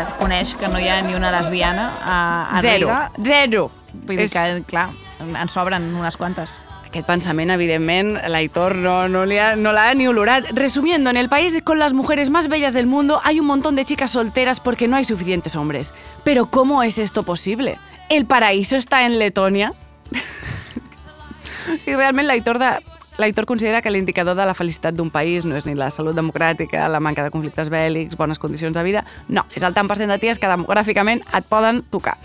Es, 0.00 0.12
coneix 0.18 0.54
que 0.58 0.68
no 0.68 0.80
hi 0.80 0.88
ha 0.88 1.00
ni 1.02 1.14
una 1.14 1.30
lesbiana 1.30 1.90
a, 2.02 2.58
a 2.58 2.60
Zero, 2.60 2.88
Riga. 2.88 3.12
zero. 3.22 3.70
Vull 3.92 4.16
dir 4.16 4.24
És- 4.26 4.32
que, 4.32 4.62
clar, 4.66 4.90
en 5.20 5.48
sobren 5.48 5.94
unes 5.94 6.16
quantes. 6.16 6.58
Aquest 6.90 7.06
pensament, 7.06 7.52
evidentment, 7.54 8.16
l'Aitor 8.32 8.74
no, 8.74 9.08
no, 9.08 9.24
li 9.24 9.38
ha- 9.38 9.54
no 9.54 9.70
l'ha 9.72 9.92
ni 9.94 10.08
olorat. 10.08 10.48
Resumiendo, 10.52 11.08
en 11.10 11.16
el 11.16 11.28
país 11.28 11.54
con 11.62 11.78
las 11.78 11.92
mujeres 11.92 12.30
más 12.30 12.48
bellas 12.48 12.74
del 12.74 12.86
mundo 12.86 13.20
hay 13.22 13.38
un 13.38 13.46
montón 13.46 13.76
de 13.76 13.84
chicas 13.84 14.10
solteras 14.10 14.58
porque 14.58 14.88
no 14.88 14.96
hay 14.96 15.04
suficientes 15.04 15.54
hombres. 15.54 15.92
Pero 16.24 16.50
¿cómo 16.50 16.82
es 16.82 16.98
esto 16.98 17.22
posible? 17.22 17.78
¿El 18.08 18.26
paraíso 18.26 18.76
está 18.76 19.04
en 19.06 19.20
Letonia? 19.20 19.72
sí, 21.78 21.94
realment 21.94 22.26
l'Aitor 22.26 22.58
de... 22.58 22.72
L'Aitor 23.20 23.44
considera 23.46 23.82
que 23.82 23.90
l'indicador 23.92 24.34
de 24.34 24.46
la 24.48 24.54
felicitat 24.56 24.96
d'un 24.96 25.10
país 25.12 25.44
no 25.44 25.58
és 25.58 25.66
ni 25.68 25.74
la 25.76 25.90
salut 25.92 26.16
democràtica, 26.16 26.86
la 26.88 27.00
manca 27.04 27.22
de 27.26 27.30
conflictes 27.30 27.68
bèl·lics, 27.68 28.16
bones 28.16 28.40
condicions 28.40 28.74
de 28.76 28.82
vida... 28.86 29.04
No, 29.28 29.44
és 29.54 29.66
el 29.66 29.76
tant 29.76 29.90
per 29.90 29.98
cent 30.00 30.08
de 30.08 30.16
ties 30.22 30.40
que 30.40 30.48
demogràficament 30.48 31.20
et 31.36 31.46
poden 31.50 31.82
tocar. 31.92 32.16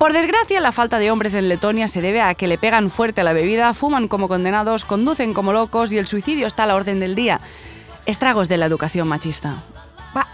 Por 0.00 0.14
desgracia, 0.14 0.62
la 0.64 0.72
falta 0.72 0.98
de 0.98 1.10
hombres 1.10 1.34
en 1.34 1.50
Letonia 1.50 1.86
se 1.86 2.00
debe 2.00 2.22
a 2.22 2.32
que 2.32 2.48
le 2.48 2.56
pegan 2.56 2.88
fuerte 2.88 3.20
a 3.20 3.24
la 3.24 3.34
bebida, 3.34 3.74
fuman 3.74 4.08
como 4.08 4.28
condenados, 4.28 4.86
conducen 4.86 5.34
como 5.34 5.52
locos 5.52 5.92
y 5.92 5.98
el 5.98 6.06
suicidio 6.06 6.46
está 6.46 6.64
a 6.64 6.66
la 6.68 6.76
orden 6.76 7.00
del 7.00 7.14
día. 7.14 7.42
Estragos 8.06 8.48
de 8.48 8.56
la 8.56 8.64
educación 8.64 9.06
machista. 9.08 9.62
Va, 10.16 10.26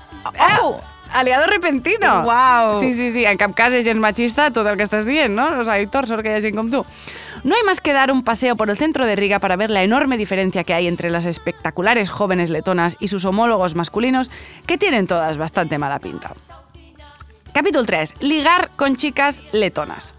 oh! 0.63 0.81
Aliado 1.13 1.47
repentino! 1.47 2.23
Uau! 2.23 2.79
Sí, 2.79 2.93
sí, 2.93 3.11
sí, 3.11 3.25
en 3.25 3.39
cap 3.39 3.55
cas 3.59 3.75
és 3.75 3.83
gens 3.83 3.99
machista 3.99 4.53
tot 4.55 4.67
el 4.71 4.79
que 4.79 4.87
estàs 4.87 5.07
dient, 5.07 5.35
no? 5.35 5.49
O 5.59 5.65
sea, 5.65 5.81
Aitor, 5.81 6.07
sort 6.07 6.23
que 6.23 6.31
hi 6.31 6.39
ha 6.39 6.45
gent 6.45 6.55
com 6.55 6.71
tu. 6.71 6.85
No 7.47 7.55
hay 7.55 7.63
más 7.63 7.81
que 7.81 7.93
dar 7.93 8.11
un 8.11 8.25
paseo 8.25 8.57
por 8.57 8.71
el 8.71 8.77
centro 8.77 9.07
de 9.07 9.15
Riga 9.15 9.39
para 9.39 9.55
ver 9.55 9.71
la 9.71 9.85
enorme 9.85 10.17
diferencia 10.17 10.65
que 10.65 10.75
hay 10.75 10.89
entre 10.89 11.11
las 11.11 11.27
espectaculares 11.27 12.11
jóvenes 12.11 12.51
letonas 12.51 12.97
y 12.99 13.07
sus 13.07 13.25
homólogos 13.25 13.77
masculinos, 13.77 14.33
que 14.67 14.79
tienen 14.79 15.07
todas 15.07 15.39
bastante 15.39 15.79
mala 15.79 16.01
pinta. 16.01 16.35
Capítulo 17.53 17.85
3. 17.85 18.15
Ligar 18.19 18.73
con 18.75 18.97
chicas 18.97 19.43
letonas. 19.53 20.17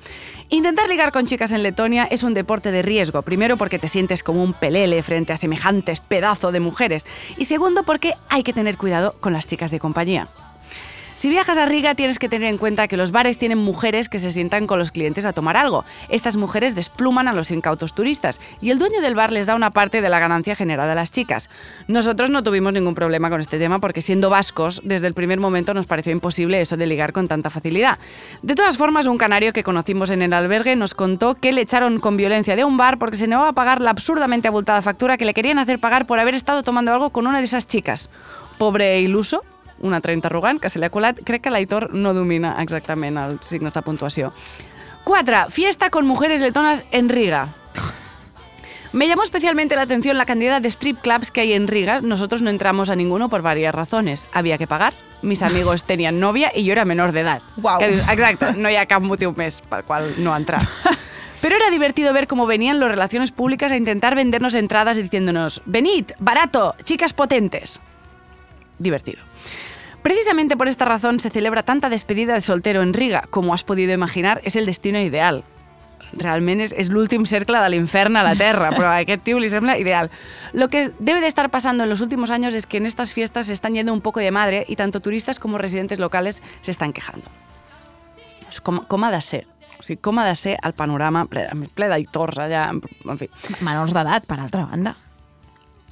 Intentar 0.47 0.87
ligar 0.87 1.11
con 1.11 1.25
chicas 1.25 1.51
en 1.51 1.63
Letonia 1.63 2.07
es 2.09 2.23
un 2.23 2.33
deporte 2.33 2.71
de 2.71 2.81
riesgo. 2.81 3.21
Primero 3.23 3.57
porque 3.57 3.77
te 3.77 3.89
sientes 3.89 4.23
como 4.23 4.41
un 4.41 4.53
pelele 4.53 5.03
frente 5.03 5.33
a 5.33 5.37
semejantes 5.37 5.99
pedazos 5.99 6.53
de 6.53 6.61
mujeres. 6.61 7.05
Y 7.35 7.43
segundo 7.43 7.83
porque 7.83 8.13
hay 8.29 8.43
que 8.43 8.53
tener 8.53 8.77
cuidado 8.77 9.15
con 9.19 9.33
las 9.33 9.47
chicas 9.47 9.69
de 9.71 9.79
compañía. 9.79 10.29
Si 11.17 11.29
viajas 11.29 11.57
a 11.57 11.65
Riga 11.65 11.95
tienes 11.95 12.19
que 12.19 12.29
tener 12.29 12.47
en 12.47 12.59
cuenta 12.59 12.87
que 12.87 12.95
los 12.95 13.11
bares 13.11 13.39
tienen 13.39 13.57
mujeres 13.57 14.07
que 14.07 14.19
se 14.19 14.29
sientan 14.29 14.67
con 14.67 14.77
los 14.77 14.91
clientes 14.91 15.25
a 15.25 15.33
tomar 15.33 15.57
algo. 15.57 15.83
Estas 16.09 16.37
mujeres 16.37 16.75
despluman 16.75 17.27
a 17.27 17.33
los 17.33 17.49
incautos 17.49 17.95
turistas 17.95 18.39
y 18.61 18.69
el 18.69 18.77
dueño 18.77 19.01
del 19.01 19.15
bar 19.15 19.31
les 19.31 19.47
da 19.47 19.55
una 19.55 19.71
parte 19.71 20.03
de 20.03 20.09
la 20.09 20.19
ganancia 20.19 20.55
generada 20.55 20.91
a 20.91 20.95
las 20.95 21.11
chicas. 21.11 21.49
Nosotros 21.87 22.29
no 22.29 22.43
tuvimos 22.43 22.71
ningún 22.71 22.93
problema 22.93 23.31
con 23.31 23.41
este 23.41 23.57
tema 23.57 23.79
porque 23.79 24.03
siendo 24.03 24.29
vascos, 24.29 24.79
desde 24.83 25.07
el 25.07 25.15
primer 25.15 25.39
momento 25.39 25.73
nos 25.73 25.87
pareció 25.87 26.11
imposible 26.11 26.61
eso 26.61 26.77
de 26.77 26.85
ligar 26.85 27.13
con 27.13 27.27
tanta 27.27 27.49
facilidad. 27.49 27.97
De 28.43 28.53
todas 28.53 28.77
formas, 28.77 29.07
un 29.07 29.17
canario 29.17 29.53
que 29.53 29.63
conocimos 29.63 30.11
en 30.11 30.21
el 30.21 30.33
albergue 30.33 30.75
nos 30.75 30.93
contó 30.93 31.33
que 31.33 31.51
le 31.51 31.61
echaron 31.61 31.97
con 31.97 32.15
violencia 32.15 32.55
de 32.55 32.63
un 32.63 32.77
bar 32.77 32.99
porque 32.99 33.17
se 33.17 33.25
negó 33.25 33.45
a 33.45 33.53
pagar 33.53 33.81
la 33.81 33.89
absurdamente 33.89 34.49
abultada 34.49 34.83
factura 34.83 35.17
que 35.17 35.25
le 35.25 35.33
querían 35.33 35.57
hacer 35.57 35.79
pagar 35.79 36.05
por 36.05 36.19
haber 36.19 36.35
estado 36.35 36.61
tomando 36.61 36.93
algo 36.93 37.09
con 37.09 37.25
una 37.25 37.39
de 37.39 37.45
esas 37.45 37.65
chicas. 37.65 38.11
Pobre 38.59 39.01
iluso, 39.01 39.43
una 39.79 40.01
30 40.01 40.27
arrogant 40.27 40.61
que 40.61 40.69
se 40.69 40.79
li 40.79 40.85
ha 40.85 40.93
colat. 40.93 41.19
Crec 41.23 41.43
que 41.45 41.53
l'Aitor 41.53 41.91
no 41.93 42.13
domina 42.13 42.55
exactament 42.63 43.17
els 43.17 43.45
signes 43.45 43.73
de 43.73 43.81
puntuació. 43.81 44.33
4. 45.03 45.49
Fiesta 45.49 45.89
con 45.89 46.05
mujeres 46.05 46.41
letonas 46.41 46.83
en 46.91 47.09
Riga. 47.09 47.53
Me 48.93 49.07
llamó 49.07 49.23
especialmente 49.23 49.75
la 49.75 49.83
atención 49.83 50.17
la 50.17 50.25
cantidad 50.25 50.61
de 50.61 50.69
strip 50.69 51.01
clubs 51.01 51.31
que 51.31 51.41
hay 51.41 51.53
en 51.53 51.67
Riga. 51.67 52.01
Nosotros 52.01 52.41
no 52.41 52.49
entramos 52.49 52.89
a 52.89 52.95
ninguno 52.95 53.29
por 53.29 53.41
varias 53.41 53.75
razones. 53.75 54.27
Había 54.33 54.57
que 54.57 54.67
pagar, 54.67 54.93
mis 55.21 55.43
amigos 55.43 55.83
tenían 55.85 56.19
novia 56.19 56.51
i 56.55 56.65
jo 56.65 56.71
era 56.71 56.85
menor. 56.85 57.13
Uau. 57.61 57.79
Que 57.79 57.89
dius, 57.89 58.07
Exacte, 58.09 58.53
no 58.53 58.69
hi 58.69 58.75
ha 58.75 58.87
cap 58.87 59.03
motiu 59.03 59.33
més 59.37 59.61
pel 59.61 59.83
qual 59.83 60.09
no 60.17 60.35
entrar. 60.35 60.63
Pero 61.41 61.55
era 61.55 61.69
divertido 61.69 62.13
ver 62.13 62.27
cómo 62.27 62.47
venían 62.47 62.79
las 62.79 62.89
relaciones 62.89 63.31
públicas 63.31 63.71
a 63.71 63.77
intentar 63.77 64.15
vendernos 64.15 64.55
entradas 64.55 64.97
diciéndonos, 64.97 65.61
venid, 65.65 66.11
barato, 66.17 66.75
chicas 66.83 67.13
potentes. 67.13 67.79
Divertido. 68.79 69.26
Precisamente 70.01 70.55
por 70.55 70.67
esta 70.67 70.85
razón 70.85 71.19
se 71.19 71.29
celebra 71.29 71.63
tanta 71.63 71.89
despedida 71.89 72.33
de 72.33 72.41
soltero 72.41 72.81
en 72.81 72.93
Riga. 72.93 73.25
Como 73.29 73.53
has 73.53 73.63
podido 73.63 73.93
imaginar, 73.93 74.41
es 74.43 74.55
el 74.55 74.65
destino 74.65 74.99
ideal. 74.99 75.43
Realment 76.15 76.61
és, 76.63 76.71
és 76.71 76.87
l'últim 76.87 77.25
cercle 77.27 77.59
de 77.59 77.69
l'infern 77.73 78.15
a 78.15 78.23
la 78.23 78.35
Terra, 78.39 78.69
però 78.71 78.87
a 78.87 79.01
aquest 79.01 79.25
tio 79.27 79.41
li 79.43 79.49
sembla 79.51 79.77
ideal. 79.77 80.09
Lo 80.53 80.69
que 80.69 80.89
debe 80.99 81.19
de 81.19 81.27
estar 81.27 81.49
pasando 81.51 81.83
en 81.83 81.89
los 81.89 82.01
últimos 82.01 82.31
años 82.31 82.55
es 82.55 82.65
que 82.65 82.77
en 82.77 82.85
estas 82.85 83.13
fiestas 83.13 83.47
se 83.47 83.53
están 83.53 83.73
yendo 83.73 83.93
un 83.93 84.01
poco 84.01 84.21
de 84.21 84.31
madre 84.31 84.65
y 84.69 84.77
tanto 84.77 85.01
turistas 85.01 85.39
como 85.39 85.57
residentes 85.57 85.99
locales 85.99 86.41
se 86.61 86.71
están 86.71 86.93
quejando. 86.93 87.27
Com, 88.63 88.79
com 88.87 89.03
ha 89.03 89.11
de 89.11 89.21
ser? 89.21 89.45
O 89.77 89.83
sigui, 89.83 89.99
com 90.01 90.17
ha 90.17 90.25
de 90.25 90.35
ser 90.35 90.55
el 90.63 90.73
panorama 90.73 91.25
ple, 91.27 91.45
allà, 91.51 92.63
en, 92.71 92.81
en 92.81 93.19
fi. 93.19 93.27
Menors 93.59 93.93
d'edat, 93.93 94.25
per 94.25 94.39
altra 94.39 94.65
banda. 94.65 94.95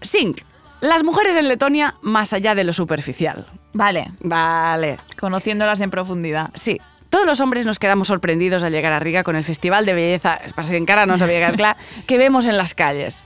5. 0.02 0.42
Las 0.82 1.04
mujeres 1.04 1.36
en 1.36 1.48
Letonia 1.48 1.96
más 2.02 2.34
allá 2.34 2.56
de 2.56 2.64
lo 2.64 2.74
superficial. 2.74 3.46
Vale. 3.76 4.10
Vale. 4.22 4.98
Conociéndolas 5.20 5.82
en 5.82 5.92
profundidad. 5.92 6.50
Sí. 6.54 6.80
Todos 7.10 7.26
los 7.26 7.42
hombres 7.42 7.66
nos 7.66 7.78
quedamos 7.78 8.08
sorprendidos 8.08 8.64
al 8.64 8.72
llegar 8.72 8.94
a 8.94 9.00
Riga 9.00 9.24
con 9.24 9.36
el 9.36 9.44
festival 9.44 9.86
de 9.86 9.94
belleza, 9.94 10.36
es 10.36 10.54
para 10.54 10.68
en 10.70 10.86
cara 10.86 11.06
no 11.06 11.14
había 11.14 11.28
quedado 11.28 11.56
claro, 11.56 11.80
que 12.08 12.18
vemos 12.18 12.48
en 12.48 12.58
las 12.58 12.74
calles. 12.74 13.26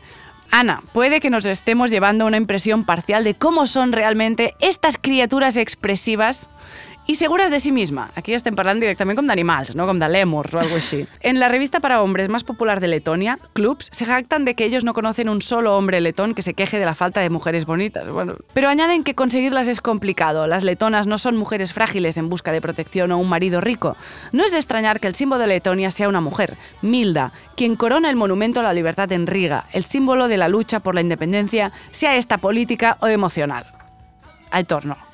Ana, 0.52 0.82
puede 0.92 1.20
que 1.20 1.30
nos 1.30 1.46
estemos 1.46 1.92
llevando 1.92 2.26
una 2.26 2.38
impresión 2.38 2.84
parcial 2.84 3.24
de 3.24 3.36
cómo 3.36 3.68
son 3.68 3.92
realmente 3.92 4.56
estas 4.60 4.98
criaturas 4.98 5.56
expresivas 5.56 6.50
y 7.10 7.16
seguras 7.16 7.50
de 7.50 7.60
sí 7.60 7.72
misma. 7.72 8.12
Aquí 8.14 8.36
estem 8.38 8.54
parlant 8.54 8.78
directament 8.78 9.18
com 9.18 9.26
d'animals, 9.26 9.72
no 9.74 9.88
com 9.90 9.98
de 9.98 10.06
lèmurs 10.14 10.54
o 10.54 10.60
algo 10.62 10.76
així. 10.78 11.08
En 11.26 11.40
la 11.42 11.48
revista 11.50 11.80
para 11.80 12.04
hombres 12.04 12.30
más 12.30 12.44
popular 12.44 12.80
de 12.80 12.88
Letonia, 12.88 13.40
Clubs, 13.54 13.90
se 13.92 14.06
jactan 14.06 14.46
de 14.46 14.54
que 14.54 14.64
ellos 14.64 14.84
no 14.84 14.94
conocen 14.94 15.28
un 15.28 15.42
solo 15.42 15.76
hombre 15.76 16.02
letón 16.02 16.36
que 16.36 16.44
se 16.44 16.54
queje 16.54 16.78
de 16.78 16.86
la 16.86 16.94
falta 16.94 17.20
de 17.22 17.32
mujeres 17.32 17.66
bonitas. 17.66 18.08
Bueno, 18.08 18.36
pero 18.54 18.70
añaden 18.70 19.04
que 19.04 19.16
conseguirlas 19.16 19.68
es 19.68 19.82
complicado. 19.82 20.46
Las 20.46 20.64
letonas 20.64 21.08
no 21.08 21.18
son 21.18 21.36
mujeres 21.36 21.74
frágiles 21.74 22.16
en 22.18 22.30
busca 22.30 22.52
de 22.52 22.62
protección 22.62 23.12
o 23.12 23.18
un 23.18 23.28
marido 23.28 23.60
rico. 23.60 23.98
No 24.32 24.46
es 24.46 24.52
de 24.52 24.58
extrañar 24.58 25.00
que 25.00 25.08
el 25.08 25.16
símbolo 25.16 25.42
de 25.42 25.48
Letonia 25.48 25.90
sea 25.90 26.10
una 26.10 26.22
mujer, 26.22 26.58
Milda, 26.84 27.34
quien 27.56 27.76
corona 27.76 28.12
el 28.12 28.18
monumento 28.18 28.60
a 28.60 28.64
la 28.64 28.74
libertad 28.74 29.12
en 29.12 29.26
Riga, 29.26 29.66
el 29.74 29.86
símbolo 29.86 30.28
de 30.28 30.38
la 30.38 30.48
lucha 30.48 30.80
por 30.80 30.94
la 30.94 31.02
independencia, 31.02 31.72
sea 31.90 32.18
esta 32.18 32.38
política 32.38 33.00
o 33.02 33.08
emocional. 33.08 33.66
Al 34.52 34.68
torno. 34.68 35.09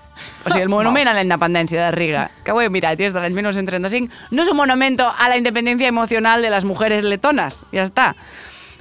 O 0.45 0.49
sigui, 0.49 0.63
el 0.63 0.69
monument 0.69 1.07
a 1.07 1.13
la 1.13 1.23
independència 1.25 1.85
de 1.85 1.91
Riga, 1.91 2.29
que 2.43 2.53
ho 2.53 2.61
he 2.61 2.69
mirat 2.69 2.99
i 2.99 3.09
és 3.09 3.13
de 3.15 3.21
l'any 3.21 3.35
1935, 3.35 4.13
no 4.31 4.43
es 4.43 4.49
un 4.49 4.57
monumento 4.57 5.11
a 5.11 5.29
la 5.29 5.37
independencia 5.37 5.87
emocional 5.87 6.41
de 6.41 6.49
las 6.49 6.65
mujeres 6.65 7.03
letonas. 7.03 7.65
Ya 7.71 7.83
está. 7.83 8.15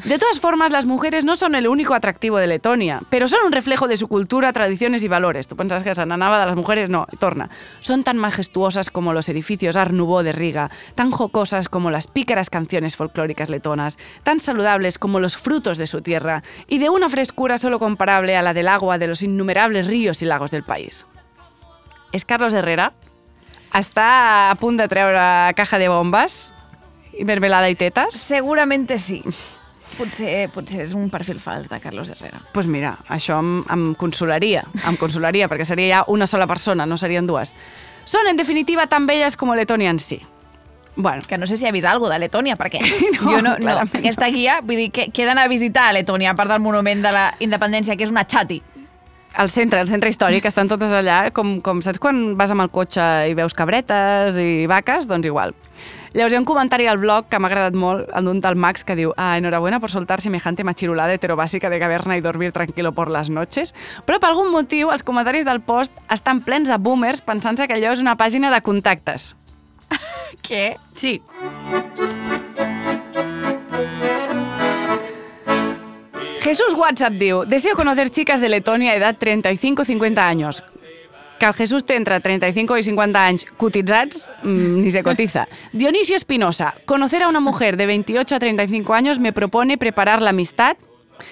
De 0.02 0.18
todas 0.18 0.38
formas, 0.38 0.70
las 0.70 0.84
mujeres 0.84 1.24
no 1.24 1.34
son 1.34 1.54
el 1.54 1.66
único 1.66 1.94
atractivo 1.94 2.36
de 2.36 2.46
Letonia, 2.46 3.00
pero 3.08 3.26
son 3.26 3.40
un 3.46 3.52
reflejo 3.52 3.88
de 3.88 3.96
su 3.96 4.06
cultura, 4.08 4.52
tradiciones 4.52 5.02
y 5.02 5.08
valores. 5.08 5.46
Tú 5.46 5.56
pensás 5.56 5.82
que 5.82 5.94
se 5.94 6.04
n'anava 6.04 6.40
de 6.40 6.46
las 6.46 6.56
mujeres, 6.56 6.90
no, 6.90 7.06
torna. 7.18 7.48
Son 7.80 8.04
tan 8.04 8.18
majestuosas 8.18 8.90
como 8.90 9.14
los 9.14 9.30
edificios 9.30 9.76
Art 9.76 9.92
Nouveau 9.92 10.22
de 10.22 10.32
Riga, 10.32 10.70
tan 10.94 11.10
jocosas 11.10 11.70
como 11.70 11.90
las 11.90 12.06
pícaras 12.06 12.50
canciones 12.50 12.96
folclóricas 12.96 13.48
letonas, 13.48 13.96
tan 14.24 14.40
saludables 14.40 14.98
como 14.98 15.20
los 15.20 15.38
frutos 15.38 15.78
de 15.78 15.86
su 15.86 16.02
tierra, 16.02 16.42
y 16.68 16.78
de 16.78 16.90
una 16.90 17.08
frescura 17.08 17.56
solo 17.56 17.78
comparable 17.78 18.36
a 18.36 18.42
la 18.42 18.52
del 18.52 18.68
agua 18.68 18.98
de 18.98 19.06
los 19.06 19.22
innumerables 19.22 19.86
ríos 19.86 20.20
y 20.20 20.26
lagos 20.26 20.50
del 20.50 20.64
país. 20.64 21.06
És 22.14 22.22
Carlos 22.24 22.54
Herrera, 22.54 22.92
està 23.74 24.08
a 24.52 24.54
punt 24.60 24.78
de 24.78 24.86
treure 24.90 25.24
caja 25.58 25.80
de 25.82 25.90
bombes, 25.90 26.52
i 27.18 27.24
mermelada 27.26 27.70
i 27.70 27.76
tetes? 27.78 28.14
Seguramente 28.14 28.98
sí. 28.98 29.20
Potser, 29.94 30.48
potser 30.50 30.82
és 30.82 30.92
un 30.98 31.06
perfil 31.10 31.38
fals 31.38 31.68
de 31.70 31.78
Carlos 31.82 32.10
Herrera. 32.10 32.40
Doncs 32.40 32.54
pues 32.54 32.68
mira, 32.70 32.96
això 33.14 33.38
em, 33.38 33.56
em 33.70 33.88
consolaria, 33.98 34.64
em 34.88 34.98
consolaria, 34.98 35.48
perquè 35.50 35.66
seria 35.68 36.00
ja 36.00 36.04
una 36.10 36.26
sola 36.26 36.48
persona, 36.50 36.86
no 36.86 36.98
serien 36.98 37.28
dues. 37.30 37.54
Són, 38.04 38.26
en 38.30 38.38
definitiva, 38.38 38.88
tan 38.90 39.06
belles 39.06 39.38
com 39.38 39.54
Letonia 39.54 39.90
en 39.94 40.00
si. 40.02 40.20
Bueno. 40.96 41.22
Que 41.26 41.38
no 41.38 41.46
sé 41.46 41.56
si 41.56 41.66
ha 41.66 41.72
vist 41.72 41.86
alguna 41.86 42.14
de 42.14 42.26
Letònia, 42.26 42.56
perquè 42.58 42.82
no, 43.16 43.30
jo 43.30 43.40
no, 43.42 43.56
no, 43.58 43.78
aquesta 43.86 44.28
guia, 44.30 44.60
vull 44.62 44.84
dir, 44.84 44.90
que, 44.94 45.08
que 45.10 45.24
he 45.24 45.26
d'anar 45.26 45.46
a 45.46 45.50
visitar 45.50 45.88
a 45.88 45.96
Letònia, 45.96 46.34
a 46.34 46.38
part 46.38 46.50
del 46.50 46.62
monument 46.62 47.02
de 47.02 47.14
la 47.14 47.24
independència, 47.42 47.96
que 47.96 48.06
és 48.06 48.14
una 48.14 48.26
xati. 48.26 48.60
Al 49.34 49.50
centre, 49.50 49.80
al 49.82 49.88
centre 49.90 50.10
històric, 50.12 50.44
estan 50.46 50.68
totes 50.70 50.92
allà, 50.94 51.32
com, 51.34 51.56
com 51.64 51.80
saps 51.82 51.98
quan 51.98 52.36
vas 52.38 52.52
amb 52.54 52.62
el 52.62 52.70
cotxe 52.70 53.02
i 53.26 53.34
veus 53.34 53.56
cabretes 53.58 54.38
i 54.38 54.68
vaques? 54.70 55.08
Doncs 55.10 55.26
igual. 55.26 55.56
Llavors 56.14 56.30
hi 56.30 56.36
ha 56.36 56.38
un 56.38 56.46
comentari 56.46 56.86
al 56.86 57.00
blog 57.02 57.26
que 57.26 57.40
m'ha 57.42 57.48
agradat 57.50 57.74
molt, 57.74 58.06
el 58.14 58.28
d'un 58.28 58.38
tal 58.38 58.54
Max, 58.54 58.86
que 58.86 58.94
diu 58.94 59.10
ah, 59.18 59.32
enhorabuena 59.34 59.80
por 59.82 59.90
soltar 59.90 60.20
semejante 60.22 60.62
machirulada 60.62 61.16
heterobàsica 61.18 61.66
de 61.72 61.80
caverna 61.82 62.16
y 62.16 62.22
dormir 62.22 62.52
tranquilo 62.52 62.92
por 62.92 63.10
las 63.10 63.30
noches. 63.30 63.74
Però 64.06 64.20
per 64.22 64.30
algun 64.30 64.52
motiu 64.54 64.94
els 64.94 65.02
comentaris 65.02 65.42
del 65.48 65.58
post 65.66 65.90
estan 66.14 66.44
plens 66.46 66.70
de 66.70 66.78
boomers 66.78 67.26
pensant-se 67.26 67.66
que 67.66 67.74
allò 67.74 67.90
és 67.90 68.04
una 68.04 68.14
pàgina 68.14 68.54
de 68.54 68.62
contactes. 68.62 69.32
Què? 70.46 70.76
Sí. 70.94 71.18
Jesús 76.44 76.74
WhatsApp 76.76 77.14
diu, 77.16 77.46
deseo 77.48 77.72
conocer 77.72 78.10
chicas 78.10 78.38
de 78.38 78.50
Letonia 78.50 78.94
edad 78.94 79.16
35-50 79.18 80.18
años. 80.18 80.62
Que 81.40 81.46
el 81.46 81.54
Jesús 81.54 81.86
té 81.86 81.96
entre 81.96 82.20
35 82.20 82.76
y 82.76 82.82
50 82.82 83.26
anys 83.26 83.46
cotitzats, 83.56 84.28
mm, 84.42 84.82
ni 84.82 84.90
se 84.90 85.02
cotiza. 85.02 85.48
Dionisio 85.72 86.16
Espinosa, 86.16 86.74
conocer 86.84 87.22
a 87.22 87.28
una 87.28 87.40
mujer 87.40 87.78
de 87.78 87.86
28 87.86 88.34
a 88.34 88.38
35 88.38 88.92
años 88.92 89.18
me 89.20 89.32
propone 89.32 89.78
preparar 89.78 90.20
la 90.20 90.30
amistad. 90.30 90.76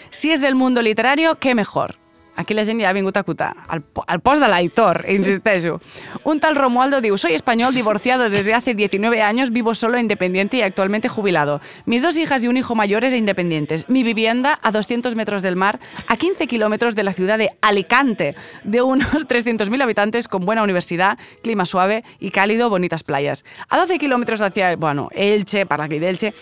Si 0.09 0.31
es 0.31 0.41
del 0.41 0.55
mundo 0.55 0.81
literario, 0.81 1.39
qué 1.39 1.55
mejor. 1.55 2.02
Aquí 2.37 2.55
la 2.55 2.65
gent 2.65 2.81
ja 2.81 2.89
ha 2.89 2.93
vingut 2.93 3.17
a. 3.17 3.25
Al, 3.69 3.83
al 4.07 4.21
post 4.21 4.41
de 4.41 4.49
l'Aitor, 4.49 5.05
insisteixo. 5.09 5.81
Un 6.25 6.41
tal 6.41 6.57
Romualdo 6.57 7.01
diu, 7.01 7.17
soy 7.19 7.35
español, 7.35 7.75
divorciado 7.75 8.31
desde 8.31 8.55
hace 8.55 8.75
19 8.75 9.23
años, 9.23 9.51
vivo 9.51 9.75
solo, 9.75 9.99
independiente 9.99 10.57
y 10.57 10.63
actualmente 10.63 11.09
jubilado. 11.09 11.61
Mis 11.87 12.03
dos 12.03 12.17
hijas 12.17 12.43
y 12.43 12.49
un 12.49 12.57
hijo 12.57 12.75
mayores 12.75 13.13
e 13.13 13.19
independientes. 13.19 13.89
Mi 13.89 14.03
vivienda 14.03 14.59
a 14.63 14.71
200 14.73 15.15
metros 15.15 15.43
del 15.43 15.57
mar, 15.57 15.79
a 16.07 16.17
15 16.17 16.47
kilómetros 16.47 16.95
de 16.95 17.03
la 17.03 17.13
ciudad 17.13 17.39
de 17.39 17.51
Alicante, 17.61 18.35
de 18.65 18.83
unos 18.83 19.09
300.000 19.29 19.83
habitantes 19.83 20.29
con 20.29 20.45
buena 20.45 20.63
universidad, 20.63 21.19
clima 21.43 21.65
suave 21.67 22.05
y 22.19 22.31
cálido, 22.31 22.71
bonitas 22.71 23.05
playas. 23.05 23.45
A 23.69 23.77
12 23.77 23.99
kilómetros 23.99 24.41
hacia, 24.41 24.75
bueno, 24.77 25.09
Elche, 25.13 25.67
para 25.67 25.85
aquí 25.85 25.99
de 25.99 26.09
Elche. 26.09 26.35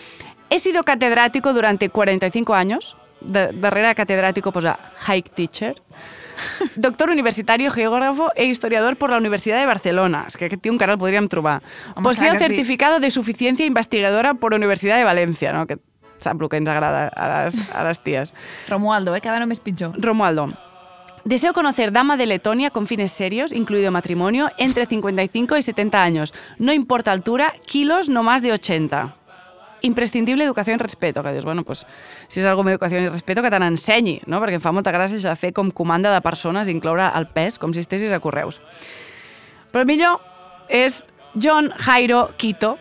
He 0.49 0.59
sido 0.59 0.83
catedrático 0.83 1.53
durante 1.53 1.89
45 1.89 2.53
años. 2.53 2.97
De, 3.21 3.51
darrere 3.53 3.93
catedrático 3.95 4.51
posa 4.51 4.77
hike 5.07 5.29
teacher. 5.29 5.75
Doctor 6.75 7.09
universitario, 7.09 7.71
geógrafo 7.71 8.31
e 8.35 8.45
historiador 8.45 8.97
por 8.97 9.09
la 9.09 9.17
Universidad 9.17 9.59
de 9.59 9.65
Barcelona. 9.65 10.25
És 10.27 10.37
que 10.37 10.45
aquest 10.45 10.61
tio 10.61 10.73
encara 10.73 10.93
el 10.93 10.99
podríem 10.99 11.27
trobar. 11.29 11.61
Home, 11.95 12.03
Posee 12.03 12.31
un 12.31 12.37
que 12.37 12.47
sí. 12.47 12.47
certificado 12.47 12.99
de 12.99 13.11
suficiencia 13.11 13.65
investigadora 13.65 14.33
por 14.33 14.53
Universidad 14.53 14.97
de 14.97 15.03
Valencia, 15.03 15.53
no? 15.53 15.67
que 15.67 15.77
sap 16.19 16.41
el 16.41 16.49
que 16.49 16.57
ens 16.57 16.69
agrada 16.69 17.07
a 17.09 17.45
les, 17.45 17.57
a 17.73 17.83
les 17.83 17.99
ties. 17.99 18.33
Romualdo, 18.69 19.15
eh? 19.15 19.21
Cada 19.21 19.39
només 19.39 19.59
pitjor. 19.59 19.97
Romualdo. 19.97 20.53
Deseo 21.23 21.53
conocer 21.53 21.91
dama 21.91 22.17
de 22.17 22.25
Letonia 22.25 22.71
con 22.71 22.87
fines 22.87 23.11
serios, 23.11 23.53
incluido 23.53 23.91
matrimonio, 23.91 24.49
entre 24.57 24.87
55 24.87 25.57
y 25.57 25.61
70 25.61 26.01
años. 26.01 26.33
No 26.57 26.73
importa 26.73 27.11
altura, 27.11 27.53
kilos 27.67 28.09
no 28.09 28.23
más 28.23 28.41
de 28.41 28.53
80. 28.53 29.15
Imprescindible 29.87 30.45
educació 30.45 30.75
i 30.75 30.81
respeto, 30.81 31.23
que 31.23 31.33
dius, 31.33 31.45
bueno, 31.45 31.63
pues, 31.65 31.85
si 32.27 32.41
és 32.41 32.45
alguna 32.45 32.75
educació 32.75 33.01
i 33.01 33.09
respeto, 33.09 33.41
que 33.41 33.49
te 33.49 33.59
n'ensenyi, 33.61 34.19
no? 34.29 34.41
perquè 34.43 34.59
em 34.59 34.63
fa 34.63 34.73
molta 34.75 34.93
gràcia 34.93 35.17
això 35.17 35.31
de 35.31 35.39
fer 35.39 35.53
com 35.57 35.71
comanda 35.73 36.13
de 36.13 36.21
persones 36.21 36.69
i 36.69 36.75
incloure 36.75 37.07
el 37.17 37.27
pes 37.33 37.57
com 37.57 37.73
si 37.73 37.81
estessis 37.81 38.13
a 38.13 38.21
correus. 38.21 38.61
Però 39.71 39.85
millor 39.87 40.19
és 40.69 41.01
John 41.33 41.71
Jairo 41.79 42.27
Quito, 42.37 42.75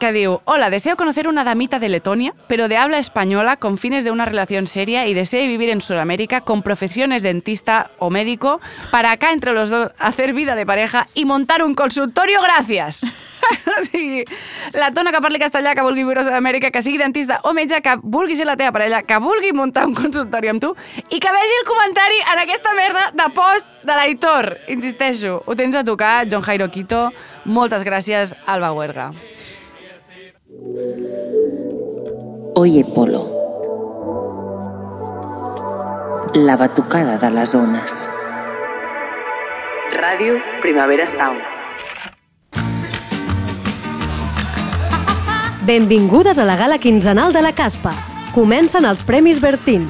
que 0.00 0.10
diu, 0.12 0.40
hola, 0.46 0.70
deseo 0.70 0.96
conocer 0.96 1.28
una 1.28 1.44
damita 1.44 1.78
de 1.78 1.90
Letonia, 1.90 2.32
pero 2.48 2.68
de 2.68 2.78
habla 2.78 2.98
española 2.98 3.58
con 3.58 3.76
fines 3.76 4.02
de 4.02 4.10
una 4.10 4.24
relación 4.24 4.66
seria 4.66 5.06
y 5.06 5.14
desee 5.14 5.46
vivir 5.46 5.68
en 5.68 5.82
Sudamérica 5.82 6.40
con 6.40 6.62
profesiones 6.62 7.22
dentista 7.22 7.90
o 7.98 8.08
médico 8.08 8.60
para 8.90 9.12
acá 9.12 9.32
entre 9.32 9.52
los 9.52 9.68
dos 9.68 9.92
hacer 9.98 10.32
vida 10.32 10.56
de 10.56 10.64
pareja 10.64 11.06
y 11.14 11.26
montar 11.26 11.62
un 11.62 11.74
consultorio, 11.74 12.40
gracias. 12.42 13.04
sigui, 13.90 14.24
la 14.72 14.90
tona 14.92 15.12
que 15.12 15.20
parli 15.20 15.40
castellà, 15.40 15.74
que 15.74 15.84
vulgui 15.84 16.04
viure 16.04 16.22
a 16.22 16.24
Sud-amèrica, 16.24 16.70
que 16.70 16.82
sigui 16.82 16.98
dentista 16.98 17.40
o 17.44 17.52
metge, 17.56 17.80
que 17.84 17.96
vulgui 18.02 18.36
ser 18.38 18.46
la 18.48 18.56
teva 18.56 18.72
parella, 18.72 19.02
que 19.02 19.18
vulgui 19.22 19.52
muntar 19.56 19.86
un 19.88 19.94
consultori 19.94 20.50
amb 20.52 20.62
tu 20.62 20.72
i 21.10 21.20
que 21.20 21.34
vegi 21.36 21.58
el 21.60 21.68
comentari 21.68 22.22
en 22.32 22.42
aquesta 22.44 22.74
merda 22.78 23.06
de 23.16 23.28
post 23.36 23.68
de 23.84 23.96
l'Aitor. 23.96 24.52
Insisteixo, 24.68 25.40
ho 25.44 25.56
tens 25.56 25.76
a 25.76 25.84
tocar, 25.84 26.26
John 26.30 26.44
Jairo 26.46 26.70
Quito. 26.70 27.08
Moltes 27.44 27.84
gràcies, 27.86 28.36
Alba 28.46 28.72
Huerga. 28.76 29.10
Oye 32.54 32.84
Polo. 32.94 33.24
La 36.34 36.56
batucada 36.56 37.16
de 37.16 37.30
les 37.30 37.54
ones. 37.54 38.08
Ràdio 39.96 40.36
Primavera 40.60 41.06
Sound. 41.06 41.40
Benvingudes 45.64 46.38
a 46.38 46.44
la 46.44 46.56
gala 46.56 46.78
quinzenal 46.78 47.32
de 47.32 47.40
la 47.40 47.52
Caspa. 47.52 47.94
Comencen 48.34 48.84
els 48.84 49.02
Premis 49.02 49.40
Bertín, 49.40 49.88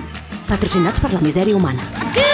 patrocinats 0.48 1.01
per 1.01 1.12
la 1.12 1.20
misèria 1.20 1.56
humana. 1.56 1.82
Datemi 2.14 2.30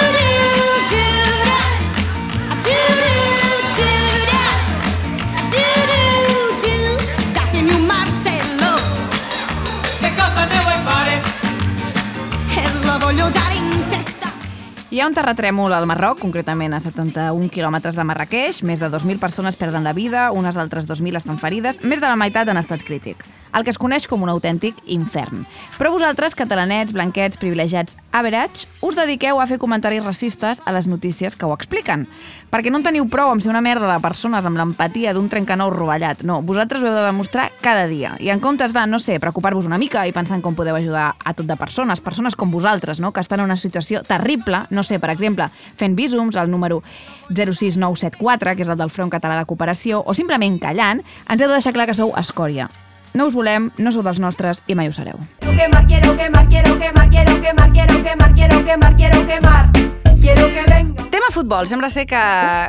Hi 14.96 15.02
ha 15.04 15.10
un 15.10 15.12
terratrèmol 15.12 15.74
al 15.76 15.84
Marroc, 15.84 16.22
concretament 16.22 16.72
a 16.72 16.78
71 16.80 17.50
quilòmetres 17.52 17.98
de 17.98 18.04
Marrakeix. 18.08 18.62
Més 18.64 18.80
de 18.80 18.88
2.000 18.88 19.20
persones 19.20 19.58
perden 19.60 19.84
la 19.84 19.92
vida, 19.92 20.30
unes 20.32 20.56
altres 20.56 20.88
2.000 20.88 21.20
estan 21.20 21.36
ferides, 21.36 21.82
més 21.84 22.00
de 22.00 22.08
la 22.08 22.16
meitat 22.16 22.48
en 22.48 22.56
estat 22.56 22.80
crític. 22.80 23.20
El 23.52 23.64
que 23.64 23.72
es 23.72 23.78
coneix 23.80 24.06
com 24.08 24.24
un 24.24 24.32
autèntic 24.32 24.78
infern. 24.92 25.44
Però 25.76 25.90
vosaltres, 25.92 26.34
catalanets, 26.36 26.94
blanquets, 26.96 27.36
privilegiats, 27.40 27.98
average, 28.12 28.64
us 28.84 28.96
dediqueu 28.96 29.36
a 29.40 29.46
fer 29.48 29.58
comentaris 29.60 30.04
racistes 30.04 30.62
a 30.64 30.72
les 30.72 30.88
notícies 30.88 31.36
que 31.36 31.44
ho 31.44 31.52
expliquen. 31.52 32.06
Perquè 32.52 32.72
no 32.72 32.80
en 32.80 32.88
teniu 32.88 33.04
prou 33.12 33.28
amb 33.32 33.44
ser 33.44 33.52
una 33.52 33.64
merda 33.64 33.88
de 33.90 34.00
persones 34.00 34.48
amb 34.48 34.56
l'empatia 34.56 35.12
d'un 35.12 35.28
trencanous 35.28 35.76
rovellat. 35.76 36.24
No, 36.24 36.40
vosaltres 36.40 36.80
ho 36.80 36.88
heu 36.88 36.96
de 36.96 37.04
demostrar 37.04 37.50
cada 37.60 37.84
dia. 37.88 38.14
I 38.20 38.32
en 38.32 38.40
comptes 38.40 38.72
de, 38.72 38.86
no 38.88 39.00
sé, 39.00 39.20
preocupar-vos 39.20 39.68
una 39.68 39.80
mica 39.80 40.06
i 40.08 40.16
pensar 40.16 40.40
en 40.40 40.44
com 40.44 40.56
podeu 40.56 40.76
ajudar 40.76 41.14
a 41.20 41.36
tot 41.36 41.48
de 41.48 41.56
persones, 41.60 42.00
persones 42.00 42.36
com 42.36 42.52
vosaltres, 42.52 43.00
no?, 43.00 43.12
que 43.12 43.24
estan 43.24 43.40
en 43.44 43.50
una 43.52 43.60
situació 43.60 44.04
terrible, 44.04 44.64
no 44.70 44.85
sé, 44.86 45.00
per 45.02 45.10
exemple, 45.12 45.50
fent 45.76 45.98
visums 45.98 46.38
al 46.38 46.50
número 46.50 46.82
06974, 47.28 48.56
que 48.56 48.66
és 48.66 48.72
el 48.72 48.80
del 48.80 48.94
Front 48.94 49.12
Català 49.12 49.40
de 49.40 49.46
Cooperació, 49.50 50.02
o 50.06 50.14
simplement 50.14 50.60
callant, 50.62 51.02
ens 51.28 51.40
heu 51.40 51.50
de 51.50 51.58
deixar 51.58 51.74
clar 51.76 51.90
que 51.90 51.98
sou 51.98 52.14
escòria. 52.16 52.70
No 53.16 53.26
us 53.30 53.34
volem, 53.34 53.70
no 53.80 53.92
sou 53.92 54.04
dels 54.04 54.20
nostres 54.20 54.62
i 54.68 54.76
mai 54.76 54.90
ho 54.90 54.94
sereu. 54.94 55.18
Quemar, 55.40 55.86
quiero 55.88 56.16
quemar, 56.16 56.48
quiero 56.52 56.78
quemar, 56.78 57.08
quiero 57.10 57.40
quemar, 57.40 57.72
quiero 57.72 58.02
quemar, 58.04 58.34
quiero 58.34 58.64
quemar, 58.64 58.96
quiero 58.96 59.26
quemar 59.26 59.70
Quiero 59.72 60.05
que 60.22 60.34
venga 60.34 60.96
Tema 61.10 61.30
futbol, 61.30 61.66
sembla 61.66 61.88
ser 61.88 62.04
que, 62.06 62.18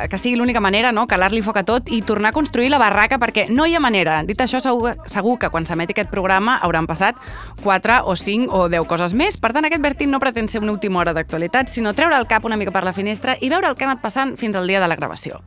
que 0.08 0.18
sigui 0.18 0.36
l'única 0.38 0.60
manera, 0.60 0.88
no?, 0.92 1.04
calar-li 1.10 1.42
foc 1.44 1.58
a 1.60 1.64
tot 1.68 1.90
i 1.92 1.98
tornar 2.06 2.30
a 2.30 2.36
construir 2.36 2.70
la 2.72 2.78
barraca 2.80 3.18
perquè 3.20 3.44
no 3.50 3.66
hi 3.66 3.74
ha 3.76 3.80
manera. 3.82 4.22
Dit 4.24 4.40
això, 4.40 4.60
segur, 4.64 4.94
segur 5.10 5.34
que 5.42 5.50
quan 5.52 5.66
s'emeti 5.68 5.92
aquest 5.92 6.08
programa 6.08 6.56
hauran 6.64 6.88
passat 6.88 7.18
4 7.62 7.98
o 8.08 8.16
5 8.16 8.48
o 8.54 8.68
10 8.72 8.88
coses 8.88 9.12
més. 9.12 9.36
Per 9.36 9.52
tant, 9.52 9.68
aquest 9.68 9.84
Bertín 9.84 10.14
no 10.14 10.20
pretén 10.22 10.48
ser 10.48 10.62
una 10.62 10.72
última 10.72 11.02
hora 11.02 11.12
d'actualitat, 11.12 11.68
sinó 11.68 11.92
treure 11.92 12.16
el 12.16 12.28
cap 12.30 12.46
una 12.48 12.56
mica 12.56 12.72
per 12.72 12.86
la 12.88 12.94
finestra 12.96 13.36
i 13.40 13.50
veure 13.52 13.68
el 13.68 13.76
que 13.76 13.84
ha 13.84 13.90
anat 13.90 14.00
passant 14.00 14.36
fins 14.40 14.56
al 14.56 14.66
dia 14.66 14.80
de 14.80 14.88
la 14.88 14.96
gravació. 14.96 15.42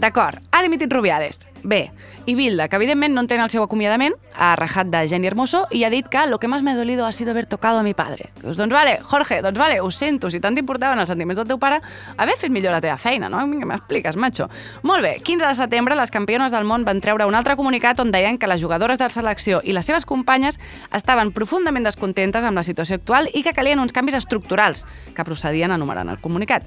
D'acord, 0.00 0.40
ha 0.50 0.62
dimitit 0.62 0.92
Rubiales. 0.92 1.42
Bé, 1.62 1.90
i 2.26 2.34
Bilda, 2.34 2.68
que 2.68 2.76
evidentment 2.76 3.14
no 3.14 3.22
entén 3.22 3.40
el 3.40 3.50
seu 3.50 3.62
acomiadament, 3.62 4.16
ha 4.34 4.56
rajat 4.58 4.90
de 4.90 5.04
Jenny 5.08 5.28
Hermoso 5.30 5.62
i 5.70 5.84
ha 5.86 5.90
dit 5.90 6.08
que 6.10 6.26
lo 6.26 6.38
que 6.38 6.48
más 6.48 6.62
me 6.62 6.72
ha 6.72 6.76
dolido 6.76 7.06
ha 7.06 7.12
sido 7.12 7.30
haber 7.30 7.46
tocado 7.46 7.78
a 7.78 7.82
mi 7.82 7.94
padre. 7.94 8.30
Dius, 8.42 8.56
doncs 8.56 8.74
vale, 8.74 8.98
Jorge, 9.02 9.40
doncs 9.42 9.58
vale, 9.58 9.80
ho 9.80 9.90
sento, 9.90 10.30
si 10.30 10.40
tant 10.40 10.58
t'importaven 10.58 10.98
els 10.98 11.08
sentiments 11.08 11.38
del 11.38 11.46
teu 11.46 11.60
pare, 11.62 11.78
haver 12.16 12.36
fet 12.36 12.50
millor 12.50 12.74
la 12.74 12.82
teva 12.82 12.98
feina, 12.98 13.30
no? 13.30 13.44
Vinga, 13.46 13.70
m'expliques, 13.70 14.18
macho. 14.18 14.50
Molt 14.82 15.06
bé, 15.06 15.14
15 15.22 15.46
de 15.46 15.54
setembre, 15.54 15.96
les 15.96 16.10
campiones 16.10 16.52
del 16.52 16.66
món 16.66 16.84
van 16.84 17.00
treure 17.00 17.30
un 17.30 17.38
altre 17.38 17.56
comunicat 17.56 18.02
on 18.02 18.10
deien 18.10 18.38
que 18.38 18.50
les 18.50 18.62
jugadores 18.62 18.98
de 18.98 19.06
la 19.06 19.14
selecció 19.14 19.62
i 19.62 19.72
les 19.72 19.86
seves 19.86 20.04
companyes 20.04 20.58
estaven 20.92 21.32
profundament 21.32 21.86
descontentes 21.86 22.44
amb 22.44 22.58
la 22.58 22.66
situació 22.66 22.98
actual 22.98 23.30
i 23.32 23.46
que 23.46 23.54
calien 23.54 23.78
uns 23.78 23.94
canvis 23.94 24.18
estructurals, 24.18 24.84
que 25.14 25.24
procedien 25.24 25.70
a 25.70 25.78
enumerar 25.78 26.04
en 26.04 26.16
el 26.16 26.20
comunicat. 26.20 26.66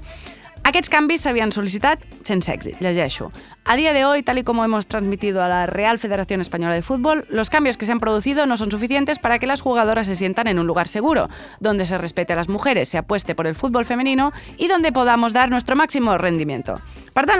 Aquests 0.62 0.90
canvis 0.92 1.22
s'havien 1.24 1.50
sol·licitat 1.50 2.02
sense 2.28 2.52
èxit, 2.52 2.76
llegeixo. 2.84 3.30
A 3.64 3.76
día 3.76 3.92
de 3.92 4.04
hoy, 4.04 4.22
tal 4.22 4.38
y 4.38 4.44
como 4.44 4.64
hemos 4.64 4.86
transmitido 4.86 5.42
a 5.42 5.48
la 5.48 5.66
Real 5.66 5.98
Federación 5.98 6.40
Española 6.40 6.74
de 6.74 6.82
Fútbol, 6.82 7.26
los 7.30 7.50
cambios 7.50 7.76
que 7.76 7.86
se 7.86 7.92
han 7.92 8.00
producido 8.00 8.46
no 8.46 8.56
son 8.56 8.70
suficientes 8.70 9.18
para 9.18 9.38
que 9.38 9.46
las 9.46 9.62
jugadoras 9.62 10.06
se 10.06 10.16
sientan 10.16 10.48
en 10.48 10.58
un 10.58 10.66
lugar 10.66 10.86
seguro, 10.86 11.28
donde 11.60 11.86
se 11.86 11.98
respete 11.98 12.34
a 12.34 12.36
las 12.36 12.48
mujeres, 12.48 12.88
se 12.88 12.98
apueste 12.98 13.34
por 13.34 13.46
el 13.46 13.54
fútbol 13.54 13.84
femenino 13.84 14.32
y 14.58 14.68
donde 14.68 14.92
podamos 14.92 15.32
dar 15.32 15.50
nuestro 15.50 15.76
máximo 15.76 16.18
rendimiento. 16.18 16.80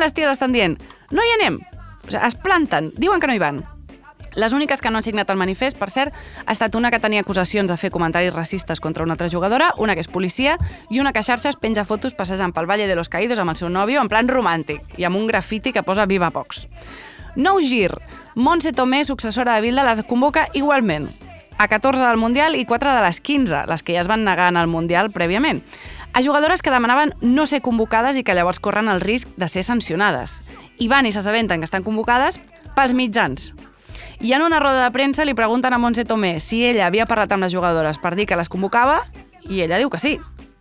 Les 0.01 0.15
ties 0.15 0.31
estan 0.31 0.53
dient, 0.53 0.81
no 1.11 1.21
hi 1.23 1.35
anem. 1.41 1.61
O 2.07 2.11
sigui, 2.11 2.27
es 2.27 2.35
planten, 2.35 2.93
diuen 2.97 3.21
que 3.21 3.27
no 3.27 3.35
hi. 3.35 3.80
Les 4.35 4.53
úniques 4.53 4.81
que 4.81 4.91
no 4.91 4.99
han 4.99 5.07
signat 5.07 5.31
el 5.31 5.39
manifest, 5.41 5.79
per 5.79 5.91
cert, 5.91 6.15
ha 6.47 6.53
estat 6.53 6.75
una 6.79 6.91
que 6.91 7.01
tenia 7.03 7.23
acusacions 7.25 7.71
de 7.71 7.77
fer 7.77 7.91
comentaris 7.91 8.35
racistes 8.35 8.81
contra 8.81 9.03
una 9.03 9.15
altra 9.15 9.29
jugadora, 9.29 9.73
una 9.79 9.95
que 9.95 10.05
és 10.05 10.09
policia 10.09 10.57
i 10.89 11.01
una 11.01 11.13
que 11.13 11.19
a 11.19 11.27
xarxes 11.27 11.59
penja 11.59 11.85
fotos 11.85 12.15
passejant 12.15 12.55
pel 12.55 12.71
Valle 12.71 12.87
de 12.87 12.95
los 12.95 13.09
Caídos 13.09 13.41
amb 13.43 13.51
el 13.51 13.59
seu 13.59 13.69
nòvio 13.69 14.01
en 14.01 14.09
plan 14.09 14.29
romàntic 14.31 14.99
i 14.99 15.05
amb 15.05 15.19
un 15.19 15.27
grafiti 15.27 15.73
que 15.73 15.83
posa 15.83 16.07
Viva 16.07 16.31
Vox. 16.31 16.69
Nou 17.37 17.61
gir. 17.63 17.91
Montse 18.35 18.73
Tomé, 18.73 19.05
successora 19.05 19.55
de 19.55 19.63
Bilda, 19.63 19.85
les 19.87 20.03
convoca 20.07 20.49
igualment. 20.55 21.11
A 21.59 21.69
14 21.69 22.01
del 22.01 22.17
Mundial 22.17 22.55
i 22.57 22.65
4 22.65 22.95
de 22.95 23.03
les 23.05 23.21
15, 23.21 23.67
les 23.69 23.83
que 23.83 23.95
ja 23.95 24.01
es 24.01 24.09
van 24.09 24.25
negar 24.25 24.49
en 24.49 24.57
el 24.57 24.67
Mundial 24.67 25.11
prèviament. 25.11 25.61
A 26.13 26.23
jugadores 26.23 26.63
que 26.63 26.71
demanaven 26.71 27.15
no 27.21 27.47
ser 27.47 27.61
convocades 27.63 28.17
i 28.17 28.25
que 28.25 28.35
llavors 28.35 28.59
corren 28.59 28.89
el 28.89 29.03
risc 29.03 29.29
de 29.37 29.49
ser 29.49 29.63
sancionades. 29.63 30.41
I 30.79 30.89
van 30.89 31.07
i 31.07 31.13
s'assabenten 31.13 31.61
que 31.61 31.69
estan 31.69 31.87
convocades 31.87 32.41
pels 32.75 32.95
mitjans. 32.95 33.53
I 34.21 34.35
en 34.35 34.43
una 34.43 34.61
roda 34.61 34.85
de 34.85 34.91
premsa 34.93 35.25
li 35.25 35.33
pregunten 35.33 35.73
a 35.73 35.79
Montse 35.81 36.05
Tomé 36.05 36.35
si 36.45 36.61
ella 36.69 36.85
havia 36.91 37.07
parlat 37.09 37.33
amb 37.33 37.47
les 37.47 37.55
jugadores 37.57 37.97
per 37.99 38.13
dir 38.19 38.27
que 38.29 38.37
les 38.37 38.51
convocava 38.53 39.01
i 39.49 39.63
ella 39.65 39.79
diu 39.81 39.89
que 39.89 39.99
sí. 39.99 40.19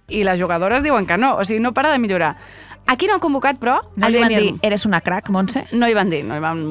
I 0.07 0.23
les 0.23 0.39
jugadores 0.39 0.81
diuen 0.81 1.05
que 1.05 1.17
no, 1.19 1.35
o 1.35 1.43
sigui, 1.43 1.59
no 1.59 1.73
para 1.73 1.91
de 1.91 1.99
millorar. 1.99 2.37
Aquí 2.87 3.05
no 3.05 3.13
han 3.13 3.21
convocat, 3.21 3.59
però... 3.59 3.75
No 3.99 4.07
li 4.09 4.17
van 4.17 4.31
dir, 4.33 4.53
eres 4.65 4.87
una 4.87 5.01
crack, 5.05 5.27
Montse? 5.29 5.65
No 5.75 5.89
hi 5.89 5.93
van 5.93 6.09
dir, 6.09 6.23
no 6.25 6.37
hi 6.39 6.41
van 6.41 6.63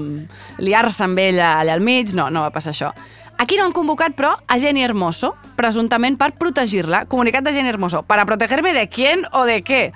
liar-se 0.59 1.05
amb 1.05 1.21
ella 1.23 1.59
allà 1.61 1.77
al 1.77 1.85
mig, 1.85 2.11
no, 2.17 2.31
no 2.33 2.43
va 2.43 2.51
passar 2.51 2.73
això. 2.73 2.91
Aquí 3.39 3.61
no 3.61 3.69
han 3.69 3.77
convocat, 3.77 4.17
però, 4.19 4.33
a 4.49 4.59
Jenny 4.59 4.83
Hermoso, 4.83 5.37
presumptament 5.61 6.17
per 6.19 6.33
protegir-la. 6.41 7.05
Comunicat 7.07 7.45
de 7.47 7.53
Jenny 7.55 7.69
Hermoso. 7.71 8.03
¿Para 8.03 8.27
protegerme 8.27 8.73
de 8.73 8.89
quién 8.89 9.29
o 9.31 9.45
de 9.45 9.63
qué? 9.63 9.93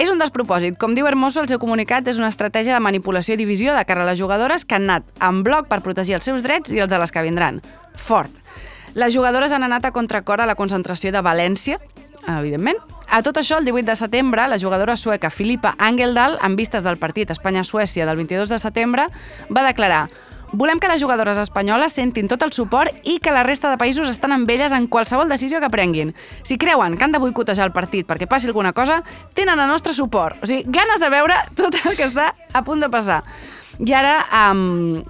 És 0.00 0.10
un 0.10 0.18
despropòsit. 0.18 0.78
Com 0.80 0.94
diu 0.96 1.06
Hermoso, 1.06 1.42
el 1.42 1.50
seu 1.50 1.60
comunicat 1.60 2.06
és 2.08 2.18
una 2.20 2.30
estratègia 2.32 2.74
de 2.74 2.80
manipulació 2.80 3.36
i 3.36 3.40
divisió 3.40 3.74
de 3.76 3.84
cara 3.84 4.06
a 4.06 4.08
les 4.08 4.18
jugadores 4.18 4.64
que 4.64 4.78
han 4.78 4.88
anat 4.88 5.04
en 5.20 5.42
bloc 5.44 5.68
per 5.68 5.82
protegir 5.84 6.16
els 6.16 6.24
seus 6.24 6.42
drets 6.42 6.72
i 6.72 6.80
els 6.80 6.90
de 6.90 6.98
les 6.98 7.12
que 7.12 7.24
vindran. 7.24 7.60
Fort. 7.94 8.32
Les 8.94 9.12
jugadores 9.14 9.52
han 9.52 9.64
anat 9.64 9.84
a 9.84 9.92
contracor 9.92 10.40
a 10.40 10.48
la 10.48 10.56
concentració 10.56 11.12
de 11.12 11.22
València, 11.24 11.78
evidentment. 12.26 12.80
A 13.12 13.20
tot 13.20 13.36
això, 13.36 13.58
el 13.60 13.68
18 13.68 13.90
de 13.90 13.96
setembre, 13.96 14.46
la 14.48 14.58
jugadora 14.58 14.96
sueca 14.96 15.30
Filippa 15.30 15.74
Angeldal, 15.78 16.38
en 16.42 16.56
vistes 16.56 16.84
del 16.84 16.96
partit 16.96 17.30
Espanya-Suècia 17.30 18.06
del 18.08 18.16
22 18.16 18.48
de 18.48 18.58
setembre, 18.58 19.06
va 19.52 19.66
declarar 19.66 20.06
Volem 20.52 20.78
que 20.78 20.88
les 20.88 21.00
jugadores 21.00 21.38
espanyoles 21.40 21.94
sentin 21.96 22.28
tot 22.28 22.42
el 22.44 22.52
suport 22.52 22.92
i 23.08 23.16
que 23.24 23.32
la 23.32 23.42
resta 23.46 23.70
de 23.72 23.78
països 23.80 24.10
estan 24.10 24.34
amb 24.36 24.50
elles 24.52 24.74
en 24.76 24.84
qualsevol 24.86 25.30
decisió 25.32 25.62
que 25.64 25.70
prenguin. 25.72 26.12
Si 26.44 26.58
creuen 26.60 26.98
que 26.98 27.04
han 27.04 27.14
de 27.14 27.20
boicotejar 27.22 27.70
el 27.70 27.72
partit 27.72 28.06
perquè 28.06 28.28
passi 28.28 28.50
alguna 28.50 28.74
cosa, 28.76 29.00
tenen 29.32 29.58
el 29.58 29.70
nostre 29.72 29.94
suport. 29.96 30.36
O 30.44 30.50
sigui, 30.50 30.66
ganes 30.68 31.00
de 31.00 31.08
veure 31.08 31.38
tot 31.56 31.78
el 31.80 31.96
que 31.96 32.04
està 32.10 32.34
a 32.52 32.62
punt 32.66 32.84
de 32.84 32.92
passar. 32.92 33.22
I 33.80 33.96
ara, 33.96 34.18
um, 34.52 35.00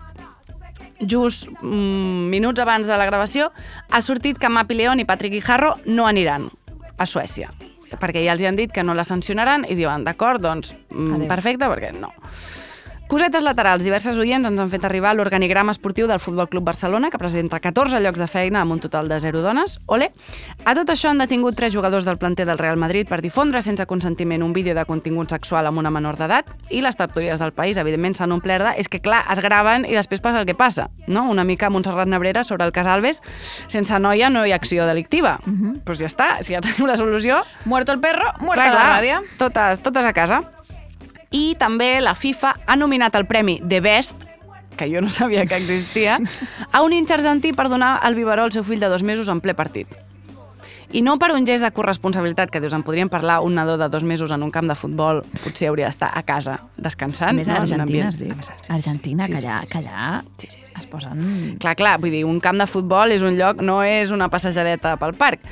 just 1.02 1.50
mm, 1.58 2.30
minuts 2.30 2.62
abans 2.62 2.86
de 2.86 2.96
la 2.96 3.10
gravació, 3.10 3.50
ha 3.90 4.00
sortit 4.00 4.38
que 4.38 4.48
Mapi 4.48 4.78
León 4.78 5.02
i 5.02 5.08
Patrick 5.08 5.34
Guijarro 5.34 5.74
no 5.86 6.06
aniran 6.06 6.48
a 6.96 7.06
Suècia 7.06 7.50
perquè 8.00 8.22
ja 8.24 8.32
els 8.32 8.40
hi 8.40 8.46
han 8.48 8.56
dit 8.56 8.72
que 8.72 8.80
no 8.80 8.94
la 8.96 9.04
sancionaran 9.04 9.66
i 9.68 9.74
diuen, 9.76 10.04
d'acord, 10.06 10.40
doncs 10.40 10.72
mm, 10.88 11.16
Adéu. 11.18 11.28
perfecte, 11.28 11.68
perquè 11.68 11.92
no. 11.92 12.12
Cosetes 13.12 13.42
laterals. 13.44 13.82
Diverses 13.84 14.16
oients 14.16 14.48
ens 14.48 14.56
han 14.62 14.70
fet 14.72 14.86
arribar 14.88 15.10
l'organigrama 15.12 15.74
esportiu 15.74 16.06
del 16.08 16.16
Futbol 16.16 16.46
Club 16.48 16.64
Barcelona, 16.64 17.10
que 17.12 17.18
presenta 17.20 17.58
14 17.60 17.98
llocs 18.00 18.22
de 18.22 18.24
feina 18.24 18.62
amb 18.62 18.72
un 18.72 18.80
total 18.80 19.10
de 19.10 19.18
0 19.20 19.42
dones. 19.44 19.74
Ole! 19.84 20.06
A 20.64 20.72
tot 20.72 20.88
això 20.88 21.10
han 21.10 21.20
detingut 21.20 21.52
tres 21.52 21.74
jugadors 21.74 22.06
del 22.08 22.16
planter 22.16 22.46
del 22.48 22.56
Real 22.56 22.80
Madrid 22.80 23.04
per 23.10 23.18
difondre 23.20 23.60
sense 23.60 23.84
consentiment 23.84 24.40
un 24.40 24.54
vídeo 24.56 24.72
de 24.72 24.86
contingut 24.88 25.28
sexual 25.28 25.68
amb 25.68 25.82
una 25.82 25.92
menor 25.92 26.16
d'edat 26.16 26.48
i 26.70 26.80
les 26.80 26.96
tertúlies 26.96 27.36
del 27.36 27.52
país, 27.52 27.76
evidentment, 27.76 28.16
s'han 28.16 28.32
omplert 28.32 28.70
de... 28.70 28.72
És 28.80 28.88
que, 28.88 29.02
clar, 29.04 29.20
es 29.28 29.44
graven 29.44 29.84
i 29.84 29.92
després 29.92 30.24
passa 30.24 30.40
el 30.40 30.48
que 30.48 30.56
passa, 30.56 30.88
no? 31.04 31.26
Una 31.28 31.44
mica 31.44 31.68
Montserrat 31.68 32.08
Nebrera 32.08 32.46
sobre 32.48 32.64
el 32.64 32.72
cas 32.72 32.88
Alves. 32.88 33.20
Sense 33.68 34.00
noia 34.00 34.32
no 34.32 34.46
hi 34.46 34.56
ha 34.56 34.60
acció 34.62 34.88
delictiva. 34.88 35.36
Doncs 35.44 35.60
uh 35.60 35.66
-huh. 35.68 35.84
pues 35.84 36.00
ja 36.00 36.08
està, 36.08 36.40
si 36.40 36.54
ja 36.54 36.64
tenim 36.64 36.88
la 36.88 36.96
solució... 36.96 37.44
Muerto 37.66 37.92
el 37.92 38.00
perro, 38.00 38.32
muerta 38.40 38.72
la 38.72 38.88
ràbia. 38.96 39.20
Totes, 39.36 39.80
totes 39.80 40.02
a 40.02 40.14
casa. 40.14 40.61
I 41.32 41.56
també 41.58 41.96
la 42.04 42.14
FIFA 42.14 42.54
ha 42.66 42.76
nominat 42.76 43.16
el 43.16 43.26
premi 43.26 43.58
The 43.66 43.80
Best, 43.80 44.28
que 44.76 44.88
jo 44.92 45.00
no 45.00 45.10
sabia 45.18 45.46
que 45.46 45.56
existia, 45.56 46.20
a 46.70 46.82
un 46.82 46.92
inx 46.92 47.10
argentí 47.10 47.52
per 47.52 47.68
donar 47.72 47.98
el 48.06 48.14
biberó 48.14 48.44
al 48.44 48.52
seu 48.52 48.64
fill 48.64 48.80
de 48.80 48.92
dos 48.92 49.02
mesos 49.02 49.28
en 49.32 49.40
ple 49.40 49.56
partit. 49.56 49.88
I 50.92 51.00
no 51.00 51.14
per 51.16 51.30
un 51.32 51.46
gest 51.48 51.64
de 51.64 51.70
corresponsabilitat, 51.72 52.50
que 52.52 52.60
dius, 52.60 52.74
en 52.76 52.82
podríem 52.84 53.08
parlar 53.08 53.40
un 53.40 53.54
nadó 53.56 53.78
de 53.80 53.88
dos 53.88 54.04
mesos 54.04 54.30
en 54.30 54.42
un 54.44 54.50
camp 54.52 54.68
de 54.68 54.74
futbol, 54.76 55.22
potser 55.40 55.70
hauria 55.70 55.88
d'estar 55.88 56.10
a 56.12 56.20
casa 56.28 56.58
descansant. 56.76 57.32
A 57.32 57.38
més, 57.38 57.48
a 57.48 57.56
no? 57.56 57.62
Argentina, 57.62 58.10
sí, 58.12 58.28
sí, 58.28 58.68
Argentina, 58.68 59.26
que 59.26 59.38
allà, 59.40 59.62
sí, 59.62 59.66
sí. 59.66 59.72
que 59.72 59.78
allà 59.78 60.24
sí, 60.36 60.50
sí. 60.52 60.60
es 60.76 60.90
posen... 60.92 61.22
Clar, 61.62 61.78
clar, 61.80 61.94
vull 62.02 62.12
dir, 62.12 62.26
un 62.28 62.42
camp 62.44 62.60
de 62.60 62.68
futbol 62.68 63.16
és 63.16 63.24
un 63.24 63.40
lloc, 63.40 63.64
no 63.64 63.80
és 63.86 64.12
una 64.12 64.28
passejadeta 64.28 64.98
pel 65.00 65.16
parc. 65.16 65.48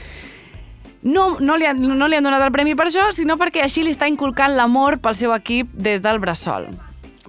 No, 1.03 1.39
no, 1.41 1.57
li 1.57 1.65
han, 1.65 1.81
no 1.81 2.09
li 2.09 2.17
han 2.19 2.27
donat 2.27 2.43
el 2.45 2.53
premi 2.53 2.75
per 2.77 2.91
això, 2.91 3.07
sinó 3.17 3.39
perquè 3.41 3.63
així 3.65 3.85
li 3.87 3.95
està 3.95 4.09
inculcant 4.11 4.53
l'amor 4.53 4.99
pel 5.01 5.17
seu 5.17 5.33
equip 5.33 5.71
des 5.73 6.05
del 6.05 6.21
bressol. 6.21 6.69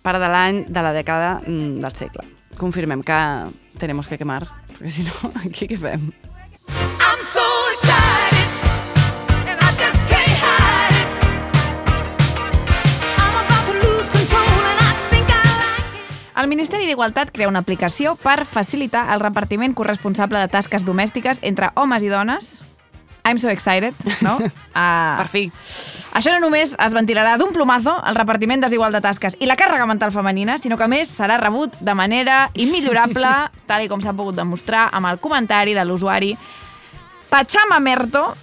Part 0.03 0.19
de 0.19 0.27
l'any 0.27 0.65
de 0.67 0.83
la 0.83 0.91
dècada 0.91 1.37
mm, 1.45 1.79
del 1.79 1.95
segle. 1.95 2.25
Confirmem 2.59 3.03
que 3.05 3.19
tenemos 3.79 4.11
que 4.11 4.19
quemar, 4.19 4.43
perquè 4.75 4.91
si 4.91 5.07
no, 5.07 5.31
aquí 5.45 5.69
què 5.71 5.79
fem? 5.79 6.11
I'm 6.99 7.23
so 7.31 7.47
excited, 7.71 8.21
El 16.41 16.47
Ministeri 16.49 16.87
d'Igualtat 16.89 17.29
crea 17.29 17.47
una 17.51 17.61
aplicació 17.61 18.15
per 18.17 18.47
facilitar 18.49 19.03
el 19.13 19.19
repartiment 19.21 19.75
corresponsable 19.77 20.39
de 20.41 20.49
tasques 20.49 20.87
domèstiques 20.87 21.37
entre 21.45 21.69
homes 21.77 22.01
i 22.01 22.09
dones. 22.09 22.63
I'm 23.23 23.37
so 23.37 23.49
excited, 23.49 23.93
no? 24.21 24.37
Uh, 24.37 25.17
Per 25.21 25.27
fi. 25.29 25.43
Això 26.17 26.33
no 26.33 26.41
només 26.41 26.73
es 26.73 26.95
ventilarà 26.97 27.37
d'un 27.37 27.53
plomazo 27.53 27.93
el 28.07 28.17
repartiment 28.17 28.63
desigual 28.63 28.93
de 28.95 29.01
tasques 29.03 29.37
i 29.39 29.49
la 29.49 29.57
càrrega 29.59 29.85
mental 29.85 30.11
femenina, 30.11 30.57
sinó 30.57 30.77
que 30.77 30.89
més 30.89 31.11
serà 31.11 31.37
rebut 31.41 31.77
de 31.79 31.95
manera 31.97 32.47
immillorable, 32.55 33.33
tal 33.69 33.85
i 33.85 33.91
com 33.91 34.01
s'ha 34.01 34.15
pogut 34.17 34.39
demostrar 34.39 34.89
amb 34.91 35.11
el 35.11 35.21
comentari 35.21 35.77
de 35.77 35.85
l'usuari 35.85 36.35
Pachama 37.31 37.79
Merto, 37.79 38.33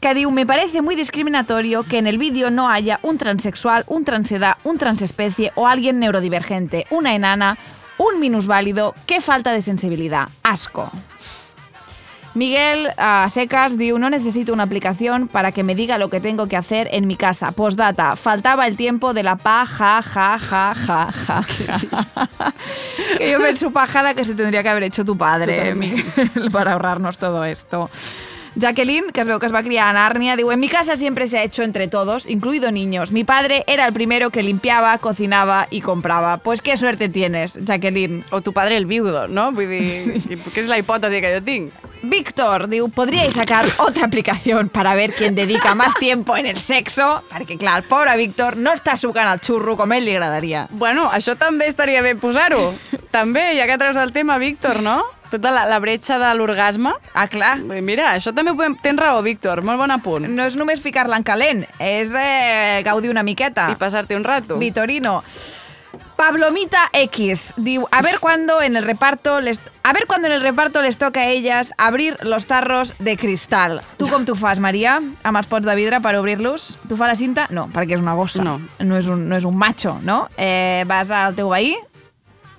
que 0.00 0.14
diu, 0.14 0.30
me 0.30 0.46
parece 0.46 0.82
muy 0.82 0.96
discriminatorio 0.96 1.82
que 1.82 1.98
en 1.98 2.06
el 2.06 2.18
vídeo 2.18 2.50
no 2.50 2.68
haya 2.68 2.98
un 3.02 3.18
transexual, 3.18 3.84
un 3.88 4.04
transedad, 4.04 4.56
un 4.64 4.78
transespecie 4.78 5.52
o 5.54 5.66
alguien 5.66 5.98
neurodivergente, 5.98 6.86
una 6.90 7.14
enana, 7.14 7.58
un 7.98 8.20
minusválido, 8.20 8.94
qué 9.06 9.20
falta 9.20 9.52
de 9.52 9.60
sensibilidad, 9.60 10.28
asco. 10.42 10.90
Miguel 12.38 12.86
a 12.96 13.26
secas 13.34 13.74
diu, 13.74 13.98
no 13.98 14.10
necesito 14.14 14.52
una 14.54 14.62
aplicación 14.62 15.26
para 15.26 15.50
que 15.50 15.64
me 15.64 15.74
diga 15.74 15.98
lo 15.98 16.08
que 16.08 16.20
tengo 16.20 16.46
que 16.46 16.56
hacer 16.56 16.86
en 16.92 17.08
mi 17.08 17.16
casa. 17.16 17.50
Postdata, 17.50 18.14
faltaba 18.14 18.68
el 18.68 18.76
tiempo 18.76 19.12
de 19.12 19.24
la 19.24 19.34
pa, 19.34 19.66
ja, 19.66 20.00
ja, 20.00 20.38
ja, 20.38 20.72
ja, 20.72 21.10
ja, 21.12 21.44
que 23.18 23.32
yo 23.32 23.40
penso 23.40 23.72
paja 23.72 24.04
la 24.04 24.14
que 24.14 24.24
se 24.24 24.36
tendría 24.36 24.62
que 24.62 24.68
haber 24.68 24.84
hecho 24.84 25.04
tu 25.04 25.18
padre. 25.18 25.74
Miguel, 25.74 26.04
para 26.52 26.74
ahorrarnos 26.74 27.18
todo 27.18 27.44
esto. 27.44 27.90
Jacqueline, 28.54 29.10
que 29.12 29.20
es 29.20 29.28
veu 29.28 29.38
que 29.38 29.46
es 29.46 29.54
va 29.54 29.62
criar 29.62 29.90
a 29.90 29.92
Narnia, 29.92 30.36
diu, 30.38 30.52
en 30.54 30.60
mi 30.60 30.68
casa 30.68 30.94
siempre 30.94 31.26
se 31.26 31.38
ha 31.38 31.42
hecho 31.42 31.64
entre 31.64 31.88
todos, 31.88 32.28
incluido 32.28 32.70
niños. 32.70 33.10
Mi 33.10 33.24
padre 33.24 33.64
era 33.66 33.84
el 33.86 33.92
primero 33.92 34.30
que 34.30 34.44
limpiaba, 34.44 34.96
cocinaba 34.98 35.66
y 35.70 35.80
compraba. 35.80 36.38
Pues 36.38 36.62
qué 36.62 36.76
suerte 36.76 37.08
tienes, 37.08 37.58
Jacqueline. 37.64 38.24
O 38.30 38.42
tu 38.42 38.52
padre 38.52 38.76
el 38.76 38.86
viudo, 38.86 39.26
no? 39.26 39.50
Vull 39.50 39.68
dir, 39.68 40.22
sí. 40.22 40.38
que 40.54 40.62
és 40.62 40.70
la 40.70 40.78
hipòtesi 40.78 41.18
que 41.22 41.34
jo 41.34 41.42
tinc. 41.42 41.87
Víctor 42.02 42.68
diu, 42.68 42.88
podríais 42.88 43.34
sacar 43.34 43.66
otra 43.78 44.06
aplicación 44.06 44.68
para 44.68 44.94
ver 44.94 45.12
quién 45.12 45.34
dedica 45.34 45.74
más 45.74 45.94
tiempo 45.94 46.36
en 46.36 46.46
el 46.46 46.58
sexo, 46.58 47.22
perquè 47.28 47.58
clar, 47.58 47.78
el 47.82 47.84
pobre 47.88 48.16
Víctor 48.16 48.56
no 48.56 48.72
està 48.72 48.96
sucant 48.96 49.28
el 49.30 49.42
xurro 49.42 49.76
com 49.76 49.92
ell 49.92 50.06
li 50.06 50.14
agradaria. 50.16 50.66
Bueno, 50.70 51.10
això 51.12 51.36
també 51.38 51.68
estaria 51.68 52.02
bé 52.02 52.14
posar-ho. 52.16 52.72
també, 53.10 53.56
ja 53.58 53.66
que 53.66 53.78
treus 53.78 53.96
el 53.96 54.12
tema, 54.12 54.38
Víctor, 54.38 54.82
no? 54.82 55.02
Tota 55.28 55.50
la, 55.52 55.66
la 55.68 55.78
bretxa 55.78 56.16
de 56.20 56.30
l'orgasme. 56.38 56.94
Ah, 57.12 57.26
clar. 57.28 57.58
Mira, 57.60 58.14
això 58.16 58.32
també 58.32 58.54
podem... 58.56 58.78
Tens 58.80 59.00
raó, 59.00 59.20
Víctor, 59.22 59.60
molt 59.66 59.80
bon 59.80 59.92
apunt. 59.92 60.28
No 60.32 60.46
és 60.48 60.56
només 60.56 60.80
ficar-la 60.80 61.18
en 61.20 61.26
calent, 61.26 61.66
és 61.84 62.14
eh, 62.16 62.80
gaudir 62.86 63.10
una 63.12 63.24
miqueta. 63.26 63.68
I 63.74 63.76
passar-te 63.80 64.16
un 64.16 64.24
rato. 64.24 64.56
Vitorino. 64.56 65.18
Pablomita 66.18 66.90
X 66.92 67.54
diu, 67.56 67.86
a 67.92 68.02
ver 68.02 68.18
cuándo 68.18 68.60
en 68.60 68.74
el 68.74 68.82
reparto 68.82 69.40
les 69.40 69.60
a 69.84 69.92
ver 69.92 70.08
cuándo 70.08 70.26
en 70.26 70.32
el 70.34 70.40
reparto 70.42 70.82
les 70.82 70.98
toca 70.98 71.20
a 71.20 71.28
ellas 71.28 71.72
abrir 71.78 72.18
los 72.24 72.46
tarros 72.46 72.94
de 72.98 73.16
cristal. 73.16 73.82
Tu 73.98 74.08
com 74.10 74.24
tu 74.26 74.34
fas, 74.34 74.58
Maria, 74.58 74.96
amb 75.22 75.38
els 75.38 75.46
pots 75.46 75.64
de 75.64 75.76
vidre 75.78 76.00
per 76.02 76.16
obrir-los? 76.18 76.72
Tu 76.90 76.98
fa 76.98 77.06
la 77.06 77.14
cinta? 77.14 77.46
No, 77.54 77.68
perquè 77.70 77.94
és 77.94 78.02
una 78.02 78.16
gossa. 78.18 78.42
No. 78.42 78.56
No 78.82 78.98
és 78.98 79.06
un, 79.06 79.28
no 79.30 79.38
és 79.38 79.46
un 79.46 79.54
macho, 79.56 79.94
no? 80.02 80.24
Eh, 80.36 80.82
vas 80.90 81.14
al 81.14 81.38
teu 81.38 81.54
veí, 81.54 81.76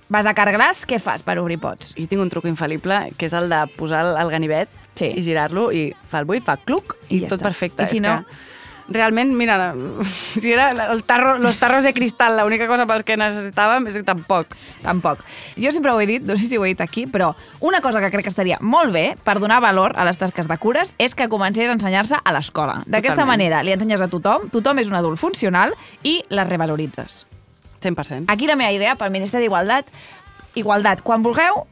vas 0.07 0.25
a 0.25 0.33
Carglass, 0.33 0.87
què 0.87 0.97
fas 1.03 1.21
per 1.27 1.35
obrir 1.43 1.59
pots? 1.59 1.91
Jo 1.99 2.07
tinc 2.07 2.23
un 2.23 2.31
truc 2.31 2.47
infal·lible, 2.47 3.09
que 3.19 3.27
és 3.27 3.35
el 3.35 3.51
de 3.51 3.59
posar 3.75 4.05
el, 4.07 4.15
el 4.23 4.31
ganivet 4.39 4.71
Sí. 4.99 5.11
i 5.15 5.21
girar-lo 5.23 5.67
i 5.71 5.89
fa 6.11 6.19
el 6.23 6.25
buit, 6.31 6.43
fa 6.47 6.55
cluc 6.57 6.95
i, 7.09 7.19
I 7.19 7.25
ja 7.25 7.29
tot 7.35 7.37
està. 7.43 7.51
perfecte. 7.51 7.83
I 7.83 7.91
si 7.91 7.99
és 7.99 8.07
no? 8.07 8.17
Que, 8.23 8.47
realment, 8.89 9.33
mira, 9.35 9.73
si 10.39 10.53
era 10.53 10.69
el 10.91 11.03
tarro, 11.03 11.37
los 11.37 11.57
tarros 11.57 11.83
de 11.83 11.93
cristal 11.93 12.37
l'única 12.39 12.67
cosa 12.67 12.85
pels 12.89 13.05
que 13.05 13.17
necessitàvem, 13.19 13.87
és 13.89 13.99
que 13.99 14.03
tampoc. 14.07 14.55
Tampoc. 14.83 15.23
Jo 15.59 15.71
sempre 15.75 15.93
ho 15.93 16.01
he 16.01 16.07
dit, 16.09 16.25
no 16.25 16.37
sé 16.37 16.45
si 16.49 16.57
ho 16.57 16.65
he 16.65 16.73
dit 16.73 16.81
aquí, 16.81 17.05
però 17.07 17.33
una 17.59 17.81
cosa 17.81 18.01
que 18.01 18.11
crec 18.11 18.27
que 18.27 18.33
estaria 18.33 18.59
molt 18.61 18.93
bé 18.93 19.15
per 19.23 19.39
donar 19.39 19.61
valor 19.63 19.95
a 19.97 20.05
les 20.07 20.17
tasques 20.17 20.47
de 20.49 20.57
cures 20.57 20.93
és 20.97 21.15
que 21.15 21.29
comencés 21.29 21.69
a 21.69 21.75
ensenyar-se 21.77 22.21
a 22.23 22.35
l'escola. 22.35 22.81
D'aquesta 22.85 23.25
manera 23.25 23.63
li 23.63 23.75
ensenyes 23.75 24.01
a 24.01 24.09
tothom, 24.11 24.49
tothom 24.53 24.79
és 24.79 24.89
un 24.91 24.97
adult 24.99 25.19
funcional 25.19 25.75
i 26.03 26.19
les 26.29 26.49
revaloritzes. 26.49 27.25
100%. 27.79 28.25
Aquí 28.27 28.47
la 28.47 28.57
meva 28.59 28.73
idea 28.75 28.95
pel 28.99 29.11
Ministeri 29.11 29.47
d'Igualtat, 29.47 29.87
igualtat, 30.59 31.03
quan 31.05 31.23
vulgueu, 31.23 31.63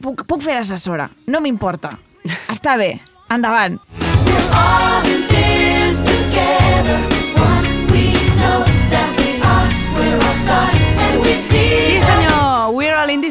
puc, 0.00 0.24
puc 0.24 0.44
fer 0.44 0.56
d'assessora, 0.56 1.10
no 1.28 1.42
m'importa. 1.44 1.98
Està 2.48 2.76
bé, 2.80 2.94
endavant. 3.28 3.80
all 4.52 5.06
in 5.06 5.29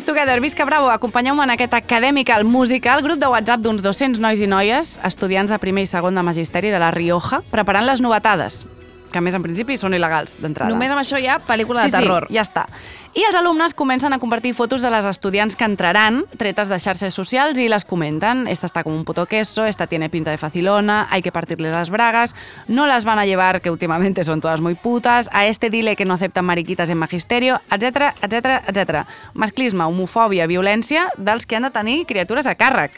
together. 0.09 0.41
Visca 0.41 0.65
Bravo, 0.65 0.89
acompanyeu-me 0.89 1.43
en 1.43 1.51
aquest 1.53 1.73
Academical 1.73 2.43
Musical, 2.43 3.03
grup 3.05 3.19
de 3.19 3.27
WhatsApp 3.27 3.61
d'uns 3.61 3.83
200 3.85 4.19
nois 4.19 4.41
i 4.41 4.49
noies, 4.49 4.97
estudiants 5.05 5.51
de 5.51 5.59
primer 5.61 5.85
i 5.85 5.91
segon 5.91 6.17
de 6.17 6.25
Magisteri 6.25 6.73
de 6.73 6.81
la 6.81 6.91
Rioja, 6.91 7.43
preparant 7.53 7.85
les 7.85 8.01
novetades, 8.01 8.63
que 9.11 9.19
a 9.19 9.23
més 9.25 9.35
en 9.35 9.43
principi 9.43 9.77
són 9.77 9.95
il·legals 9.97 10.37
d'entrada. 10.39 10.71
Només 10.71 10.91
amb 10.93 11.01
això 11.01 11.19
hi 11.19 11.27
ha 11.27 11.39
pel·lícula 11.43 11.83
sí, 11.83 11.91
de 11.91 11.99
terror. 11.99 12.27
Sí, 12.29 12.37
ja 12.37 12.45
està. 12.45 12.65
I 13.17 13.23
els 13.25 13.35
alumnes 13.35 13.73
comencen 13.73 14.13
a 14.13 14.19
compartir 14.21 14.53
fotos 14.53 14.83
de 14.85 14.89
les 14.93 15.05
estudiants 15.09 15.55
que 15.57 15.65
entraran, 15.65 16.21
tretes 16.37 16.69
de 16.69 16.77
xarxes 16.77 17.15
socials, 17.17 17.57
i 17.57 17.65
les 17.67 17.83
comenten. 17.83 18.45
Esta 18.47 18.67
está 18.67 18.83
como 18.83 18.95
un 18.95 19.03
puto 19.03 19.25
queso, 19.25 19.65
esta 19.65 19.87
tiene 19.87 20.09
pinta 20.09 20.29
de 20.29 20.37
facilona, 20.37 21.07
hay 21.09 21.23
que 21.23 21.31
partirle 21.31 21.71
las 21.71 21.89
bragas, 21.89 22.35
no 22.67 22.85
las 22.85 23.05
van 23.05 23.17
a 23.17 23.25
llevar, 23.25 23.61
que 23.61 23.71
últimamente 23.71 24.23
son 24.23 24.41
todas 24.41 24.61
muy 24.61 24.75
putas, 24.75 25.29
a 25.33 25.47
este 25.47 25.71
dile 25.71 25.95
que 25.95 26.05
no 26.05 26.13
aceptan 26.13 26.45
mariquitas 26.45 26.89
en 26.91 26.99
magisterio, 26.99 27.61
etc 27.71 28.13
etc 28.21 28.61
etc. 28.67 29.07
Masclisme, 29.33 29.83
homofòbia, 29.83 30.45
violència 30.45 31.09
dels 31.17 31.47
que 31.47 31.55
han 31.55 31.65
de 31.65 31.71
tenir 31.71 32.05
criatures 32.05 32.45
a 32.45 32.55
càrrec. 32.55 32.93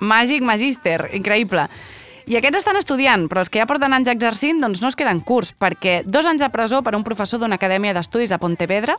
Màgic 0.00 0.42
Magister, 0.42 1.10
increïble. 1.12 1.68
I 2.28 2.36
aquests 2.36 2.60
estan 2.60 2.76
estudiant, 2.76 3.28
però 3.30 3.40
els 3.40 3.50
que 3.52 3.60
ja 3.62 3.66
porten 3.68 3.94
anys 3.96 4.10
exercint 4.12 4.60
doncs 4.60 4.82
no 4.82 4.90
es 4.90 4.96
queden 4.98 5.22
curts, 5.24 5.54
perquè 5.56 6.00
dos 6.04 6.26
anys 6.28 6.42
de 6.44 6.50
presó 6.52 6.82
per 6.84 6.94
un 6.98 7.04
professor 7.06 7.40
d'una 7.40 7.56
acadèmia 7.56 7.94
d'estudis 7.96 8.30
de 8.30 8.38
Pontevedra 8.38 8.98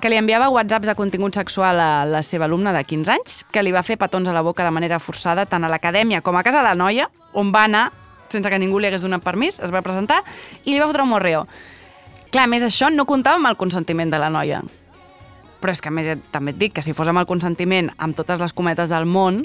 que 0.00 0.10
li 0.12 0.18
enviava 0.20 0.50
whatsapps 0.52 0.88
de 0.88 0.96
contingut 0.98 1.36
sexual 1.36 1.80
a 1.80 2.04
la 2.04 2.22
seva 2.26 2.46
alumna 2.48 2.74
de 2.76 2.84
15 2.84 3.14
anys, 3.16 3.40
que 3.50 3.64
li 3.64 3.72
va 3.72 3.84
fer 3.86 3.96
petons 4.00 4.28
a 4.28 4.36
la 4.36 4.44
boca 4.44 4.64
de 4.64 4.74
manera 4.74 5.00
forçada 5.00 5.46
tant 5.46 5.64
a 5.64 5.72
l'acadèmia 5.72 6.20
com 6.20 6.36
a 6.36 6.44
casa 6.44 6.60
de 6.60 6.68
la 6.68 6.76
noia, 6.76 7.08
on 7.32 7.52
va 7.54 7.64
anar 7.64 7.90
sense 8.30 8.50
que 8.50 8.58
ningú 8.62 8.78
li 8.78 8.88
hagués 8.88 9.02
donat 9.02 9.24
permís, 9.24 9.58
es 9.58 9.72
va 9.74 9.82
presentar 9.82 10.22
i 10.64 10.72
li 10.72 10.78
va 10.78 10.86
fotre 10.86 11.04
un 11.04 11.10
morreo. 11.10 11.46
Clar, 12.30 12.46
més, 12.46 12.62
això 12.62 12.92
no 12.94 13.08
comptava 13.10 13.40
amb 13.40 13.50
el 13.50 13.58
consentiment 13.58 14.12
de 14.12 14.20
la 14.22 14.30
noia. 14.30 14.62
Però 15.60 15.74
és 15.74 15.82
que, 15.82 15.90
a 15.90 15.94
més, 15.94 16.08
també 16.30 16.54
et 16.54 16.60
dic 16.60 16.76
que 16.76 16.84
si 16.86 16.94
fos 16.96 17.10
amb 17.10 17.20
el 17.20 17.26
consentiment, 17.28 17.90
amb 17.98 18.16
totes 18.16 18.40
les 18.40 18.54
cometes 18.54 18.92
del 18.94 19.04
món, 19.04 19.42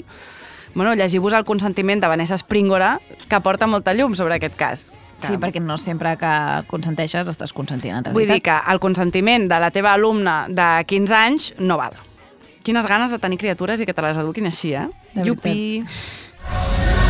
bueno, 0.76 0.92
llegiu-vos 0.94 1.32
el 1.32 1.44
consentiment 1.48 2.02
de 2.02 2.08
Vanessa 2.12 2.36
Springora, 2.36 3.00
que 3.30 3.40
porta 3.40 3.66
molta 3.66 3.94
llum 3.96 4.14
sobre 4.14 4.36
aquest 4.36 4.56
cas. 4.60 4.92
Sí, 5.24 5.38
perquè 5.40 5.62
no 5.64 5.78
sempre 5.80 6.12
que 6.20 6.32
consenteixes 6.68 7.30
estàs 7.32 7.54
consentint, 7.56 7.96
en 7.96 8.04
realitat. 8.04 8.18
Vull 8.18 8.28
dir 8.28 8.42
que 8.44 8.58
el 8.72 8.80
consentiment 8.82 9.48
de 9.48 9.60
la 9.62 9.72
teva 9.72 9.94
alumna 9.96 10.44
de 10.52 10.68
15 10.84 11.16
anys 11.16 11.48
no 11.56 11.80
val. 11.80 11.96
Quines 12.62 12.86
ganes 12.86 13.08
de 13.10 13.18
tenir 13.22 13.40
criatures 13.40 13.80
i 13.80 13.88
que 13.88 13.96
te 13.96 14.04
les 14.04 14.20
eduquin 14.20 14.52
així, 14.52 14.74
eh? 14.76 14.84
De 15.14 15.24
veritat. 15.24 17.05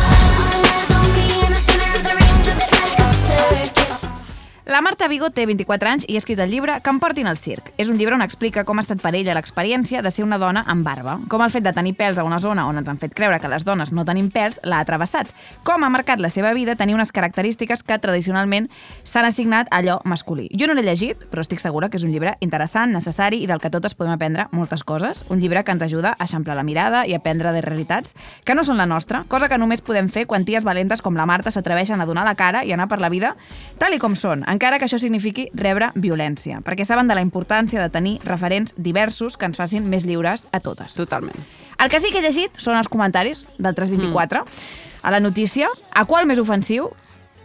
La 4.67 4.81
Marta 4.81 5.07
Vigo 5.07 5.29
té 5.31 5.45
24 5.47 5.87
anys 5.87 6.05
i 6.11 6.17
ha 6.17 6.19
escrit 6.19 6.41
el 6.43 6.49
llibre 6.51 6.73
Que 6.83 6.91
em 6.91 6.97
portin 6.99 7.29
al 7.29 7.37
circ. 7.39 7.69
És 7.79 7.87
un 7.87 7.95
llibre 7.95 8.17
on 8.17 8.23
explica 8.25 8.65
com 8.67 8.75
ha 8.75 8.81
estat 8.83 8.99
per 8.99 9.13
ella 9.15 9.31
l'experiència 9.37 10.01
de 10.03 10.11
ser 10.11 10.25
una 10.25 10.35
dona 10.41 10.65
amb 10.67 10.83
barba, 10.83 11.13
com 11.31 11.39
el 11.45 11.53
fet 11.53 11.63
de 11.63 11.71
tenir 11.71 11.93
pèls 11.95 12.17
a 12.19 12.25
una 12.27 12.41
zona 12.43 12.65
on 12.67 12.75
ens 12.81 12.89
han 12.91 12.99
fet 12.99 13.15
creure 13.15 13.37
que 13.39 13.47
les 13.47 13.63
dones 13.63 13.93
no 13.95 14.03
tenim 14.03 14.27
pèls 14.27 14.59
l'ha 14.67 14.81
travessat, 14.83 15.31
com 15.63 15.85
ha 15.85 15.89
marcat 15.93 16.19
la 16.19 16.27
seva 16.27 16.51
vida 16.51 16.75
tenir 16.75 16.97
unes 16.97 17.13
característiques 17.15 17.79
que 17.87 17.95
tradicionalment 18.03 18.67
s'han 19.05 19.29
assignat 19.29 19.71
a 19.71 19.79
allò 19.79 20.01
masculí. 20.03 20.49
Jo 20.51 20.67
no 20.67 20.75
l'he 20.75 20.83
llegit, 20.83 21.23
però 21.31 21.45
estic 21.47 21.63
segura 21.63 21.87
que 21.87 21.95
és 21.95 22.03
un 22.03 22.11
llibre 22.11 22.35
interessant, 22.43 22.91
necessari 22.91 23.39
i 23.39 23.47
del 23.47 23.63
que 23.63 23.71
totes 23.71 23.95
podem 23.95 24.17
aprendre 24.17 24.49
moltes 24.51 24.83
coses. 24.83 25.23
Un 25.31 25.39
llibre 25.39 25.63
que 25.63 25.71
ens 25.71 25.87
ajuda 25.87 26.17
a 26.17 26.27
eixamplar 26.27 26.59
la 26.59 26.67
mirada 26.67 27.05
i 27.07 27.15
a 27.15 27.21
aprendre 27.23 27.55
de 27.55 27.63
realitats 27.63 28.19
que 28.43 28.59
no 28.59 28.67
són 28.67 28.75
la 28.75 28.89
nostra, 28.91 29.23
cosa 29.31 29.47
que 29.47 29.61
només 29.63 29.79
podem 29.79 30.11
fer 30.11 30.27
quan 30.27 30.43
ties 30.43 30.67
valentes 30.67 31.01
com 31.01 31.15
la 31.15 31.25
Marta 31.25 31.55
s'atreveixen 31.55 32.03
a 32.03 32.11
donar 32.11 32.27
la 32.27 32.35
cara 32.35 32.67
i 32.67 32.75
anar 32.75 32.91
per 32.91 32.99
la 32.99 33.07
vida 33.07 33.37
tal 33.79 33.95
i 33.95 34.03
com 34.03 34.19
són, 34.19 34.43
encara 34.57 34.79
que 34.81 34.87
això 34.89 34.97
signifiqui 34.97 35.47
rebre 35.53 35.91
violència, 35.95 36.59
perquè 36.65 36.85
saben 36.85 37.07
de 37.07 37.15
la 37.15 37.23
importància 37.23 37.81
de 37.81 37.93
tenir 37.93 38.17
referents 38.25 38.73
diversos 38.75 39.37
que 39.37 39.45
ens 39.45 39.57
facin 39.59 39.85
més 39.89 40.05
lliures 40.09 40.47
a 40.51 40.59
totes. 40.59 40.97
Totalment. 40.97 41.37
El 41.77 41.91
que 41.93 42.01
sí 42.01 42.09
que 42.11 42.19
he 42.19 42.25
llegit 42.25 42.57
són 42.57 42.77
els 42.77 42.89
comentaris 42.89 43.45
del 43.57 43.75
324 43.77 44.41
mm. 44.41 45.03
a 45.03 45.13
la 45.13 45.21
notícia, 45.21 45.69
a 45.93 46.05
qual 46.09 46.25
més 46.25 46.41
ofensiu, 46.41 46.89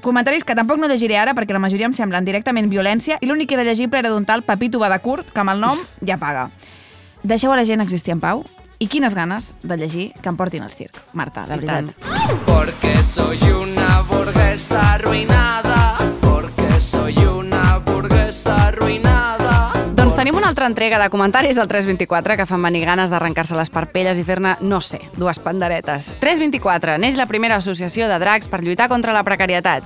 comentaris 0.03 0.45
que 0.45 0.57
tampoc 0.59 0.81
no 0.81 0.89
llegiré 0.91 1.21
ara 1.21 1.37
perquè 1.37 1.55
la 1.55 1.63
majoria 1.63 1.87
em 1.87 1.95
semblen 1.95 2.25
directament 2.27 2.71
violència 2.73 3.21
i 3.21 3.29
l'únic 3.29 3.53
que 3.53 3.61
era 3.61 3.69
llegible 3.69 4.01
era 4.01 4.11
d'un 4.11 4.27
tal 4.27 4.43
Pepito 4.43 4.81
Badacurt 4.83 5.31
que 5.31 5.45
amb 5.45 5.55
el 5.55 5.63
nom 5.63 5.79
ja 6.01 6.19
paga. 6.19 6.49
Deixeu 7.23 7.53
a 7.53 7.61
la 7.61 7.69
gent 7.69 7.85
existir 7.85 8.17
en 8.17 8.25
pau 8.25 8.43
i 8.83 8.89
quines 8.91 9.15
ganes 9.15 9.53
de 9.63 9.79
llegir 9.79 10.09
que 10.19 10.33
em 10.33 10.41
portin 10.41 10.65
al 10.67 10.73
circ. 10.75 10.99
Marta, 11.13 11.47
la 11.47 11.61
I 11.61 11.69
tant. 11.69 11.93
veritat. 11.95 12.43
Porque 12.49 13.03
soy 13.07 13.39
una 13.53 14.03
burguesa 14.09 14.95
arruinada. 14.97 16.22
Altra 20.63 20.71
entrega 20.71 21.03
de 21.03 21.11
comentaris 21.11 21.57
del 21.57 21.67
324 21.67 22.37
que 22.37 22.47
fan 22.47 22.63
venir 22.63 22.85
ganes 22.87 23.11
d'arrencar-se 23.11 23.57
les 23.59 23.71
parpelles 23.75 24.19
i 24.21 24.23
fer-ne, 24.23 24.53
no 24.63 24.79
sé, 24.79 25.01
dues 25.19 25.41
panderetes. 25.43 26.13
324. 26.21 27.01
Neix 27.03 27.17
la 27.19 27.27
primera 27.27 27.57
associació 27.59 28.07
de 28.07 28.19
dracs 28.23 28.47
per 28.47 28.61
lluitar 28.63 28.87
contra 28.87 29.11
la 29.11 29.25
precarietat. 29.27 29.83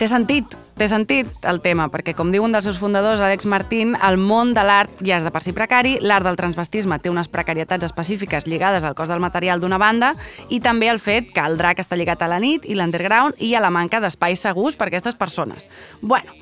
Té 0.00 0.08
sentit, 0.08 0.54
té 0.80 0.88
sentit 0.88 1.44
el 1.44 1.60
tema, 1.60 1.90
perquè 1.92 2.14
com 2.16 2.32
diu 2.32 2.46
un 2.46 2.56
dels 2.56 2.64
seus 2.64 2.80
fundadors, 2.80 3.20
Àlex 3.20 3.44
Martín, 3.44 3.92
el 4.08 4.16
món 4.16 4.54
de 4.56 4.64
l'art 4.64 5.04
ja 5.04 5.18
és 5.20 5.26
de 5.26 5.34
per 5.34 5.44
si 5.44 5.52
precari, 5.52 5.98
l'art 6.00 6.24
del 6.24 6.40
transvestisme 6.40 6.96
té 6.96 7.12
unes 7.12 7.28
precarietats 7.28 7.84
específiques 7.84 8.48
lligades 8.48 8.88
al 8.88 8.96
cost 8.96 9.12
del 9.12 9.20
material 9.20 9.60
d'una 9.60 9.76
banda 9.76 10.14
i 10.48 10.62
també 10.64 10.88
el 10.88 11.02
fet 11.02 11.28
que 11.28 11.44
el 11.44 11.60
drac 11.60 11.84
està 11.84 12.00
lligat 12.00 12.24
a 12.24 12.32
la 12.32 12.40
nit 12.40 12.64
i 12.64 12.78
l'underground 12.78 13.36
i 13.36 13.52
a 13.52 13.60
la 13.60 13.72
manca 13.72 14.00
d'espais 14.00 14.40
segurs 14.48 14.80
per 14.80 14.88
a 14.88 14.94
aquestes 14.94 15.20
persones. 15.20 15.68
Bueno, 16.00 16.32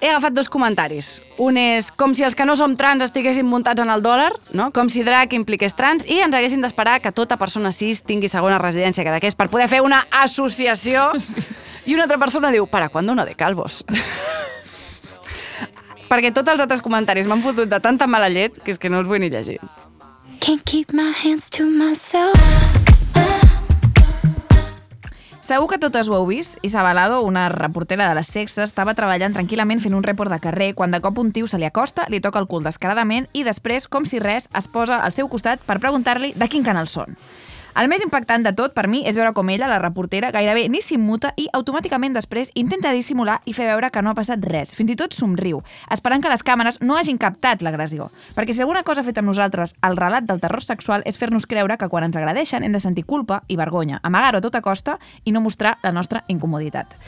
he 0.00 0.08
agafat 0.08 0.32
dos 0.32 0.48
comentaris. 0.48 1.20
Un 1.38 1.58
és 1.58 1.90
com 1.90 2.14
si 2.14 2.24
els 2.26 2.36
que 2.38 2.46
no 2.46 2.56
som 2.58 2.76
trans 2.78 3.02
estiguessin 3.04 3.46
muntats 3.46 3.82
en 3.82 3.90
el 3.90 4.02
dòlar, 4.02 4.32
no? 4.54 4.70
com 4.74 4.90
si 4.92 5.04
drac 5.06 5.34
impliqués 5.36 5.74
trans, 5.78 6.06
i 6.06 6.20
ens 6.24 6.34
haguessin 6.34 6.62
d'esperar 6.62 7.00
que 7.02 7.12
tota 7.12 7.38
persona 7.40 7.72
cis 7.74 8.02
tingui 8.06 8.30
segona 8.30 8.60
residència 8.62 9.04
que 9.04 9.14
d'aquest 9.14 9.38
per 9.38 9.48
poder 9.50 9.68
fer 9.70 9.82
una 9.82 10.04
associació. 10.22 11.10
I 11.88 11.96
una 11.96 12.04
altra 12.04 12.18
persona 12.18 12.52
diu, 12.52 12.66
para, 12.66 12.88
¿cuándo 12.88 13.12
una 13.12 13.24
de 13.24 13.34
calvos? 13.34 13.84
Perquè 16.08 16.32
tots 16.32 16.52
els 16.52 16.60
altres 16.60 16.82
comentaris 16.84 17.26
m'han 17.28 17.44
fotut 17.44 17.68
de 17.68 17.80
tanta 17.84 18.06
mala 18.08 18.30
llet 18.32 18.56
que 18.64 18.72
és 18.72 18.80
que 18.80 18.88
no 18.88 19.02
els 19.02 19.08
vull 19.08 19.20
ni 19.20 19.28
llegir. 19.32 19.58
Can't 20.40 20.64
keep 20.64 20.92
my 20.92 21.12
hands 21.12 21.50
to 21.50 21.66
myself. 21.66 22.87
Segur 25.48 25.64
que 25.70 25.78
totes 25.80 26.10
ho 26.10 26.12
heu 26.12 26.26
vist, 26.28 26.58
Isabalado, 26.60 27.22
una 27.24 27.46
reportera 27.48 28.04
de 28.10 28.16
les 28.18 28.28
sexes, 28.28 28.68
estava 28.68 28.92
treballant 28.92 29.32
tranquil·lament 29.32 29.80
fent 29.80 29.94
un 29.96 30.04
report 30.04 30.28
de 30.28 30.36
carrer 30.44 30.74
quan 30.76 30.92
de 30.92 31.00
cop 31.00 31.16
un 31.22 31.30
tio 31.32 31.48
se 31.48 31.56
li 31.56 31.64
acosta, 31.64 32.04
li 32.12 32.20
toca 32.20 32.42
el 32.42 32.48
cul 32.50 32.66
descaradament 32.68 33.30
i 33.32 33.46
després, 33.48 33.88
com 33.88 34.04
si 34.04 34.20
res, 34.20 34.50
es 34.52 34.68
posa 34.68 34.98
al 35.00 35.16
seu 35.16 35.30
costat 35.32 35.64
per 35.64 35.78
preguntar-li 35.80 36.34
de 36.36 36.48
quin 36.52 36.66
canal 36.66 36.84
són. 36.84 37.16
El 37.76 37.88
més 37.90 38.02
impactant 38.02 38.42
de 38.42 38.52
tot, 38.56 38.72
per 38.74 38.86
mi, 38.88 39.02
és 39.06 39.16
veure 39.18 39.34
com 39.36 39.48
ella, 39.52 39.68
la 39.70 39.78
reportera, 39.78 40.30
gairebé 40.34 40.64
ni 40.72 40.80
s'immuta 40.82 41.34
i 41.36 41.46
automàticament 41.54 42.16
després 42.16 42.50
intenta 42.58 42.92
dissimular 42.96 43.38
i 43.44 43.54
fer 43.54 43.68
veure 43.68 43.90
que 43.92 44.02
no 44.02 44.10
ha 44.10 44.18
passat 44.18 44.42
res. 44.48 44.74
Fins 44.74 44.94
i 44.94 44.96
tot 44.98 45.14
somriu, 45.14 45.60
esperant 45.92 46.24
que 46.24 46.32
les 46.32 46.42
càmeres 46.42 46.80
no 46.80 46.96
hagin 46.98 47.20
captat 47.20 47.62
l'agressió. 47.62 48.08
Perquè 48.34 48.56
si 48.56 48.64
alguna 48.64 48.82
cosa 48.82 49.04
ha 49.04 49.06
fet 49.06 49.20
amb 49.20 49.30
nosaltres 49.30 49.76
el 49.86 49.98
relat 50.00 50.26
del 50.26 50.42
terror 50.42 50.64
sexual 50.64 51.06
és 51.06 51.20
fer-nos 51.20 51.46
creure 51.46 51.78
que 51.78 51.88
quan 51.92 52.08
ens 52.08 52.18
agradeixen 52.18 52.64
hem 52.64 52.74
de 52.74 52.82
sentir 52.82 53.06
culpa 53.06 53.42
i 53.48 53.60
vergonya, 53.60 54.00
amagar-ho 54.02 54.42
a 54.42 54.46
tota 54.48 54.64
costa 54.64 54.98
i 55.24 55.32
no 55.32 55.44
mostrar 55.44 55.76
la 55.82 55.92
nostra 55.92 56.24
incomoditat. 56.28 56.98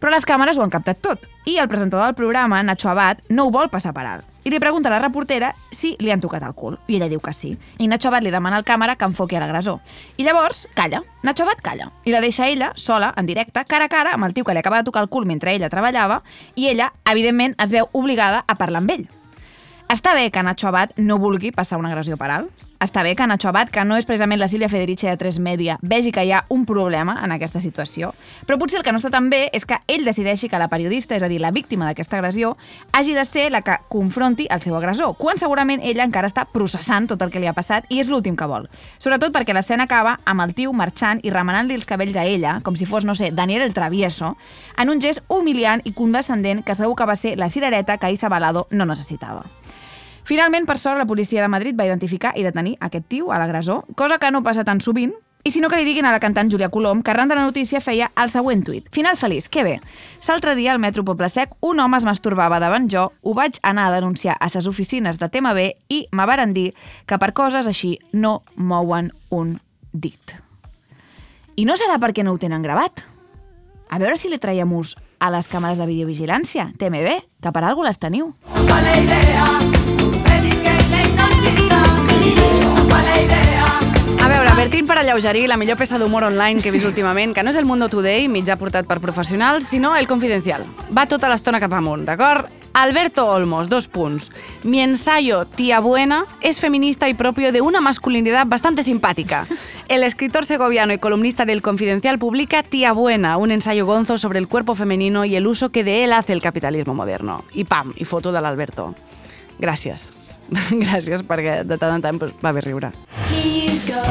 Però 0.00 0.10
les 0.10 0.26
càmeres 0.26 0.58
ho 0.58 0.64
han 0.64 0.72
captat 0.72 0.98
tot. 1.04 1.28
I 1.46 1.60
el 1.62 1.68
presentador 1.68 2.08
del 2.08 2.18
programa, 2.18 2.62
Nacho 2.62 2.90
Abad, 2.90 3.20
no 3.28 3.46
ho 3.46 3.54
vol 3.54 3.70
passar 3.70 3.92
per 3.94 4.06
alt. 4.08 4.31
I 4.44 4.50
li 4.50 4.58
pregunta 4.58 4.88
a 4.88 4.92
la 4.92 4.98
reportera 4.98 5.52
si 5.70 5.94
li 6.00 6.10
han 6.10 6.20
tocat 6.20 6.42
el 6.42 6.54
cul. 6.54 6.78
I 6.88 6.96
ella 6.96 7.08
diu 7.08 7.20
que 7.22 7.32
sí. 7.32 7.52
I 7.78 7.86
Nacho 7.86 8.08
Abad 8.08 8.24
li 8.26 8.32
demana 8.34 8.58
al 8.58 8.66
càmera 8.66 8.96
que 8.96 9.06
enfoqui 9.06 9.38
a 9.38 9.40
l'agressor. 9.40 9.78
I 10.16 10.26
llavors, 10.26 10.66
calla. 10.74 11.02
Nacho 11.22 11.44
Abad 11.46 11.62
calla. 11.62 11.92
I 12.04 12.12
la 12.14 12.20
deixa 12.20 12.48
ella, 12.48 12.72
sola, 12.74 13.12
en 13.16 13.26
directe, 13.26 13.64
cara 13.66 13.86
a 13.86 13.92
cara, 13.92 14.14
amb 14.14 14.26
el 14.26 14.34
tio 14.34 14.44
que 14.44 14.54
li 14.54 14.58
acaba 14.58 14.82
de 14.82 14.88
tocar 14.90 15.02
el 15.02 15.08
cul 15.08 15.26
mentre 15.26 15.54
ella 15.54 15.70
treballava, 15.70 16.22
i 16.56 16.68
ella, 16.68 16.92
evidentment, 17.04 17.54
es 17.62 17.70
veu 17.70 17.88
obligada 17.92 18.44
a 18.46 18.58
parlar 18.58 18.82
amb 18.82 18.90
ell. 18.90 19.06
Està 19.92 20.14
bé 20.16 20.30
que 20.32 20.42
Nacho 20.42 20.66
Abad 20.70 20.96
no 20.96 21.18
vulgui 21.22 21.52
passar 21.52 21.78
una 21.78 21.90
agressió 21.92 22.16
per 22.16 22.30
alt. 22.32 22.68
Està 22.82 23.04
bé 23.06 23.14
que 23.14 23.26
Nacho 23.28 23.46
Abad, 23.46 23.68
que 23.70 23.84
no 23.86 23.94
és 23.94 24.06
precisament 24.08 24.40
la 24.40 24.48
Sílvia 24.50 24.66
Federici 24.66 25.06
de 25.06 25.14
3 25.14 25.36
Media, 25.38 25.76
vegi 25.86 26.10
que 26.10 26.24
hi 26.26 26.32
ha 26.34 26.40
un 26.50 26.64
problema 26.66 27.12
en 27.22 27.30
aquesta 27.30 27.60
situació. 27.62 28.08
Però 28.42 28.56
potser 28.58 28.80
el 28.80 28.82
que 28.82 28.90
no 28.90 28.98
està 28.98 29.12
tan 29.14 29.28
bé 29.30 29.44
és 29.54 29.62
que 29.62 29.76
ell 29.86 30.02
decideixi 30.02 30.48
que 30.50 30.58
la 30.58 30.66
periodista, 30.66 31.14
és 31.14 31.22
a 31.22 31.28
dir, 31.30 31.38
la 31.38 31.52
víctima 31.54 31.86
d'aquesta 31.86 32.18
agressió, 32.18 32.56
hagi 32.90 33.14
de 33.14 33.22
ser 33.24 33.44
la 33.54 33.60
que 33.62 33.76
confronti 33.86 34.48
el 34.50 34.64
seu 34.66 34.74
agressor, 34.74 35.14
quan 35.14 35.38
segurament 35.38 35.78
ella 35.78 36.02
encara 36.02 36.26
està 36.26 36.42
processant 36.50 37.06
tot 37.12 37.22
el 37.22 37.30
que 37.30 37.38
li 37.38 37.46
ha 37.46 37.54
passat 37.54 37.86
i 37.86 38.00
és 38.02 38.10
l'últim 38.10 38.34
que 38.34 38.48
vol. 38.50 38.66
Sobretot 38.98 39.30
perquè 39.30 39.54
l'escena 39.54 39.86
acaba 39.86 40.16
amb 40.24 40.42
el 40.42 40.56
tio 40.58 40.72
marxant 40.74 41.22
i 41.22 41.30
remenant-li 41.30 41.78
els 41.78 41.86
cabells 41.86 42.18
a 42.18 42.26
ella, 42.26 42.56
com 42.66 42.74
si 42.74 42.88
fos, 42.90 43.06
no 43.06 43.14
sé, 43.14 43.30
Daniel 43.30 43.62
el 43.62 43.78
Travieso, 43.78 44.34
en 44.74 44.90
un 44.90 44.98
gest 44.98 45.22
humiliant 45.28 45.86
i 45.86 45.94
condescendent 45.94 46.64
que 46.66 46.74
segur 46.74 46.98
que 46.98 47.06
va 47.06 47.14
ser 47.14 47.36
la 47.38 47.48
cirereta 47.48 48.00
que 48.02 48.10
Isa 48.10 48.26
Balado 48.26 48.66
no 48.72 48.90
necessitava. 48.90 49.46
Finalment, 50.24 50.66
per 50.66 50.78
sort, 50.78 50.98
la 50.98 51.06
policia 51.06 51.42
de 51.42 51.50
Madrid 51.50 51.78
va 51.78 51.86
identificar 51.86 52.32
i 52.38 52.46
detenir 52.46 52.76
aquest 52.80 53.08
tio, 53.10 53.32
a 53.32 53.40
l'agressor, 53.42 53.84
cosa 53.96 54.18
que 54.18 54.30
no 54.30 54.42
passa 54.42 54.64
tan 54.64 54.80
sovint, 54.80 55.14
i 55.44 55.50
si 55.50 55.60
no 55.60 55.68
que 55.68 55.76
li 55.80 55.84
diguin 55.84 56.06
a 56.06 56.12
la 56.14 56.20
cantant 56.22 56.50
Júlia 56.52 56.68
Colom, 56.70 57.02
que 57.02 57.10
arran 57.10 57.28
de 57.28 57.34
la 57.34 57.42
notícia 57.42 57.80
feia 57.82 58.12
el 58.14 58.30
següent 58.30 58.62
tuit. 58.62 58.86
Final 58.94 59.18
feliç, 59.18 59.48
que 59.50 59.64
bé. 59.66 59.80
L'altre 60.28 60.54
dia 60.54 60.70
al 60.72 60.78
metro 60.78 61.02
Poble 61.04 61.28
Sec 61.28 61.56
un 61.60 61.82
home 61.82 61.98
es 61.98 62.06
masturbava 62.06 62.60
davant 62.62 62.86
jo, 62.88 63.08
ho 63.22 63.34
vaig 63.34 63.58
anar 63.66 63.88
a 63.88 63.96
denunciar 63.96 64.36
a 64.38 64.48
ses 64.48 64.68
oficines 64.70 65.18
de 65.18 65.28
TMB 65.28 65.66
i 65.90 66.04
me 66.12 66.26
varen 66.30 66.54
dir 66.54 66.70
que 67.06 67.18
per 67.18 67.32
coses 67.34 67.66
així 67.66 67.96
no 68.12 68.42
mouen 68.54 69.10
un 69.30 69.56
dit. 69.92 70.36
I 71.56 71.66
no 71.66 71.74
serà 71.76 71.98
perquè 71.98 72.22
no 72.22 72.32
ho 72.32 72.38
tenen 72.38 72.62
gravat? 72.62 73.02
A 73.90 73.98
veure 73.98 74.16
si 74.16 74.30
li 74.30 74.38
traiem 74.38 74.70
ús 74.72 74.94
a 75.18 75.28
les 75.34 75.50
càmeres 75.50 75.82
de 75.82 75.90
videovigilància, 75.90 76.70
TMB, 76.78 77.18
que 77.42 77.52
per 77.52 77.66
alguna 77.66 77.90
les 77.90 77.98
teniu. 77.98 78.32
Mala 78.70 78.94
idea, 79.02 79.81
sta. 82.30 82.84
Mala 82.88 83.20
idea. 83.20 83.66
A 84.22 84.28
veure, 84.28 84.54
Bertín 84.54 84.86
per 84.86 84.98
alleugerir 84.98 85.48
la 85.48 85.56
millor 85.58 85.76
peça 85.76 85.98
d'humor 85.98 86.24
online 86.24 86.62
que 86.62 86.70
he 86.70 86.72
vist 86.72 86.86
últimament, 86.86 87.34
que 87.34 87.42
no 87.42 87.50
és 87.50 87.58
el 87.58 87.66
Mundo 87.66 87.88
Today, 87.90 88.28
mitjà 88.30 88.56
portat 88.56 88.86
per 88.86 89.00
professionals, 89.02 89.66
sinó 89.66 89.96
el 89.96 90.06
Confidencial. 90.06 90.62
Va 90.94 91.08
tota 91.10 91.30
l'estona 91.32 91.60
cap 91.60 91.72
amunt, 91.74 92.06
d'acord? 92.06 92.46
Alberto 92.72 93.26
Olmos, 93.26 93.68
dos 93.68 93.86
punts. 93.88 94.30
Mi 94.62 94.80
ensayo 94.80 95.44
Tía 95.44 95.80
Buena 95.80 96.24
es 96.40 96.58
feminista 96.60 97.08
y 97.08 97.14
propio 97.14 97.52
de 97.52 97.60
una 97.60 97.80
masculinidad 97.80 98.46
bastante 98.46 98.82
simpática. 98.82 99.46
El 99.88 100.04
escritor 100.04 100.46
segoviano 100.46 100.94
y 100.94 100.98
columnista 100.98 101.44
del 101.44 101.60
Confidencial 101.60 102.18
publica 102.18 102.62
Tía 102.62 102.92
Buena, 102.92 103.36
un 103.36 103.50
ensayo 103.50 103.84
gonzo 103.84 104.16
sobre 104.16 104.38
el 104.38 104.48
cuerpo 104.48 104.74
femenino 104.74 105.24
y 105.24 105.36
el 105.36 105.46
uso 105.46 105.68
que 105.68 105.84
de 105.84 106.04
él 106.04 106.12
hace 106.14 106.32
el 106.32 106.40
capitalismo 106.40 106.94
moderno. 106.94 107.44
I 107.52 107.64
pam, 107.64 107.92
i 107.96 108.04
foto 108.04 108.32
de 108.32 108.40
l'Alberto. 108.40 108.94
Gràcies. 109.60 110.21
Gràcies, 110.84 111.24
perquè 111.26 111.62
de 111.64 111.78
tant 111.80 111.96
en 111.96 112.04
tant 112.04 112.18
pues, 112.20 112.32
va 112.42 112.52
bé 112.52 112.62
riure. 112.64 112.92
Here 113.30 113.48
you 113.48 113.78
go, 113.88 114.02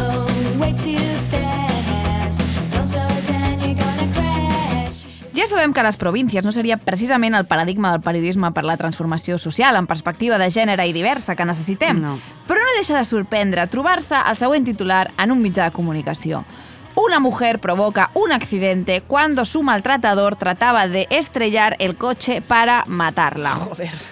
way 0.62 0.74
too 0.74 0.98
fast. 1.32 2.42
Don't 2.74 2.86
slow 2.86 3.08
down, 3.28 3.60
you're 3.62 3.78
gonna 3.78 4.08
crash. 4.16 5.06
Ja 5.38 5.48
sabem 5.48 5.74
que 5.74 5.84
les 5.86 5.98
províncies 5.98 6.46
no 6.46 6.52
seria 6.52 6.78
precisament 6.78 7.38
el 7.38 7.46
paradigma 7.46 7.92
del 7.94 8.02
periodisme 8.02 8.52
per 8.56 8.66
la 8.66 8.78
transformació 8.78 9.38
social 9.38 9.78
en 9.80 9.88
perspectiva 9.88 10.40
de 10.42 10.50
gènere 10.50 10.88
i 10.88 10.96
diversa 10.96 11.36
que 11.36 11.48
necessitem. 11.48 12.02
No. 12.02 12.18
Però 12.50 12.60
no 12.60 12.76
deixa 12.80 12.98
de 12.98 13.06
sorprendre 13.06 13.68
trobar-se 13.72 14.20
el 14.20 14.38
següent 14.40 14.68
titular 14.68 15.06
en 15.18 15.32
un 15.32 15.42
mitjà 15.44 15.70
de 15.70 15.76
comunicació. 15.78 16.44
Una 16.96 17.22
mujer 17.22 17.60
provoca 17.60 18.12
un 18.14 18.34
accidente 18.34 19.02
cuando 19.02 19.46
su 19.46 19.64
maltratador 19.64 20.36
trataba 20.36 20.88
de 20.88 21.08
estrellar 21.10 21.78
el 21.80 21.96
coche 21.96 22.42
para 22.42 22.84
matarla. 22.86 23.52
Joder. 23.52 24.11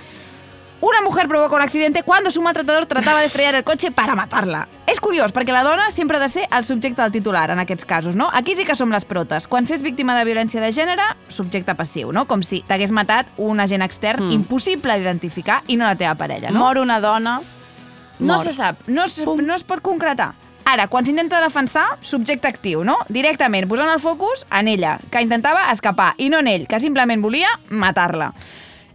Una 0.82 1.02
mujer 1.02 1.28
provoca 1.28 1.56
un 1.56 1.62
accidente 1.62 2.04
cuando 2.04 2.32
su 2.32 2.42
maltratador 2.42 2.86
trataba 2.86 3.20
de 3.20 3.26
estrellar 3.26 3.56
el 3.56 3.64
cotxe 3.66 3.92
para 3.92 4.16
matarla. 4.16 4.68
És 4.88 5.02
curiós, 5.04 5.34
perquè 5.36 5.52
la 5.52 5.64
dona 5.64 5.90
sempre 5.92 6.16
ha 6.18 6.22
de 6.24 6.30
ser 6.32 6.46
el 6.56 6.64
subjecte 6.64 7.02
del 7.02 7.12
titular, 7.12 7.50
en 7.52 7.60
aquests 7.60 7.84
casos, 7.86 8.16
no? 8.16 8.30
Aquí 8.34 8.56
sí 8.56 8.64
que 8.64 8.76
som 8.80 8.90
les 8.92 9.04
protes. 9.06 9.46
Quan 9.48 9.68
s'és 9.68 9.84
víctima 9.84 10.16
de 10.18 10.24
violència 10.24 10.62
de 10.64 10.72
gènere, 10.72 11.04
subjecte 11.28 11.76
passiu, 11.76 12.14
no? 12.16 12.24
Com 12.32 12.42
si 12.48 12.62
t'hagués 12.64 12.94
matat 12.96 13.28
un 13.38 13.60
agent 13.60 13.84
extern 13.84 14.24
Mm. 14.24 14.32
impossible 14.32 14.96
d'identificar 14.98 15.64
i 15.68 15.76
no 15.76 15.86
la 15.86 15.96
teva 16.00 16.16
parella, 16.16 16.50
no? 16.50 16.60
Mor 16.60 16.78
una 16.80 17.00
dona... 17.00 17.42
No 18.20 18.34
mor. 18.36 18.40
se 18.44 18.52
sap, 18.52 18.88
no 18.88 19.04
es, 19.04 19.26
no 19.26 19.56
es 19.56 19.64
pot 19.64 19.82
concretar. 19.82 20.34
Ara, 20.66 20.88
quan 20.88 21.06
s'intenta 21.06 21.40
defensar, 21.42 21.98
subjecte 22.02 22.48
actiu, 22.48 22.84
no? 22.84 22.98
Directament, 23.10 23.68
posant 23.68 23.90
el 23.90 24.00
focus 24.00 24.46
en 24.52 24.68
ella, 24.68 25.00
que 25.12 25.22
intentava 25.22 25.72
escapar, 25.72 26.14
i 26.18 26.30
no 26.30 26.40
en 26.40 26.48
ell, 26.48 26.68
que 26.68 26.80
simplement 26.80 27.22
volia 27.22 27.48
matar-la. 27.70 28.34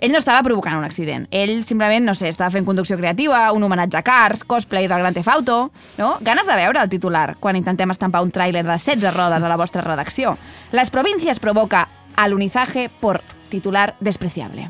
Ell 0.05 0.13
no 0.13 0.19
estava 0.21 0.43
provocant 0.45 0.75
un 0.77 0.85
accident. 0.85 1.23
Ell 1.33 1.63
simplement, 1.65 2.05
no 2.05 2.13
sé, 2.13 2.29
estava 2.29 2.53
fent 2.53 2.67
conducció 2.69 2.99
creativa, 3.01 3.47
un 3.57 3.63
homenatge 3.65 3.97
a 3.97 4.03
Cars, 4.05 4.43
cosplay 4.45 4.85
del 4.85 5.01
Gran 5.01 5.17
Theft 5.17 5.33
Auto... 5.33 5.71
No? 5.97 6.19
Ganes 6.21 6.45
de 6.45 6.57
veure 6.59 6.83
el 6.83 6.91
titular 6.93 7.39
quan 7.41 7.57
intentem 7.57 7.89
estampar 7.89 8.21
un 8.21 8.29
tràiler 8.29 8.67
de 8.67 8.77
16 8.77 9.15
rodes 9.17 9.41
a 9.41 9.49
la 9.49 9.57
vostra 9.57 9.81
redacció. 9.81 10.37
Les 10.77 10.93
provincias 10.93 11.41
provoca 11.41 11.89
alunizaje 12.21 12.91
por 13.01 13.23
titular 13.49 13.95
despreciable. 14.01 14.69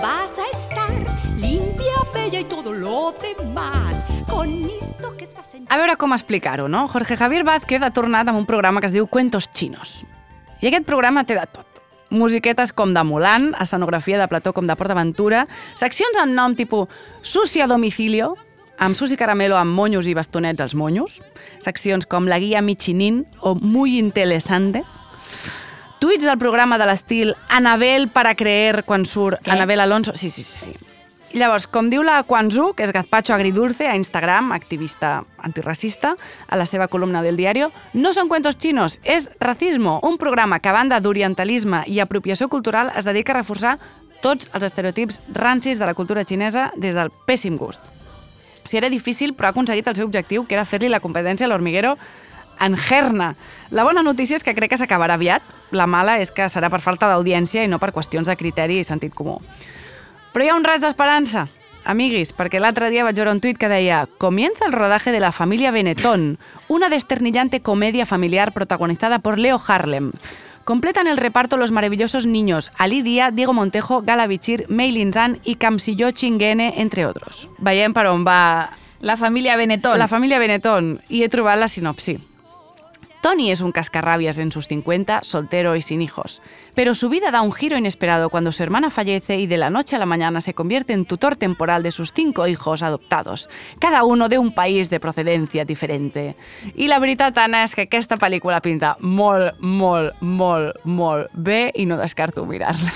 Vas 0.00 0.38
a 0.38 0.46
estar 0.50 0.90
limpia, 1.36 1.92
bella 2.14 2.40
y 2.40 2.44
todo 2.44 2.72
lo 2.72 3.12
demás. 3.20 4.06
A 4.40 5.74
A 5.74 5.76
veure 5.76 5.96
com 6.00 6.14
explicar-ho, 6.14 6.68
no? 6.68 6.86
Jorge 6.88 7.16
Javier 7.16 7.44
Vázquez 7.44 7.82
ha 7.84 7.90
tornat 7.92 8.28
amb 8.30 8.38
un 8.38 8.46
programa 8.48 8.80
que 8.80 8.88
es 8.88 8.94
diu 8.94 9.06
Cuentos 9.06 9.50
Chinos. 9.52 10.00
I 10.64 10.70
aquest 10.70 10.86
programa 10.88 11.26
té 11.28 11.36
de 11.36 11.44
tot. 11.44 11.66
Musiquetes 12.10 12.72
com 12.72 12.94
de 12.96 13.04
Mulan, 13.04 13.50
escenografia 13.60 14.18
de 14.18 14.26
plató 14.32 14.54
com 14.56 14.66
de 14.66 14.74
Port 14.80 14.90
Aventura, 14.90 15.44
seccions 15.76 16.16
amb 16.18 16.32
nom 16.34 16.56
tipus 16.56 16.88
Susi 17.22 17.60
a 17.60 17.68
domicilio, 17.68 18.32
amb 18.78 18.96
Susi 18.96 19.20
Caramelo 19.20 19.60
amb 19.60 19.76
monyos 19.76 20.08
i 20.08 20.16
bastonets 20.16 20.64
als 20.64 20.74
monyos, 20.74 21.20
seccions 21.60 22.08
com 22.08 22.26
La 22.26 22.40
guia 22.40 22.64
Michelin 22.64 23.26
o 23.40 23.54
Muy 23.54 23.98
interesante, 23.98 24.82
tuits 26.00 26.24
del 26.24 26.40
programa 26.40 26.80
de 26.80 26.88
l'estil 26.88 27.36
Anabel 27.48 28.08
para 28.08 28.34
creer 28.34 28.86
quan 28.88 29.04
surt 29.04 29.44
Què? 29.44 29.52
Anabel 29.52 29.84
Alonso. 29.84 30.16
Sí, 30.16 30.30
sí, 30.30 30.42
sí, 30.42 30.72
sí. 30.72 30.89
Llavors, 31.30 31.68
com 31.70 31.86
diu 31.92 32.02
la 32.02 32.24
Quanzu, 32.26 32.72
que 32.74 32.82
és 32.82 32.90
gazpacho 32.90 33.30
agridulce 33.36 33.86
a 33.86 33.94
Instagram, 33.94 34.50
activista 34.50 35.20
antirracista, 35.38 36.16
a 36.48 36.56
la 36.58 36.66
seva 36.66 36.88
columna 36.90 37.22
del 37.22 37.38
diario, 37.38 37.70
no 37.94 38.10
són 38.12 38.26
cuentos 38.26 38.58
chinos, 38.58 38.98
és 39.06 39.28
racismo, 39.38 40.00
un 40.02 40.18
programa 40.18 40.58
que 40.58 40.72
a 40.72 40.74
banda 40.74 40.98
d'orientalisme 40.98 41.84
i 41.86 42.00
apropiació 42.02 42.48
cultural 42.50 42.90
es 42.98 43.06
dedica 43.06 43.30
a 43.30 43.38
reforçar 43.38 43.76
tots 44.20 44.50
els 44.50 44.66
estereotips 44.66 45.20
rancis 45.32 45.78
de 45.78 45.86
la 45.86 45.94
cultura 45.94 46.26
xinesa 46.26 46.72
des 46.74 46.98
del 46.98 47.14
pèssim 47.30 47.54
gust. 47.56 47.80
Sigui, 48.64 48.82
era 48.82 48.90
difícil, 48.90 49.32
però 49.32 49.48
ha 49.48 49.54
aconseguit 49.54 49.86
el 49.86 49.96
seu 49.96 50.10
objectiu, 50.10 50.48
que 50.50 50.58
era 50.58 50.66
fer-li 50.66 50.90
la 50.90 51.00
competència 51.00 51.46
a 51.46 51.54
l'hormiguero 51.54 51.94
en 52.58 52.74
Herna. 52.74 53.36
La 53.70 53.86
bona 53.86 54.02
notícia 54.02 54.34
és 54.34 54.42
que 54.42 54.54
crec 54.58 54.74
que 54.74 54.82
s'acabarà 54.82 55.14
aviat. 55.14 55.42
La 55.70 55.86
mala 55.86 56.18
és 56.18 56.34
que 56.34 56.50
serà 56.50 56.68
per 56.74 56.82
falta 56.82 57.08
d'audiència 57.08 57.62
i 57.62 57.70
no 57.70 57.78
per 57.78 57.94
qüestions 57.94 58.26
de 58.26 58.36
criteri 58.36 58.82
i 58.82 58.84
sentit 58.84 59.14
comú. 59.14 59.38
Però 60.32 60.44
hi 60.44 60.48
ha 60.48 60.54
un 60.54 60.64
raig 60.64 60.82
d'esperança, 60.82 61.48
amiguis, 61.82 62.30
perquè 62.36 62.60
l'altre 62.62 62.90
dia 62.92 63.02
vaig 63.02 63.16
veure 63.18 63.32
un 63.34 63.40
tuit 63.42 63.58
que 63.58 63.70
deia 63.70 64.04
Comienza 64.18 64.66
el 64.66 64.72
rodaje 64.72 65.10
de 65.10 65.18
la 65.18 65.32
familia 65.32 65.72
Benetton, 65.74 66.38
una 66.68 66.88
desternillante 66.88 67.62
comedia 67.62 68.06
familiar 68.06 68.52
protagonizada 68.52 69.18
por 69.18 69.38
Leo 69.38 69.60
Harlem. 69.66 70.12
Completan 70.64 71.08
el 71.08 71.16
reparto 71.16 71.56
los 71.56 71.72
maravillosos 71.72 72.26
niños 72.26 72.70
Ali 72.78 73.02
Dia, 73.02 73.32
Diego 73.32 73.52
Montejo, 73.52 74.02
Gala 74.02 74.28
Bichir, 74.28 74.66
Mei 74.68 74.92
Lin 74.92 75.12
Zhan 75.12 75.40
i 75.42 75.56
Kamsillo 75.56 76.12
Chinguene, 76.12 76.74
entre 76.76 77.06
otros. 77.06 77.48
Veiem 77.58 77.92
per 77.92 78.06
on 78.06 78.22
va... 78.24 78.70
La 79.00 79.16
família 79.16 79.56
Benetton. 79.56 79.98
La 79.98 80.06
família 80.06 80.38
Benetton. 80.38 81.00
I 81.08 81.24
he 81.24 81.28
trobat 81.32 81.58
la 81.58 81.66
sinopsi. 81.66 82.29
Tony 83.20 83.50
es 83.50 83.60
un 83.60 83.72
cascarrabias 83.72 84.38
en 84.38 84.50
sus 84.50 84.66
50, 84.68 85.20
soltero 85.22 85.76
y 85.76 85.82
sin 85.82 86.00
hijos. 86.00 86.40
Pero 86.74 86.94
su 86.94 87.08
vida 87.10 87.30
da 87.30 87.42
un 87.42 87.52
giro 87.52 87.76
inesperado 87.76 88.30
cuando 88.30 88.50
su 88.50 88.62
hermana 88.62 88.90
fallece 88.90 89.38
y 89.38 89.46
de 89.46 89.58
la 89.58 89.68
noche 89.68 89.96
a 89.96 89.98
la 89.98 90.06
mañana 90.06 90.40
se 90.40 90.54
convierte 90.54 90.94
en 90.94 91.04
tutor 91.04 91.36
temporal 91.36 91.82
de 91.82 91.90
sus 91.90 92.12
cinco 92.12 92.46
hijos 92.46 92.82
adoptados, 92.82 93.50
cada 93.78 94.04
uno 94.04 94.28
de 94.28 94.38
un 94.38 94.52
país 94.52 94.88
de 94.88 95.00
procedencia 95.00 95.64
diferente. 95.64 96.36
I 96.74 96.88
la 96.88 96.98
veritat, 96.98 97.36
Anna, 97.38 97.62
és 97.64 97.74
que 97.76 97.84
aquesta 97.84 98.16
pel·lícula 98.16 98.62
pinta 98.64 98.96
molt, 99.00 99.60
molt, 99.60 100.16
molt, 100.20 100.80
molt 100.84 101.28
bé 101.34 101.72
i 101.76 101.86
no 101.86 102.00
descarto 102.00 102.46
mirar-la. 102.46 102.92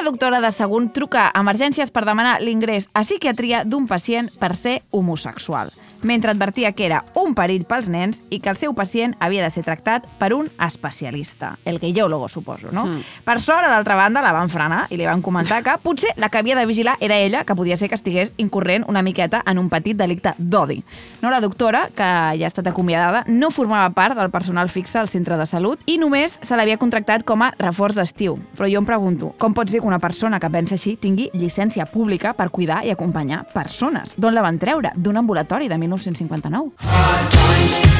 Una 0.00 0.08
doctora 0.08 0.40
de 0.40 0.48
segon 0.48 0.86
truca 0.96 1.26
a 1.28 1.40
emergències 1.44 1.90
per 1.92 2.06
demanar 2.08 2.38
l'ingrés 2.40 2.86
a 2.96 3.02
psiquiatria 3.04 3.58
d'un 3.68 3.84
pacient 3.84 4.30
per 4.40 4.54
ser 4.56 4.78
homosexual, 4.96 5.68
mentre 6.02 6.30
advertia 6.30 6.72
que 6.72 6.86
era 6.86 7.04
un 7.14 7.34
perill 7.34 7.64
pels 7.68 7.88
nens 7.92 8.22
i 8.30 8.40
que 8.40 8.50
el 8.50 8.58
seu 8.58 8.74
pacient 8.74 9.16
havia 9.20 9.42
de 9.44 9.50
ser 9.50 9.64
tractat 9.66 10.06
per 10.18 10.32
un 10.34 10.50
especialista, 10.64 11.56
el 11.64 11.78
gayólogo, 11.78 12.28
suposo, 12.28 12.70
no? 12.72 12.86
Mm. 12.86 13.04
Per 13.24 13.38
sort, 13.40 13.64
a 13.64 13.70
l'altra 13.70 13.96
banda, 13.96 14.22
la 14.22 14.32
van 14.32 14.50
frenar 14.52 14.86
i 14.90 14.98
li 14.98 15.06
van 15.08 15.22
comentar 15.22 15.62
que 15.66 15.76
potser 15.82 16.12
la 16.16 16.28
que 16.28 16.38
havia 16.38 16.56
de 16.56 16.66
vigilar 16.66 16.96
era 17.00 17.18
ella, 17.18 17.44
que 17.44 17.56
podia 17.56 17.76
ser 17.76 17.88
que 17.88 17.98
estigués 17.98 18.34
incorrent 18.36 18.84
una 18.88 19.02
miqueta 19.02 19.42
en 19.46 19.58
un 19.58 19.68
petit 19.70 19.96
delicte 19.96 20.34
d'odi. 20.38 20.82
No, 21.22 21.30
la 21.30 21.40
doctora, 21.40 21.88
que 21.94 22.04
ja 22.04 22.46
ha 22.46 22.50
estat 22.50 22.66
acomiadada, 22.70 23.24
no 23.26 23.50
formava 23.50 23.90
part 23.94 24.16
del 24.18 24.30
personal 24.30 24.68
fixe 24.68 24.98
al 24.98 25.08
centre 25.08 25.36
de 25.36 25.46
salut 25.46 25.82
i 25.86 25.98
només 25.98 26.38
se 26.42 26.56
l'havia 26.56 26.78
contractat 26.80 27.24
com 27.26 27.42
a 27.42 27.52
reforç 27.58 27.98
d'estiu. 27.98 28.38
Però 28.56 28.68
jo 28.70 28.80
em 28.80 28.88
pregunto, 28.88 29.34
com 29.38 29.54
pot 29.54 29.70
ser 29.70 29.80
que 29.80 29.88
una 29.88 30.00
persona 30.00 30.40
que 30.40 30.50
pensa 30.50 30.76
així 30.78 30.96
tingui 31.00 31.30
llicència 31.34 31.86
pública 31.90 32.34
per 32.36 32.50
cuidar 32.50 32.82
i 32.86 32.92
acompanyar 32.94 33.44
persones? 33.54 34.14
D'on 34.16 34.34
la 34.34 34.44
van 34.44 34.58
treure? 34.60 34.92
D'un 34.96 35.20
ambulatori 35.20 35.68
de 35.68 35.78
1959. 35.90 36.72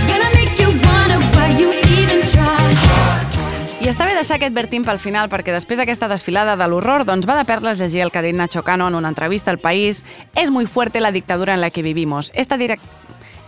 Gonna 0.09 0.31
make 0.35 0.55
you 0.63 0.69
wanna 0.87 1.19
why 1.35 1.51
you 1.61 1.73
even 1.99 2.21
try. 2.31 2.57
I 3.81 3.89
està 3.89 4.05
bé 4.05 4.13
deixar 4.15 4.37
aquest 4.37 4.53
Bertín 4.55 4.85
pel 4.85 4.99
final 5.01 5.31
perquè 5.33 5.55
després 5.55 5.79
d'aquesta 5.81 6.07
desfilada 6.11 6.53
de 6.61 6.67
l'horror 6.69 7.07
doncs 7.09 7.25
va 7.29 7.39
de 7.39 7.47
perles 7.49 7.79
llegir 7.81 8.03
el 8.05 8.11
que 8.13 8.19
ha 8.21 8.23
dit 8.27 8.37
Nacho 8.37 8.63
Cano 8.63 8.89
en 8.89 8.95
una 8.95 9.09
entrevista 9.09 9.51
al 9.51 9.59
País 9.59 10.05
«Es 10.37 10.51
muy 10.51 10.67
fuerte 10.67 11.01
la 11.01 11.13
dictadura 11.13 11.55
en 11.55 11.63
la 11.63 11.71
que 11.71 11.83
vivimos. 11.83 12.31
Esta, 12.35 12.59
direc- 12.59 12.79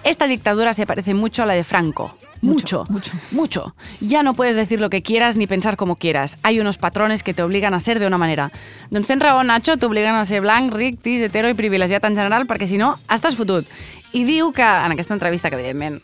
Esta 0.04 0.26
dictadura 0.26 0.72
se 0.72 0.86
parece 0.86 1.12
mucho 1.14 1.42
a 1.42 1.46
la 1.46 1.52
de 1.54 1.64
Franco. 1.64 2.16
Mucho, 2.40 2.84
mucho, 2.88 3.12
mucho. 3.30 3.74
Ya 4.00 4.24
no 4.24 4.34
puedes 4.34 4.56
decir 4.56 4.80
lo 4.80 4.90
que 4.90 5.00
quieras 5.02 5.36
ni 5.36 5.46
pensar 5.46 5.76
como 5.76 5.94
quieras. 5.94 6.38
Hay 6.42 6.58
unos 6.58 6.76
patrones 6.76 7.22
que 7.22 7.34
te 7.34 7.42
obligan 7.44 7.72
a 7.72 7.78
ser 7.78 8.00
de 8.00 8.08
una 8.08 8.18
manera. 8.18 8.50
Doncs 8.90 9.06
tens 9.06 9.22
raó, 9.22 9.44
Nacho, 9.44 9.76
t'obliguen 9.76 10.16
a 10.16 10.24
ser 10.24 10.40
blanc, 10.40 10.74
ric, 10.74 10.98
tis, 11.00 11.22
hetero 11.22 11.48
i 11.48 11.54
privilegiat 11.54 12.02
en 12.08 12.16
general 12.16 12.48
perquè 12.48 12.66
si 12.66 12.78
no, 12.82 12.96
estàs 13.08 13.36
fotut. 13.38 13.68
I 14.12 14.24
diu 14.28 14.52
que, 14.52 14.64
en 14.64 14.92
aquesta 14.92 15.14
entrevista, 15.14 15.50
que 15.50 15.56
evidentment 15.60 16.00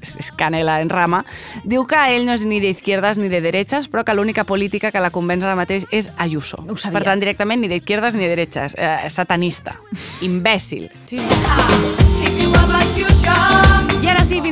és 0.00 0.30
canela 0.38 0.78
en 0.80 0.90
rama, 0.90 1.24
diu 1.64 1.84
que 1.90 1.98
ell 2.14 2.26
no 2.26 2.34
és 2.36 2.44
ni 2.46 2.60
d'izquierdas 2.62 3.18
ni 3.18 3.28
de 3.32 3.40
derechas, 3.42 3.88
però 3.90 4.04
que 4.06 4.14
l'única 4.14 4.44
política 4.44 4.92
que 4.94 5.02
la 5.02 5.10
convenç 5.10 5.44
ara 5.44 5.58
mateix 5.58 5.86
és 5.90 6.10
Ayuso. 6.16 6.62
Ho 6.62 6.76
sabia. 6.76 6.98
Per 6.98 7.04
tant, 7.10 7.22
directament 7.22 7.62
ni 7.62 7.70
d'izquierdas 7.70 8.14
ni 8.14 8.24
de 8.24 8.34
derechas. 8.34 8.76
Eh, 8.78 9.10
satanista. 9.10 9.78
Imbècil. 10.22 10.90
Sí. 11.10 11.18
Fins 11.18 12.29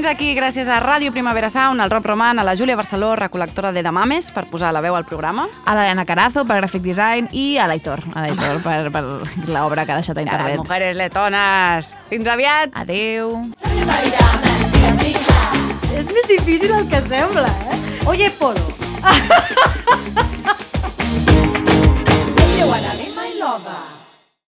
aquí, 0.08 0.32
gràcies 0.34 0.68
a 0.68 0.80
Ràdio 0.80 1.12
Primavera 1.12 1.50
Sound, 1.52 1.80
al 1.80 1.90
Rob 1.90 2.06
Roman, 2.06 2.38
a 2.38 2.44
la 2.44 2.56
Júlia 2.56 2.76
Barceló, 2.76 3.12
recol·lectora 3.16 3.72
de 3.72 3.82
Damames, 3.84 4.30
per 4.32 4.46
posar 4.50 4.72
la 4.72 4.80
veu 4.80 4.96
al 4.96 5.04
programa. 5.06 5.46
A 5.64 5.74
l'Ariana 5.76 6.04
Carazo, 6.08 6.44
per 6.48 6.56
Graphic 6.58 6.82
Design, 6.82 7.28
i 7.32 7.58
a 7.58 7.68
l'Aitor, 7.68 8.02
a 8.14 8.24
l'Aitor 8.24 8.62
per, 8.66 8.90
per 8.94 9.04
l'obra 9.52 9.84
que 9.84 9.92
ha 9.92 10.00
deixat 10.00 10.18
a 10.18 10.24
internet. 10.24 10.58
A 10.58 10.62
mujeres 10.64 10.96
letones! 10.98 11.92
Fins 12.08 12.32
aviat! 12.34 12.72
Adéu! 12.74 13.52
És 15.98 16.10
més 16.14 16.26
difícil 16.30 16.72
el 16.74 16.88
que 16.88 17.02
sembla, 17.02 17.48
eh? 17.68 17.78
Oye, 18.06 18.30
Polo! 18.38 18.64
You 22.58 22.66
wanna 22.66 22.90
be 22.98 23.06
my 23.14 23.38
lover? 23.38 23.87